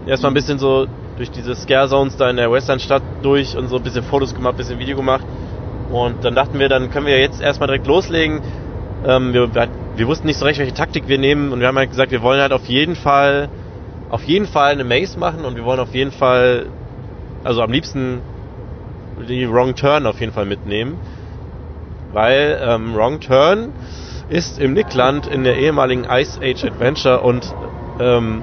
Erstmal 0.06 0.30
ein 0.30 0.34
bisschen 0.34 0.58
so 0.58 0.86
durch 1.16 1.30
diese 1.30 1.54
Scare 1.54 1.88
Zones 1.88 2.16
da 2.16 2.30
in 2.30 2.36
der 2.36 2.50
Westernstadt 2.50 3.02
durch 3.22 3.56
und 3.56 3.68
so 3.68 3.76
ein 3.76 3.82
bisschen 3.82 4.02
Fotos 4.02 4.34
gemacht, 4.34 4.54
ein 4.54 4.56
bisschen 4.56 4.78
Video 4.78 4.96
gemacht. 4.96 5.24
Und 5.90 6.24
dann 6.24 6.34
dachten 6.34 6.58
wir, 6.58 6.68
dann 6.68 6.90
können 6.90 7.06
wir 7.06 7.18
jetzt 7.18 7.42
erstmal 7.42 7.66
direkt 7.66 7.86
loslegen. 7.86 8.40
Ähm, 9.06 9.32
wir, 9.34 9.50
wir 9.96 10.06
wussten 10.06 10.26
nicht 10.26 10.38
so 10.38 10.46
recht, 10.46 10.58
welche 10.58 10.74
Taktik 10.74 11.08
wir 11.08 11.18
nehmen 11.18 11.52
und 11.52 11.60
wir 11.60 11.66
haben 11.66 11.76
halt 11.76 11.90
gesagt, 11.90 12.12
wir 12.12 12.22
wollen 12.22 12.40
halt 12.40 12.52
auf 12.52 12.66
jeden 12.66 12.96
Fall, 12.96 13.48
auf 14.10 14.24
jeden 14.24 14.46
Fall 14.46 14.72
eine 14.72 14.84
Maze 14.84 15.18
machen 15.18 15.44
und 15.44 15.56
wir 15.56 15.64
wollen 15.64 15.80
auf 15.80 15.94
jeden 15.94 16.12
Fall, 16.12 16.66
also 17.44 17.62
am 17.62 17.70
liebsten 17.70 18.20
die 19.28 19.50
Wrong 19.50 19.74
Turn 19.74 20.06
auf 20.06 20.20
jeden 20.20 20.32
Fall 20.32 20.46
mitnehmen. 20.46 20.98
Weil 22.12 22.58
ähm, 22.60 22.94
Wrong 22.94 23.20
Turn 23.20 23.72
ist 24.28 24.58
im 24.58 24.72
Nickland 24.72 25.26
in 25.26 25.44
der 25.44 25.56
ehemaligen 25.56 26.04
Ice 26.04 26.40
Age 26.42 26.64
Adventure 26.64 27.20
und 27.20 27.54
ähm, 28.00 28.42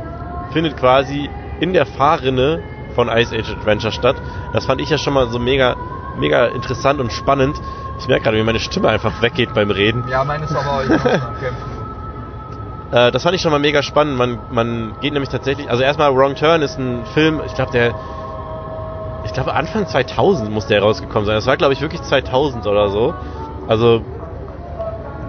findet 0.52 0.78
quasi 0.78 1.30
in 1.60 1.74
der 1.74 1.86
Fahrrinne 1.86 2.62
von 2.96 3.10
Ice 3.10 3.36
Age 3.36 3.52
Adventure 3.52 3.92
statt. 3.92 4.16
Das 4.54 4.66
fand 4.66 4.82
ich 4.82 4.90
ja 4.90 4.98
schon 4.98 5.14
mal 5.14 5.28
so 5.28 5.40
mega, 5.40 5.76
mega 6.18 6.46
interessant 6.48 7.00
und 7.00 7.12
spannend. 7.12 7.60
Ich 8.00 8.08
merke 8.08 8.26
gerade, 8.26 8.38
wie 8.38 8.44
meine 8.44 8.60
Stimme 8.60 8.90
einfach 8.90 9.22
weggeht 9.22 9.54
beim 9.54 9.72
Reden. 9.72 10.06
Ja, 10.10 10.24
meine 10.24 10.46
ist 10.46 10.56
aber 10.56 10.84
ich 10.84 10.90
muss 10.90 11.04
noch 11.04 11.40
kämpfen. 11.40 11.77
Äh, 12.92 13.12
das 13.12 13.24
fand 13.24 13.36
ich 13.36 13.42
schon 13.42 13.52
mal 13.52 13.60
mega 13.60 13.84
spannend. 13.84 14.18
Man, 14.18 14.40
man 14.52 14.94
geht 15.02 15.14
nämlich 15.14 15.30
tatsächlich, 15.30 15.70
also 15.70 15.84
erstmal 15.84 16.16
Wrong 16.16 16.36
Turn 16.36 16.62
ist 16.62 16.78
ein 16.78 17.06
Film, 17.14 17.42
ich 17.46 17.54
glaube 17.54 17.72
der, 17.72 17.94
ich 19.26 19.34
glaube 19.34 19.54
Anfang 19.54 19.88
2000 19.88 20.50
muss 20.50 20.68
der 20.68 20.82
rausgekommen 20.82 21.26
sein. 21.26 21.36
Das 21.36 21.48
war 21.48 21.58
glaube 21.58 21.74
ich 21.74 21.82
wirklich 21.82 22.02
2000 22.02 22.66
oder 22.66 22.90
so. 22.90 23.14
Also 23.68 24.02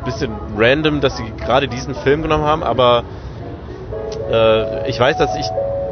bisschen 0.05 0.33
random, 0.57 1.01
dass 1.01 1.17
sie 1.17 1.25
gerade 1.37 1.69
diesen 1.69 1.95
Film 1.95 2.23
genommen 2.23 2.45
haben, 2.45 2.63
aber 2.63 3.05
äh, 4.31 4.89
ich 4.89 4.99
weiß, 4.99 5.17
dass 5.19 5.37
ich, 5.37 5.47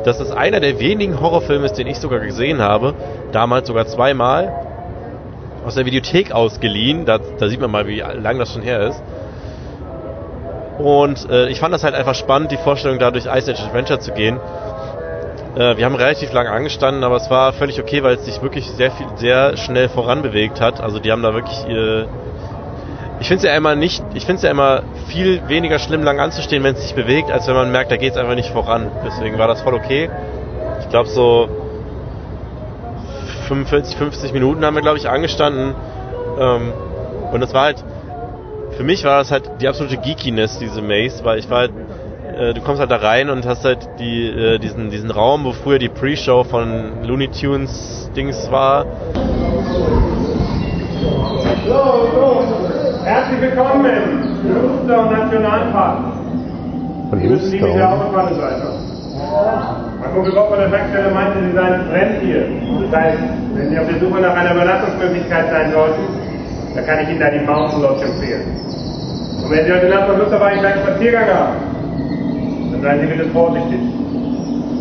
dass 0.05 0.19
das 0.19 0.31
einer 0.31 0.61
der 0.61 0.79
wenigen 0.79 1.21
Horrorfilme 1.21 1.67
ist, 1.67 1.75
den 1.75 1.87
ich 1.87 1.99
sogar 1.99 2.21
gesehen 2.21 2.63
habe, 2.63 2.95
damals 3.33 3.69
sogar 3.69 3.87
zweimal 3.87 4.53
aus 5.67 5.75
der 5.75 5.85
Videothek 5.85 6.33
ausgeliehen. 6.33 7.05
Da, 7.05 7.19
da 7.19 7.49
sieht 7.49 7.61
man 7.61 7.71
mal, 7.71 7.87
wie 7.87 8.01
lang 8.01 8.39
das 8.39 8.53
schon 8.53 8.63
her 8.63 8.81
ist. 8.81 9.03
Und 10.79 11.29
äh, 11.31 11.49
ich 11.49 11.61
fand 11.61 11.73
das 11.73 11.85
halt 11.85 11.95
einfach 11.95 12.15
spannend, 12.15 12.53
die 12.53 12.57
Vorstellung 12.57 12.99
da 12.99 13.11
durch 13.11 13.27
Ice 13.27 13.51
Age 13.51 13.61
Adventure 13.63 13.99
zu 13.99 14.13
gehen. 14.13 14.39
Äh, 15.57 15.77
wir 15.77 15.85
haben 15.85 15.95
relativ 15.95 16.33
lange 16.33 16.51
angestanden, 16.51 17.03
aber 17.03 17.17
es 17.17 17.31
war 17.31 17.53
völlig 17.53 17.81
okay, 17.81 18.03
weil 18.03 18.17
es 18.17 18.25
sich 18.25 18.43
wirklich 18.43 18.71
sehr 18.73 18.91
viel, 18.91 19.07
sehr 19.17 19.57
schnell 19.57 19.89
voranbewegt 19.89 20.61
hat. 20.61 20.81
Also 20.81 20.99
die 20.99 21.11
haben 21.11 21.23
da 21.23 21.33
wirklich 21.33 21.67
äh, 21.67 22.05
ich 23.19 23.29
finde 23.29 23.39
es 23.39 23.51
ja 23.51 23.57
immer 23.57 23.75
nicht, 23.75 24.05
ich 24.15 24.27
finde 24.27 24.37
es 24.37 24.43
ja 24.43 24.51
immer 24.51 24.83
viel 25.09 25.49
weniger 25.49 25.79
schlimm, 25.79 26.03
lang 26.03 26.21
anzustehen, 26.21 26.63
wenn 26.63 26.75
es 26.75 26.83
sich 26.83 26.95
bewegt, 26.95 27.31
als 27.31 27.47
wenn 27.47 27.55
man 27.55 27.73
merkt, 27.73 27.91
da 27.91 27.97
geht 27.97 28.13
es 28.13 28.19
einfach 28.19 28.35
nicht 28.35 28.51
voran. 28.51 28.91
Deswegen 29.07 29.39
war 29.39 29.49
das 29.49 29.63
voll 29.63 29.75
okay. 29.75 30.11
Ich 30.81 30.89
glaube 30.91 31.09
so 31.09 31.49
45, 33.49 33.97
50 33.97 34.33
Minuten 34.33 34.65
haben 34.65 34.75
wir, 34.75 34.83
glaube 34.83 34.99
ich, 34.99 35.09
angestanden. 35.09 35.75
Ähm, 36.39 36.73
und 37.33 37.41
das 37.41 37.55
war 37.55 37.63
halt, 37.63 37.83
für 38.77 38.85
mich 38.85 39.05
war 39.05 39.19
das 39.19 39.31
halt 39.31 39.51
die 39.61 39.69
absolute 39.69 39.97
Geekiness, 39.97 40.59
diese 40.59 40.83
Maze, 40.83 41.25
weil 41.25 41.39
ich 41.39 41.49
war 41.49 41.61
halt, 41.61 41.73
äh, 42.37 42.53
du 42.53 42.61
kommst 42.61 42.81
halt 42.81 42.91
da 42.91 42.97
rein 42.97 43.31
und 43.31 43.47
hast 43.47 43.65
halt 43.65 43.89
die, 43.99 44.29
äh, 44.29 44.59
diesen, 44.59 44.91
diesen 44.91 45.11
Raum, 45.11 45.45
wo 45.45 45.53
früher 45.53 45.79
die 45.79 45.89
Pre-Show 45.89 46.45
von 46.45 47.03
Looney 47.05 47.29
Tunes 47.29 48.11
Dings 48.15 48.51
war. 48.51 48.85
Herzlich 53.05 53.41
willkommen 53.41 53.87
im 53.87 54.43
Bluestone 54.43 55.11
Nationalpark. 55.11 55.99
Von 57.11 57.21
Sie 57.21 57.29
müssen 57.29 57.51
die 57.53 57.61
mit 57.61 57.75
der. 57.75 57.93
Autobahn 57.93 58.37
weiter. 58.37 58.75
Mein 60.01 60.13
Kumpel 60.13 60.33
Bob 60.33 60.51
von 60.51 60.59
der 60.59 60.71
Tankstelle 60.71 61.11
meinte, 61.13 61.39
Sie 61.41 61.53
seien 61.55 61.87
fremd 61.89 62.23
hier. 62.23 62.47
Das 62.91 63.01
heißt, 63.01 63.19
wenn 63.55 63.71
Sie 63.71 63.79
auf 63.79 63.87
der 63.89 64.01
Suche 64.01 64.21
nach 64.21 64.35
einer 64.35 64.55
Übernachtungsmöglichkeit 64.55 65.51
sein 65.51 65.73
sollten, 65.73 66.26
dann 66.77 66.87
kann 66.87 67.01
ich 67.01 67.09
Ihnen 67.09 67.21
da 67.21 67.31
die 67.31 67.41
Mountain 67.41 67.83
Lodge 67.83 68.05
empfehlen. 68.05 68.43
Und 69.43 69.51
wenn 69.51 69.65
Sie 69.65 69.73
heute 69.73 69.89
Nacht 69.89 70.09
noch 70.09 70.19
Lust 70.19 70.33
auf 70.33 70.43
einen 70.43 70.61
kleinen 70.61 70.83
Spaziergang 70.83 71.27
haben, 71.27 71.57
dann 72.73 72.83
seien 72.83 73.01
Sie 73.01 73.07
bitte 73.07 73.31
vorsichtig. 73.31 73.81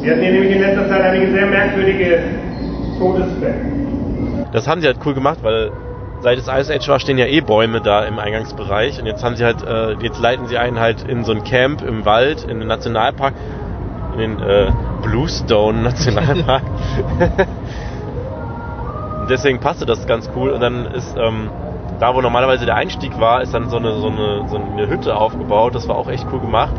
Wir 0.02 0.12
hatten 0.12 0.22
hier 0.22 0.32
nämlich 0.34 0.56
in 0.56 0.62
letzter 0.62 0.88
Zeit 0.88 1.02
einige 1.02 1.32
sehr 1.32 1.46
merkwürdige 1.48 2.20
Todesfälle. 3.00 3.56
Das 4.52 4.68
haben 4.68 4.80
sie 4.80 4.88
halt 4.88 5.00
cool 5.06 5.14
gemacht, 5.14 5.40
weil 5.42 5.72
seit 6.22 6.38
es 6.38 6.48
Ice 6.48 6.74
Age 6.74 6.88
war, 6.88 7.00
stehen 7.00 7.18
ja 7.18 7.26
eh 7.26 7.42
Bäume 7.42 7.82
da 7.82 8.06
im 8.06 8.20
Eingangsbereich 8.20 9.00
und 9.00 9.06
jetzt 9.06 9.24
haben 9.24 9.36
sie 9.36 9.44
halt, 9.44 9.64
äh, 9.64 9.94
jetzt 10.02 10.20
leiten 10.20 10.46
sie 10.48 10.58
einen 10.58 10.80
halt 10.80 11.04
in 11.04 11.24
so 11.24 11.32
ein 11.32 11.44
Camp 11.44 11.82
im 11.82 12.06
Wald, 12.06 12.44
in 12.44 12.60
den 12.60 12.68
Nationalpark, 12.68 13.34
in 14.14 14.20
den 14.20 14.40
äh, 14.40 14.72
Bluestone 15.02 15.82
Nationalpark. 15.82 16.64
Deswegen 19.30 19.60
passte 19.60 19.86
das 19.86 20.06
ganz 20.06 20.30
cool 20.36 20.52
und 20.52 20.62
dann 20.62 20.86
ist 20.86 21.16
ähm, 21.18 21.50
da, 22.00 22.16
wo 22.16 22.22
normalerweise 22.22 22.66
der 22.66 22.76
Einstieg 22.76 23.20
war, 23.20 23.42
ist 23.42 23.54
dann 23.54 23.70
so 23.70 23.78
eine, 23.78 23.94
so 24.00 24.08
eine, 24.08 24.48
so 24.48 24.58
eine 24.58 24.90
Hütte 24.90 25.16
aufgebaut. 25.16 25.76
Das 25.76 25.88
war 25.88 25.96
auch 25.96 26.10
echt 26.10 26.26
cool 26.32 26.40
gemacht. 26.40 26.74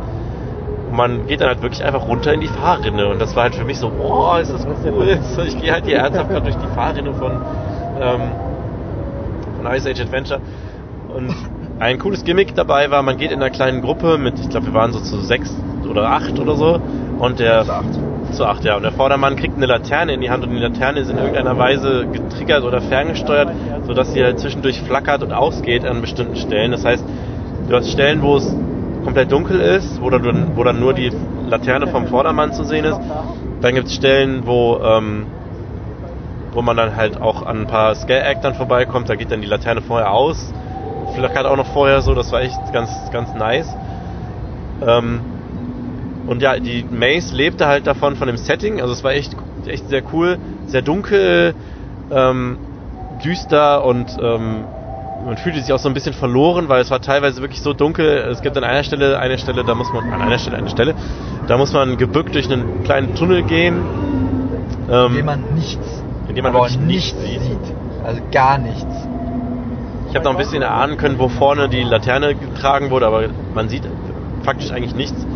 Und 0.90 0.96
man 0.96 1.26
geht 1.26 1.40
dann 1.40 1.48
halt 1.48 1.62
wirklich 1.62 1.84
einfach 1.84 2.06
runter 2.06 2.32
in 2.32 2.40
die 2.40 2.48
Fahrrinne 2.48 3.08
und 3.08 3.20
das 3.20 3.34
war 3.34 3.44
halt 3.44 3.54
für 3.54 3.64
mich 3.64 3.78
so, 3.78 3.90
boah, 3.90 4.40
ist 4.40 4.52
das 4.52 4.66
cool. 4.84 5.18
Ich 5.46 5.60
gehe 5.60 5.72
halt 5.72 5.84
hier 5.84 5.98
ernsthaft 5.98 6.30
gerade 6.30 6.44
durch 6.44 6.56
die 6.56 6.74
Fahrrinne 6.74 7.12
von 7.14 7.32
ähm, 8.00 8.20
von 9.56 9.74
Ice 9.74 9.88
Age 9.88 10.00
Adventure. 10.00 10.40
Und 11.14 11.34
ein 11.78 11.98
cooles 11.98 12.24
Gimmick 12.24 12.54
dabei 12.54 12.90
war, 12.90 13.02
man 13.02 13.16
geht 13.16 13.32
in 13.32 13.40
einer 13.40 13.50
kleinen 13.50 13.82
Gruppe 13.82 14.18
mit, 14.18 14.38
ich 14.38 14.48
glaube, 14.48 14.66
wir 14.66 14.74
waren 14.74 14.92
so 14.92 15.00
zu 15.00 15.20
sechs 15.20 15.54
oder 15.88 16.10
acht 16.10 16.38
oder 16.38 16.56
so. 16.56 16.80
Und 17.18 17.38
der 17.38 17.64
Zu 18.32 18.44
acht. 18.44 18.64
ja. 18.64 18.76
Und 18.76 18.82
der 18.82 18.92
Vordermann 18.92 19.36
kriegt 19.36 19.56
eine 19.56 19.66
Laterne 19.66 20.12
in 20.12 20.20
die 20.20 20.30
Hand 20.30 20.44
und 20.44 20.50
die 20.50 20.58
Laterne 20.58 21.00
ist 21.00 21.10
in 21.10 21.16
irgendeiner 21.16 21.56
Weise 21.58 22.06
getriggert 22.12 22.64
oder 22.64 22.80
ferngesteuert, 22.80 23.50
sodass 23.86 24.12
sie 24.12 24.22
halt 24.22 24.38
zwischendurch 24.38 24.80
flackert 24.82 25.22
und 25.22 25.32
ausgeht 25.32 25.84
an 25.86 26.00
bestimmten 26.00 26.36
Stellen. 26.36 26.72
Das 26.72 26.84
heißt, 26.84 27.04
du 27.68 27.76
hast 27.76 27.90
Stellen, 27.90 28.22
wo 28.22 28.36
es 28.36 28.54
komplett 29.04 29.30
dunkel 29.32 29.60
ist, 29.60 30.00
wo 30.02 30.10
dann, 30.10 30.56
wo 30.56 30.64
dann 30.64 30.80
nur 30.80 30.92
die 30.92 31.12
Laterne 31.48 31.86
vom 31.86 32.06
Vordermann 32.06 32.52
zu 32.52 32.64
sehen 32.64 32.84
ist. 32.84 33.00
Dann 33.60 33.74
gibt 33.74 33.86
es 33.88 33.94
Stellen, 33.94 34.42
wo 34.44 34.80
ähm, 34.82 35.26
wo 36.56 36.62
man 36.62 36.76
dann 36.76 36.96
halt 36.96 37.20
auch 37.20 37.44
an 37.44 37.60
ein 37.60 37.66
paar 37.66 37.94
Scare-Actern 37.94 38.54
vorbeikommt, 38.54 39.10
da 39.10 39.14
geht 39.14 39.30
dann 39.30 39.42
die 39.42 39.46
Laterne 39.46 39.82
vorher 39.82 40.10
aus, 40.10 40.54
flackert 41.14 41.44
auch 41.44 41.56
noch 41.56 41.66
vorher 41.66 42.00
so, 42.00 42.14
das 42.14 42.32
war 42.32 42.40
echt 42.40 42.58
ganz, 42.72 42.90
ganz 43.12 43.34
nice. 43.34 43.68
Ähm, 44.80 45.20
und 46.26 46.42
ja, 46.42 46.58
die 46.58 46.84
Maze 46.90 47.34
lebte 47.34 47.66
halt 47.66 47.86
davon, 47.86 48.16
von 48.16 48.26
dem 48.26 48.36
Setting, 48.36 48.80
also 48.80 48.92
es 48.92 49.04
war 49.04 49.12
echt, 49.12 49.36
echt 49.66 49.88
sehr 49.88 50.02
cool, 50.12 50.38
sehr 50.66 50.82
dunkel, 50.82 51.54
ähm, 52.10 52.58
düster 53.24 53.84
und 53.84 54.16
ähm, 54.20 54.64
man 55.24 55.36
fühlte 55.38 55.60
sich 55.60 55.72
auch 55.72 55.78
so 55.78 55.88
ein 55.88 55.94
bisschen 55.94 56.12
verloren, 56.12 56.68
weil 56.68 56.80
es 56.80 56.90
war 56.90 57.00
teilweise 57.00 57.40
wirklich 57.40 57.60
so 57.62 57.72
dunkel. 57.72 58.06
Es 58.30 58.42
gibt 58.42 58.56
an 58.56 58.64
einer 58.64 58.84
Stelle, 58.84 59.18
eine 59.18 59.38
Stelle, 59.38 59.64
da 59.64 59.74
muss 59.74 59.92
man, 59.92 60.12
an 60.12 60.20
einer 60.22 60.38
Stelle, 60.38 60.56
eine 60.58 60.68
Stelle, 60.68 60.94
da 61.48 61.56
muss 61.56 61.72
man 61.72 61.96
gebückt 61.96 62.34
durch 62.34 62.50
einen 62.50 62.84
kleinen 62.84 63.14
Tunnel 63.14 63.42
gehen. 63.42 63.80
Ähm, 64.90 65.06
In 65.10 65.16
dem 65.16 65.26
man 65.26 65.44
nichts, 65.54 66.02
in 66.28 66.34
dem 66.34 66.44
man 66.44 66.52
wirklich 66.54 66.78
nichts 66.78 67.14
nichts 67.14 67.32
sieht. 67.32 67.42
sieht. 67.42 67.74
Also 68.04 68.20
gar 68.30 68.58
nichts. 68.58 68.86
Ich 70.10 70.14
habe 70.14 70.24
noch 70.24 70.32
ein 70.32 70.38
bisschen 70.38 70.62
erahnen 70.62 70.96
können, 70.96 71.18
wo 71.18 71.28
vorne 71.28 71.68
die 71.68 71.82
Laterne 71.82 72.34
getragen 72.34 72.90
wurde, 72.90 73.06
aber 73.06 73.24
man 73.54 73.68
sieht 73.68 73.82
faktisch 74.44 74.70
eigentlich 74.70 74.94
nichts. 74.94 75.26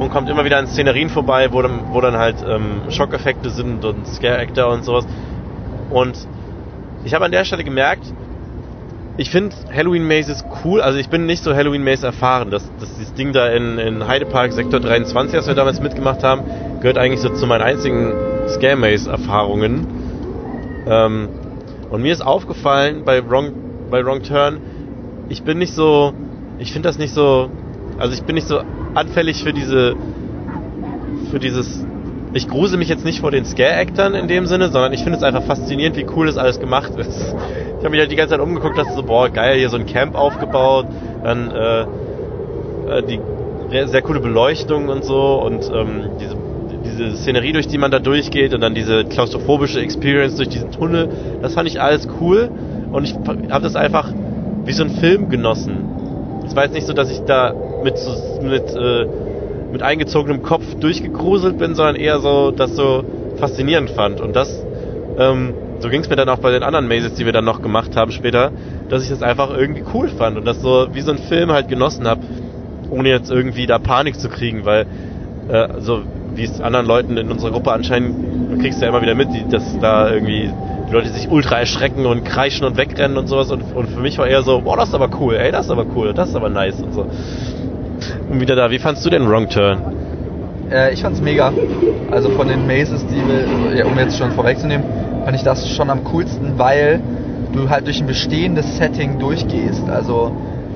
Und 0.00 0.10
kommt 0.10 0.30
immer 0.30 0.46
wieder 0.46 0.56
an 0.56 0.66
Szenerien 0.66 1.10
vorbei, 1.10 1.52
wo 1.52 1.60
dann, 1.60 1.92
wo 1.92 2.00
dann 2.00 2.16
halt 2.16 2.36
ähm, 2.48 2.90
Schockeffekte 2.90 3.50
sind 3.50 3.84
und 3.84 4.06
Scare-Actor 4.06 4.72
und 4.72 4.82
sowas. 4.82 5.06
Und 5.90 6.16
ich 7.04 7.12
habe 7.12 7.26
an 7.26 7.30
der 7.30 7.44
Stelle 7.44 7.64
gemerkt, 7.64 8.02
ich 9.18 9.28
finde 9.28 9.54
Halloween 9.70 10.08
Mazes 10.08 10.42
cool. 10.64 10.80
Also 10.80 10.98
ich 10.98 11.10
bin 11.10 11.26
nicht 11.26 11.42
so 11.42 11.54
Halloween 11.54 11.84
Maze 11.84 12.06
erfahren. 12.06 12.50
Das, 12.50 12.66
das, 12.80 12.94
dieses 12.96 13.12
Ding 13.12 13.34
da 13.34 13.48
in, 13.50 13.76
in 13.78 14.08
Heidepark 14.08 14.52
Sektor 14.52 14.80
23, 14.80 15.36
das 15.36 15.46
wir 15.46 15.54
damals 15.54 15.82
mitgemacht 15.82 16.24
haben, 16.24 16.44
gehört 16.80 16.96
eigentlich 16.96 17.20
so 17.20 17.28
zu 17.28 17.46
meinen 17.46 17.60
einzigen 17.60 18.14
Scare 18.48 18.76
Maze 18.76 19.10
Erfahrungen. 19.10 19.86
Ähm, 20.86 21.28
und 21.90 22.00
mir 22.00 22.14
ist 22.14 22.22
aufgefallen 22.22 23.02
bei 23.04 23.28
Wrong, 23.28 23.52
bei 23.90 24.02
Wrong 24.02 24.22
Turn, 24.22 24.60
ich 25.28 25.42
bin 25.42 25.58
nicht 25.58 25.74
so, 25.74 26.14
ich 26.58 26.72
finde 26.72 26.88
das 26.88 26.96
nicht 26.96 27.12
so, 27.12 27.50
also 27.98 28.14
ich 28.14 28.22
bin 28.22 28.36
nicht 28.36 28.48
so 28.48 28.62
anfällig 28.94 29.42
für 29.42 29.52
diese, 29.52 29.96
für 31.30 31.38
dieses, 31.38 31.84
ich 32.32 32.48
gruse 32.48 32.76
mich 32.76 32.88
jetzt 32.88 33.04
nicht 33.04 33.20
vor 33.20 33.30
den 33.30 33.44
Scare-Actern 33.44 34.14
in 34.14 34.28
dem 34.28 34.46
Sinne, 34.46 34.70
sondern 34.70 34.92
ich 34.92 35.02
finde 35.02 35.18
es 35.18 35.24
einfach 35.24 35.42
faszinierend, 35.42 35.96
wie 35.96 36.06
cool 36.16 36.26
das 36.26 36.36
alles 36.36 36.60
gemacht 36.60 36.92
ist. 36.96 37.34
Ich 37.78 37.84
habe 37.84 37.90
mich 37.90 38.00
halt 38.00 38.10
die 38.10 38.16
ganze 38.16 38.32
Zeit 38.32 38.40
umgeguckt, 38.40 38.76
dachte 38.76 38.92
so, 38.94 39.02
boah, 39.02 39.28
geil, 39.28 39.58
hier 39.58 39.68
so 39.70 39.76
ein 39.76 39.86
Camp 39.86 40.14
aufgebaut, 40.14 40.86
dann 41.22 41.50
äh, 41.50 41.82
äh, 41.82 43.02
die 43.02 43.20
sehr 43.86 44.02
coole 44.02 44.20
Beleuchtung 44.20 44.88
und 44.88 45.04
so 45.04 45.40
und 45.44 45.70
ähm, 45.72 46.10
diese, 46.20 46.36
diese 46.84 47.16
Szenerie, 47.16 47.52
durch 47.52 47.68
die 47.68 47.78
man 47.78 47.90
da 47.90 48.00
durchgeht 48.00 48.52
und 48.52 48.60
dann 48.60 48.74
diese 48.74 49.04
klaustrophobische 49.04 49.80
Experience 49.80 50.36
durch 50.36 50.48
diesen 50.48 50.72
Tunnel, 50.72 51.08
das 51.40 51.54
fand 51.54 51.68
ich 51.68 51.80
alles 51.80 52.08
cool 52.20 52.50
und 52.92 53.04
ich 53.04 53.14
habe 53.14 53.62
das 53.62 53.76
einfach 53.76 54.12
wie 54.64 54.72
so 54.72 54.82
ein 54.82 54.90
Film 54.90 55.28
genossen. 55.28 56.42
Es 56.46 56.56
war 56.56 56.64
jetzt 56.64 56.74
nicht 56.74 56.86
so, 56.86 56.92
dass 56.92 57.10
ich 57.10 57.20
da 57.20 57.54
mit, 57.82 57.94
mit, 58.42 58.76
äh, 58.76 59.06
mit 59.72 59.82
eingezogenem 59.82 60.42
Kopf 60.42 60.64
durchgegruselt 60.80 61.58
bin, 61.58 61.74
sondern 61.74 61.96
eher 61.96 62.20
so 62.20 62.50
das 62.50 62.74
so 62.74 63.04
faszinierend 63.36 63.90
fand. 63.90 64.20
Und 64.20 64.36
das, 64.36 64.64
ähm, 65.18 65.54
so 65.80 65.88
ging 65.88 66.00
es 66.02 66.10
mir 66.10 66.16
dann 66.16 66.28
auch 66.28 66.38
bei 66.38 66.50
den 66.50 66.62
anderen 66.62 66.88
Mazes, 66.88 67.14
die 67.14 67.24
wir 67.24 67.32
dann 67.32 67.44
noch 67.44 67.62
gemacht 67.62 67.96
haben 67.96 68.12
später, 68.12 68.52
dass 68.88 69.02
ich 69.02 69.08
das 69.08 69.22
einfach 69.22 69.50
irgendwie 69.56 69.82
cool 69.94 70.08
fand 70.08 70.36
und 70.36 70.44
das 70.44 70.60
so 70.60 70.88
wie 70.92 71.00
so 71.00 71.12
ein 71.12 71.18
Film 71.18 71.50
halt 71.50 71.68
genossen 71.68 72.06
habe, 72.06 72.20
ohne 72.90 73.08
jetzt 73.08 73.30
irgendwie 73.30 73.66
da 73.66 73.78
Panik 73.78 74.18
zu 74.18 74.28
kriegen, 74.28 74.64
weil 74.64 74.86
äh, 75.48 75.68
so 75.80 76.02
wie 76.34 76.44
es 76.44 76.60
anderen 76.60 76.86
Leuten 76.86 77.16
in 77.16 77.30
unserer 77.30 77.50
Gruppe 77.50 77.72
anscheinend, 77.72 78.14
du 78.52 78.58
kriegst 78.58 78.80
ja 78.80 78.88
immer 78.88 79.02
wieder 79.02 79.14
mit, 79.14 79.28
die, 79.32 79.48
dass 79.48 79.78
da 79.80 80.10
irgendwie 80.10 80.50
die 80.88 80.92
Leute 80.92 81.08
sich 81.08 81.30
ultra 81.30 81.58
erschrecken 81.58 82.06
und 82.06 82.24
kreischen 82.24 82.66
und 82.66 82.76
wegrennen 82.76 83.16
und 83.16 83.26
sowas 83.26 83.50
und, 83.50 83.62
und 83.74 83.88
für 83.88 84.00
mich 84.00 84.18
war 84.18 84.26
eher 84.26 84.42
so, 84.42 84.60
boah, 84.60 84.76
das 84.76 84.88
ist 84.88 84.94
aber 84.94 85.08
cool, 85.20 85.36
ey, 85.36 85.52
das 85.52 85.66
ist 85.66 85.70
aber 85.70 85.86
cool, 85.94 86.12
das 86.12 86.30
ist 86.30 86.36
aber 86.36 86.48
nice 86.48 86.80
und 86.82 86.92
so. 86.92 87.06
Und 88.30 88.40
wieder 88.40 88.56
da, 88.56 88.70
wie 88.70 88.78
fandst 88.78 89.04
du 89.04 89.10
den 89.10 89.28
Wrong 89.28 89.48
Turn? 89.48 89.78
Äh, 90.70 90.92
ich 90.92 91.02
fand's 91.02 91.20
mega. 91.20 91.52
Also 92.10 92.30
von 92.30 92.48
den 92.48 92.66
Mazes, 92.66 93.04
die 93.06 93.22
wir, 93.26 93.76
ja, 93.76 93.84
um 93.86 93.98
jetzt 93.98 94.18
schon 94.18 94.32
vorwegzunehmen, 94.32 94.84
fand 95.24 95.36
ich 95.36 95.42
das 95.42 95.68
schon 95.68 95.90
am 95.90 96.04
coolsten, 96.04 96.58
weil 96.58 97.00
du 97.52 97.68
halt 97.68 97.86
durch 97.86 98.00
ein 98.00 98.06
bestehendes 98.06 98.76
Setting 98.76 99.18
durchgehst. 99.18 99.88
Also 99.88 100.32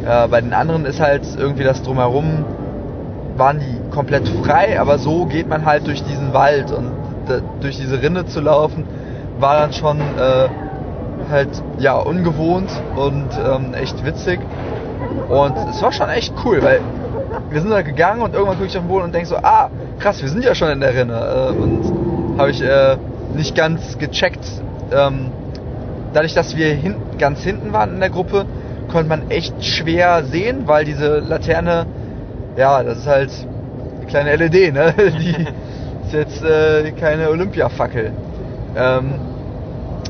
äh, 0.06 0.28
bei 0.28 0.40
den 0.40 0.52
anderen 0.52 0.84
ist 0.84 1.00
halt 1.00 1.22
irgendwie 1.38 1.64
das 1.64 1.82
drumherum, 1.82 2.44
waren 3.36 3.60
die 3.60 3.90
komplett 3.90 4.28
frei, 4.28 4.80
aber 4.80 4.98
so 4.98 5.26
geht 5.26 5.48
man 5.48 5.64
halt 5.64 5.86
durch 5.86 6.02
diesen 6.04 6.32
Wald 6.32 6.70
und 6.70 6.92
durch 7.60 7.76
diese 7.78 8.02
Rinne 8.02 8.26
zu 8.26 8.40
laufen, 8.40 8.84
war 9.38 9.56
dann 9.56 9.72
schon 9.72 9.98
äh, 9.98 10.48
halt 11.30 11.48
ja 11.78 11.96
ungewohnt 11.96 12.70
und 12.96 13.28
ähm, 13.44 13.74
echt 13.74 14.04
witzig. 14.04 14.40
Und 15.28 15.54
es 15.70 15.82
war 15.82 15.92
schon 15.92 16.08
echt 16.10 16.34
cool, 16.44 16.62
weil 16.62 16.80
wir 17.50 17.60
sind 17.60 17.70
da 17.70 17.82
gegangen 17.82 18.22
und 18.22 18.34
irgendwann 18.34 18.56
gucke 18.56 18.68
ich 18.68 18.76
auf 18.76 18.84
den 18.84 18.88
Boden 18.88 19.04
und 19.04 19.14
denke 19.14 19.28
so, 19.28 19.36
ah, 19.36 19.70
krass, 19.98 20.20
wir 20.22 20.28
sind 20.28 20.44
ja 20.44 20.54
schon 20.54 20.70
in 20.70 20.80
der 20.80 20.94
Rinne. 20.94 21.14
Äh, 21.14 21.52
und 21.52 22.38
habe 22.38 22.50
ich 22.50 22.62
äh, 22.62 22.96
nicht 23.34 23.54
ganz 23.54 23.98
gecheckt. 23.98 24.44
Ähm, 24.92 25.30
dadurch, 26.12 26.34
dass 26.34 26.56
wir 26.56 26.74
hin, 26.74 26.96
ganz 27.18 27.42
hinten 27.42 27.72
waren 27.72 27.94
in 27.94 28.00
der 28.00 28.10
Gruppe, 28.10 28.46
konnte 28.90 29.08
man 29.08 29.30
echt 29.30 29.64
schwer 29.64 30.24
sehen, 30.24 30.66
weil 30.66 30.84
diese 30.84 31.18
Laterne, 31.18 31.86
ja, 32.56 32.82
das 32.82 32.98
ist 32.98 33.06
halt 33.06 33.30
eine 33.98 34.06
kleine 34.06 34.36
LED, 34.36 34.74
ne? 34.74 34.94
Die 34.96 35.46
ist 36.06 36.12
jetzt 36.12 36.44
äh, 36.44 36.92
keine 36.92 37.30
Olympiafackel. 37.30 38.12
Ähm, 38.76 39.14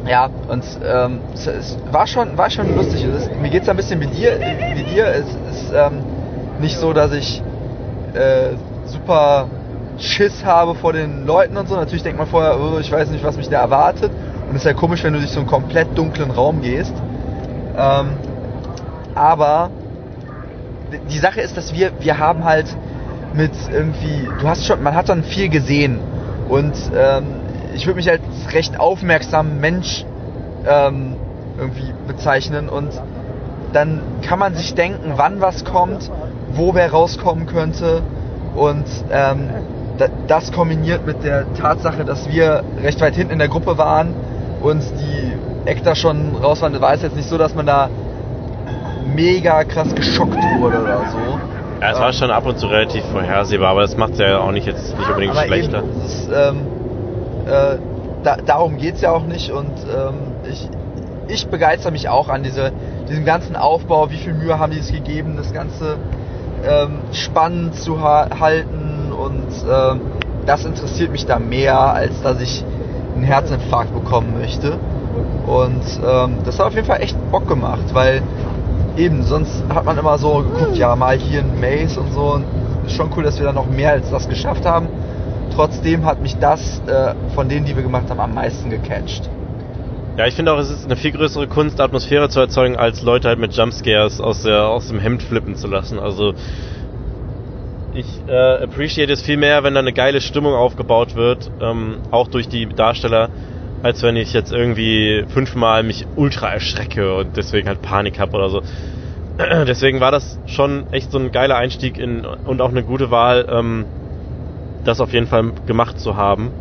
ja, 0.06 0.28
und 0.48 0.64
ähm, 0.86 1.20
es, 1.32 1.46
es, 1.46 1.78
war 1.90 2.06
schon, 2.06 2.36
war 2.36 2.50
schon 2.50 2.74
lustig. 2.76 3.04
Es, 3.04 3.30
mir 3.40 3.48
geht 3.48 3.62
es 3.62 3.68
ein 3.68 3.76
bisschen 3.76 4.00
wie 4.00 4.06
dir. 4.06 4.38
Wie 4.74 4.82
dir. 4.82 5.06
Es 5.06 5.28
ist 5.50 5.72
ähm, 5.74 6.02
nicht 6.60 6.76
so, 6.78 6.92
dass 6.92 7.12
ich 7.12 7.42
äh, 8.14 8.56
super 8.86 9.48
Schiss 9.98 10.44
habe 10.44 10.74
vor 10.74 10.92
den 10.92 11.26
Leuten 11.26 11.56
und 11.56 11.68
so. 11.68 11.76
Natürlich 11.76 12.02
denkt 12.02 12.18
man 12.18 12.26
vorher, 12.26 12.58
oh, 12.60 12.78
ich 12.78 12.90
weiß 12.90 13.10
nicht, 13.10 13.24
was 13.24 13.36
mich 13.36 13.48
da 13.48 13.60
erwartet. 13.60 14.10
Und 14.48 14.56
es 14.56 14.62
ist 14.62 14.66
ja 14.66 14.74
komisch, 14.74 15.02
wenn 15.04 15.12
du 15.12 15.18
durch 15.18 15.30
so 15.30 15.40
einen 15.40 15.48
komplett 15.48 15.96
dunklen 15.96 16.30
Raum 16.30 16.60
gehst. 16.60 16.94
Ähm, 17.76 18.10
aber 19.14 19.70
die 21.10 21.18
Sache 21.18 21.40
ist, 21.40 21.56
dass 21.56 21.72
wir, 21.72 21.92
wir 22.00 22.18
haben 22.18 22.44
halt 22.44 22.66
mit 23.34 23.52
irgendwie, 23.72 24.28
du 24.40 24.48
hast 24.48 24.64
schon, 24.66 24.82
man 24.82 24.94
hat 24.94 25.08
dann 25.08 25.24
viel 25.24 25.48
gesehen. 25.48 25.98
Und 26.48 26.74
ähm, 26.96 27.24
ich 27.74 27.86
würde 27.86 27.96
mich 27.96 28.10
als 28.10 28.22
recht 28.52 28.78
aufmerksamen 28.78 29.60
Mensch 29.60 30.04
ähm, 30.66 31.16
irgendwie 31.58 31.92
bezeichnen 32.06 32.68
und 32.68 32.90
dann 33.72 34.00
kann 34.22 34.38
man 34.38 34.54
sich 34.54 34.74
denken, 34.74 35.14
wann 35.16 35.40
was 35.40 35.64
kommt, 35.64 36.10
wo 36.54 36.74
wer 36.74 36.90
rauskommen 36.90 37.46
könnte 37.46 38.02
und 38.54 38.84
ähm, 39.10 39.50
das 40.26 40.52
kombiniert 40.52 41.06
mit 41.06 41.22
der 41.22 41.52
Tatsache, 41.54 42.04
dass 42.04 42.28
wir 42.28 42.64
recht 42.82 43.00
weit 43.00 43.14
hinten 43.14 43.34
in 43.34 43.38
der 43.38 43.48
Gruppe 43.48 43.78
waren 43.78 44.14
und 44.60 44.82
die 44.98 45.68
Ektar 45.68 45.94
schon 45.94 46.34
raus 46.36 46.62
waren, 46.62 46.78
war 46.80 46.94
es 46.94 47.02
jetzt 47.02 47.16
nicht 47.16 47.28
so, 47.28 47.38
dass 47.38 47.54
man 47.54 47.66
da 47.66 47.88
mega 49.14 49.64
krass 49.64 49.94
geschockt 49.94 50.36
wurde 50.58 50.80
oder 50.82 51.04
so. 51.10 51.18
Ja, 51.80 51.90
es 51.92 52.00
war 52.00 52.12
schon 52.12 52.30
ab 52.30 52.46
und 52.46 52.58
zu 52.58 52.66
relativ 52.66 53.04
vorhersehbar, 53.12 53.70
aber 53.70 53.82
das 53.82 53.96
macht 53.96 54.12
es 54.12 54.18
ja 54.18 54.38
auch 54.38 54.52
nicht 54.52 54.66
jetzt 54.66 54.96
nicht 54.96 55.08
unbedingt 55.08 55.36
aber 55.36 55.46
schlechter. 55.46 55.78
Eben, 55.78 56.04
ist, 56.04 56.30
ähm, 56.34 56.66
äh, 57.46 57.76
da, 58.22 58.36
darum 58.44 58.78
geht 58.78 58.96
es 58.96 59.00
ja 59.02 59.10
auch 59.10 59.24
nicht 59.24 59.50
und 59.50 59.72
ähm, 59.94 60.14
ich, 60.50 60.68
ich 61.28 61.46
begeister 61.48 61.90
mich 61.90 62.08
auch 62.08 62.28
an 62.28 62.42
diese, 62.42 62.72
diesem 63.08 63.24
ganzen 63.24 63.54
Aufbau, 63.54 64.10
wie 64.10 64.16
viel 64.16 64.32
Mühe 64.32 64.58
haben 64.58 64.72
die 64.72 64.78
es 64.78 64.90
gegeben, 64.90 65.36
das 65.36 65.52
Ganze 65.52 65.98
ähm, 66.66 66.98
spannend 67.12 67.74
zu 67.76 68.00
ha 68.00 68.28
halten 68.38 69.12
und 69.12 69.48
ähm, 69.70 70.00
das 70.46 70.64
interessiert 70.64 71.10
mich 71.12 71.26
da 71.26 71.38
mehr, 71.38 71.78
als 71.78 72.20
dass 72.22 72.40
ich 72.40 72.64
einen 73.14 73.24
Herzinfarkt 73.24 73.94
bekommen 73.94 74.34
möchte. 74.38 74.78
Und 75.46 75.82
ähm, 76.06 76.38
das 76.44 76.58
hat 76.58 76.66
auf 76.66 76.74
jeden 76.74 76.86
Fall 76.86 77.00
echt 77.00 77.16
Bock 77.30 77.48
gemacht, 77.48 77.92
weil 77.92 78.22
eben, 78.96 79.22
sonst 79.22 79.62
hat 79.72 79.84
man 79.84 79.98
immer 79.98 80.18
so 80.18 80.38
geguckt, 80.38 80.76
ja, 80.76 80.94
mal 80.96 81.16
hier 81.16 81.40
ein 81.40 81.60
Maze 81.60 82.00
und 82.00 82.12
so. 82.12 82.34
Und 82.34 82.44
ist 82.86 82.96
schon 82.96 83.10
cool, 83.16 83.22
dass 83.24 83.38
wir 83.38 83.46
da 83.46 83.52
noch 83.52 83.66
mehr 83.66 83.92
als 83.92 84.10
das 84.10 84.28
geschafft 84.28 84.66
haben. 84.66 84.88
Trotzdem 85.54 86.04
hat 86.04 86.20
mich 86.20 86.36
das 86.38 86.82
äh, 86.86 87.14
von 87.34 87.48
denen, 87.48 87.64
die 87.64 87.76
wir 87.76 87.82
gemacht 87.82 88.10
haben, 88.10 88.20
am 88.20 88.34
meisten 88.34 88.70
gecatcht. 88.70 89.28
Ja, 90.16 90.26
ich 90.28 90.34
finde 90.34 90.52
auch, 90.52 90.58
es 90.58 90.70
ist 90.70 90.84
eine 90.84 90.94
viel 90.96 91.10
größere 91.10 91.48
Kunst, 91.48 91.80
Atmosphäre 91.80 92.28
zu 92.28 92.38
erzeugen, 92.38 92.76
als 92.76 93.02
Leute 93.02 93.28
halt 93.28 93.40
mit 93.40 93.52
Jumpscares 93.56 94.20
aus, 94.20 94.42
der, 94.42 94.66
aus 94.68 94.86
dem 94.86 95.00
Hemd 95.00 95.24
flippen 95.24 95.56
zu 95.56 95.66
lassen. 95.66 95.98
Also 95.98 96.34
ich 97.90 98.06
äh, 98.28 98.62
appreciate 98.62 99.12
es 99.12 99.22
viel 99.22 99.36
mehr, 99.36 99.64
wenn 99.64 99.74
da 99.74 99.80
eine 99.80 99.92
geile 99.92 100.20
Stimmung 100.20 100.54
aufgebaut 100.54 101.16
wird, 101.16 101.50
ähm, 101.60 102.00
auch 102.10 102.28
durch 102.28 102.48
die 102.48 102.68
Darsteller, 102.68 103.30
als 103.82 104.04
wenn 104.04 104.14
ich 104.16 104.32
jetzt 104.32 104.52
irgendwie 104.52 105.24
fünfmal 105.28 105.82
mich 105.82 106.06
ultra 106.14 106.48
erschrecke 106.52 107.16
und 107.16 107.36
deswegen 107.36 107.66
halt 107.66 107.82
Panik 107.82 108.20
habe 108.20 108.36
oder 108.36 108.50
so. 108.50 108.62
deswegen 109.66 109.98
war 109.98 110.12
das 110.12 110.38
schon 110.46 110.84
echt 110.92 111.10
so 111.10 111.18
ein 111.18 111.32
geiler 111.32 111.56
Einstieg 111.56 111.98
in 111.98 112.24
und 112.24 112.60
auch 112.60 112.70
eine 112.70 112.84
gute 112.84 113.10
Wahl, 113.10 113.46
ähm, 113.48 113.86
das 114.84 115.00
auf 115.00 115.12
jeden 115.12 115.26
Fall 115.26 115.52
gemacht 115.66 115.98
zu 115.98 116.16
haben. 116.16 116.52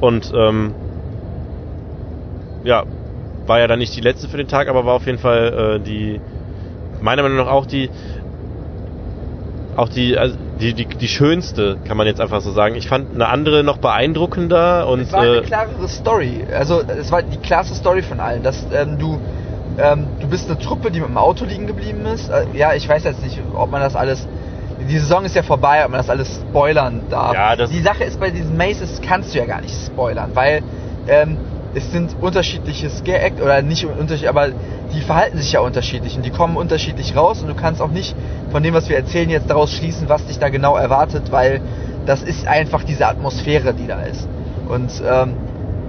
Und 0.00 0.30
ähm, 0.34 0.74
ja, 2.64 2.84
war 3.46 3.58
ja 3.60 3.66
dann 3.66 3.78
nicht 3.78 3.96
die 3.96 4.00
letzte 4.00 4.28
für 4.28 4.36
den 4.36 4.48
Tag, 4.48 4.68
aber 4.68 4.84
war 4.84 4.94
auf 4.94 5.06
jeden 5.06 5.18
Fall 5.18 5.78
äh, 5.78 5.84
die, 5.84 6.20
meiner 7.00 7.22
Meinung 7.22 7.38
nach 7.38 7.46
auch 7.46 7.66
die, 7.66 7.90
auch 9.76 9.88
die, 9.88 10.18
also 10.18 10.36
die, 10.60 10.74
die, 10.74 10.86
die 10.86 11.08
schönste, 11.08 11.78
kann 11.84 11.96
man 11.96 12.06
jetzt 12.06 12.20
einfach 12.20 12.40
so 12.40 12.50
sagen. 12.50 12.74
Ich 12.74 12.88
fand 12.88 13.14
eine 13.14 13.28
andere 13.28 13.62
noch 13.62 13.78
beeindruckender 13.78 14.88
und. 14.88 15.00
Es 15.00 15.12
war 15.12 15.22
eine 15.22 15.36
äh, 15.36 15.42
klarere 15.42 15.88
Story. 15.88 16.44
Also 16.52 16.82
es 16.82 17.12
war 17.12 17.22
die 17.22 17.36
klarste 17.36 17.74
Story 17.74 18.02
von 18.02 18.18
allen. 18.18 18.42
Dass 18.42 18.66
ähm, 18.72 18.98
du, 18.98 19.20
ähm, 19.78 20.08
du 20.20 20.28
bist 20.28 20.50
eine 20.50 20.58
Truppe, 20.58 20.90
die 20.90 21.00
mit 21.00 21.08
dem 21.08 21.16
Auto 21.16 21.44
liegen 21.44 21.68
geblieben 21.68 22.04
ist. 22.06 22.28
Äh, 22.28 22.46
ja, 22.54 22.74
ich 22.74 22.88
weiß 22.88 23.04
jetzt 23.04 23.22
nicht, 23.22 23.38
ob 23.54 23.70
man 23.70 23.80
das 23.80 23.94
alles 23.94 24.26
die 24.88 24.98
Saison 24.98 25.24
ist 25.24 25.34
ja 25.34 25.42
vorbei, 25.42 25.84
ob 25.84 25.90
man 25.90 25.98
das 25.98 26.10
alles 26.10 26.40
spoilern 26.48 27.02
darf. 27.10 27.34
Ja, 27.34 27.56
das 27.56 27.70
die 27.70 27.80
Sache 27.80 28.04
ist, 28.04 28.20
bei 28.20 28.30
diesen 28.30 28.56
Maces 28.56 29.00
kannst 29.02 29.34
du 29.34 29.38
ja 29.38 29.44
gar 29.44 29.60
nicht 29.60 29.74
spoilern, 29.74 30.30
weil 30.34 30.62
ähm, 31.08 31.36
es 31.74 31.90
sind 31.92 32.16
unterschiedliche 32.20 32.88
Scare-Act 32.90 33.40
oder 33.40 33.62
nicht 33.62 33.84
unterschiedlich, 33.84 34.28
aber 34.28 34.48
die 34.92 35.00
verhalten 35.00 35.38
sich 35.38 35.52
ja 35.52 35.60
unterschiedlich 35.60 36.16
und 36.16 36.24
die 36.24 36.30
kommen 36.30 36.56
unterschiedlich 36.56 37.14
raus 37.14 37.42
und 37.42 37.48
du 37.48 37.54
kannst 37.54 37.82
auch 37.82 37.90
nicht 37.90 38.16
von 38.50 38.62
dem, 38.62 38.74
was 38.74 38.88
wir 38.88 38.96
erzählen, 38.96 39.28
jetzt 39.28 39.50
daraus 39.50 39.72
schließen, 39.72 40.08
was 40.08 40.24
dich 40.26 40.38
da 40.38 40.48
genau 40.48 40.76
erwartet, 40.76 41.30
weil 41.30 41.60
das 42.06 42.22
ist 42.22 42.46
einfach 42.46 42.84
diese 42.84 43.06
Atmosphäre, 43.06 43.74
die 43.74 43.86
da 43.86 44.00
ist. 44.00 44.26
Und 44.68 44.90
ähm, 45.06 45.34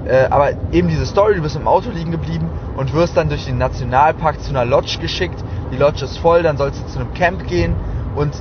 äh, 0.06 0.26
aber 0.30 0.52
eben 0.72 0.88
diese 0.88 1.06
Story, 1.06 1.36
du 1.36 1.42
bist 1.42 1.56
im 1.56 1.68
Auto 1.68 1.92
liegen 1.92 2.12
geblieben 2.12 2.50
und 2.76 2.94
wirst 2.94 3.16
dann 3.16 3.30
durch 3.30 3.46
den 3.46 3.58
Nationalpark 3.58 4.42
zu 4.42 4.50
einer 4.50 4.66
Lodge 4.66 4.98
geschickt. 5.00 5.38
Die 5.72 5.78
Lodge 5.78 6.04
ist 6.06 6.18
voll, 6.18 6.44
dann 6.44 6.58
sollst 6.58 6.82
du 6.82 6.88
zu 6.88 7.00
einem 7.00 7.14
Camp 7.14 7.48
gehen 7.48 7.76
und 8.16 8.34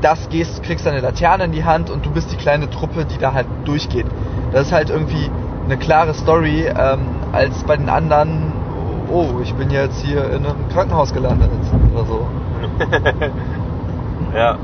das 0.00 0.28
gehst, 0.28 0.62
kriegst 0.62 0.86
eine 0.86 1.00
Laterne 1.00 1.44
in 1.44 1.52
die 1.52 1.64
Hand 1.64 1.88
und 1.88 2.04
du 2.04 2.10
bist 2.10 2.30
die 2.30 2.36
kleine 2.36 2.68
Truppe, 2.68 3.06
die 3.06 3.16
da 3.16 3.32
halt 3.32 3.46
durchgeht. 3.64 4.06
Das 4.52 4.66
ist 4.66 4.72
halt 4.72 4.90
irgendwie 4.90 5.30
eine 5.64 5.76
klare 5.78 6.14
Story, 6.14 6.66
ähm, 6.66 7.00
als 7.32 7.64
bei 7.64 7.76
den 7.76 7.88
anderen, 7.88 8.52
oh, 9.10 9.40
ich 9.42 9.54
bin 9.54 9.70
jetzt 9.70 10.00
hier 10.04 10.24
in 10.30 10.44
einem 10.44 10.68
Krankenhaus 10.72 11.12
gelandet 11.12 11.50
oder 11.92 12.04
so. 12.04 12.26
Ja. 14.34 14.58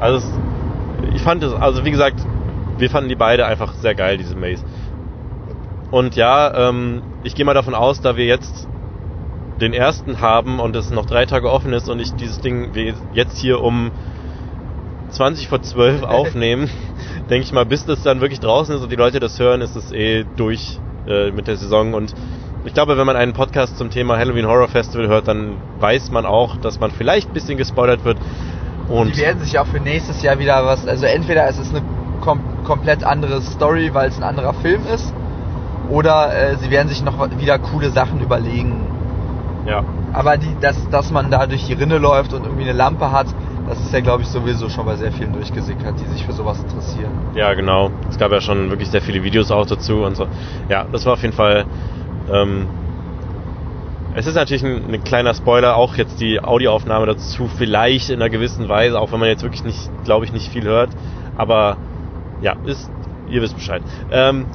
Also 0.00 0.18
es, 0.18 1.14
ich 1.14 1.22
fand 1.22 1.42
es, 1.42 1.52
also 1.52 1.84
wie 1.84 1.90
gesagt, 1.90 2.20
wir 2.76 2.90
fanden 2.90 3.08
die 3.08 3.16
beide 3.16 3.46
einfach 3.46 3.72
sehr 3.74 3.94
geil, 3.94 4.18
diese 4.18 4.36
Maze. 4.36 4.64
Und 5.90 6.14
ja, 6.14 6.68
ähm, 6.68 7.02
ich 7.24 7.34
gehe 7.34 7.44
mal 7.44 7.54
davon 7.54 7.74
aus, 7.74 8.00
da 8.00 8.16
wir 8.16 8.26
jetzt 8.26 8.68
den 9.60 9.72
ersten 9.72 10.20
haben 10.20 10.60
und 10.60 10.76
es 10.76 10.90
noch 10.90 11.06
drei 11.06 11.26
Tage 11.26 11.50
offen 11.50 11.72
ist 11.72 11.88
und 11.88 11.98
ich 11.98 12.14
dieses 12.14 12.40
Ding 12.40 12.74
wir 12.74 12.94
jetzt 13.12 13.38
hier 13.38 13.60
um 13.60 13.90
20 15.08 15.48
vor 15.48 15.62
12 15.62 16.02
aufnehmen, 16.04 16.70
denke 17.30 17.44
ich 17.44 17.52
mal, 17.52 17.66
bis 17.66 17.84
das 17.84 18.02
dann 18.02 18.20
wirklich 18.20 18.40
draußen 18.40 18.74
ist 18.74 18.82
und 18.82 18.90
die 18.90 18.96
Leute 18.96 19.20
das 19.20 19.38
hören, 19.38 19.60
ist 19.60 19.76
es 19.76 19.92
eh 19.92 20.24
durch 20.36 20.78
äh, 21.06 21.30
mit 21.30 21.46
der 21.46 21.56
Saison. 21.56 21.94
Und 21.94 22.14
ich 22.64 22.74
glaube, 22.74 22.96
wenn 22.96 23.06
man 23.06 23.16
einen 23.16 23.32
Podcast 23.32 23.78
zum 23.78 23.90
Thema 23.90 24.18
Halloween 24.18 24.46
Horror 24.46 24.68
Festival 24.68 25.08
hört, 25.08 25.28
dann 25.28 25.56
weiß 25.80 26.10
man 26.10 26.26
auch, 26.26 26.56
dass 26.56 26.80
man 26.80 26.90
vielleicht 26.90 27.30
ein 27.30 27.34
bisschen 27.34 27.58
gespoilert 27.58 28.04
wird. 28.04 28.18
Und 28.88 29.14
Die 29.16 29.20
werden 29.20 29.42
sich 29.42 29.58
auch 29.58 29.66
für 29.66 29.80
nächstes 29.80 30.22
Jahr 30.22 30.38
wieder 30.38 30.64
was, 30.64 30.86
also 30.86 31.06
entweder 31.06 31.48
ist 31.48 31.58
es 31.58 31.70
eine 31.70 31.82
kom 32.20 32.40
komplett 32.64 33.04
andere 33.04 33.40
Story, 33.42 33.90
weil 33.94 34.08
es 34.08 34.16
ein 34.16 34.22
anderer 34.22 34.52
Film 34.54 34.82
ist, 34.92 35.12
oder 35.90 36.34
äh, 36.34 36.56
sie 36.56 36.70
werden 36.70 36.88
sich 36.88 37.02
noch 37.02 37.30
wieder 37.38 37.58
coole 37.58 37.90
Sachen 37.90 38.20
überlegen. 38.20 38.74
ja, 39.66 39.82
Aber 40.12 40.36
die, 40.36 40.54
dass, 40.60 40.76
dass 40.90 41.10
man 41.10 41.30
da 41.30 41.46
durch 41.46 41.66
die 41.66 41.74
Rinne 41.74 41.98
läuft 41.98 42.32
und 42.32 42.44
irgendwie 42.44 42.64
eine 42.64 42.72
Lampe 42.72 43.10
hat, 43.12 43.26
das 43.68 43.80
ist 43.80 43.92
ja, 43.92 44.00
glaube 44.00 44.22
ich, 44.22 44.28
sowieso 44.28 44.68
schon 44.68 44.86
bei 44.86 44.96
sehr 44.96 45.12
vielen 45.12 45.32
durchgesickert, 45.32 45.94
die 46.00 46.06
sich 46.06 46.24
für 46.24 46.32
sowas 46.32 46.58
interessieren. 46.60 47.12
ja, 47.34 47.52
genau. 47.54 47.90
Es 48.08 48.18
gab 48.18 48.32
ja 48.32 48.40
schon 48.40 48.70
wirklich 48.70 48.88
sehr 48.88 49.02
viele 49.02 49.22
Videos 49.22 49.50
auch 49.50 49.66
dazu 49.66 50.04
und 50.04 50.16
so. 50.16 50.26
Ja, 50.68 50.86
das 50.90 51.04
war 51.06 51.14
auf 51.14 51.22
jeden 51.22 51.34
Fall. 51.34 51.66
Ähm, 52.32 52.66
es 54.14 54.26
ist 54.26 54.34
natürlich 54.34 54.64
ein, 54.64 54.92
ein 54.92 55.04
kleiner 55.04 55.34
Spoiler, 55.34 55.76
auch 55.76 55.96
jetzt 55.96 56.20
die 56.20 56.42
Audioaufnahme 56.42 57.06
dazu, 57.06 57.48
vielleicht 57.58 58.10
in 58.10 58.16
einer 58.16 58.30
gewissen 58.30 58.68
Weise, 58.68 58.98
auch 58.98 59.12
wenn 59.12 59.20
man 59.20 59.28
jetzt 59.28 59.42
wirklich 59.42 59.64
nicht, 59.64 59.90
glaube 60.04 60.24
ich, 60.24 60.32
nicht 60.32 60.48
viel 60.50 60.64
hört. 60.64 60.90
Aber 61.36 61.76
ja, 62.40 62.56
ist, 62.64 62.90
ihr 63.28 63.42
wisst 63.42 63.54
Bescheid. 63.54 63.82
Ähm, 64.10 64.46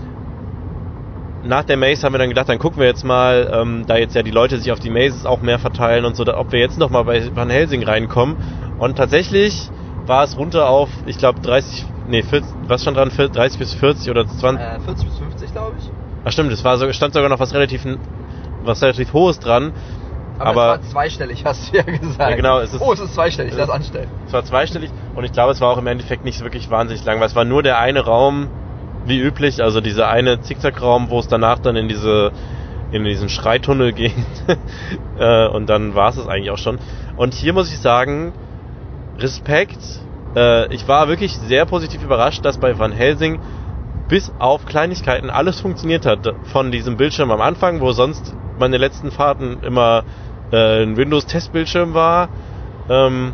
nach 1.44 1.64
der 1.64 1.78
Maze 1.78 2.04
haben 2.06 2.14
wir 2.14 2.20
dann 2.20 2.30
gedacht, 2.30 2.50
dann 2.50 2.60
gucken 2.60 2.80
wir 2.82 2.88
jetzt 2.88 3.04
mal, 3.04 3.50
ähm, 3.52 3.86
da 3.86 3.98
jetzt 3.98 4.16
ja 4.16 4.24
die 4.24 4.32
Leute 4.32 4.58
sich 4.58 4.72
auf 4.72 4.80
die 4.80 4.90
Mazes 4.90 5.26
auch 5.26 5.42
mehr 5.42 5.60
verteilen 5.60 6.06
und 6.06 6.16
so, 6.16 6.26
ob 6.26 6.52
wir 6.52 6.60
jetzt 6.60 6.78
noch 6.78 6.90
mal 6.90 7.04
bei 7.04 7.36
Van 7.36 7.50
Helsing 7.50 7.84
reinkommen. 7.84 8.38
Und 8.78 8.96
tatsächlich 8.98 9.72
war 10.06 10.24
es 10.24 10.38
runter 10.38 10.68
auf, 10.68 10.90
ich 11.06 11.18
glaube 11.18 11.40
30, 11.42 11.86
nee, 12.06 12.24
40, 12.24 12.56
was 12.68 12.82
stand 12.82 12.98
dran, 12.98 13.12
40, 13.12 13.34
30 13.36 13.60
bis 13.60 13.74
40 13.74 14.10
oder 14.10 14.26
20. 14.26 14.66
Äh, 14.66 14.80
40 14.80 15.06
bis 15.06 15.18
50, 15.18 15.52
glaube 15.52 15.78
ich. 15.78 15.90
Ach 16.26 16.32
stimmt, 16.32 16.52
es 16.52 16.64
war 16.64 16.78
so, 16.78 16.92
stand 16.94 17.14
sogar 17.14 17.30
noch 17.30 17.40
was 17.40 17.54
relativ, 17.54 17.86
was 18.62 18.82
relativ 18.82 19.14
hohes 19.14 19.40
dran. 19.40 19.74
Aber, 20.40 20.50
Aber- 20.50 20.62
es 20.64 20.68
war 20.68 20.82
zweistellig, 20.82 21.46
hast 21.46 21.72
du 21.72 21.78
ja 21.78 21.84
gesagt. 21.84 22.20
Ja, 22.20 22.36
genau, 22.36 22.60
es 22.60 22.74
ist- 22.74 22.82
oh, 22.82 22.94
es 22.94 23.00
ist 23.00 23.14
zweistellig, 23.14 23.54
lass 23.56 23.70
anstellen. 23.70 24.10
Es 24.26 24.34
war 24.34 24.44
zweistellig 24.44 24.92
und 25.14 25.24
ich 25.26 25.32
glaube, 25.32 25.52
es 25.52 25.62
war 25.62 25.70
auch 25.72 25.78
im 25.78 25.88
Endeffekt 25.88 26.24
nicht 26.24 26.42
wirklich 26.42 26.70
wahnsinnig 26.70 27.04
lang, 27.04 27.20
weil 27.20 27.28
es 27.28 27.36
war 27.36 27.46
nur 27.46 27.64
der 27.64 27.78
eine 27.80 28.02
Raum, 28.02 28.50
wie 29.06 29.20
üblich, 29.20 29.62
also 29.62 29.82
dieser 29.82 30.10
eine 30.10 30.42
Zickzackraum, 30.42 31.10
wo 31.10 31.20
es 31.20 31.28
danach 31.28 31.60
dann 31.60 31.76
in 31.76 31.88
diese 31.88 32.32
in 32.92 33.04
diesen 33.04 33.28
Schreitunnel 33.28 33.92
geht 33.92 34.14
äh, 35.20 35.48
und 35.48 35.68
dann 35.68 35.96
war 35.96 36.10
es 36.10 36.18
es 36.18 36.28
eigentlich 36.28 36.52
auch 36.52 36.60
schon. 36.60 36.78
Und 37.18 37.34
hier 37.34 37.54
muss 37.54 37.72
ich 37.72 37.80
sagen, 37.80 38.34
Respekt. 39.18 39.80
Äh, 40.36 40.74
ich 40.74 40.88
war 40.88 41.08
wirklich 41.08 41.36
sehr 41.38 41.66
positiv 41.66 42.04
überrascht, 42.04 42.46
dass 42.46 42.60
bei 42.60 42.78
Van 42.78 42.92
Helsing 42.92 43.40
bis 44.08 44.32
auf 44.40 44.66
Kleinigkeiten 44.66 45.30
alles 45.30 45.60
funktioniert 45.60 46.06
hat. 46.06 46.20
Von 46.44 46.72
diesem 46.72 46.98
Bildschirm 46.98 47.32
am 47.32 47.42
Anfang, 47.42 47.82
wo 47.82 47.92
sonst 47.92 48.36
meine 48.60 48.78
letzten 48.78 49.12
Fahrten 49.12 49.58
immer 49.64 50.04
äh, 50.52 50.84
ein 50.84 50.98
Windows-Testbildschirm 50.98 51.94
war, 51.94 52.30
ähm, 52.90 53.34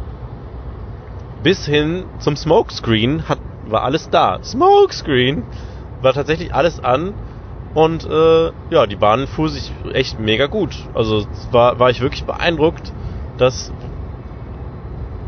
bis 1.43 1.65
hin 1.65 2.05
zum 2.19 2.35
Smokescreen 2.35 3.27
hat, 3.27 3.39
war 3.71 3.83
alles 3.83 4.09
da. 4.09 4.39
Smokescreen 4.43 5.43
war 6.01 6.13
tatsächlich 6.13 6.53
alles 6.53 6.79
an 6.79 7.13
und 7.73 8.05
äh, 8.05 8.51
ja, 8.71 8.87
die 8.87 8.95
Bahn 8.95 9.27
fuhr 9.27 9.49
sich 9.49 9.71
echt 9.93 10.19
mega 10.19 10.47
gut. 10.47 10.75
Also 10.93 11.27
war, 11.51 11.79
war 11.79 11.89
ich 11.89 12.01
wirklich 12.01 12.23
beeindruckt, 12.25 12.91
dass 13.37 13.71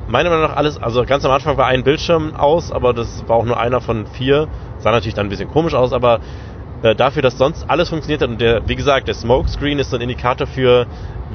meiner 0.08 0.30
Meinung 0.30 0.46
nach 0.46 0.56
alles, 0.56 0.82
also 0.82 1.04
ganz 1.06 1.24
am 1.26 1.32
Anfang 1.32 1.58
war 1.58 1.68
ein 1.68 1.84
Bildschirm 1.84 2.36
aus, 2.36 2.72
aber 2.72 2.94
das 2.94 3.24
war 3.28 3.38
auch 3.38 3.46
nur 3.46 3.60
einer 3.60 3.82
von 3.82 4.06
vier. 4.08 4.48
Sah 4.80 4.92
natürlich 4.92 5.14
dann 5.14 5.28
ein 5.28 5.30
bisschen 5.30 5.50
komisch 5.50 5.74
aus, 5.74 5.94
aber 5.94 6.20
äh, 6.84 6.96
dafür, 6.96 7.22
dass 7.22 7.38
sonst 7.38 7.70
alles 7.70 7.90
funktioniert 7.90 8.22
hat 8.22 8.30
und 8.30 8.42
der, 8.42 8.68
wie 8.68 8.76
gesagt, 8.76 9.08
der 9.08 9.16
Smokescreen 9.16 9.80
ist 9.80 9.92
so 9.92 9.96
ein 9.96 10.02
Indikator 10.02 10.48
für, 10.48 10.88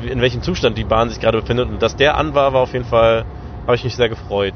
in 0.02 0.20
welchem 0.20 0.42
Zustand 0.42 0.76
die 0.76 0.84
Bahn 0.84 1.08
sich 1.08 1.20
gerade 1.20 1.40
befindet 1.40 1.68
und 1.68 1.80
dass 1.80 1.96
der 1.96 2.16
an 2.16 2.34
war, 2.34 2.52
war 2.52 2.62
auf 2.62 2.72
jeden 2.72 2.84
Fall, 2.84 3.24
habe 3.66 3.76
ich 3.76 3.84
mich 3.84 3.96
sehr 3.96 4.08
gefreut. 4.08 4.54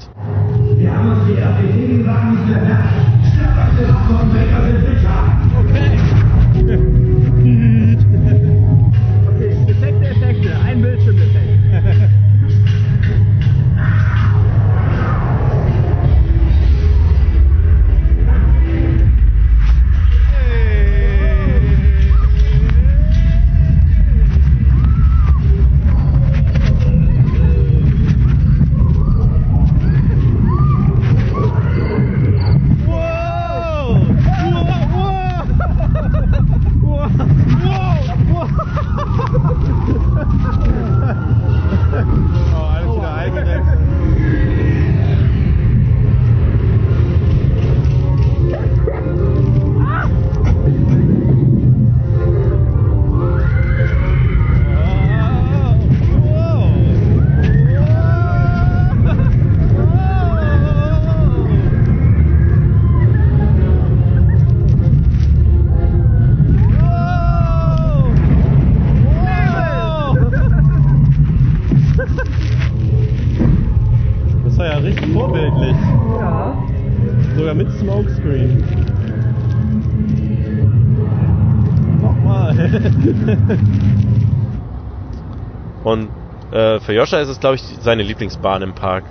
Für 86.90 86.96
Joscha 86.96 87.18
ist 87.18 87.28
es, 87.28 87.38
glaube 87.38 87.54
ich, 87.54 87.62
seine 87.82 88.02
Lieblingsbahn 88.02 88.62
im 88.62 88.74
Park. 88.74 89.04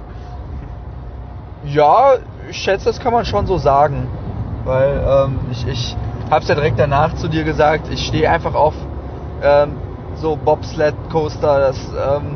Ja, 1.64 2.16
ich 2.50 2.58
schätze, 2.58 2.86
das 2.86 3.00
kann 3.00 3.14
man 3.14 3.24
schon 3.24 3.48
so 3.48 3.58
sagen. 3.58 4.10
Weil 4.66 5.02
ähm, 5.08 5.40
ich, 5.50 5.66
ich 5.66 5.96
hab's 6.30 6.50
ja 6.50 6.56
direkt 6.56 6.78
danach 6.78 7.16
zu 7.16 7.30
dir 7.30 7.46
gesagt, 7.46 7.88
ich 7.90 8.06
stehe 8.06 8.30
einfach 8.30 8.54
auf 8.54 8.74
ähm, 9.42 9.78
so 10.16 10.36
Bobsled-Coaster. 10.36 11.72
Ähm, 12.18 12.36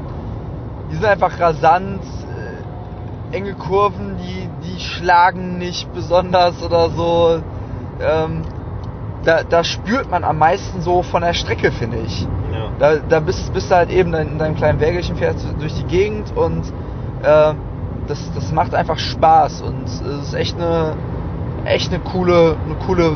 die 0.90 0.96
sind 0.96 1.06
einfach 1.06 1.38
rasant, 1.38 2.02
äh, 3.32 3.36
enge 3.36 3.54
Kurven, 3.56 4.16
die, 4.18 4.48
die 4.66 4.80
schlagen 4.80 5.58
nicht 5.58 5.94
besonders 5.94 6.64
oder 6.64 6.90
so. 6.90 7.42
Ähm, 8.02 8.44
da, 9.26 9.44
da 9.44 9.66
spürt 9.66 10.10
man 10.10 10.24
am 10.24 10.38
meisten 10.38 10.82
so 10.82 11.04
von 11.04 11.22
der 11.22 11.34
Strecke, 11.34 11.74
finde 11.74 11.98
ich. 11.98 12.26
Da, 12.80 12.96
da 12.98 13.20
bist, 13.20 13.54
bist 13.54 13.72
du 13.72 13.76
halt 13.76 13.90
eben 13.90 14.14
in 14.14 14.38
deinem 14.38 14.56
kleinen 14.56 14.80
Wägelchen, 14.80 15.16
fährst 15.16 15.46
durch 15.60 15.74
die 15.74 15.86
Gegend 15.86 16.36
und 16.36 16.64
äh, 17.22 17.54
das, 18.08 18.32
das 18.36 18.52
macht 18.52 18.76
einfach 18.76 19.00
Spaß 19.00 19.62
und 19.62 19.86
es 19.86 20.02
ist 20.02 20.34
echt 20.34 20.56
eine, 20.58 20.94
echt 21.66 21.92
eine 21.94 22.02
coole, 22.02 22.56
eine 22.66 22.76
coole 22.86 23.16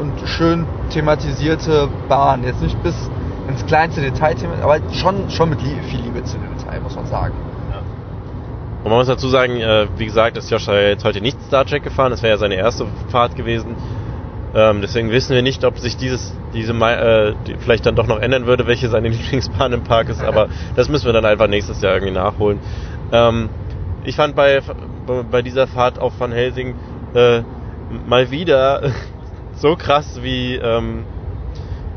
und 0.00 0.28
schön 0.28 0.66
thematisierte 0.90 1.88
Bahn. 2.08 2.42
Jetzt 2.44 2.62
nicht 2.62 2.80
bis 2.82 3.10
ins 3.48 3.64
kleinste 3.66 4.00
Detail, 4.00 4.34
aber 4.62 4.78
schon, 4.92 5.30
schon 5.30 5.50
mit 5.50 5.60
viel 5.62 6.00
Liebe 6.00 6.22
zu 6.24 6.36
dem 6.36 6.56
Detail, 6.58 6.80
muss 6.80 6.96
man 6.96 7.06
sagen. 7.06 7.34
Und 8.86 8.90
man 8.90 9.00
muss 9.00 9.08
dazu 9.08 9.28
sagen, 9.28 9.56
äh, 9.56 9.88
wie 9.96 10.06
gesagt, 10.06 10.36
ist 10.36 10.48
Joshua 10.48 10.74
jetzt 10.74 11.04
heute 11.04 11.20
nicht 11.20 11.36
Star 11.48 11.64
Trek 11.64 11.82
gefahren, 11.82 12.12
das 12.12 12.22
wäre 12.22 12.34
ja 12.34 12.38
seine 12.38 12.54
erste 12.54 12.86
Fahrt 13.08 13.34
gewesen. 13.34 13.74
Ähm, 14.56 14.80
deswegen 14.80 15.10
wissen 15.10 15.34
wir 15.34 15.42
nicht, 15.42 15.64
ob 15.64 15.78
sich 15.78 15.98
dieses, 15.98 16.32
diese 16.54 16.72
äh, 16.72 17.34
die 17.46 17.56
vielleicht 17.58 17.84
dann 17.84 17.94
doch 17.94 18.06
noch 18.06 18.18
ändern 18.18 18.46
würde, 18.46 18.66
welche 18.66 18.88
seine 18.88 19.08
Lieblingsbahn 19.10 19.74
im 19.74 19.82
Park 19.82 20.08
ist, 20.08 20.24
aber 20.24 20.48
das 20.74 20.88
müssen 20.88 21.04
wir 21.04 21.12
dann 21.12 21.26
einfach 21.26 21.46
nächstes 21.46 21.82
Jahr 21.82 21.92
irgendwie 21.92 22.14
nachholen. 22.14 22.58
Ähm, 23.12 23.50
ich 24.02 24.16
fand 24.16 24.34
bei, 24.34 24.62
bei 25.30 25.42
dieser 25.42 25.66
Fahrt 25.66 25.98
auf 25.98 26.18
Van 26.18 26.32
Helsing 26.32 26.74
äh, 27.12 27.42
mal 28.06 28.30
wieder 28.30 28.92
so 29.58 29.76
krass, 29.76 30.20
wie, 30.22 30.54
ähm, 30.54 31.04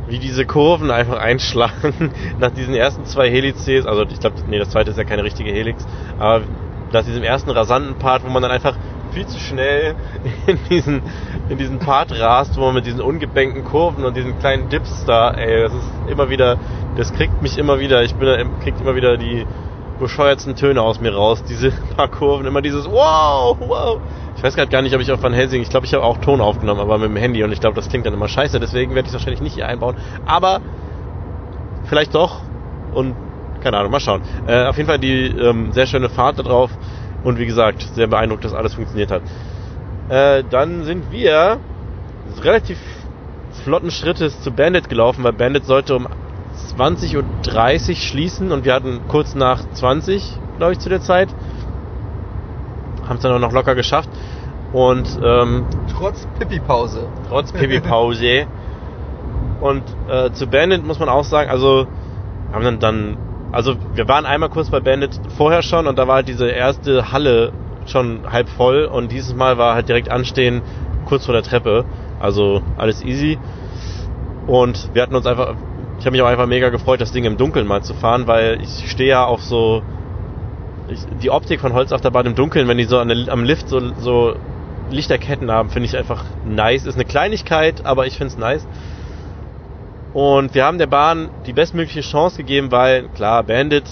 wie 0.09 0.19
diese 0.19 0.45
Kurven 0.45 0.91
einfach 0.91 1.17
einschlagen 1.17 2.11
nach 2.39 2.51
diesen 2.51 2.75
ersten 2.75 3.05
zwei 3.05 3.29
Helices. 3.29 3.85
Also 3.85 4.03
ich 4.03 4.19
glaube, 4.19 4.35
nee, 4.47 4.59
das 4.59 4.71
zweite 4.71 4.91
ist 4.91 4.97
ja 4.97 5.05
keine 5.05 5.23
richtige 5.23 5.51
Helix, 5.51 5.85
aber 6.17 6.41
nach 6.91 7.05
diesem 7.05 7.23
ersten 7.23 7.51
rasanten 7.51 7.95
Part, 7.95 8.25
wo 8.25 8.29
man 8.29 8.41
dann 8.41 8.51
einfach 8.51 8.75
viel 9.11 9.25
zu 9.27 9.39
schnell 9.39 9.95
in 10.47 10.59
diesen, 10.69 11.01
in 11.49 11.57
diesen 11.57 11.79
Part 11.79 12.17
rast, 12.19 12.57
wo 12.57 12.61
man 12.61 12.75
mit 12.75 12.85
diesen 12.85 13.01
ungebänkten 13.01 13.63
Kurven 13.63 14.05
und 14.05 14.15
diesen 14.15 14.37
kleinen 14.39 14.69
Dips 14.69 15.05
da, 15.05 15.31
ey, 15.31 15.63
das 15.63 15.73
ist 15.73 15.91
immer 16.07 16.29
wieder, 16.29 16.57
das 16.95 17.13
kriegt 17.13 17.41
mich 17.41 17.57
immer 17.57 17.79
wieder, 17.79 18.03
ich 18.03 18.15
bin 18.15 18.29
kriegt 18.61 18.79
immer 18.81 18.95
wieder 18.95 19.17
die 19.17 19.45
bescheuertsten 19.99 20.55
Töne 20.55 20.81
aus 20.81 21.01
mir 21.01 21.13
raus, 21.13 21.43
diese 21.43 21.71
paar 21.97 22.07
Kurven, 22.07 22.45
immer 22.45 22.61
dieses 22.61 22.85
wow, 22.85 23.57
wow. 23.59 23.99
Ich 24.37 24.43
weiß 24.43 24.55
gerade 24.55 24.71
gar 24.71 24.81
nicht, 24.81 24.95
ob 24.95 25.01
ich 25.01 25.11
auf 25.11 25.21
Van 25.21 25.33
Helsing, 25.33 25.61
ich 25.61 25.69
glaube, 25.69 25.85
ich 25.85 25.93
habe 25.93 26.03
auch 26.03 26.17
Ton 26.19 26.39
aufgenommen, 26.39 26.79
aber 26.79 26.97
mit 26.97 27.09
dem 27.09 27.17
Handy 27.17 27.43
und 27.43 27.51
ich 27.51 27.59
glaube, 27.59 27.75
das 27.75 27.89
klingt 27.89 28.05
dann 28.05 28.13
immer 28.13 28.29
scheiße, 28.29 28.59
deswegen 28.59 28.95
werde 28.95 29.07
ich 29.07 29.13
es 29.13 29.13
wahrscheinlich 29.13 29.41
nicht 29.41 29.55
hier 29.55 29.67
einbauen, 29.67 29.95
aber 30.25 30.61
vielleicht 31.85 32.15
doch 32.15 32.41
und 32.93 33.15
keine 33.59 33.77
Ahnung, 33.77 33.91
mal 33.91 33.99
schauen. 33.99 34.21
Äh, 34.47 34.65
auf 34.65 34.77
jeden 34.77 34.87
Fall 34.87 34.99
die 34.99 35.25
ähm, 35.25 35.71
sehr 35.73 35.85
schöne 35.85 36.09
Fahrt 36.09 36.39
da 36.39 36.43
drauf 36.43 36.71
und 37.23 37.37
wie 37.37 37.45
gesagt, 37.45 37.81
sehr 37.93 38.07
beeindruckt, 38.07 38.45
dass 38.45 38.53
alles 38.53 38.75
funktioniert 38.75 39.11
hat. 39.11 39.21
Äh, 40.09 40.43
dann 40.49 40.83
sind 40.83 41.11
wir 41.11 41.59
relativ 42.41 42.77
flotten 43.63 43.91
Schrittes 43.91 44.41
zu 44.41 44.51
Bandit 44.51 44.89
gelaufen, 44.89 45.23
weil 45.23 45.33
Bandit 45.33 45.65
sollte 45.65 45.95
um 45.95 46.07
20.30 46.77 47.89
Uhr 47.89 47.95
schließen 47.95 48.51
und 48.51 48.65
wir 48.65 48.73
hatten 48.73 49.01
kurz 49.07 49.35
nach 49.35 49.61
20, 49.73 50.39
glaube 50.57 50.73
ich, 50.73 50.79
zu 50.79 50.89
der 50.89 51.01
Zeit. 51.01 51.29
Haben 53.07 53.17
es 53.17 53.21
dann 53.21 53.33
auch 53.33 53.39
noch 53.39 53.51
locker 53.51 53.75
geschafft. 53.75 54.09
Und 54.71 55.19
ähm, 55.23 55.65
Trotz 55.97 56.27
Pipi-Pause. 56.37 57.07
trotz 57.27 57.51
Pipi-Pause. 57.53 58.45
Und 59.61 59.83
äh, 60.07 60.31
zu 60.31 60.47
Bandit 60.47 60.85
muss 60.85 60.99
man 60.99 61.09
auch 61.09 61.23
sagen, 61.23 61.49
also 61.49 61.87
haben 62.53 62.63
dann 62.63 62.79
dann, 62.79 63.17
also 63.51 63.75
wir 63.93 64.07
waren 64.07 64.25
einmal 64.25 64.49
kurz 64.49 64.69
bei 64.69 64.79
Bandit 64.79 65.19
vorher 65.35 65.61
schon 65.61 65.87
und 65.87 65.97
da 65.97 66.07
war 66.07 66.15
halt 66.15 66.27
diese 66.27 66.49
erste 66.49 67.11
Halle 67.11 67.51
schon 67.85 68.23
halb 68.29 68.49
voll 68.49 68.85
und 68.85 69.11
dieses 69.11 69.33
Mal 69.33 69.57
war 69.57 69.75
halt 69.75 69.87
direkt 69.89 70.09
anstehen 70.09 70.61
kurz 71.05 71.25
vor 71.25 71.33
der 71.33 71.43
Treppe. 71.43 71.85
Also 72.19 72.61
alles 72.77 73.03
easy. 73.03 73.37
Und 74.45 74.93
wir 74.93 75.01
hatten 75.01 75.15
uns 75.15 75.25
einfach, 75.25 75.55
ich 75.99 76.05
habe 76.05 76.11
mich 76.11 76.21
auch 76.21 76.27
einfach 76.27 76.47
mega 76.47 76.69
gefreut, 76.69 77.01
das 77.01 77.11
Ding 77.11 77.23
im 77.25 77.37
Dunkeln 77.37 77.67
mal 77.67 77.81
zu 77.81 77.93
fahren, 77.93 78.27
weil 78.27 78.59
ich 78.61 78.89
stehe 78.89 79.09
ja 79.09 79.25
auf 79.25 79.41
so 79.41 79.81
ich, 80.89 80.99
die 81.21 81.29
Optik 81.29 81.59
von 81.59 81.73
Holzachterbahn 81.73 82.25
im 82.25 82.35
Dunkeln, 82.35 82.67
wenn 82.67 82.77
die 82.77 82.85
so 82.85 82.97
an 82.97 83.11
am 83.29 83.43
Lift 83.43 83.69
so, 83.69 83.79
so 83.99 84.35
Lichterketten 84.89 85.51
haben, 85.51 85.69
finde 85.69 85.87
ich 85.87 85.97
einfach 85.97 86.23
nice. 86.45 86.85
Ist 86.85 86.95
eine 86.95 87.05
Kleinigkeit, 87.05 87.85
aber 87.85 88.07
ich 88.07 88.17
finde 88.17 88.33
es 88.33 88.37
nice. 88.37 88.65
Und 90.13 90.55
wir 90.55 90.65
haben 90.65 90.77
der 90.77 90.87
Bahn 90.87 91.29
die 91.45 91.53
bestmögliche 91.53 92.01
Chance 92.01 92.37
gegeben, 92.37 92.71
weil 92.71 93.09
klar, 93.09 93.43
Bandit 93.43 93.85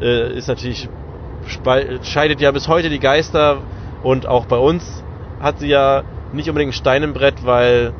äh, 0.00 0.36
ist 0.36 0.48
natürlich 0.48 0.88
scheidet 2.02 2.40
ja 2.40 2.50
bis 2.50 2.68
heute 2.68 2.88
die 2.88 2.98
Geister 2.98 3.58
und 4.02 4.26
auch 4.26 4.46
bei 4.46 4.56
uns 4.56 5.04
hat 5.40 5.58
sie 5.58 5.68
ja 5.68 6.02
nicht 6.32 6.48
unbedingt 6.48 6.70
ein 6.70 6.76
Stein 6.76 7.02
im 7.02 7.12
Brett, 7.12 7.44
weil 7.44 7.92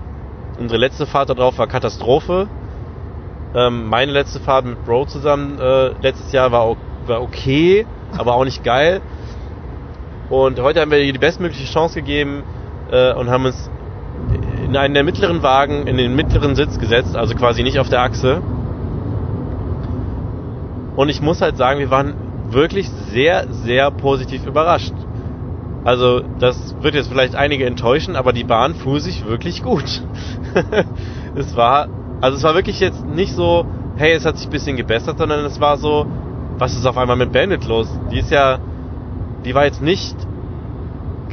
unsere 0.59 0.79
letzte 0.79 1.07
Fahrt 1.07 1.31
da 1.31 1.35
drauf 1.35 1.59
war 1.59 1.67
Katastrophe. 1.67 2.49
Ähm, 3.55 3.87
meine 3.87 4.13
letzte 4.13 4.41
Fahrt 4.41 4.65
mit 4.65 4.85
Bro 4.85 5.07
zusammen 5.07 5.59
äh, 5.59 5.89
letztes 6.01 6.33
Jahr 6.33 6.51
war, 6.53 6.77
war 7.07 7.23
okay, 7.23 7.87
aber 8.17 8.35
auch 8.35 8.45
nicht 8.45 8.65
geil. 8.65 9.01
Und 10.31 10.59
heute 10.59 10.81
haben 10.81 10.91
wir 10.91 10.99
ihr 10.99 11.13
die 11.13 11.19
bestmögliche 11.19 11.71
Chance 11.71 12.01
gegeben 12.01 12.43
äh, 12.91 13.13
und 13.13 13.31
haben 13.31 13.45
uns 13.45 13.71
in 14.65 14.77
einen 14.77 14.95
der 14.95 15.05
mittleren 15.05 15.43
Wagen, 15.43 15.87
in 15.87 15.97
den 15.97 16.15
mittleren 16.17 16.57
Sitz 16.57 16.79
gesetzt, 16.79 17.17
also 17.17 17.35
quasi 17.35 17.63
nicht 17.63 17.79
auf 17.79 17.89
der 17.89 18.03
Achse. 18.03 18.43
Und 20.97 21.09
ich 21.09 21.21
muss 21.21 21.41
halt 21.41 21.57
sagen, 21.57 21.81
wir 21.81 21.91
waren 21.91 22.15
wirklich 22.51 22.89
sehr, 22.89 23.47
sehr 23.51 23.91
positiv 23.91 24.47
überrascht. 24.47 24.95
Also, 25.85 26.23
das 26.39 26.75
wird 26.81 26.95
jetzt 26.95 27.09
vielleicht 27.09 27.35
einige 27.35 27.67
enttäuschen, 27.67 28.17
aber 28.17 28.33
die 28.33 28.45
Bahn 28.45 28.75
fuhr 28.75 29.01
sich 29.01 29.27
wirklich 29.27 29.63
gut. 29.63 30.03
es 31.35 31.55
war, 31.57 31.89
also 32.21 32.39
es 32.39 32.43
war 32.43 32.55
wirklich 32.55 32.81
jetzt 32.81 33.05
nicht 33.05 33.35
so, 33.35 33.67
hey, 33.97 34.13
es 34.13 34.25
hat 34.25 34.39
sich 34.39 34.47
ein 34.47 34.51
bisschen 34.51 34.77
gebessert, 34.77 35.19
sondern 35.19 35.45
es 35.45 35.61
war 35.61 35.77
so, 35.77 36.07
was 36.59 36.75
ist 36.75 36.87
auf 36.87 36.97
einmal 36.97 37.17
mit 37.17 37.33
Bandit 37.33 37.67
los? 37.67 37.89
Die 38.11 38.19
ist 38.19 38.31
ja, 38.31 38.59
die 39.45 39.55
war 39.55 39.67
jetzt 39.67 39.83
nicht 39.83 40.17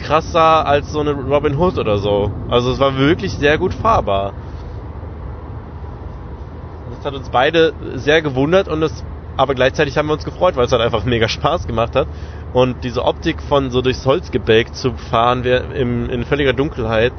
krasser 0.01 0.65
als 0.65 0.91
so 0.91 0.99
eine 0.99 1.11
Robin 1.11 1.57
Hood 1.57 1.77
oder 1.77 1.97
so. 1.97 2.31
Also 2.49 2.71
es 2.71 2.79
war 2.79 2.97
wirklich 2.97 3.33
sehr 3.33 3.57
gut 3.57 3.73
fahrbar. 3.73 4.33
Das 6.95 7.05
hat 7.05 7.13
uns 7.13 7.29
beide 7.29 7.73
sehr 7.95 8.21
gewundert 8.21 8.67
und 8.67 8.83
es, 8.83 9.03
aber 9.37 9.55
gleichzeitig 9.55 9.97
haben 9.97 10.07
wir 10.07 10.13
uns 10.13 10.25
gefreut, 10.25 10.55
weil 10.55 10.65
es 10.65 10.71
halt 10.71 10.81
einfach 10.81 11.03
mega 11.05 11.27
Spaß 11.27 11.67
gemacht 11.67 11.95
hat. 11.95 12.07
Und 12.53 12.83
diese 12.83 13.05
Optik 13.05 13.41
von 13.41 13.71
so 13.71 13.81
durchs 13.81 14.05
Holzgebälk 14.05 14.75
zu 14.75 14.93
fahren 14.93 15.43
wir 15.43 15.73
im, 15.73 16.09
in 16.09 16.25
völliger 16.25 16.53
Dunkelheit, 16.53 17.13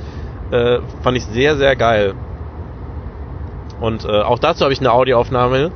äh, 0.51 0.79
fand 1.03 1.17
ich 1.17 1.25
sehr, 1.25 1.57
sehr 1.57 1.75
geil. 1.75 2.15
Und 3.81 4.05
äh, 4.05 4.21
auch 4.23 4.39
dazu 4.39 4.63
habe 4.63 4.73
ich 4.73 4.81
eine 4.81 4.93
Audioaufnahme, 4.93 5.73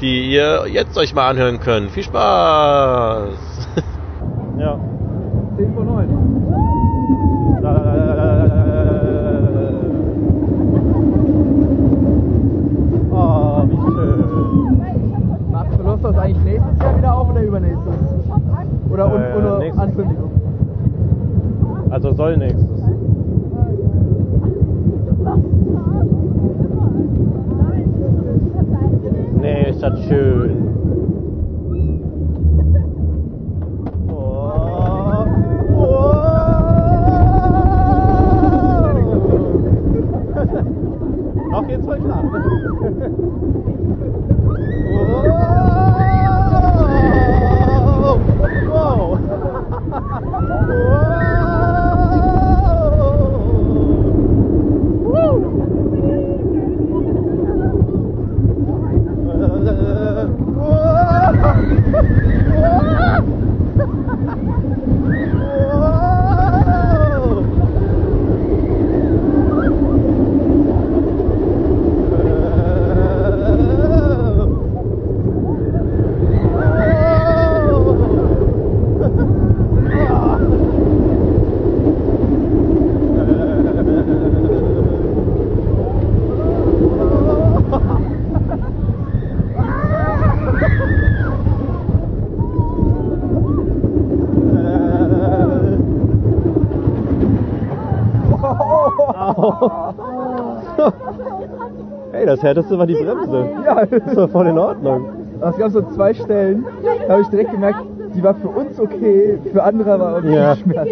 die 0.00 0.30
ihr 0.30 0.66
jetzt 0.68 0.96
euch 0.96 1.14
mal 1.14 1.28
anhören 1.28 1.60
könnt. 1.60 1.90
Viel 1.92 2.04
Spaß! 2.04 3.68
ja. 4.58 4.97
10 5.58 5.74
vor 5.74 5.84
9. 5.84 6.08
Oh, 13.10 13.62
wie 13.68 13.76
schön. 13.76 15.50
Macht 15.50 15.74
Verlust 15.74 16.04
das 16.04 16.18
eigentlich 16.18 16.44
nächstes 16.44 16.78
Jahr 16.78 16.98
wieder 16.98 17.16
auf 17.18 17.30
oder 17.30 17.42
übernächstes? 17.42 17.94
Oder 18.90 19.06
un 19.12 19.20
Äh, 19.20 19.36
ohne. 19.36 19.80
Ankündigung? 19.82 20.30
Also 21.90 22.12
soll 22.12 22.36
nächstes. 22.36 22.82
Nee, 29.40 29.70
ist 29.70 29.82
das 29.82 30.00
schön. 30.04 30.77
Oh. 42.00 42.04
Noch 43.57 43.57
das 102.38 102.42
härteste 102.44 102.78
war 102.78 102.86
die 102.86 102.94
Bremse. 102.94 103.48
Ja, 103.66 103.84
Das 103.86 104.16
war 104.16 104.28
voll 104.28 104.46
in 104.46 104.58
Ordnung. 104.58 105.04
es 105.40 105.56
gab 105.56 105.70
so 105.72 105.82
zwei 105.94 106.14
Stellen, 106.14 106.64
da 107.06 107.12
habe 107.14 107.22
ich 107.22 107.28
direkt 107.28 107.50
gemerkt, 107.50 107.80
die 108.14 108.22
war 108.22 108.34
für 108.34 108.48
uns 108.48 108.78
okay, 108.80 109.38
für 109.52 109.62
andere 109.62 109.98
war 109.98 110.16
irgendwie 110.16 110.36
Ja. 110.36 110.56
Schmerz. 110.56 110.88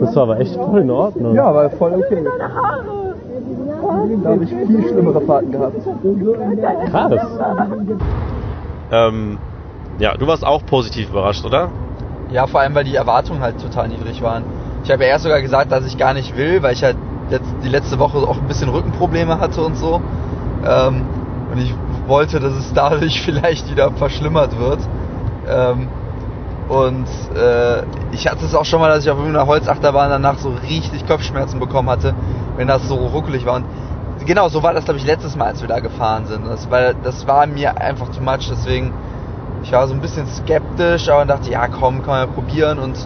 Das 0.00 0.16
war 0.16 0.22
aber 0.24 0.40
echt 0.40 0.54
voll 0.56 0.80
in 0.80 0.90
Ordnung. 0.90 1.34
Ja, 1.34 1.54
war 1.54 1.70
voll 1.70 1.92
okay. 1.94 2.24
Da 4.22 4.30
habe 4.30 4.44
ich 4.44 4.50
viel 4.50 4.88
schlimmere 4.88 5.20
Fahrten 5.22 5.52
gehabt. 5.52 5.76
Krass. 6.90 7.12
Ähm, 8.90 9.38
ja, 9.98 10.16
du 10.16 10.26
warst 10.26 10.46
auch 10.46 10.64
positiv 10.66 11.10
überrascht, 11.10 11.44
oder? 11.44 11.68
Ja, 12.30 12.46
vor 12.46 12.60
allem, 12.60 12.74
weil 12.74 12.84
die 12.84 12.94
Erwartungen 12.96 13.40
halt 13.40 13.60
total 13.60 13.88
niedrig 13.88 14.22
waren. 14.22 14.44
Ich 14.84 14.90
habe 14.90 15.02
ja 15.04 15.10
erst 15.10 15.24
sogar 15.24 15.40
gesagt, 15.42 15.72
dass 15.72 15.86
ich 15.86 15.96
gar 15.98 16.14
nicht 16.14 16.36
will, 16.36 16.62
weil 16.62 16.72
ich 16.74 16.82
halt 16.84 16.96
letzt, 17.30 17.48
die 17.64 17.68
letzte 17.68 17.98
Woche 17.98 18.18
auch 18.18 18.38
ein 18.38 18.46
bisschen 18.48 18.68
Rückenprobleme 18.68 19.40
hatte 19.40 19.62
und 19.62 19.76
so. 19.76 20.00
Ähm, 20.64 21.06
und 21.52 21.58
ich 21.58 21.74
wollte, 22.06 22.40
dass 22.40 22.52
es 22.54 22.72
dadurch 22.72 23.20
vielleicht 23.24 23.70
wieder 23.70 23.90
verschlimmert 23.92 24.58
wird. 24.58 24.80
Ähm, 25.48 25.88
und 26.68 27.06
äh, 27.34 27.82
ich 28.12 28.28
hatte 28.28 28.44
es 28.44 28.54
auch 28.54 28.66
schon 28.66 28.80
mal, 28.80 28.90
dass 28.90 29.04
ich 29.04 29.10
auf 29.10 29.16
irgendeiner 29.16 29.46
Holzachterbahn 29.46 30.10
danach 30.10 30.38
so 30.38 30.50
richtig 30.68 31.06
Kopfschmerzen 31.06 31.60
bekommen 31.60 31.88
hatte, 31.88 32.14
wenn 32.56 32.68
das 32.68 32.86
so 32.86 32.96
ruckelig 32.96 33.46
war. 33.46 33.56
Und 33.56 33.64
genau, 34.26 34.48
so 34.48 34.62
war 34.62 34.74
das, 34.74 34.84
glaube 34.84 34.98
ich, 34.98 35.06
letztes 35.06 35.34
Mal, 35.34 35.46
als 35.46 35.62
wir 35.62 35.68
da 35.68 35.80
gefahren 35.80 36.26
sind. 36.26 36.46
Das, 36.46 36.70
weil, 36.70 36.94
das 37.02 37.26
war 37.26 37.46
mir 37.46 37.80
einfach 37.80 38.08
too 38.10 38.22
much, 38.22 38.48
deswegen 38.50 38.92
ich 39.62 39.72
war 39.72 39.86
so 39.88 39.94
ein 39.94 40.00
bisschen 40.00 40.26
skeptisch, 40.26 41.08
aber 41.08 41.24
dachte, 41.24 41.50
ja 41.50 41.66
komm, 41.68 42.02
kann 42.02 42.08
man 42.08 42.26
ja 42.28 42.32
probieren 42.32 42.78
und 42.78 42.96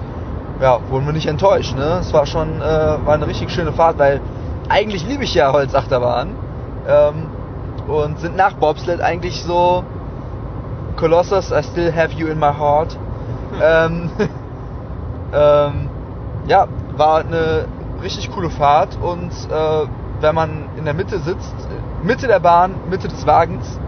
ja, 0.61 0.79
wurden 0.91 1.07
wir 1.07 1.13
nicht 1.13 1.27
enttäuscht. 1.27 1.75
Ne? 1.77 1.99
Es 2.01 2.13
war 2.13 2.27
schon 2.27 2.61
äh, 2.61 2.65
war 3.05 3.15
eine 3.15 3.27
richtig 3.27 3.51
schöne 3.51 3.73
Fahrt, 3.73 3.99
weil 3.99 4.21
eigentlich 4.69 5.07
liebe 5.07 5.25
ich 5.25 5.35
ja 5.35 5.53
Holzachterbahn 5.53 6.31
ähm, 6.87 7.27
und 7.87 8.19
sind 8.19 8.37
nach 8.37 8.55
Bobsled 8.55 9.01
eigentlich 9.01 9.43
so 9.43 9.85
Colossus, 10.97 11.51
I 11.51 11.63
still 11.63 11.93
have 11.95 12.15
you 12.15 12.29
in 12.29 12.39
my 12.39 12.53
heart. 12.53 12.97
ähm, 13.63 14.11
ähm, 15.33 15.89
ja, 16.47 16.67
war 16.97 17.21
eine 17.21 17.67
richtig 18.03 18.31
coole 18.31 18.51
Fahrt 18.51 18.99
und 19.01 19.31
äh, 19.51 19.87
wenn 20.21 20.35
man 20.35 20.69
in 20.77 20.85
der 20.85 20.95
Mitte 20.95 21.19
sitzt, 21.19 21.55
Mitte 22.03 22.27
der 22.27 22.41
Bahn, 22.41 22.75
Mitte 22.91 23.09
des 23.09 23.27
Wagens, 23.27 23.79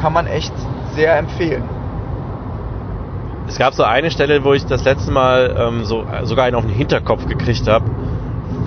kann 0.00 0.12
man 0.12 0.26
echt 0.26 0.52
sehr 0.94 1.16
empfehlen. 1.18 1.64
Es 3.46 3.58
gab 3.58 3.72
so 3.72 3.82
eine 3.82 4.10
Stelle, 4.10 4.44
wo 4.44 4.52
ich 4.52 4.66
das 4.66 4.84
letzte 4.84 5.10
Mal 5.10 5.56
ähm, 5.58 5.84
so 5.84 6.04
sogar 6.24 6.44
einen 6.44 6.54
auf 6.54 6.64
den 6.64 6.74
Hinterkopf 6.74 7.26
gekriegt 7.26 7.66
habe 7.66 7.86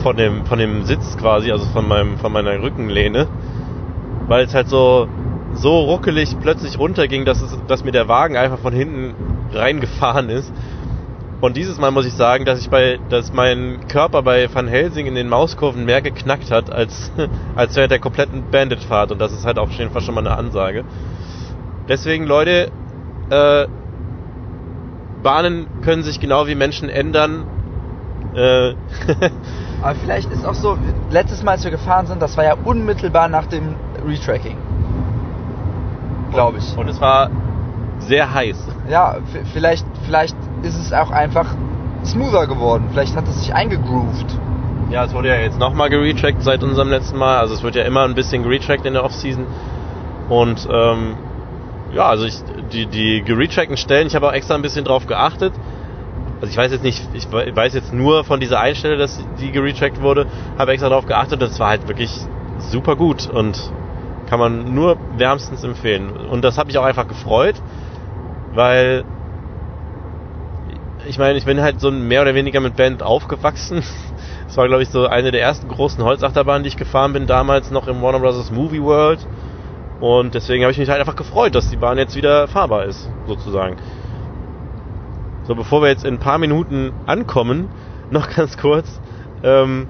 von 0.01 0.17
dem 0.17 0.45
von 0.45 0.57
dem 0.57 0.85
Sitz 0.85 1.17
quasi, 1.17 1.51
also 1.51 1.65
von 1.65 1.87
meinem 1.87 2.17
von 2.17 2.31
meiner 2.31 2.61
Rückenlehne, 2.61 3.27
weil 4.31 4.45
es 4.45 4.53
halt 4.53 4.69
so 4.69 5.09
so 5.53 5.81
ruckelig 5.81 6.37
plötzlich 6.39 6.79
runterging, 6.79 7.25
dass 7.25 7.41
es 7.41 7.57
dass 7.67 7.83
mir 7.83 7.91
der 7.91 8.07
Wagen 8.07 8.37
einfach 8.37 8.59
von 8.59 8.73
hinten 8.73 9.13
reingefahren 9.51 10.29
ist. 10.29 10.53
Und 11.41 11.57
dieses 11.57 11.77
Mal 11.79 11.91
muss 11.91 12.05
ich 12.05 12.13
sagen, 12.13 12.45
dass 12.45 12.57
ich 12.61 12.69
bei 12.69 12.97
dass 13.09 13.33
mein 13.33 13.79
Körper 13.89 14.23
bei 14.23 14.47
Van 14.53 14.69
Helsing 14.69 15.05
in 15.05 15.15
den 15.15 15.27
Mauskurven 15.27 15.83
mehr 15.83 16.01
geknackt 16.01 16.49
hat 16.49 16.71
als 16.71 17.11
als 17.57 17.75
während 17.75 17.91
der 17.91 17.99
kompletten 17.99 18.43
Bandit-Fahrt 18.49 19.11
und 19.11 19.19
das 19.19 19.33
ist 19.33 19.45
halt 19.45 19.59
auf 19.59 19.69
jeden 19.71 19.91
Fall 19.91 20.01
schon 20.01 20.15
mal 20.15 20.25
eine 20.25 20.37
Ansage. 20.37 20.85
Deswegen 21.89 22.25
Leute, 22.25 22.71
äh, 23.31 23.65
Bahnen 25.21 25.67
können 25.81 26.03
sich 26.03 26.21
genau 26.21 26.47
wie 26.47 26.55
Menschen 26.55 26.87
ändern. 26.87 27.43
Äh, 28.35 28.69
Aber 29.81 29.95
vielleicht 29.95 30.31
ist 30.31 30.45
auch 30.45 30.53
so, 30.53 30.77
letztes 31.09 31.43
Mal, 31.43 31.53
als 31.53 31.63
wir 31.63 31.71
gefahren 31.71 32.05
sind, 32.05 32.21
das 32.21 32.37
war 32.37 32.43
ja 32.43 32.55
unmittelbar 32.63 33.27
nach 33.27 33.47
dem 33.47 33.75
Retracking. 34.05 34.57
Glaube 36.31 36.59
ich. 36.59 36.77
und 36.77 36.87
es 36.87 37.01
war 37.01 37.29
sehr 37.99 38.33
heiß. 38.33 38.57
Ja, 38.89 39.17
vielleicht, 39.53 39.85
vielleicht 40.05 40.35
ist 40.63 40.77
es 40.77 40.93
auch 40.93 41.11
einfach 41.11 41.55
smoother 42.05 42.47
geworden. 42.47 42.87
Vielleicht 42.91 43.15
hat 43.15 43.27
es 43.27 43.39
sich 43.41 43.53
eingegroovt. 43.53 44.37
Ja, 44.89 45.05
es 45.05 45.13
wurde 45.13 45.29
ja 45.29 45.35
jetzt 45.35 45.59
nochmal 45.59 45.89
geretrackt 45.89 46.41
seit 46.41 46.63
unserem 46.63 46.89
letzten 46.89 47.17
Mal. 47.17 47.37
Also 47.37 47.53
es 47.53 47.63
wird 47.63 47.75
ja 47.75 47.83
immer 47.83 48.03
ein 48.03 48.15
bisschen 48.15 48.43
geretrackt 48.43 48.85
in 48.85 48.93
der 48.93 49.03
Offseason. 49.03 49.45
Und 50.29 50.67
ähm, 50.71 51.15
ja, 51.93 52.07
also 52.07 52.25
ich, 52.25 52.35
die, 52.71 52.85
die 52.87 53.21
geretrackten 53.21 53.77
Stellen, 53.77 54.07
ich 54.07 54.15
habe 54.15 54.27
auch 54.27 54.33
extra 54.33 54.55
ein 54.55 54.61
bisschen 54.61 54.85
drauf 54.85 55.07
geachtet. 55.07 55.53
Also 56.41 56.51
ich 56.51 56.57
weiß 56.57 56.71
jetzt 56.71 56.83
nicht, 56.83 57.13
ich 57.13 57.31
we- 57.31 57.55
weiß 57.55 57.73
jetzt 57.73 57.93
nur 57.93 58.23
von 58.25 58.39
dieser 58.39 58.59
einen 58.59 58.75
Stelle, 58.75 58.97
dass 58.97 59.21
die 59.37 59.51
geretrackt 59.51 60.01
wurde, 60.01 60.27
habe 60.57 60.73
extra 60.73 60.89
drauf 60.89 61.05
geachtet 61.05 61.41
und 61.41 61.47
es 61.47 61.59
war 61.59 61.69
halt 61.69 61.87
wirklich 61.87 62.29
super 62.55 62.95
gut 62.97 63.27
und 63.27 63.73
kann 64.25 64.39
man 64.39 64.73
nur 64.73 64.99
wärmstens 65.09 65.63
empfehlen. 65.63 66.11
Und 66.11 66.41
das 66.43 66.57
hat 66.57 66.67
mich 66.67 66.77
auch 66.79 66.85
einfach 66.85 67.07
gefreut, 67.07 67.61
weil 68.49 69.05
ich 71.05 71.17
meine, 71.17 71.37
ich 71.37 71.45
bin 71.45 71.61
halt 71.61 71.79
so 71.79 71.89
mehr 71.91 72.21
oder 72.21 72.35
weniger 72.35 72.59
mit 72.59 72.75
Band 72.75 73.03
aufgewachsen. 73.03 73.83
Das 74.47 74.57
war, 74.57 74.67
glaube 74.67 74.83
ich, 74.83 74.89
so 74.89 75.07
eine 75.07 75.31
der 75.31 75.41
ersten 75.41 75.69
großen 75.69 76.03
Holzachterbahnen, 76.03 76.63
die 76.63 76.67
ich 76.69 76.75
gefahren 76.77 77.13
bin, 77.13 77.25
damals 77.25 77.71
noch 77.71 77.87
im 77.87 78.01
Warner 78.01 78.19
Bros. 78.19 78.49
Movie 78.51 78.81
World. 78.81 79.27
Und 79.99 80.35
deswegen 80.35 80.63
habe 80.63 80.71
ich 80.71 80.77
mich 80.79 80.89
halt 80.89 80.99
einfach 80.99 81.15
gefreut, 81.15 81.55
dass 81.55 81.69
die 81.69 81.77
Bahn 81.77 81.97
jetzt 81.97 82.15
wieder 82.15 82.47
fahrbar 82.47 82.85
ist, 82.85 83.11
sozusagen. 83.25 83.77
So, 85.51 85.55
bevor 85.55 85.81
wir 85.81 85.89
jetzt 85.89 86.05
in 86.05 86.13
ein 86.13 86.19
paar 86.19 86.37
Minuten 86.37 86.93
ankommen, 87.07 87.67
noch 88.09 88.33
ganz 88.33 88.57
kurz. 88.57 89.01
Ähm, 89.43 89.89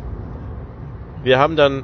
wir 1.21 1.37
haben 1.37 1.55
dann 1.55 1.83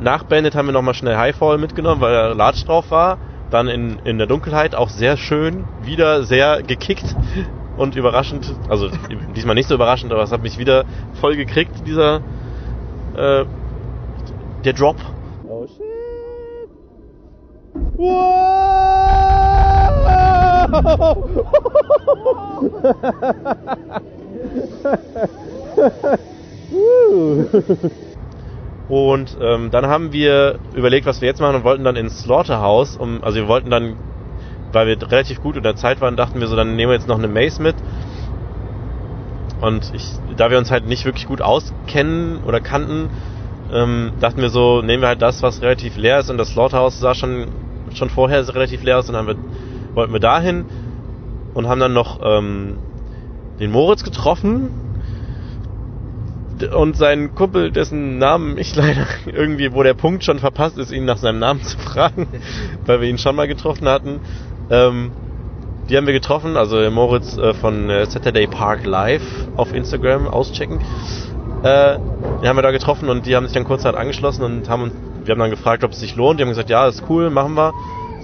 nach 0.00 0.22
Bandit 0.22 0.54
haben 0.54 0.64
wir 0.64 0.72
nochmal 0.72 0.94
schnell 0.94 1.18
Highfall 1.18 1.58
mitgenommen, 1.58 2.00
weil 2.00 2.14
da 2.14 2.28
Latsch 2.32 2.66
drauf 2.66 2.90
war. 2.90 3.18
Dann 3.50 3.68
in, 3.68 3.98
in 4.04 4.16
der 4.16 4.26
Dunkelheit 4.26 4.74
auch 4.74 4.88
sehr 4.88 5.18
schön, 5.18 5.64
wieder 5.82 6.22
sehr 6.22 6.62
gekickt 6.62 7.14
und 7.76 7.94
überraschend. 7.94 8.54
Also 8.70 8.88
diesmal 9.36 9.54
nicht 9.54 9.68
so 9.68 9.74
überraschend, 9.74 10.10
aber 10.10 10.22
es 10.22 10.32
hat 10.32 10.42
mich 10.42 10.56
wieder 10.56 10.86
voll 11.20 11.36
gekriegt, 11.36 11.86
dieser 11.86 12.22
äh, 13.16 13.44
der 14.64 14.72
Drop. 14.72 14.96
Oh 15.46 15.66
shit. 15.66 15.82
Und 28.88 29.36
ähm, 29.40 29.70
dann 29.70 29.86
haben 29.86 30.12
wir 30.12 30.58
überlegt, 30.74 31.06
was 31.06 31.20
wir 31.20 31.28
jetzt 31.28 31.40
machen 31.40 31.56
und 31.56 31.64
wollten 31.64 31.84
dann 31.84 31.96
ins 31.96 32.22
Slaughterhouse. 32.22 32.96
Um, 32.96 33.22
also 33.22 33.38
wir 33.38 33.48
wollten 33.48 33.70
dann, 33.70 33.96
weil 34.72 34.86
wir 34.86 35.10
relativ 35.10 35.42
gut 35.42 35.56
in 35.56 35.62
der 35.62 35.76
Zeit 35.76 36.00
waren, 36.00 36.16
dachten 36.16 36.40
wir 36.40 36.46
so, 36.46 36.56
dann 36.56 36.74
nehmen 36.74 36.90
wir 36.90 36.96
jetzt 36.96 37.08
noch 37.08 37.18
eine 37.18 37.28
Maze 37.28 37.62
mit. 37.62 37.76
Und 39.60 39.92
ich, 39.94 40.04
da 40.36 40.50
wir 40.50 40.58
uns 40.58 40.70
halt 40.70 40.86
nicht 40.86 41.04
wirklich 41.04 41.26
gut 41.26 41.42
auskennen 41.42 42.38
oder 42.46 42.60
kannten, 42.60 43.10
ähm, 43.72 44.12
dachten 44.20 44.40
wir 44.40 44.48
so, 44.48 44.80
nehmen 44.80 45.02
wir 45.02 45.08
halt 45.08 45.20
das, 45.20 45.42
was 45.42 45.60
relativ 45.60 45.96
leer 45.96 46.20
ist. 46.20 46.30
Und 46.30 46.38
das 46.38 46.50
Slaughterhouse 46.50 46.98
sah 46.98 47.14
schon, 47.14 47.48
schon 47.92 48.08
vorher 48.08 48.46
relativ 48.54 48.82
leer 48.82 48.98
aus. 48.98 49.08
Und 49.08 49.14
dann 49.14 49.26
haben 49.26 49.36
wir, 49.36 49.94
wollten 49.94 50.12
wir 50.14 50.20
dahin 50.20 50.64
und 51.54 51.68
haben 51.68 51.80
dann 51.80 51.92
noch 51.92 52.20
ähm, 52.22 52.78
den 53.58 53.70
Moritz 53.70 54.04
getroffen, 54.04 54.70
und 56.66 56.96
sein 56.96 57.34
Kumpel, 57.34 57.70
dessen 57.70 58.18
Namen 58.18 58.58
ich 58.58 58.74
leider 58.76 59.06
irgendwie, 59.26 59.72
wo 59.72 59.82
der 59.82 59.94
Punkt 59.94 60.24
schon 60.24 60.38
verpasst 60.38 60.78
ist, 60.78 60.90
ihn 60.90 61.04
nach 61.04 61.18
seinem 61.18 61.38
Namen 61.38 61.62
zu 61.64 61.78
fragen, 61.78 62.26
weil 62.86 63.00
wir 63.00 63.08
ihn 63.08 63.18
schon 63.18 63.36
mal 63.36 63.48
getroffen 63.48 63.88
hatten. 63.88 64.20
Ähm, 64.70 65.12
die 65.88 65.96
haben 65.96 66.06
wir 66.06 66.12
getroffen, 66.12 66.56
also 66.56 66.90
Moritz 66.90 67.38
äh, 67.38 67.54
von 67.54 67.88
äh, 67.88 68.04
Saturday 68.06 68.46
Park 68.46 68.84
Live 68.84 69.22
auf 69.56 69.72
Instagram 69.72 70.28
auschecken. 70.28 70.80
Äh, 71.62 71.98
die 72.42 72.48
haben 72.48 72.56
wir 72.56 72.62
da 72.62 72.70
getroffen 72.70 73.08
und 73.08 73.24
die 73.24 73.34
haben 73.34 73.46
sich 73.46 73.54
dann 73.54 73.64
kurz 73.64 73.84
halt 73.84 73.96
angeschlossen 73.96 74.42
und 74.42 74.68
haben 74.68 74.92
wir 75.24 75.32
haben 75.32 75.40
dann 75.40 75.50
gefragt, 75.50 75.84
ob 75.84 75.92
es 75.92 76.00
sich 76.00 76.16
lohnt. 76.16 76.38
Die 76.38 76.42
haben 76.42 76.50
gesagt, 76.50 76.70
ja, 76.70 76.86
ist 76.88 77.02
cool, 77.08 77.28
machen 77.30 77.54
wir. 77.54 77.74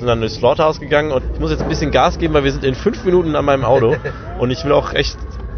Sind 0.05 0.11
dann 0.11 0.21
durchs 0.21 0.35
Slaughterhouse 0.35 0.81
gegangen 0.81 1.13
und 1.13 1.23
ich 1.33 1.41
muss 1.41 1.51
jetzt 1.51 1.63
ein 1.63 1.69
bisschen 1.71 1.91
Gas 1.91 2.19
geben, 2.19 2.35
weil 2.35 2.45
wir 2.45 2.53
sind 2.53 2.63
in 2.63 2.75
fünf 2.75 3.03
Minuten 3.07 3.35
an 3.37 3.45
meinem 3.47 3.65
Auto 3.65 3.97
und 4.39 4.51
ich 4.51 4.63
will 4.63 4.73
auch 4.73 4.93
echt 4.93 5.17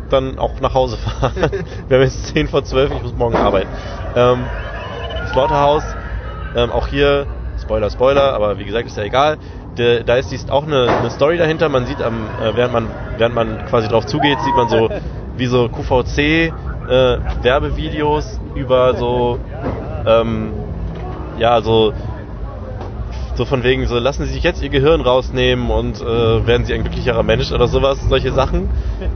dann 0.08 0.38
auch 0.38 0.60
nach 0.60 0.72
Hause 0.72 0.98
fahren. 0.98 1.32
Wir 1.88 1.96
haben 1.96 2.04
jetzt 2.04 2.28
10 2.28 2.46
vor 2.46 2.62
12, 2.62 2.92
ich 2.92 3.02
muss 3.02 3.16
morgen 3.16 3.34
arbeiten. 3.34 3.68
Ähm, 4.14 4.44
Slaughterhouse, 5.32 5.82
ähm, 6.54 6.70
auch 6.70 6.86
hier, 6.86 7.26
Spoiler, 7.60 7.90
Spoiler, 7.90 8.34
aber 8.34 8.56
wie 8.60 8.64
gesagt, 8.64 8.86
ist 8.86 8.96
ja 8.96 9.02
egal. 9.02 9.36
Der, 9.78 10.04
da 10.04 10.14
ist 10.14 10.30
dies 10.30 10.48
auch 10.48 10.62
eine, 10.62 10.88
eine 10.88 11.10
Story 11.10 11.38
dahinter. 11.38 11.68
Man 11.68 11.86
sieht, 11.86 12.00
am, 12.00 12.28
äh, 12.40 12.54
während, 12.54 12.72
man, 12.72 12.88
während 13.18 13.34
man 13.34 13.66
quasi 13.66 13.88
drauf 13.88 14.06
zugeht, 14.06 14.38
sieht 14.42 14.54
man 14.54 14.68
so, 14.68 14.88
wie 15.36 15.46
so 15.46 15.68
QVC 15.68 16.18
äh, 16.18 16.52
Werbevideos 17.42 18.38
über 18.54 18.94
so, 18.94 19.40
ähm, 20.06 20.52
ja, 21.36 21.60
so 21.62 21.92
so 23.36 23.44
von 23.44 23.62
wegen, 23.62 23.86
so 23.86 23.98
lassen 23.98 24.24
Sie 24.24 24.32
sich 24.32 24.42
jetzt 24.42 24.62
Ihr 24.62 24.70
Gehirn 24.70 25.00
rausnehmen 25.00 25.70
und 25.70 26.00
äh, 26.00 26.46
werden 26.46 26.64
Sie 26.64 26.72
ein 26.74 26.82
glücklicherer 26.82 27.22
Mensch 27.22 27.52
oder 27.52 27.68
sowas, 27.68 27.98
solche 28.08 28.32
Sachen. 28.32 28.70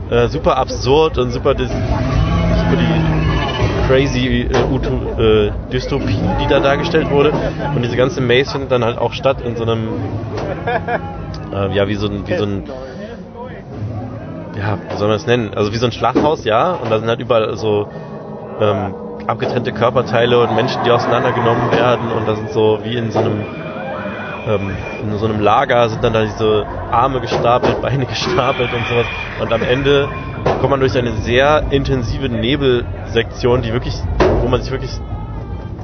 Äh, 0.09 0.27
super 0.27 0.57
absurd 0.57 1.17
und 1.17 1.31
super, 1.31 1.55
dis 1.55 1.69
super 1.69 2.75
die 2.77 3.87
crazy 3.87 4.47
äh, 4.49 5.47
äh, 5.47 5.51
Dystopie, 5.71 6.19
die 6.39 6.47
da 6.47 6.59
dargestellt 6.59 7.09
wurde. 7.09 7.33
Und 7.75 7.83
diese 7.83 7.97
ganze 7.97 8.21
Maze 8.21 8.51
findet 8.51 8.71
dann 8.71 8.83
halt 8.83 8.97
auch 8.97 9.13
statt 9.13 9.41
in 9.41 9.55
so 9.55 9.63
einem, 9.63 9.89
äh, 11.53 11.75
ja, 11.75 11.87
wie 11.87 11.95
so 11.95 12.07
ein, 12.07 12.27
wie 12.27 12.35
so 12.35 12.45
ein, 12.45 12.63
ja, 14.57 14.77
wie 14.89 14.97
soll 14.97 15.07
man 15.07 15.17
das 15.17 15.27
nennen? 15.27 15.53
Also 15.53 15.73
wie 15.73 15.77
so 15.77 15.87
ein 15.87 15.91
Schlachthaus, 15.91 16.45
ja. 16.45 16.73
Und 16.73 16.91
da 16.91 16.99
sind 16.99 17.09
halt 17.09 17.19
überall 17.19 17.57
so 17.57 17.87
ähm, 18.59 18.93
abgetrennte 19.27 19.71
Körperteile 19.71 20.39
und 20.41 20.55
Menschen, 20.55 20.83
die 20.85 20.91
auseinandergenommen 20.91 21.71
werden. 21.71 22.11
Und 22.11 22.27
da 22.27 22.35
sind 22.35 22.51
so 22.51 22.79
wie 22.83 22.95
in 22.95 23.11
so 23.11 23.19
einem 23.19 23.43
ähm, 24.47 24.71
in 25.03 25.17
so 25.17 25.25
einem 25.25 25.39
Lager 25.39 25.89
sind 25.89 26.03
dann 26.03 26.13
da 26.13 26.23
diese 26.23 26.65
Arme 26.91 27.21
gestapelt, 27.21 27.81
Beine 27.81 28.05
gestapelt 28.05 28.73
und 28.73 28.85
sowas. 28.87 29.05
Und 29.39 29.53
am 29.53 29.61
Ende 29.61 30.07
kommt 30.59 30.71
man 30.71 30.79
durch 30.79 30.97
eine 30.97 31.13
sehr 31.13 31.63
intensive 31.71 32.29
Nebelsektion, 32.29 33.61
die 33.61 33.73
wirklich, 33.73 33.95
wo 34.41 34.47
man 34.47 34.61
sich 34.61 34.71
wirklich 34.71 34.91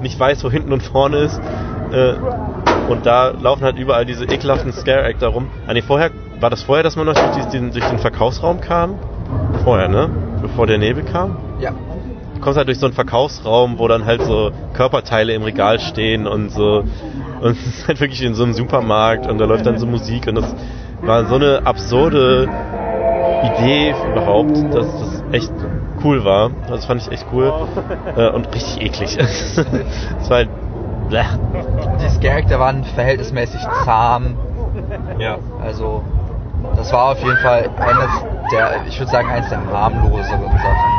nicht 0.02 0.20
weiß, 0.20 0.44
wo 0.44 0.52
hinten 0.52 0.74
und 0.74 0.84
vorne 0.84 1.18
ist. 1.18 1.40
Äh, 1.92 2.14
und 2.90 3.06
da 3.06 3.30
laufen 3.30 3.64
halt 3.64 3.78
überall 3.78 4.06
diese 4.06 4.26
ekelhaften 4.26 4.72
Scare-Actor 4.72 5.30
rum. 5.30 5.48
Ah, 5.68 5.74
nee, 5.74 5.82
vorher, 5.82 6.12
war 6.40 6.50
das 6.50 6.64
vorher, 6.64 6.84
dass 6.84 6.96
man 6.96 7.06
durch 7.06 7.18
den, 7.52 7.72
durch 7.72 7.86
den 7.86 8.00
Verkaufsraum 8.00 8.62
kam? 8.62 8.96
Vorher, 9.64 9.90
ne? 9.90 10.10
Bevor 10.42 10.68
der 10.68 10.78
Nebel 10.78 11.04
kam? 11.04 11.36
Ja. 11.60 11.72
Du 12.38 12.44
kommst 12.44 12.58
halt 12.58 12.68
durch 12.68 12.78
so 12.78 12.86
einen 12.86 12.94
Verkaufsraum, 12.94 13.80
wo 13.80 13.88
dann 13.88 14.06
halt 14.06 14.22
so 14.22 14.52
Körperteile 14.74 15.34
im 15.34 15.42
Regal 15.42 15.80
stehen 15.80 16.28
und 16.28 16.52
so. 16.52 16.84
Und 17.42 17.52
es 17.58 17.66
ist 17.66 17.88
halt 17.88 18.00
wirklich 18.00 18.22
in 18.22 18.36
so 18.36 18.44
einem 18.44 18.54
Supermarkt 18.54 19.26
und 19.26 19.40
da 19.40 19.46
läuft 19.46 19.66
dann 19.66 19.80
so 19.80 19.88
Musik 19.88 20.28
und 20.28 20.36
das 20.36 20.56
war 21.02 21.26
so 21.26 21.36
eine 21.36 21.66
absurde 21.66 22.48
Idee 23.44 23.96
überhaupt, 24.12 24.56
dass 24.72 24.86
das 24.86 25.24
echt 25.32 25.52
cool 26.04 26.24
war. 26.24 26.52
Das 26.70 26.86
fand 26.86 27.02
ich 27.02 27.12
echt 27.12 27.26
cool. 27.34 27.52
Äh, 28.16 28.30
und 28.30 28.54
richtig 28.54 28.82
eklig. 28.82 29.18
Es 30.22 30.30
war 30.30 30.38
halt. 30.38 30.50
Bleh. 31.10 31.24
Die 32.22 32.28
Charakter 32.28 32.60
waren 32.60 32.84
verhältnismäßig 32.84 33.62
zahm. 33.84 34.36
Ja. 35.18 35.38
Also, 35.60 36.04
das 36.76 36.94
war 36.94 37.14
auf 37.14 37.24
jeden 37.24 37.38
Fall 37.38 37.68
eines 37.80 38.10
der, 38.52 38.86
ich 38.88 39.00
würde 39.00 39.12
sagen, 39.12 39.30
eines 39.30 39.50
der 39.50 39.60
harmloseren 39.66 40.42
Sachen 40.42 40.97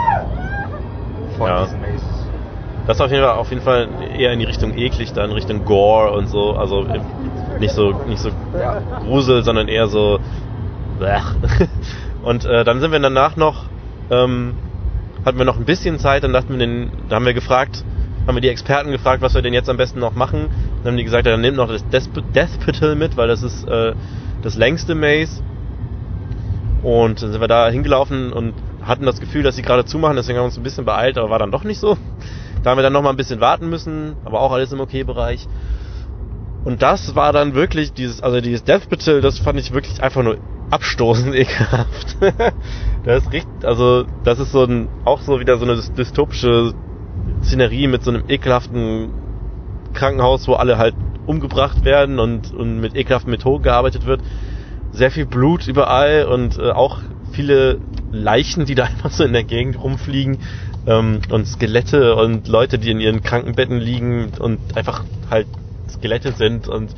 von 1.39 1.49
Ja. 1.49 1.65
diesen 1.65 1.81
Mazes. 1.81 2.03
Das 2.87 2.97
ist 2.97 3.01
auf 3.03 3.11
jeden 3.11 3.23
Fall 3.23 3.35
auf 3.37 3.51
jeden 3.51 3.63
Fall 3.63 3.89
eher 4.19 4.33
in 4.33 4.39
die 4.39 4.47
Richtung 4.47 4.77
eklig, 4.77 5.13
da 5.13 5.25
in 5.25 5.31
Richtung 5.33 5.65
Gore 5.65 6.13
und 6.13 6.27
so. 6.29 6.57
Also 6.57 6.87
nicht 7.61 7.75
so 7.75 7.93
nicht 8.09 8.21
so 8.21 8.31
Ja. 8.59 8.81
Grusel, 9.05 9.43
sondern 9.43 9.69
eher 9.69 9.89
so. 9.89 10.19
Und 12.23 12.45
äh, 12.45 12.65
dann 12.65 12.81
sind 12.81 12.91
wir 12.91 12.99
danach 12.99 13.37
noch, 13.37 13.67
ähm, 14.11 14.55
hatten 15.25 15.39
wir 15.39 15.45
noch 15.45 15.57
ein 15.57 15.65
bisschen 15.65 15.99
Zeit, 15.99 16.25
dann 16.25 16.33
dachten 16.33 16.51
wir 16.51 16.59
den, 16.59 16.91
da 17.09 17.17
haben 17.17 17.25
wir 17.25 17.35
gefragt, 17.35 17.85
haben 18.27 18.35
wir 18.35 18.41
die 18.41 18.49
Experten 18.49 18.91
gefragt, 18.91 19.23
was 19.23 19.35
wir 19.35 19.43
denn 19.43 19.55
jetzt 19.55 19.69
am 19.71 19.77
besten 19.77 20.01
noch 20.01 20.15
machen. 20.15 20.49
Dann 20.83 20.93
haben 20.93 20.97
die 20.97 21.05
gesagt, 21.05 21.27
ja, 21.27 21.33
dann 21.33 21.41
nehmt 21.41 21.57
noch 21.57 21.69
das 21.69 21.89
Death 21.89 22.09
Deathpital 22.35 22.97
mit, 22.97 23.17
weil 23.17 23.29
das 23.29 23.43
ist 23.43 23.67
äh, 23.69 23.95
das 24.43 24.57
längste 24.57 24.95
Maze. 24.95 25.43
Und 26.83 27.23
dann 27.23 27.33
sind 27.33 27.41
wir 27.41 27.49
da 27.49 27.69
hingelaufen 27.69 28.33
und 28.33 28.55
hatten 28.89 29.05
das 29.05 29.21
Gefühl, 29.21 29.43
dass 29.43 29.57
sie 29.57 29.63
gerade 29.63 29.85
zumachen, 29.85 30.17
deswegen 30.17 30.39
haben 30.39 30.45
wir 30.45 30.49
uns 30.49 30.57
ein 30.57 30.63
bisschen 30.63 30.85
beeilt, 30.85 31.19
aber 31.19 31.31
war 31.31 31.39
dann 31.39 31.53
doch 31.53 31.65
nicht 31.65 31.79
so. 31.79 31.97
Da 32.63 32.71
haben 32.71 32.79
wir 32.79 32.83
dann 32.83 32.93
noch 32.93 33.03
mal 33.03 33.11
ein 33.11 33.17
bisschen 33.17 33.41
warten 33.41 33.69
müssen, 33.69 34.17
aber 34.25 34.41
auch 34.41 34.51
alles 34.51 34.73
im 34.73 34.81
Okay-Bereich. 34.81 35.47
Und 36.65 36.83
das 36.83 37.15
war 37.15 37.33
dann 37.33 37.55
wirklich 37.55 37.93
dieses, 37.93 38.23
also 38.23 38.41
dieses 38.41 38.65
Death 38.65 38.89
Battle, 38.89 39.21
das 39.21 39.39
fand 39.39 39.61
ich 39.61 39.73
wirklich 39.73 40.03
einfach 40.03 40.23
nur 40.23 40.39
abstoßend 40.71 41.35
ekelhaft. 41.35 42.17
das 43.05 43.25
ist 43.25 43.33
richtig, 43.33 43.65
also 43.65 44.05
das 44.25 44.39
ist 44.41 44.53
so 44.53 44.65
ein, 44.65 44.89
auch 45.05 45.21
so 45.21 45.39
wieder 45.41 45.57
so 45.59 45.65
eine 45.65 45.77
dystopische 45.77 46.75
Szenerie 47.43 47.87
mit 47.87 48.03
so 48.03 48.11
einem 48.11 48.25
ekelhaften 48.29 49.11
Krankenhaus, 49.95 50.49
wo 50.49 50.55
alle 50.55 50.79
halt 50.79 50.95
umgebracht 51.27 51.85
werden 51.85 52.19
und, 52.19 52.53
und 52.53 52.81
mit 52.81 52.97
ekelhaften 52.97 53.31
Methoden 53.31 53.63
gearbeitet 53.63 54.07
wird. 54.07 54.23
Sehr 54.93 55.11
viel 55.11 55.27
Blut 55.27 55.69
überall 55.69 56.25
und 56.25 56.59
äh, 56.59 56.71
auch 56.71 57.01
viele 57.39 57.79
Leichen, 58.11 58.65
die 58.65 58.75
da 58.75 58.85
einfach 58.93 59.13
so 59.13 59.23
in 59.23 59.33
der 59.33 59.45
Gegend 59.45 59.81
rumfliegen 59.81 60.39
ähm, 60.87 61.21
und 61.31 61.47
Skelette 61.47 62.17
und 62.17 62.49
Leute, 62.49 62.81
die 62.81 62.91
in 62.91 62.99
ihren 62.99 63.23
Krankenbetten 63.23 63.79
liegen 63.79 64.33
und 64.41 64.59
einfach 64.77 65.05
halt 65.31 65.47
Skelette 65.89 66.33
sind 66.33 66.67
und 66.67 66.91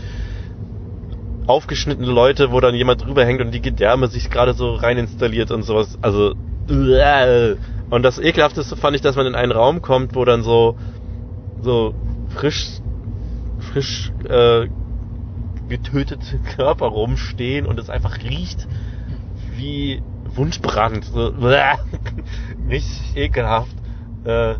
aufgeschnittene 1.46 2.10
Leute, 2.10 2.52
wo 2.52 2.60
dann 2.60 2.74
jemand 2.74 3.04
drüber 3.04 3.24
hängt 3.26 3.42
und 3.42 3.50
die 3.50 3.60
Gedärme 3.60 4.06
sich 4.08 4.30
gerade 4.30 4.54
so 4.54 4.74
rein 4.74 4.96
installiert 4.96 5.50
und 5.50 5.62
sowas. 5.62 5.98
Also 6.00 6.34
uäh. 6.70 7.56
und 7.90 8.02
das 8.02 8.18
ekelhafteste 8.18 8.76
fand 8.76 8.96
ich, 8.96 9.02
dass 9.02 9.16
man 9.16 9.26
in 9.26 9.34
einen 9.34 9.52
Raum 9.52 9.82
kommt, 9.82 10.14
wo 10.14 10.24
dann 10.24 10.42
so 10.42 10.78
so 11.60 11.94
frisch 12.30 12.80
frisch 13.72 14.10
äh, 14.26 14.68
getötete 15.68 16.38
Körper 16.56 16.86
rumstehen 16.86 17.66
und 17.66 17.78
es 17.78 17.90
einfach 17.90 18.22
riecht 18.22 18.66
wie 19.56 20.02
Wunschbrand. 20.36 21.04
So. 21.04 21.28
Richtig 22.68 23.16
ekelhaft. 23.16 23.74
Äh, 24.24 24.54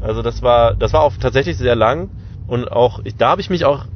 also 0.00 0.22
das 0.22 0.42
war 0.42 0.74
das 0.74 0.92
war 0.92 1.02
auch 1.02 1.16
tatsächlich 1.16 1.56
sehr 1.56 1.76
lang 1.76 2.10
und 2.46 2.70
auch 2.70 3.00
ich, 3.04 3.16
da 3.16 3.30
habe 3.30 3.40
ich 3.40 3.50
mich 3.50 3.64
auch 3.64 3.86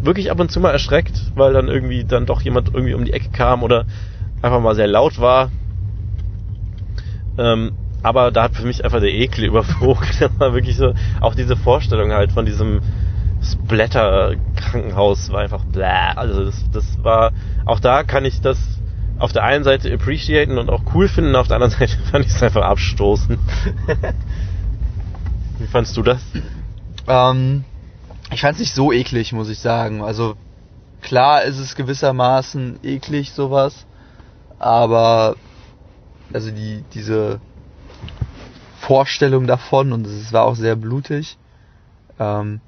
wirklich 0.00 0.30
ab 0.30 0.38
und 0.40 0.50
zu 0.50 0.60
mal 0.60 0.70
erschreckt, 0.70 1.32
weil 1.34 1.52
dann 1.52 1.68
irgendwie 1.68 2.04
dann 2.04 2.26
doch 2.26 2.42
jemand 2.42 2.72
irgendwie 2.72 2.94
um 2.94 3.04
die 3.04 3.12
Ecke 3.12 3.30
kam 3.30 3.62
oder 3.62 3.86
einfach 4.42 4.60
mal 4.60 4.74
sehr 4.74 4.86
laut 4.86 5.20
war. 5.20 5.50
Ähm, 7.38 7.72
aber 8.02 8.30
da 8.30 8.44
hat 8.44 8.54
für 8.54 8.66
mich 8.66 8.84
einfach 8.84 9.00
der 9.00 9.12
Ekel 9.12 9.44
überwogen. 9.46 10.08
Das 10.20 10.30
war 10.38 10.54
wirklich 10.54 10.76
so, 10.76 10.94
auch 11.20 11.34
diese 11.34 11.56
Vorstellung 11.56 12.12
halt 12.12 12.32
von 12.32 12.46
diesem 12.46 12.80
Splatter-Krankenhaus 13.42 15.30
war 15.32 15.40
einfach 15.40 15.64
bläh. 15.64 16.12
Also 16.14 16.44
das, 16.44 16.64
das 16.72 17.04
war, 17.04 17.32
auch 17.64 17.80
da 17.80 18.02
kann 18.02 18.24
ich 18.24 18.40
das 18.40 18.75
auf 19.18 19.32
der 19.32 19.44
einen 19.44 19.64
Seite 19.64 19.92
appreciaten 19.92 20.58
und 20.58 20.70
auch 20.70 20.82
cool 20.94 21.08
finden, 21.08 21.36
auf 21.36 21.48
der 21.48 21.56
anderen 21.56 21.72
Seite 21.78 21.96
fand 22.10 22.26
ich 22.26 22.32
es 22.32 22.42
einfach 22.42 22.62
abstoßen. 22.62 23.38
Wie 25.58 25.66
fandst 25.66 25.96
du 25.96 26.02
das? 26.02 26.20
Ähm, 27.06 27.64
ich 28.30 28.40
fand 28.40 28.54
es 28.54 28.60
nicht 28.60 28.74
so 28.74 28.92
eklig, 28.92 29.32
muss 29.32 29.48
ich 29.48 29.58
sagen. 29.58 30.02
Also 30.02 30.36
klar 31.00 31.44
ist 31.44 31.58
es 31.58 31.76
gewissermaßen 31.76 32.80
eklig 32.82 33.32
sowas, 33.32 33.86
aber 34.58 35.36
also 36.32 36.50
die 36.50 36.84
diese 36.92 37.40
Vorstellung 38.80 39.46
davon 39.46 39.92
und 39.92 40.06
es 40.06 40.32
war 40.32 40.44
auch 40.44 40.56
sehr 40.56 40.76
blutig. 40.76 41.38
Ähm, 42.18 42.60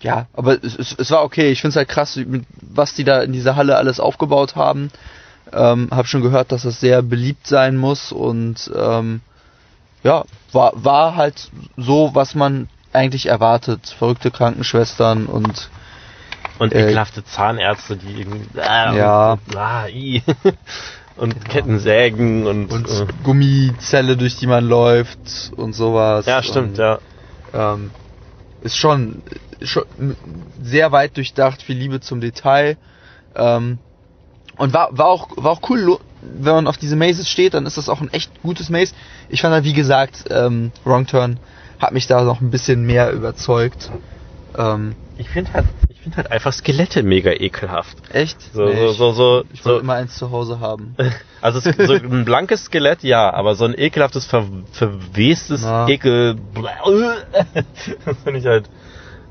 ja, 0.00 0.26
aber 0.32 0.62
es, 0.62 0.76
es, 0.76 0.94
es 0.98 1.10
war 1.10 1.22
okay. 1.22 1.50
Ich 1.50 1.60
finde 1.60 1.70
es 1.70 1.76
halt 1.76 1.88
krass, 1.88 2.18
was 2.60 2.94
die 2.94 3.04
da 3.04 3.22
in 3.22 3.32
dieser 3.32 3.56
Halle 3.56 3.76
alles 3.76 4.00
aufgebaut 4.00 4.56
haben. 4.56 4.90
Ähm, 5.52 5.88
hab 5.90 6.06
schon 6.06 6.22
gehört, 6.22 6.52
dass 6.52 6.62
das 6.62 6.80
sehr 6.80 7.02
beliebt 7.02 7.46
sein 7.46 7.76
muss 7.76 8.12
und 8.12 8.70
ähm, 8.74 9.20
ja, 10.02 10.24
war, 10.52 10.72
war 10.74 11.16
halt 11.16 11.50
so, 11.76 12.10
was 12.14 12.34
man 12.34 12.68
eigentlich 12.92 13.26
erwartet. 13.26 13.94
Verrückte 13.98 14.30
Krankenschwestern 14.30 15.26
und 15.26 15.70
Und 16.58 16.72
Äh, 16.72 16.84
ekelhafte 16.84 17.24
Zahnärzte, 17.24 17.96
die 17.96 18.20
irgendwie. 18.20 18.58
Äh, 18.58 18.96
Ja. 18.96 19.32
Und, 19.32 19.56
ah, 19.56 19.86
i. 19.88 20.22
und 21.16 21.44
Kettensägen 21.44 22.46
und. 22.46 22.72
und 22.72 22.88
äh, 22.88 23.06
Gummizelle, 23.24 24.16
durch 24.16 24.36
die 24.36 24.46
man 24.46 24.66
läuft 24.66 25.52
und 25.56 25.72
sowas. 25.74 26.26
ja, 26.26 26.42
stimmt, 26.42 26.70
und, 26.70 26.78
ja. 26.78 26.98
Ähm, 27.54 27.90
ist 28.62 28.76
schon, 28.76 29.22
schon 29.60 29.84
sehr 30.62 30.92
weit 30.92 31.16
durchdacht, 31.16 31.62
viel 31.62 31.76
Liebe 31.76 32.00
zum 32.00 32.20
Detail. 32.20 32.76
Ähm, 33.34 33.78
und 34.62 34.72
war, 34.72 34.96
war 34.96 35.06
auch, 35.06 35.28
war 35.36 35.50
auch 35.50 35.68
cool, 35.70 35.98
wenn 36.20 36.54
man 36.54 36.66
auf 36.68 36.76
diese 36.76 36.94
Mazes 36.94 37.28
steht, 37.28 37.54
dann 37.54 37.66
ist 37.66 37.76
das 37.78 37.88
auch 37.88 38.00
ein 38.00 38.12
echt 38.12 38.30
gutes 38.42 38.70
Maze. 38.70 38.94
Ich 39.28 39.40
fand 39.40 39.52
halt, 39.52 39.64
wie 39.64 39.72
gesagt, 39.72 40.24
ähm, 40.30 40.70
Wrong 40.84 41.06
Turn 41.06 41.38
hat 41.80 41.92
mich 41.92 42.06
da 42.06 42.22
noch 42.22 42.40
ein 42.40 42.50
bisschen 42.50 42.86
mehr 42.86 43.10
überzeugt. 43.10 43.90
Ähm, 44.56 44.94
Ich 45.18 45.28
finde 45.30 45.52
halt, 45.52 45.66
ich 45.88 45.98
finde 45.98 46.18
halt 46.18 46.30
einfach 46.30 46.52
Skelette 46.52 47.02
mega 47.02 47.32
ekelhaft. 47.32 47.96
echt? 48.12 48.36
So, 48.54 48.66
Nee, 48.66 48.86
so, 48.86 48.92
so, 48.92 49.12
so, 49.12 49.44
Ich, 49.52 49.64
wollte 49.64 49.78
so 49.78 49.82
immer 49.82 49.94
eins 49.94 50.14
zu 50.16 50.30
Hause 50.30 50.60
haben. 50.60 50.94
Also 51.40 51.58
so 51.58 51.92
ein 51.94 52.24
blankes 52.24 52.66
Skelett, 52.66 53.02
ja, 53.02 53.34
aber 53.34 53.56
so 53.56 53.64
ein 53.64 53.74
ekelhaftes, 53.76 54.26
ver, 54.26 54.44
verwestes 54.70 55.62
Ja. 55.64 55.88
Ekel. 55.88 56.36
Finde 58.22 58.38
ich 58.38 58.46
halt, 58.46 58.66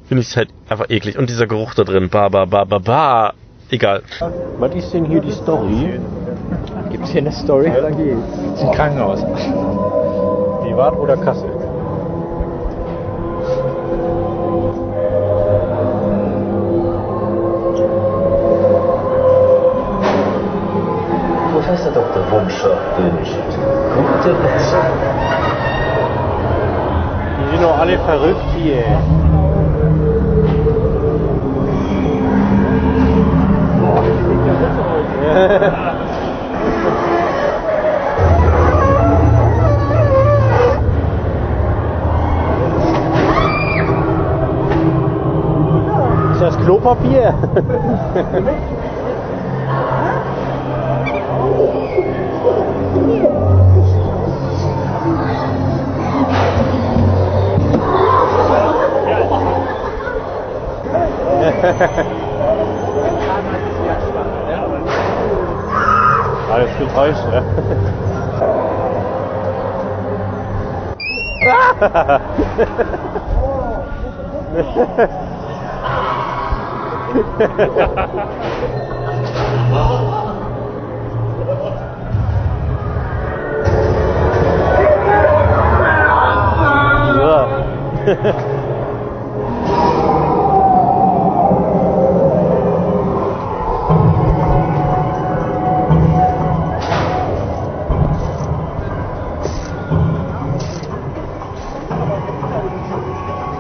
finde 0.09 0.21
ich 0.23 0.35
halt 0.35 0.49
einfach 0.67 0.89
eklig. 0.89 1.17
Und 1.17 1.29
dieser 1.29 1.47
Geruch 1.47 1.73
da 1.73 1.85
drin, 1.85 2.09
ba, 2.09 2.27
ba, 2.27 2.43
ba, 2.43 2.65
ba, 2.65 2.79
ba. 2.79 3.33
Egal. 3.71 4.01
Was 4.59 4.75
ist 4.75 4.93
denn 4.93 5.05
hier 5.05 5.21
die 5.21 5.31
Story? 5.31 5.97
Gibt 6.89 7.05
es 7.05 7.11
hier 7.11 7.21
eine 7.21 7.31
Story? 7.31 7.69
Ja, 7.69 7.79
da 7.79 7.89
geht's. 7.89 8.19
Das 8.35 8.59
ist 8.59 8.67
ein 8.67 8.71
Krankenhaus. 8.73 9.23
Privat 10.61 10.97
oder 10.97 11.15
Kassel? 11.15 11.49
Professor 21.53 21.91
Dr. 21.93 22.29
Wumscher 22.29 22.77
wünscht 22.97 23.37
gute 23.95 24.33
Besserung. 24.33 25.11
verrückt 28.05 28.45
hier. 28.57 28.83
Ist 46.81 46.87
das 46.87 46.97
Klopapier? 46.97 47.33
Alles 66.51 66.77
getäuscht, 66.77 67.25
ja. 67.31 67.41
Ja. 77.13 77.19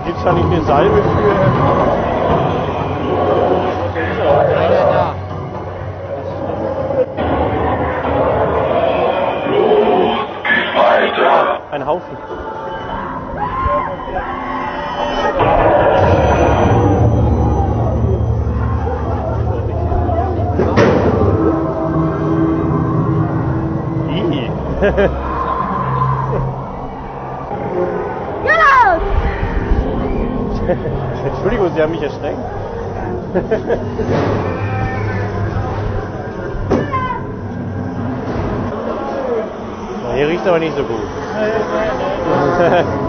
Gibt's 0.05 0.23
da 0.23 0.31
nicht 0.33 0.45
eine 0.45 0.61
Salbe 0.63 1.01
für? 1.03 2.60
Ein 11.71 11.85
Haufen. 11.85 12.17
Entschuldigung, 31.23 31.71
Sie 31.73 31.81
haben 31.81 31.91
mich 31.91 32.01
erschreckt. 32.01 32.37
hier 40.21 40.29
riecht 40.29 40.47
aber 40.47 40.59
nicht 40.59 40.75
so 40.77 40.83
gut. 40.83 40.99
Eieiei. 41.35 43.01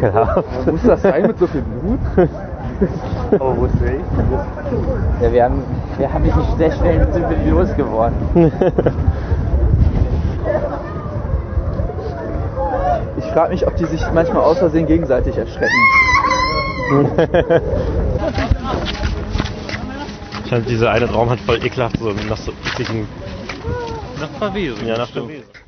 Ja 0.00 0.06
ekelhaft. 0.08 0.66
Muss 0.66 0.82
das 0.82 1.02
sein 1.02 1.26
mit 1.26 1.38
so 1.38 1.46
viel 1.46 1.62
Blut? 1.62 1.98
Oh, 3.40 3.54
wo 3.56 3.64
ist 3.64 3.74
der? 3.80 3.94
Ja, 5.22 5.32
wir 5.32 5.44
haben, 5.44 5.62
wir 5.96 6.12
haben 6.12 6.22
mich 6.22 6.34
sehr 6.58 6.70
schnell 6.72 7.10
sind 7.10 7.24
wir 7.30 7.38
losgeworden. 7.50 8.16
Ich 13.18 13.24
frage 13.32 13.52
mich, 13.52 13.66
ob 13.66 13.76
die 13.76 13.86
sich 13.86 14.02
manchmal 14.12 14.42
aus 14.44 14.58
Versehen 14.58 14.86
gegenseitig 14.86 15.36
erschrecken. 15.36 15.72
Scheint 20.48 20.68
dieser 20.68 20.90
eine 20.90 21.10
Raum 21.10 21.30
hat 21.30 21.40
voll 21.40 21.64
ekelhaft 21.64 21.98
so 21.98 22.12
nach 22.28 22.36
so 22.36 22.52
ekligen 22.66 23.08
Nach 24.20 24.28
Verwesung. 24.38 24.86
Ja, 24.86 24.98
nach 24.98 25.08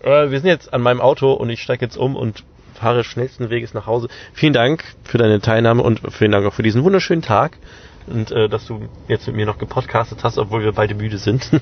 äh, 0.02 0.30
Wir 0.30 0.40
sind 0.40 0.48
jetzt 0.48 0.72
an 0.72 0.82
meinem 0.82 1.00
Auto 1.00 1.32
und 1.32 1.48
ich 1.50 1.62
steige 1.62 1.84
jetzt 1.84 1.96
um 1.96 2.16
und 2.16 2.44
fahre 2.78 3.05
schnellsten 3.05 3.50
Weges 3.50 3.74
nach 3.74 3.86
Hause. 3.86 4.09
Vielen 4.32 4.52
Dank 4.52 4.84
für 5.05 5.18
deine 5.18 5.40
Teilnahme 5.40 5.82
und 5.82 6.00
vielen 6.12 6.32
Dank 6.32 6.46
auch 6.46 6.55
für 6.55 6.62
diesen 6.62 6.84
wunderschönen 6.84 7.22
Tag 7.22 7.59
und 8.06 8.30
äh, 8.30 8.48
dass 8.48 8.66
du 8.66 8.88
jetzt 9.09 9.26
mit 9.26 9.36
mir 9.36 9.46
noch 9.46 9.59
gepodcastet 9.59 10.24
hast, 10.24 10.38
obwohl 10.38 10.62
wir 10.62 10.72
beide 10.72 10.94
müde 10.94 11.18
sind. 11.18 11.50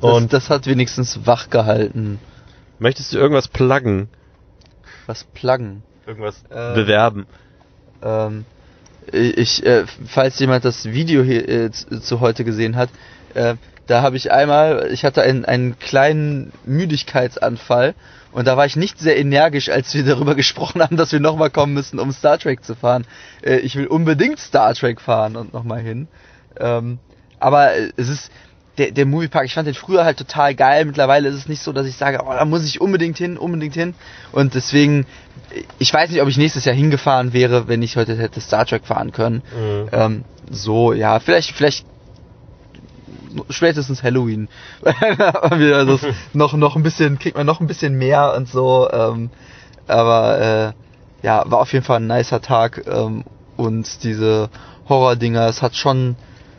Und 0.00 0.14
und 0.14 0.32
das 0.32 0.50
hat 0.50 0.66
wenigstens 0.66 1.26
wach 1.26 1.48
gehalten. 1.48 2.18
möchtest 2.80 3.12
du 3.12 3.18
irgendwas 3.18 3.46
pluggen? 3.46 4.08
Was 5.06 5.22
pluggen? 5.22 5.84
Irgendwas 6.08 6.42
Äh, 6.50 6.74
bewerben? 6.74 7.26
Ähm, 8.02 8.44
ich, 9.12 9.64
äh, 9.64 9.84
falls 10.08 10.40
jemand 10.40 10.64
das 10.64 10.86
Video 10.86 11.22
hier 11.22 11.48
äh, 11.48 11.70
zu, 11.70 12.00
zu 12.00 12.18
heute 12.18 12.42
gesehen 12.44 12.74
hat, 12.74 12.90
äh, 13.34 13.54
da 13.86 14.02
habe 14.02 14.16
ich 14.16 14.30
einmal, 14.30 14.88
ich 14.92 15.04
hatte 15.04 15.22
einen, 15.22 15.44
einen 15.44 15.78
kleinen 15.78 16.52
Müdigkeitsanfall 16.64 17.94
und 18.32 18.46
da 18.46 18.56
war 18.56 18.64
ich 18.66 18.76
nicht 18.76 18.98
sehr 18.98 19.18
energisch, 19.18 19.68
als 19.68 19.94
wir 19.94 20.04
darüber 20.04 20.34
gesprochen 20.36 20.82
haben, 20.82 20.96
dass 20.96 21.12
wir 21.12 21.20
nochmal 21.20 21.50
kommen 21.50 21.74
müssen, 21.74 21.98
um 21.98 22.12
Star 22.12 22.38
Trek 22.38 22.64
zu 22.64 22.74
fahren. 22.74 23.06
Äh, 23.42 23.56
ich 23.58 23.76
will 23.76 23.86
unbedingt 23.86 24.38
Star 24.38 24.74
Trek 24.74 25.00
fahren 25.00 25.36
und 25.36 25.52
nochmal 25.52 25.80
hin. 25.80 26.08
Ähm, 26.58 26.98
aber 27.38 27.74
äh, 27.74 27.92
es 27.96 28.08
ist, 28.08 28.30
der, 28.78 28.90
der 28.90 29.04
Moviepark, 29.04 29.44
ich 29.44 29.54
fand 29.54 29.68
den 29.68 29.74
früher 29.74 30.04
halt 30.04 30.16
total 30.16 30.54
geil. 30.54 30.84
Mittlerweile 30.86 31.28
ist 31.28 31.34
es 31.34 31.48
nicht 31.48 31.62
so, 31.62 31.72
dass 31.72 31.86
ich 31.86 31.96
sage, 31.96 32.20
oh, 32.24 32.32
da 32.32 32.44
muss 32.44 32.64
ich 32.64 32.80
unbedingt 32.80 33.18
hin, 33.18 33.36
unbedingt 33.36 33.74
hin. 33.74 33.94
Und 34.32 34.54
deswegen, 34.54 35.06
ich 35.78 35.92
weiß 35.92 36.10
nicht, 36.10 36.22
ob 36.22 36.28
ich 36.28 36.38
nächstes 36.38 36.64
Jahr 36.64 36.74
hingefahren 36.74 37.32
wäre, 37.34 37.68
wenn 37.68 37.82
ich 37.82 37.96
heute 37.96 38.16
hätte 38.16 38.40
Star 38.40 38.64
Trek 38.64 38.86
fahren 38.86 39.12
können. 39.12 39.42
Mhm. 39.54 39.88
Ähm, 39.92 40.24
so, 40.50 40.94
ja, 40.94 41.20
vielleicht, 41.20 41.52
vielleicht 41.52 41.84
spätestens 43.50 44.02
Halloween. 44.02 44.48
Das 44.82 46.06
noch, 46.32 46.54
noch 46.54 46.76
ein 46.76 46.82
bisschen, 46.82 47.18
kriegt 47.18 47.36
man 47.36 47.46
noch 47.46 47.60
ein 47.60 47.66
bisschen 47.66 47.94
mehr 47.96 48.34
und 48.36 48.48
so. 48.48 48.88
Ähm, 48.90 49.30
aber 49.86 50.74
äh, 51.22 51.26
ja, 51.26 51.44
war 51.46 51.60
auf 51.60 51.72
jeden 51.72 51.84
Fall 51.84 52.00
ein 52.00 52.06
nicer 52.06 52.40
Tag. 52.40 52.84
Ähm, 52.86 53.24
und 53.56 54.02
diese 54.04 54.48
Horror-Dinger, 54.88 55.46
es 55.46 55.62
hat 55.62 55.76
schon, 55.76 56.16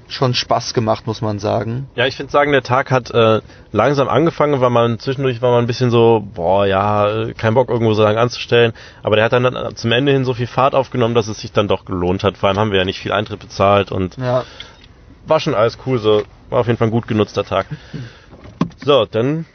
schon 0.07 0.33
Spaß 0.33 0.73
gemacht, 0.73 1.07
muss 1.07 1.21
man 1.21 1.39
sagen. 1.39 1.89
Ja, 1.95 2.05
ich 2.05 2.15
finde 2.15 2.31
sagen, 2.31 2.51
der 2.51 2.63
Tag 2.63 2.91
hat 2.91 3.11
äh, 3.11 3.41
langsam 3.71 4.07
angefangen, 4.07 4.61
weil 4.61 4.69
man 4.69 4.99
zwischendurch 4.99 5.41
war 5.41 5.51
man 5.51 5.63
ein 5.63 5.67
bisschen 5.67 5.89
so, 5.89 6.25
boah, 6.33 6.65
ja, 6.65 7.27
kein 7.37 7.53
Bock 7.55 7.69
irgendwo 7.69 7.93
so 7.93 8.03
lange 8.03 8.19
anzustellen. 8.19 8.73
Aber 9.01 9.15
der 9.15 9.25
hat 9.25 9.33
dann 9.33 9.45
äh, 9.45 9.73
zum 9.75 9.91
Ende 9.91 10.11
hin 10.11 10.23
so 10.25 10.33
viel 10.33 10.47
Fahrt 10.47 10.75
aufgenommen, 10.75 11.15
dass 11.15 11.27
es 11.27 11.39
sich 11.39 11.51
dann 11.51 11.67
doch 11.67 11.85
gelohnt 11.85 12.23
hat. 12.23 12.37
Vor 12.37 12.49
allem 12.49 12.59
haben 12.59 12.71
wir 12.71 12.79
ja 12.79 12.85
nicht 12.85 12.99
viel 12.99 13.11
Eintritt 13.11 13.39
bezahlt 13.39 13.91
und 13.91 14.17
Ja. 14.17 14.43
war 15.25 15.39
schon 15.39 15.55
alles 15.55 15.77
cool. 15.85 15.97
So 15.99 16.23
war 16.53 16.61
auf 16.61 16.67
jeden 16.67 16.77
Fall 16.77 16.87
ein 16.87 16.91
gut 16.91 17.07
genutzter 17.07 17.43
Tag. 17.43 17.67
So, 18.85 19.05
dann 19.05 19.45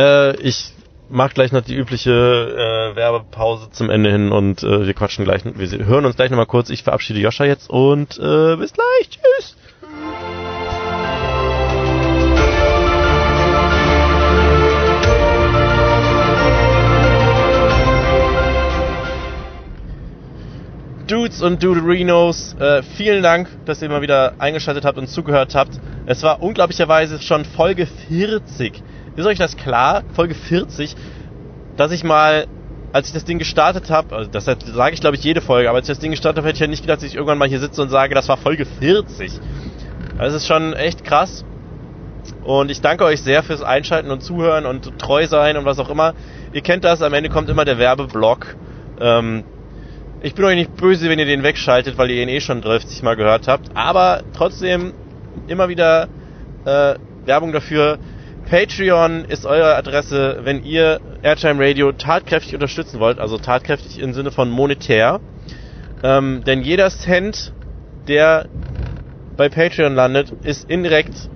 äh, 0.00 0.34
ich 0.40 0.72
mach 1.08 1.32
gleich 1.32 1.52
noch 1.52 1.62
die 1.62 1.76
übliche 1.76 2.10
äh, 2.10 2.96
Werbepause 2.96 3.70
zum 3.70 3.88
Ende 3.88 4.10
hin 4.10 4.32
und 4.32 4.64
äh, 4.64 4.84
wir 4.84 4.94
quatschen 4.94 5.24
gleich. 5.24 5.42
Wir 5.44 5.86
hören 5.86 6.04
uns 6.04 6.16
gleich 6.16 6.30
nochmal 6.30 6.46
kurz. 6.46 6.70
Ich 6.70 6.82
verabschiede 6.82 7.20
Joscha 7.20 7.44
jetzt 7.44 7.70
und 7.70 8.18
äh, 8.18 8.56
bis 8.56 8.72
gleich. 8.72 9.10
Tschüss. 9.10 9.56
Dudes 21.06 21.40
und 21.40 21.62
Duderinos, 21.62 22.56
äh, 22.58 22.82
vielen 22.82 23.22
Dank, 23.22 23.48
dass 23.64 23.80
ihr 23.80 23.88
mal 23.88 24.02
wieder 24.02 24.34
eingeschaltet 24.38 24.84
habt 24.84 24.98
und 24.98 25.08
zugehört 25.08 25.54
habt. 25.54 25.78
Es 26.06 26.24
war 26.24 26.42
unglaublicherweise 26.42 27.20
schon 27.20 27.44
Folge 27.44 27.86
40. 27.86 28.82
Ist 29.14 29.26
euch 29.26 29.38
das 29.38 29.56
klar? 29.56 30.02
Folge 30.14 30.34
40, 30.34 30.96
dass 31.76 31.92
ich 31.92 32.02
mal 32.02 32.46
als 32.92 33.08
ich 33.08 33.12
das 33.12 33.24
Ding 33.24 33.38
gestartet 33.38 33.90
habe, 33.90 34.16
also 34.16 34.30
das 34.30 34.44
sage 34.46 34.94
ich 34.94 35.00
glaube 35.00 35.16
ich 35.16 35.22
jede 35.22 35.42
Folge, 35.42 35.68
aber 35.68 35.78
als 35.78 35.86
ich 35.86 35.92
das 35.92 35.98
Ding 36.00 36.12
gestartet 36.12 36.38
habe, 36.38 36.48
hätte 36.48 36.56
ich 36.56 36.60
ja 36.60 36.66
nicht 36.66 36.80
gedacht, 36.80 36.98
dass 36.98 37.04
ich 37.04 37.14
irgendwann 37.14 37.36
mal 37.36 37.48
hier 37.48 37.60
sitze 37.60 37.82
und 37.82 37.90
sage, 37.90 38.14
das 38.14 38.28
war 38.28 38.38
Folge 38.38 38.64
40. 38.64 39.32
Das 40.18 40.32
ist 40.32 40.46
schon 40.46 40.72
echt 40.72 41.04
krass. 41.04 41.44
Und 42.42 42.70
ich 42.70 42.80
danke 42.80 43.04
euch 43.04 43.20
sehr 43.22 43.42
fürs 43.42 43.62
Einschalten 43.62 44.10
und 44.10 44.22
Zuhören 44.22 44.64
und 44.64 44.98
treu 44.98 45.26
sein 45.26 45.56
und 45.56 45.64
was 45.66 45.78
auch 45.78 45.90
immer. 45.90 46.14
Ihr 46.52 46.62
kennt 46.62 46.84
das, 46.84 47.02
am 47.02 47.12
Ende 47.12 47.28
kommt 47.28 47.50
immer 47.50 47.64
der 47.64 47.78
Werbeblock. 47.78 48.56
Ähm, 48.98 49.44
ich 50.22 50.34
bin 50.34 50.44
euch 50.44 50.56
nicht 50.56 50.76
böse, 50.76 51.08
wenn 51.08 51.18
ihr 51.18 51.26
den 51.26 51.42
wegschaltet, 51.42 51.98
weil 51.98 52.10
ihr 52.10 52.22
ihn 52.22 52.28
eh 52.28 52.40
schon 52.40 52.62
30 52.62 53.02
Mal 53.02 53.16
gehört 53.16 53.48
habt. 53.48 53.70
Aber 53.74 54.22
trotzdem 54.34 54.92
immer 55.46 55.68
wieder 55.68 56.08
äh, 56.64 56.94
Werbung 57.26 57.52
dafür. 57.52 57.98
Patreon 58.48 59.24
ist 59.24 59.44
eure 59.44 59.74
Adresse, 59.74 60.40
wenn 60.44 60.64
ihr 60.64 61.00
Airtime 61.22 61.62
Radio 61.62 61.92
tatkräftig 61.92 62.54
unterstützen 62.54 63.00
wollt, 63.00 63.18
also 63.18 63.38
tatkräftig 63.38 63.98
im 63.98 64.14
Sinne 64.14 64.30
von 64.30 64.50
monetär. 64.50 65.20
Ähm, 66.02 66.44
denn 66.46 66.62
jeder 66.62 66.88
Cent, 66.90 67.52
der 68.06 68.46
bei 69.36 69.48
Patreon 69.48 69.94
landet, 69.94 70.32
ist 70.44 70.70
indirekt, 70.70 71.28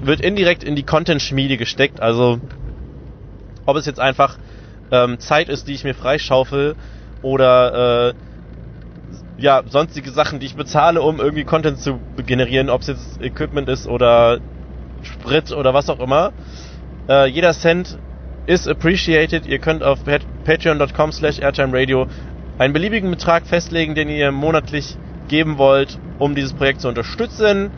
wird 0.00 0.20
indirekt 0.20 0.64
in 0.64 0.74
die 0.74 0.82
Content-Schmiede 0.82 1.56
gesteckt. 1.56 2.00
Also 2.00 2.40
ob 3.64 3.76
es 3.76 3.86
jetzt 3.86 4.00
einfach 4.00 4.38
ähm, 4.90 5.18
Zeit 5.20 5.48
ist, 5.48 5.68
die 5.68 5.72
ich 5.72 5.84
mir 5.84 5.94
freischaufel 5.94 6.74
oder 7.22 8.10
äh, 8.10 8.14
ja, 9.38 9.62
sonstige 9.68 10.10
Sachen, 10.10 10.40
die 10.40 10.46
ich 10.46 10.56
bezahle, 10.56 11.02
um 11.02 11.20
irgendwie 11.20 11.44
Content 11.44 11.78
zu 11.78 12.00
generieren, 12.24 12.70
ob 12.70 12.82
es 12.82 12.88
jetzt 12.88 13.20
Equipment 13.20 13.68
ist 13.68 13.86
oder 13.86 14.40
Sprit 15.02 15.52
oder 15.52 15.74
was 15.74 15.90
auch 15.90 16.00
immer. 16.00 16.32
Äh, 17.08 17.26
jeder 17.28 17.52
Cent 17.52 17.98
ist 18.46 18.68
appreciated. 18.68 19.46
Ihr 19.46 19.58
könnt 19.58 19.82
auf 19.82 20.00
patreon.com 20.44 21.12
slash 21.12 21.38
airtimeradio 21.38 22.06
einen 22.58 22.72
beliebigen 22.72 23.10
Betrag 23.10 23.46
festlegen, 23.46 23.94
den 23.94 24.08
ihr 24.08 24.32
monatlich 24.32 24.96
geben 25.28 25.58
wollt, 25.58 25.98
um 26.18 26.34
dieses 26.34 26.54
Projekt 26.54 26.80
zu 26.80 26.88
unterstützen. 26.88 27.70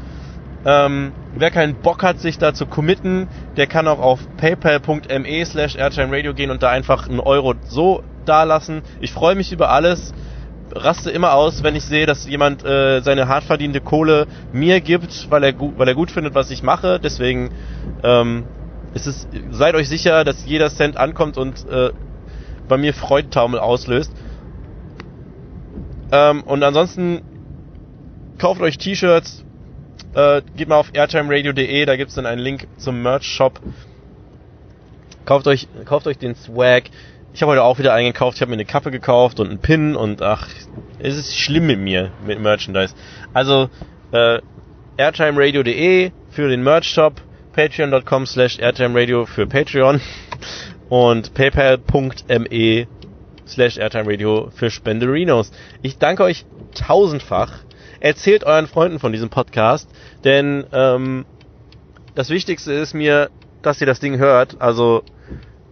Ähm, 0.65 1.13
wer 1.35 1.51
keinen 1.51 1.75
Bock 1.77 2.03
hat, 2.03 2.21
sich 2.21 2.39
da 2.39 2.53
zu 2.53 2.67
committen, 2.67 3.29
der 3.57 3.67
kann 3.67 3.89
auch 3.89 4.01
auf 4.01 4.21
paypal.me 4.37 5.45
slash 5.47 5.77
airtimeradio 5.77 6.35
gehen 6.35 6.51
und 6.51 6.63
da 6.63 6.71
einfach 6.71 7.09
einen 7.09 7.21
Euro 7.21 7.55
so 7.65 8.03
dalassen. 8.29 8.83
Ich 9.01 9.13
freue 9.13 9.35
mich 9.35 9.53
über 9.53 9.71
alles 9.71 10.13
raste 10.75 11.11
immer 11.11 11.35
aus, 11.35 11.63
wenn 11.63 11.75
ich 11.77 11.85
sehe, 11.85 12.07
dass 12.07 12.27
jemand 12.27 12.65
äh, 12.65 13.01
seine 13.01 13.29
hart 13.29 13.45
verdiente 13.45 13.81
Kohle 13.81 14.27
mir 14.53 14.81
gibt, 14.81 15.31
weil 15.31 15.45
er, 15.45 15.55
weil 15.59 15.89
er 15.89 15.95
gut 15.95 16.11
findet, 16.11 16.35
was 16.35 16.51
ich 16.51 16.63
mache. 16.63 17.01
Deswegen 17.03 17.51
ähm, 18.03 18.45
ist 18.95 19.07
es, 19.07 19.29
seid 19.51 19.75
euch 19.75 19.89
sicher, 19.89 20.25
dass 20.25 20.45
jeder 20.47 20.71
Cent 20.71 20.97
ankommt 20.97 21.37
und 21.37 21.67
äh, 21.69 21.91
bei 22.69 22.77
mir 22.77 22.95
Freudentaumel 22.95 23.61
auslöst. 23.61 24.13
Ähm, 26.13 26.43
und 26.43 26.63
ansonsten 26.63 27.23
kauft 28.39 28.61
euch 28.61 28.79
T-Shirts, 28.79 29.45
äh, 30.15 30.43
geht 30.57 30.69
mal 30.69 30.77
auf 30.77 30.91
airtimeradio.de, 30.95 31.85
da 31.85 31.97
gibt's 31.97 32.15
dann 32.15 32.27
einen 32.27 32.41
Link 32.41 32.67
zum 32.77 33.03
Merch-Shop. 33.03 33.61
Kauft 35.25 35.47
euch, 35.47 35.69
kauft 35.85 36.07
euch 36.07 36.17
den 36.17 36.35
Swag. 36.35 36.85
Ich 37.35 37.43
habe 37.43 37.53
heute 37.53 37.63
auch 37.63 37.79
wieder 37.79 37.93
eingekauft. 37.93 38.37
Ich 38.37 38.41
habe 38.41 38.51
mir 38.51 38.57
eine 38.57 38.65
Kappe 38.65 38.91
gekauft 38.91 39.39
und 39.39 39.49
einen 39.49 39.59
Pin 39.59 39.97
und 39.97 40.23
ach, 40.23 40.49
es 40.99 41.17
ist 41.17 41.37
schlimm 41.37 41.67
mit 41.67 41.79
mir, 41.79 42.11
mit 42.27 42.41
Merchandise. 42.41 42.95
Also, 43.33 43.69
äh, 44.13 44.41
airtimeradio.de 44.97 46.11
für 46.31 46.49
den 46.49 46.63
Merch-Shop, 46.63 47.21
patreon.com 47.53 48.27
slash 48.27 48.59
airtimeradio 48.59 49.27
für 49.27 49.47
Patreon 49.47 50.01
und 50.89 51.35
paypal.me 51.35 52.89
slash 53.47 53.79
airtimeradio 53.79 54.51
für 54.55 54.71
Spenderinos. 54.71 55.53
Ich 55.83 55.99
danke 55.99 56.25
euch 56.25 56.45
tausendfach. 56.75 57.53
Erzählt 58.01 58.45
euren 58.45 58.67
Freunden 58.67 58.99
von 58.99 59.13
diesem 59.13 59.29
Podcast, 59.29 59.89
denn 60.25 60.67
ähm, 60.73 61.27
das 62.15 62.31
Wichtigste 62.31 62.73
ist 62.73 62.95
mir, 62.95 63.31
dass 63.63 63.81
ihr 63.81 63.87
das 63.87 64.01
Ding 64.01 64.19
hört. 64.19 64.61
Also 64.61 65.03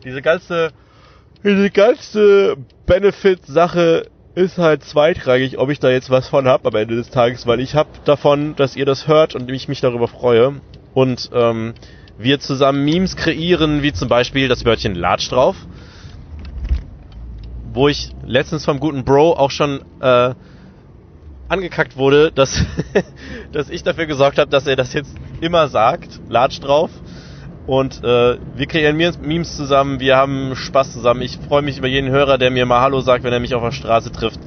diese 0.05 0.23
ganze 0.23 0.73
diese 1.47 1.71
ganze 1.71 2.57
Benefit-Sache 2.87 4.07
ist 4.35 4.59
halt 4.59 4.85
zweitrangig, 4.85 5.59
ob 5.59 5.71
ich 5.71 5.79
da 5.79 5.91
jetzt 5.91 6.11
was 6.11 6.29
von 6.29 6.47
hab 6.47 6.67
am 6.67 6.75
Ende 6.75 6.97
des 6.97 7.09
Tages, 7.11 7.47
weil 7.47 7.61
ich 7.61 7.75
hab 7.75 8.05
davon, 8.05 8.57
dass 8.57 8.77
ihr 8.77 8.85
das 8.85 9.07
hört 9.07 9.35
und 9.35 9.51
ich 9.51 9.69
mich 9.69 9.81
darüber 9.81 10.09
freue. 10.09 10.61
Und 10.93 11.31
ähm, 11.33 11.75
wir 12.19 12.41
zusammen 12.41 12.85
Memes 12.85 13.17
kreieren, 13.17 13.83
wie 13.83 13.93
zum 13.93 14.09
Beispiel 14.09 14.49
das 14.49 14.65
Wörtchen 14.65 14.95
Latsch 14.95 15.31
drauf. 15.31 15.57
Wo 17.73 17.89
ich 17.89 18.11
letztens 18.25 18.65
vom 18.65 18.81
guten 18.81 19.05
Bro 19.05 19.35
auch 19.35 19.51
schon 19.51 19.83
äh, 20.01 20.35
angekackt 21.49 21.97
wurde, 21.97 22.33
dass, 22.33 22.65
dass 23.53 23.71
ich 23.71 23.85
dafür 23.85 24.07
gesorgt 24.07 24.39
habe, 24.39 24.51
dass 24.51 24.67
er 24.67 24.77
das 24.77 24.93
jetzt 24.93 25.15
immer 25.41 25.69
sagt, 25.69 26.21
Latsch 26.29 26.61
drauf. 26.61 26.91
Und 27.67 28.05
äh, 28.05 28.39
wir 28.55 28.67
kreieren 28.67 28.97
Memes 28.97 29.57
zusammen, 29.57 29.99
wir 29.99 30.17
haben 30.17 30.55
Spaß 30.55 30.93
zusammen. 30.93 31.23
Ich 31.23 31.37
freue 31.49 31.63
mich 31.63 31.79
über 31.79 31.89
jeden 31.89 32.11
Hörer, 32.11 32.39
der 32.39 32.51
mir 32.51 32.65
mal 32.65 32.81
Hallo 32.81 33.01
sagt, 33.01 33.25
wenn 33.25 33.33
er 33.33 33.41
mich 33.41 33.55
auf 33.55 33.63
der 33.63 33.73
Straße 33.73 34.13
trifft. 34.13 34.39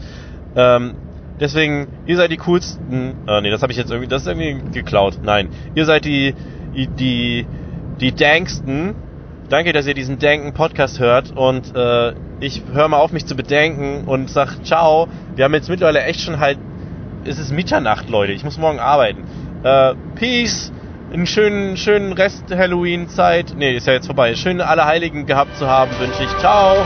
Ähm, 0.56 0.96
deswegen, 1.40 1.88
ihr 2.06 2.16
seid 2.16 2.32
die 2.32 2.38
coolsten. 2.38 3.28
Äh, 3.28 3.42
nee, 3.42 3.50
das 3.50 3.62
habe 3.62 3.74
ich 3.74 3.78
jetzt 3.78 3.92
irgendwie, 3.92 4.08
das 4.08 4.22
ist 4.22 4.28
irgendwie 4.30 4.62
geklaut. 4.72 5.20
Nein, 5.22 5.50
ihr 5.76 5.86
seid 5.86 6.06
die, 6.06 6.34
die, 6.74 7.46
die, 8.00 8.16
danksten. 8.16 8.96
Danke, 9.50 9.74
dass 9.74 9.86
ihr 9.86 9.96
diesen 9.96 10.20
danken 10.20 10.54
Podcast 10.54 11.00
hört 11.00 11.36
und 11.36 11.76
äh, 11.76 12.14
ich 12.40 12.62
höre 12.72 12.88
mal 12.88 12.98
auf, 12.98 13.12
mich 13.12 13.26
zu 13.26 13.36
bedenken 13.36 14.08
und 14.08 14.30
sag 14.30 14.64
ciao. 14.64 15.10
Wir 15.36 15.44
haben 15.44 15.54
jetzt 15.54 15.70
mittlerweile 15.70 16.04
echt 16.04 16.22
schon 16.22 16.40
halt, 16.40 16.58
es 17.26 17.38
ist 17.38 17.52
Mitternacht, 17.52 18.10
Leute. 18.10 18.32
Ich 18.32 18.46
muss 18.46 18.58
morgen 18.58 18.80
arbeiten. 18.80 19.24
Äh, 19.64 19.96
peace 20.16 20.72
einen 21.12 21.26
schönen, 21.26 21.78
schönen 21.78 22.14
Rest 22.14 22.44
Halloween-Zeit. 22.52 23.54
Nee, 23.58 23.76
ist 23.76 23.88
ja 23.88 23.94
jetzt 23.94 24.06
vorbei. 24.06 24.36
Schöne 24.36 24.68
Allerheiligen 24.68 25.26
gehabt 25.26 25.58
zu 25.58 25.68
haben, 25.68 25.92
wünsche 26.00 26.24
ich. 26.24 26.38
Ciao! 26.38 26.78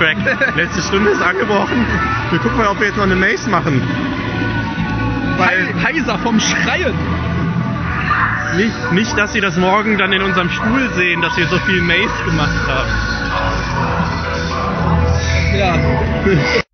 Crack. 0.00 0.16
Letzte 0.56 0.80
Stunde 0.80 1.10
ist 1.10 1.20
angebrochen. 1.20 1.84
Wir 2.30 2.38
gucken 2.38 2.56
mal, 2.56 2.68
ob 2.68 2.80
wir 2.80 2.86
jetzt 2.86 2.96
noch 2.96 3.04
eine 3.04 3.16
Maze 3.16 3.50
machen. 3.50 3.82
Weil 5.36 5.74
heiser 5.84 6.18
vom 6.20 6.40
Schreien. 6.40 6.94
Nicht, 8.56 8.92
nicht, 8.92 9.18
dass 9.18 9.34
sie 9.34 9.42
das 9.42 9.58
morgen 9.58 9.98
dann 9.98 10.10
in 10.12 10.22
unserem 10.22 10.48
Stuhl 10.48 10.90
sehen, 10.96 11.20
dass 11.20 11.36
wir 11.36 11.46
so 11.48 11.58
viel 11.58 11.82
Maze 11.82 12.24
gemacht 12.24 12.66
haben. 12.66 12.90
Ja. 15.58 15.74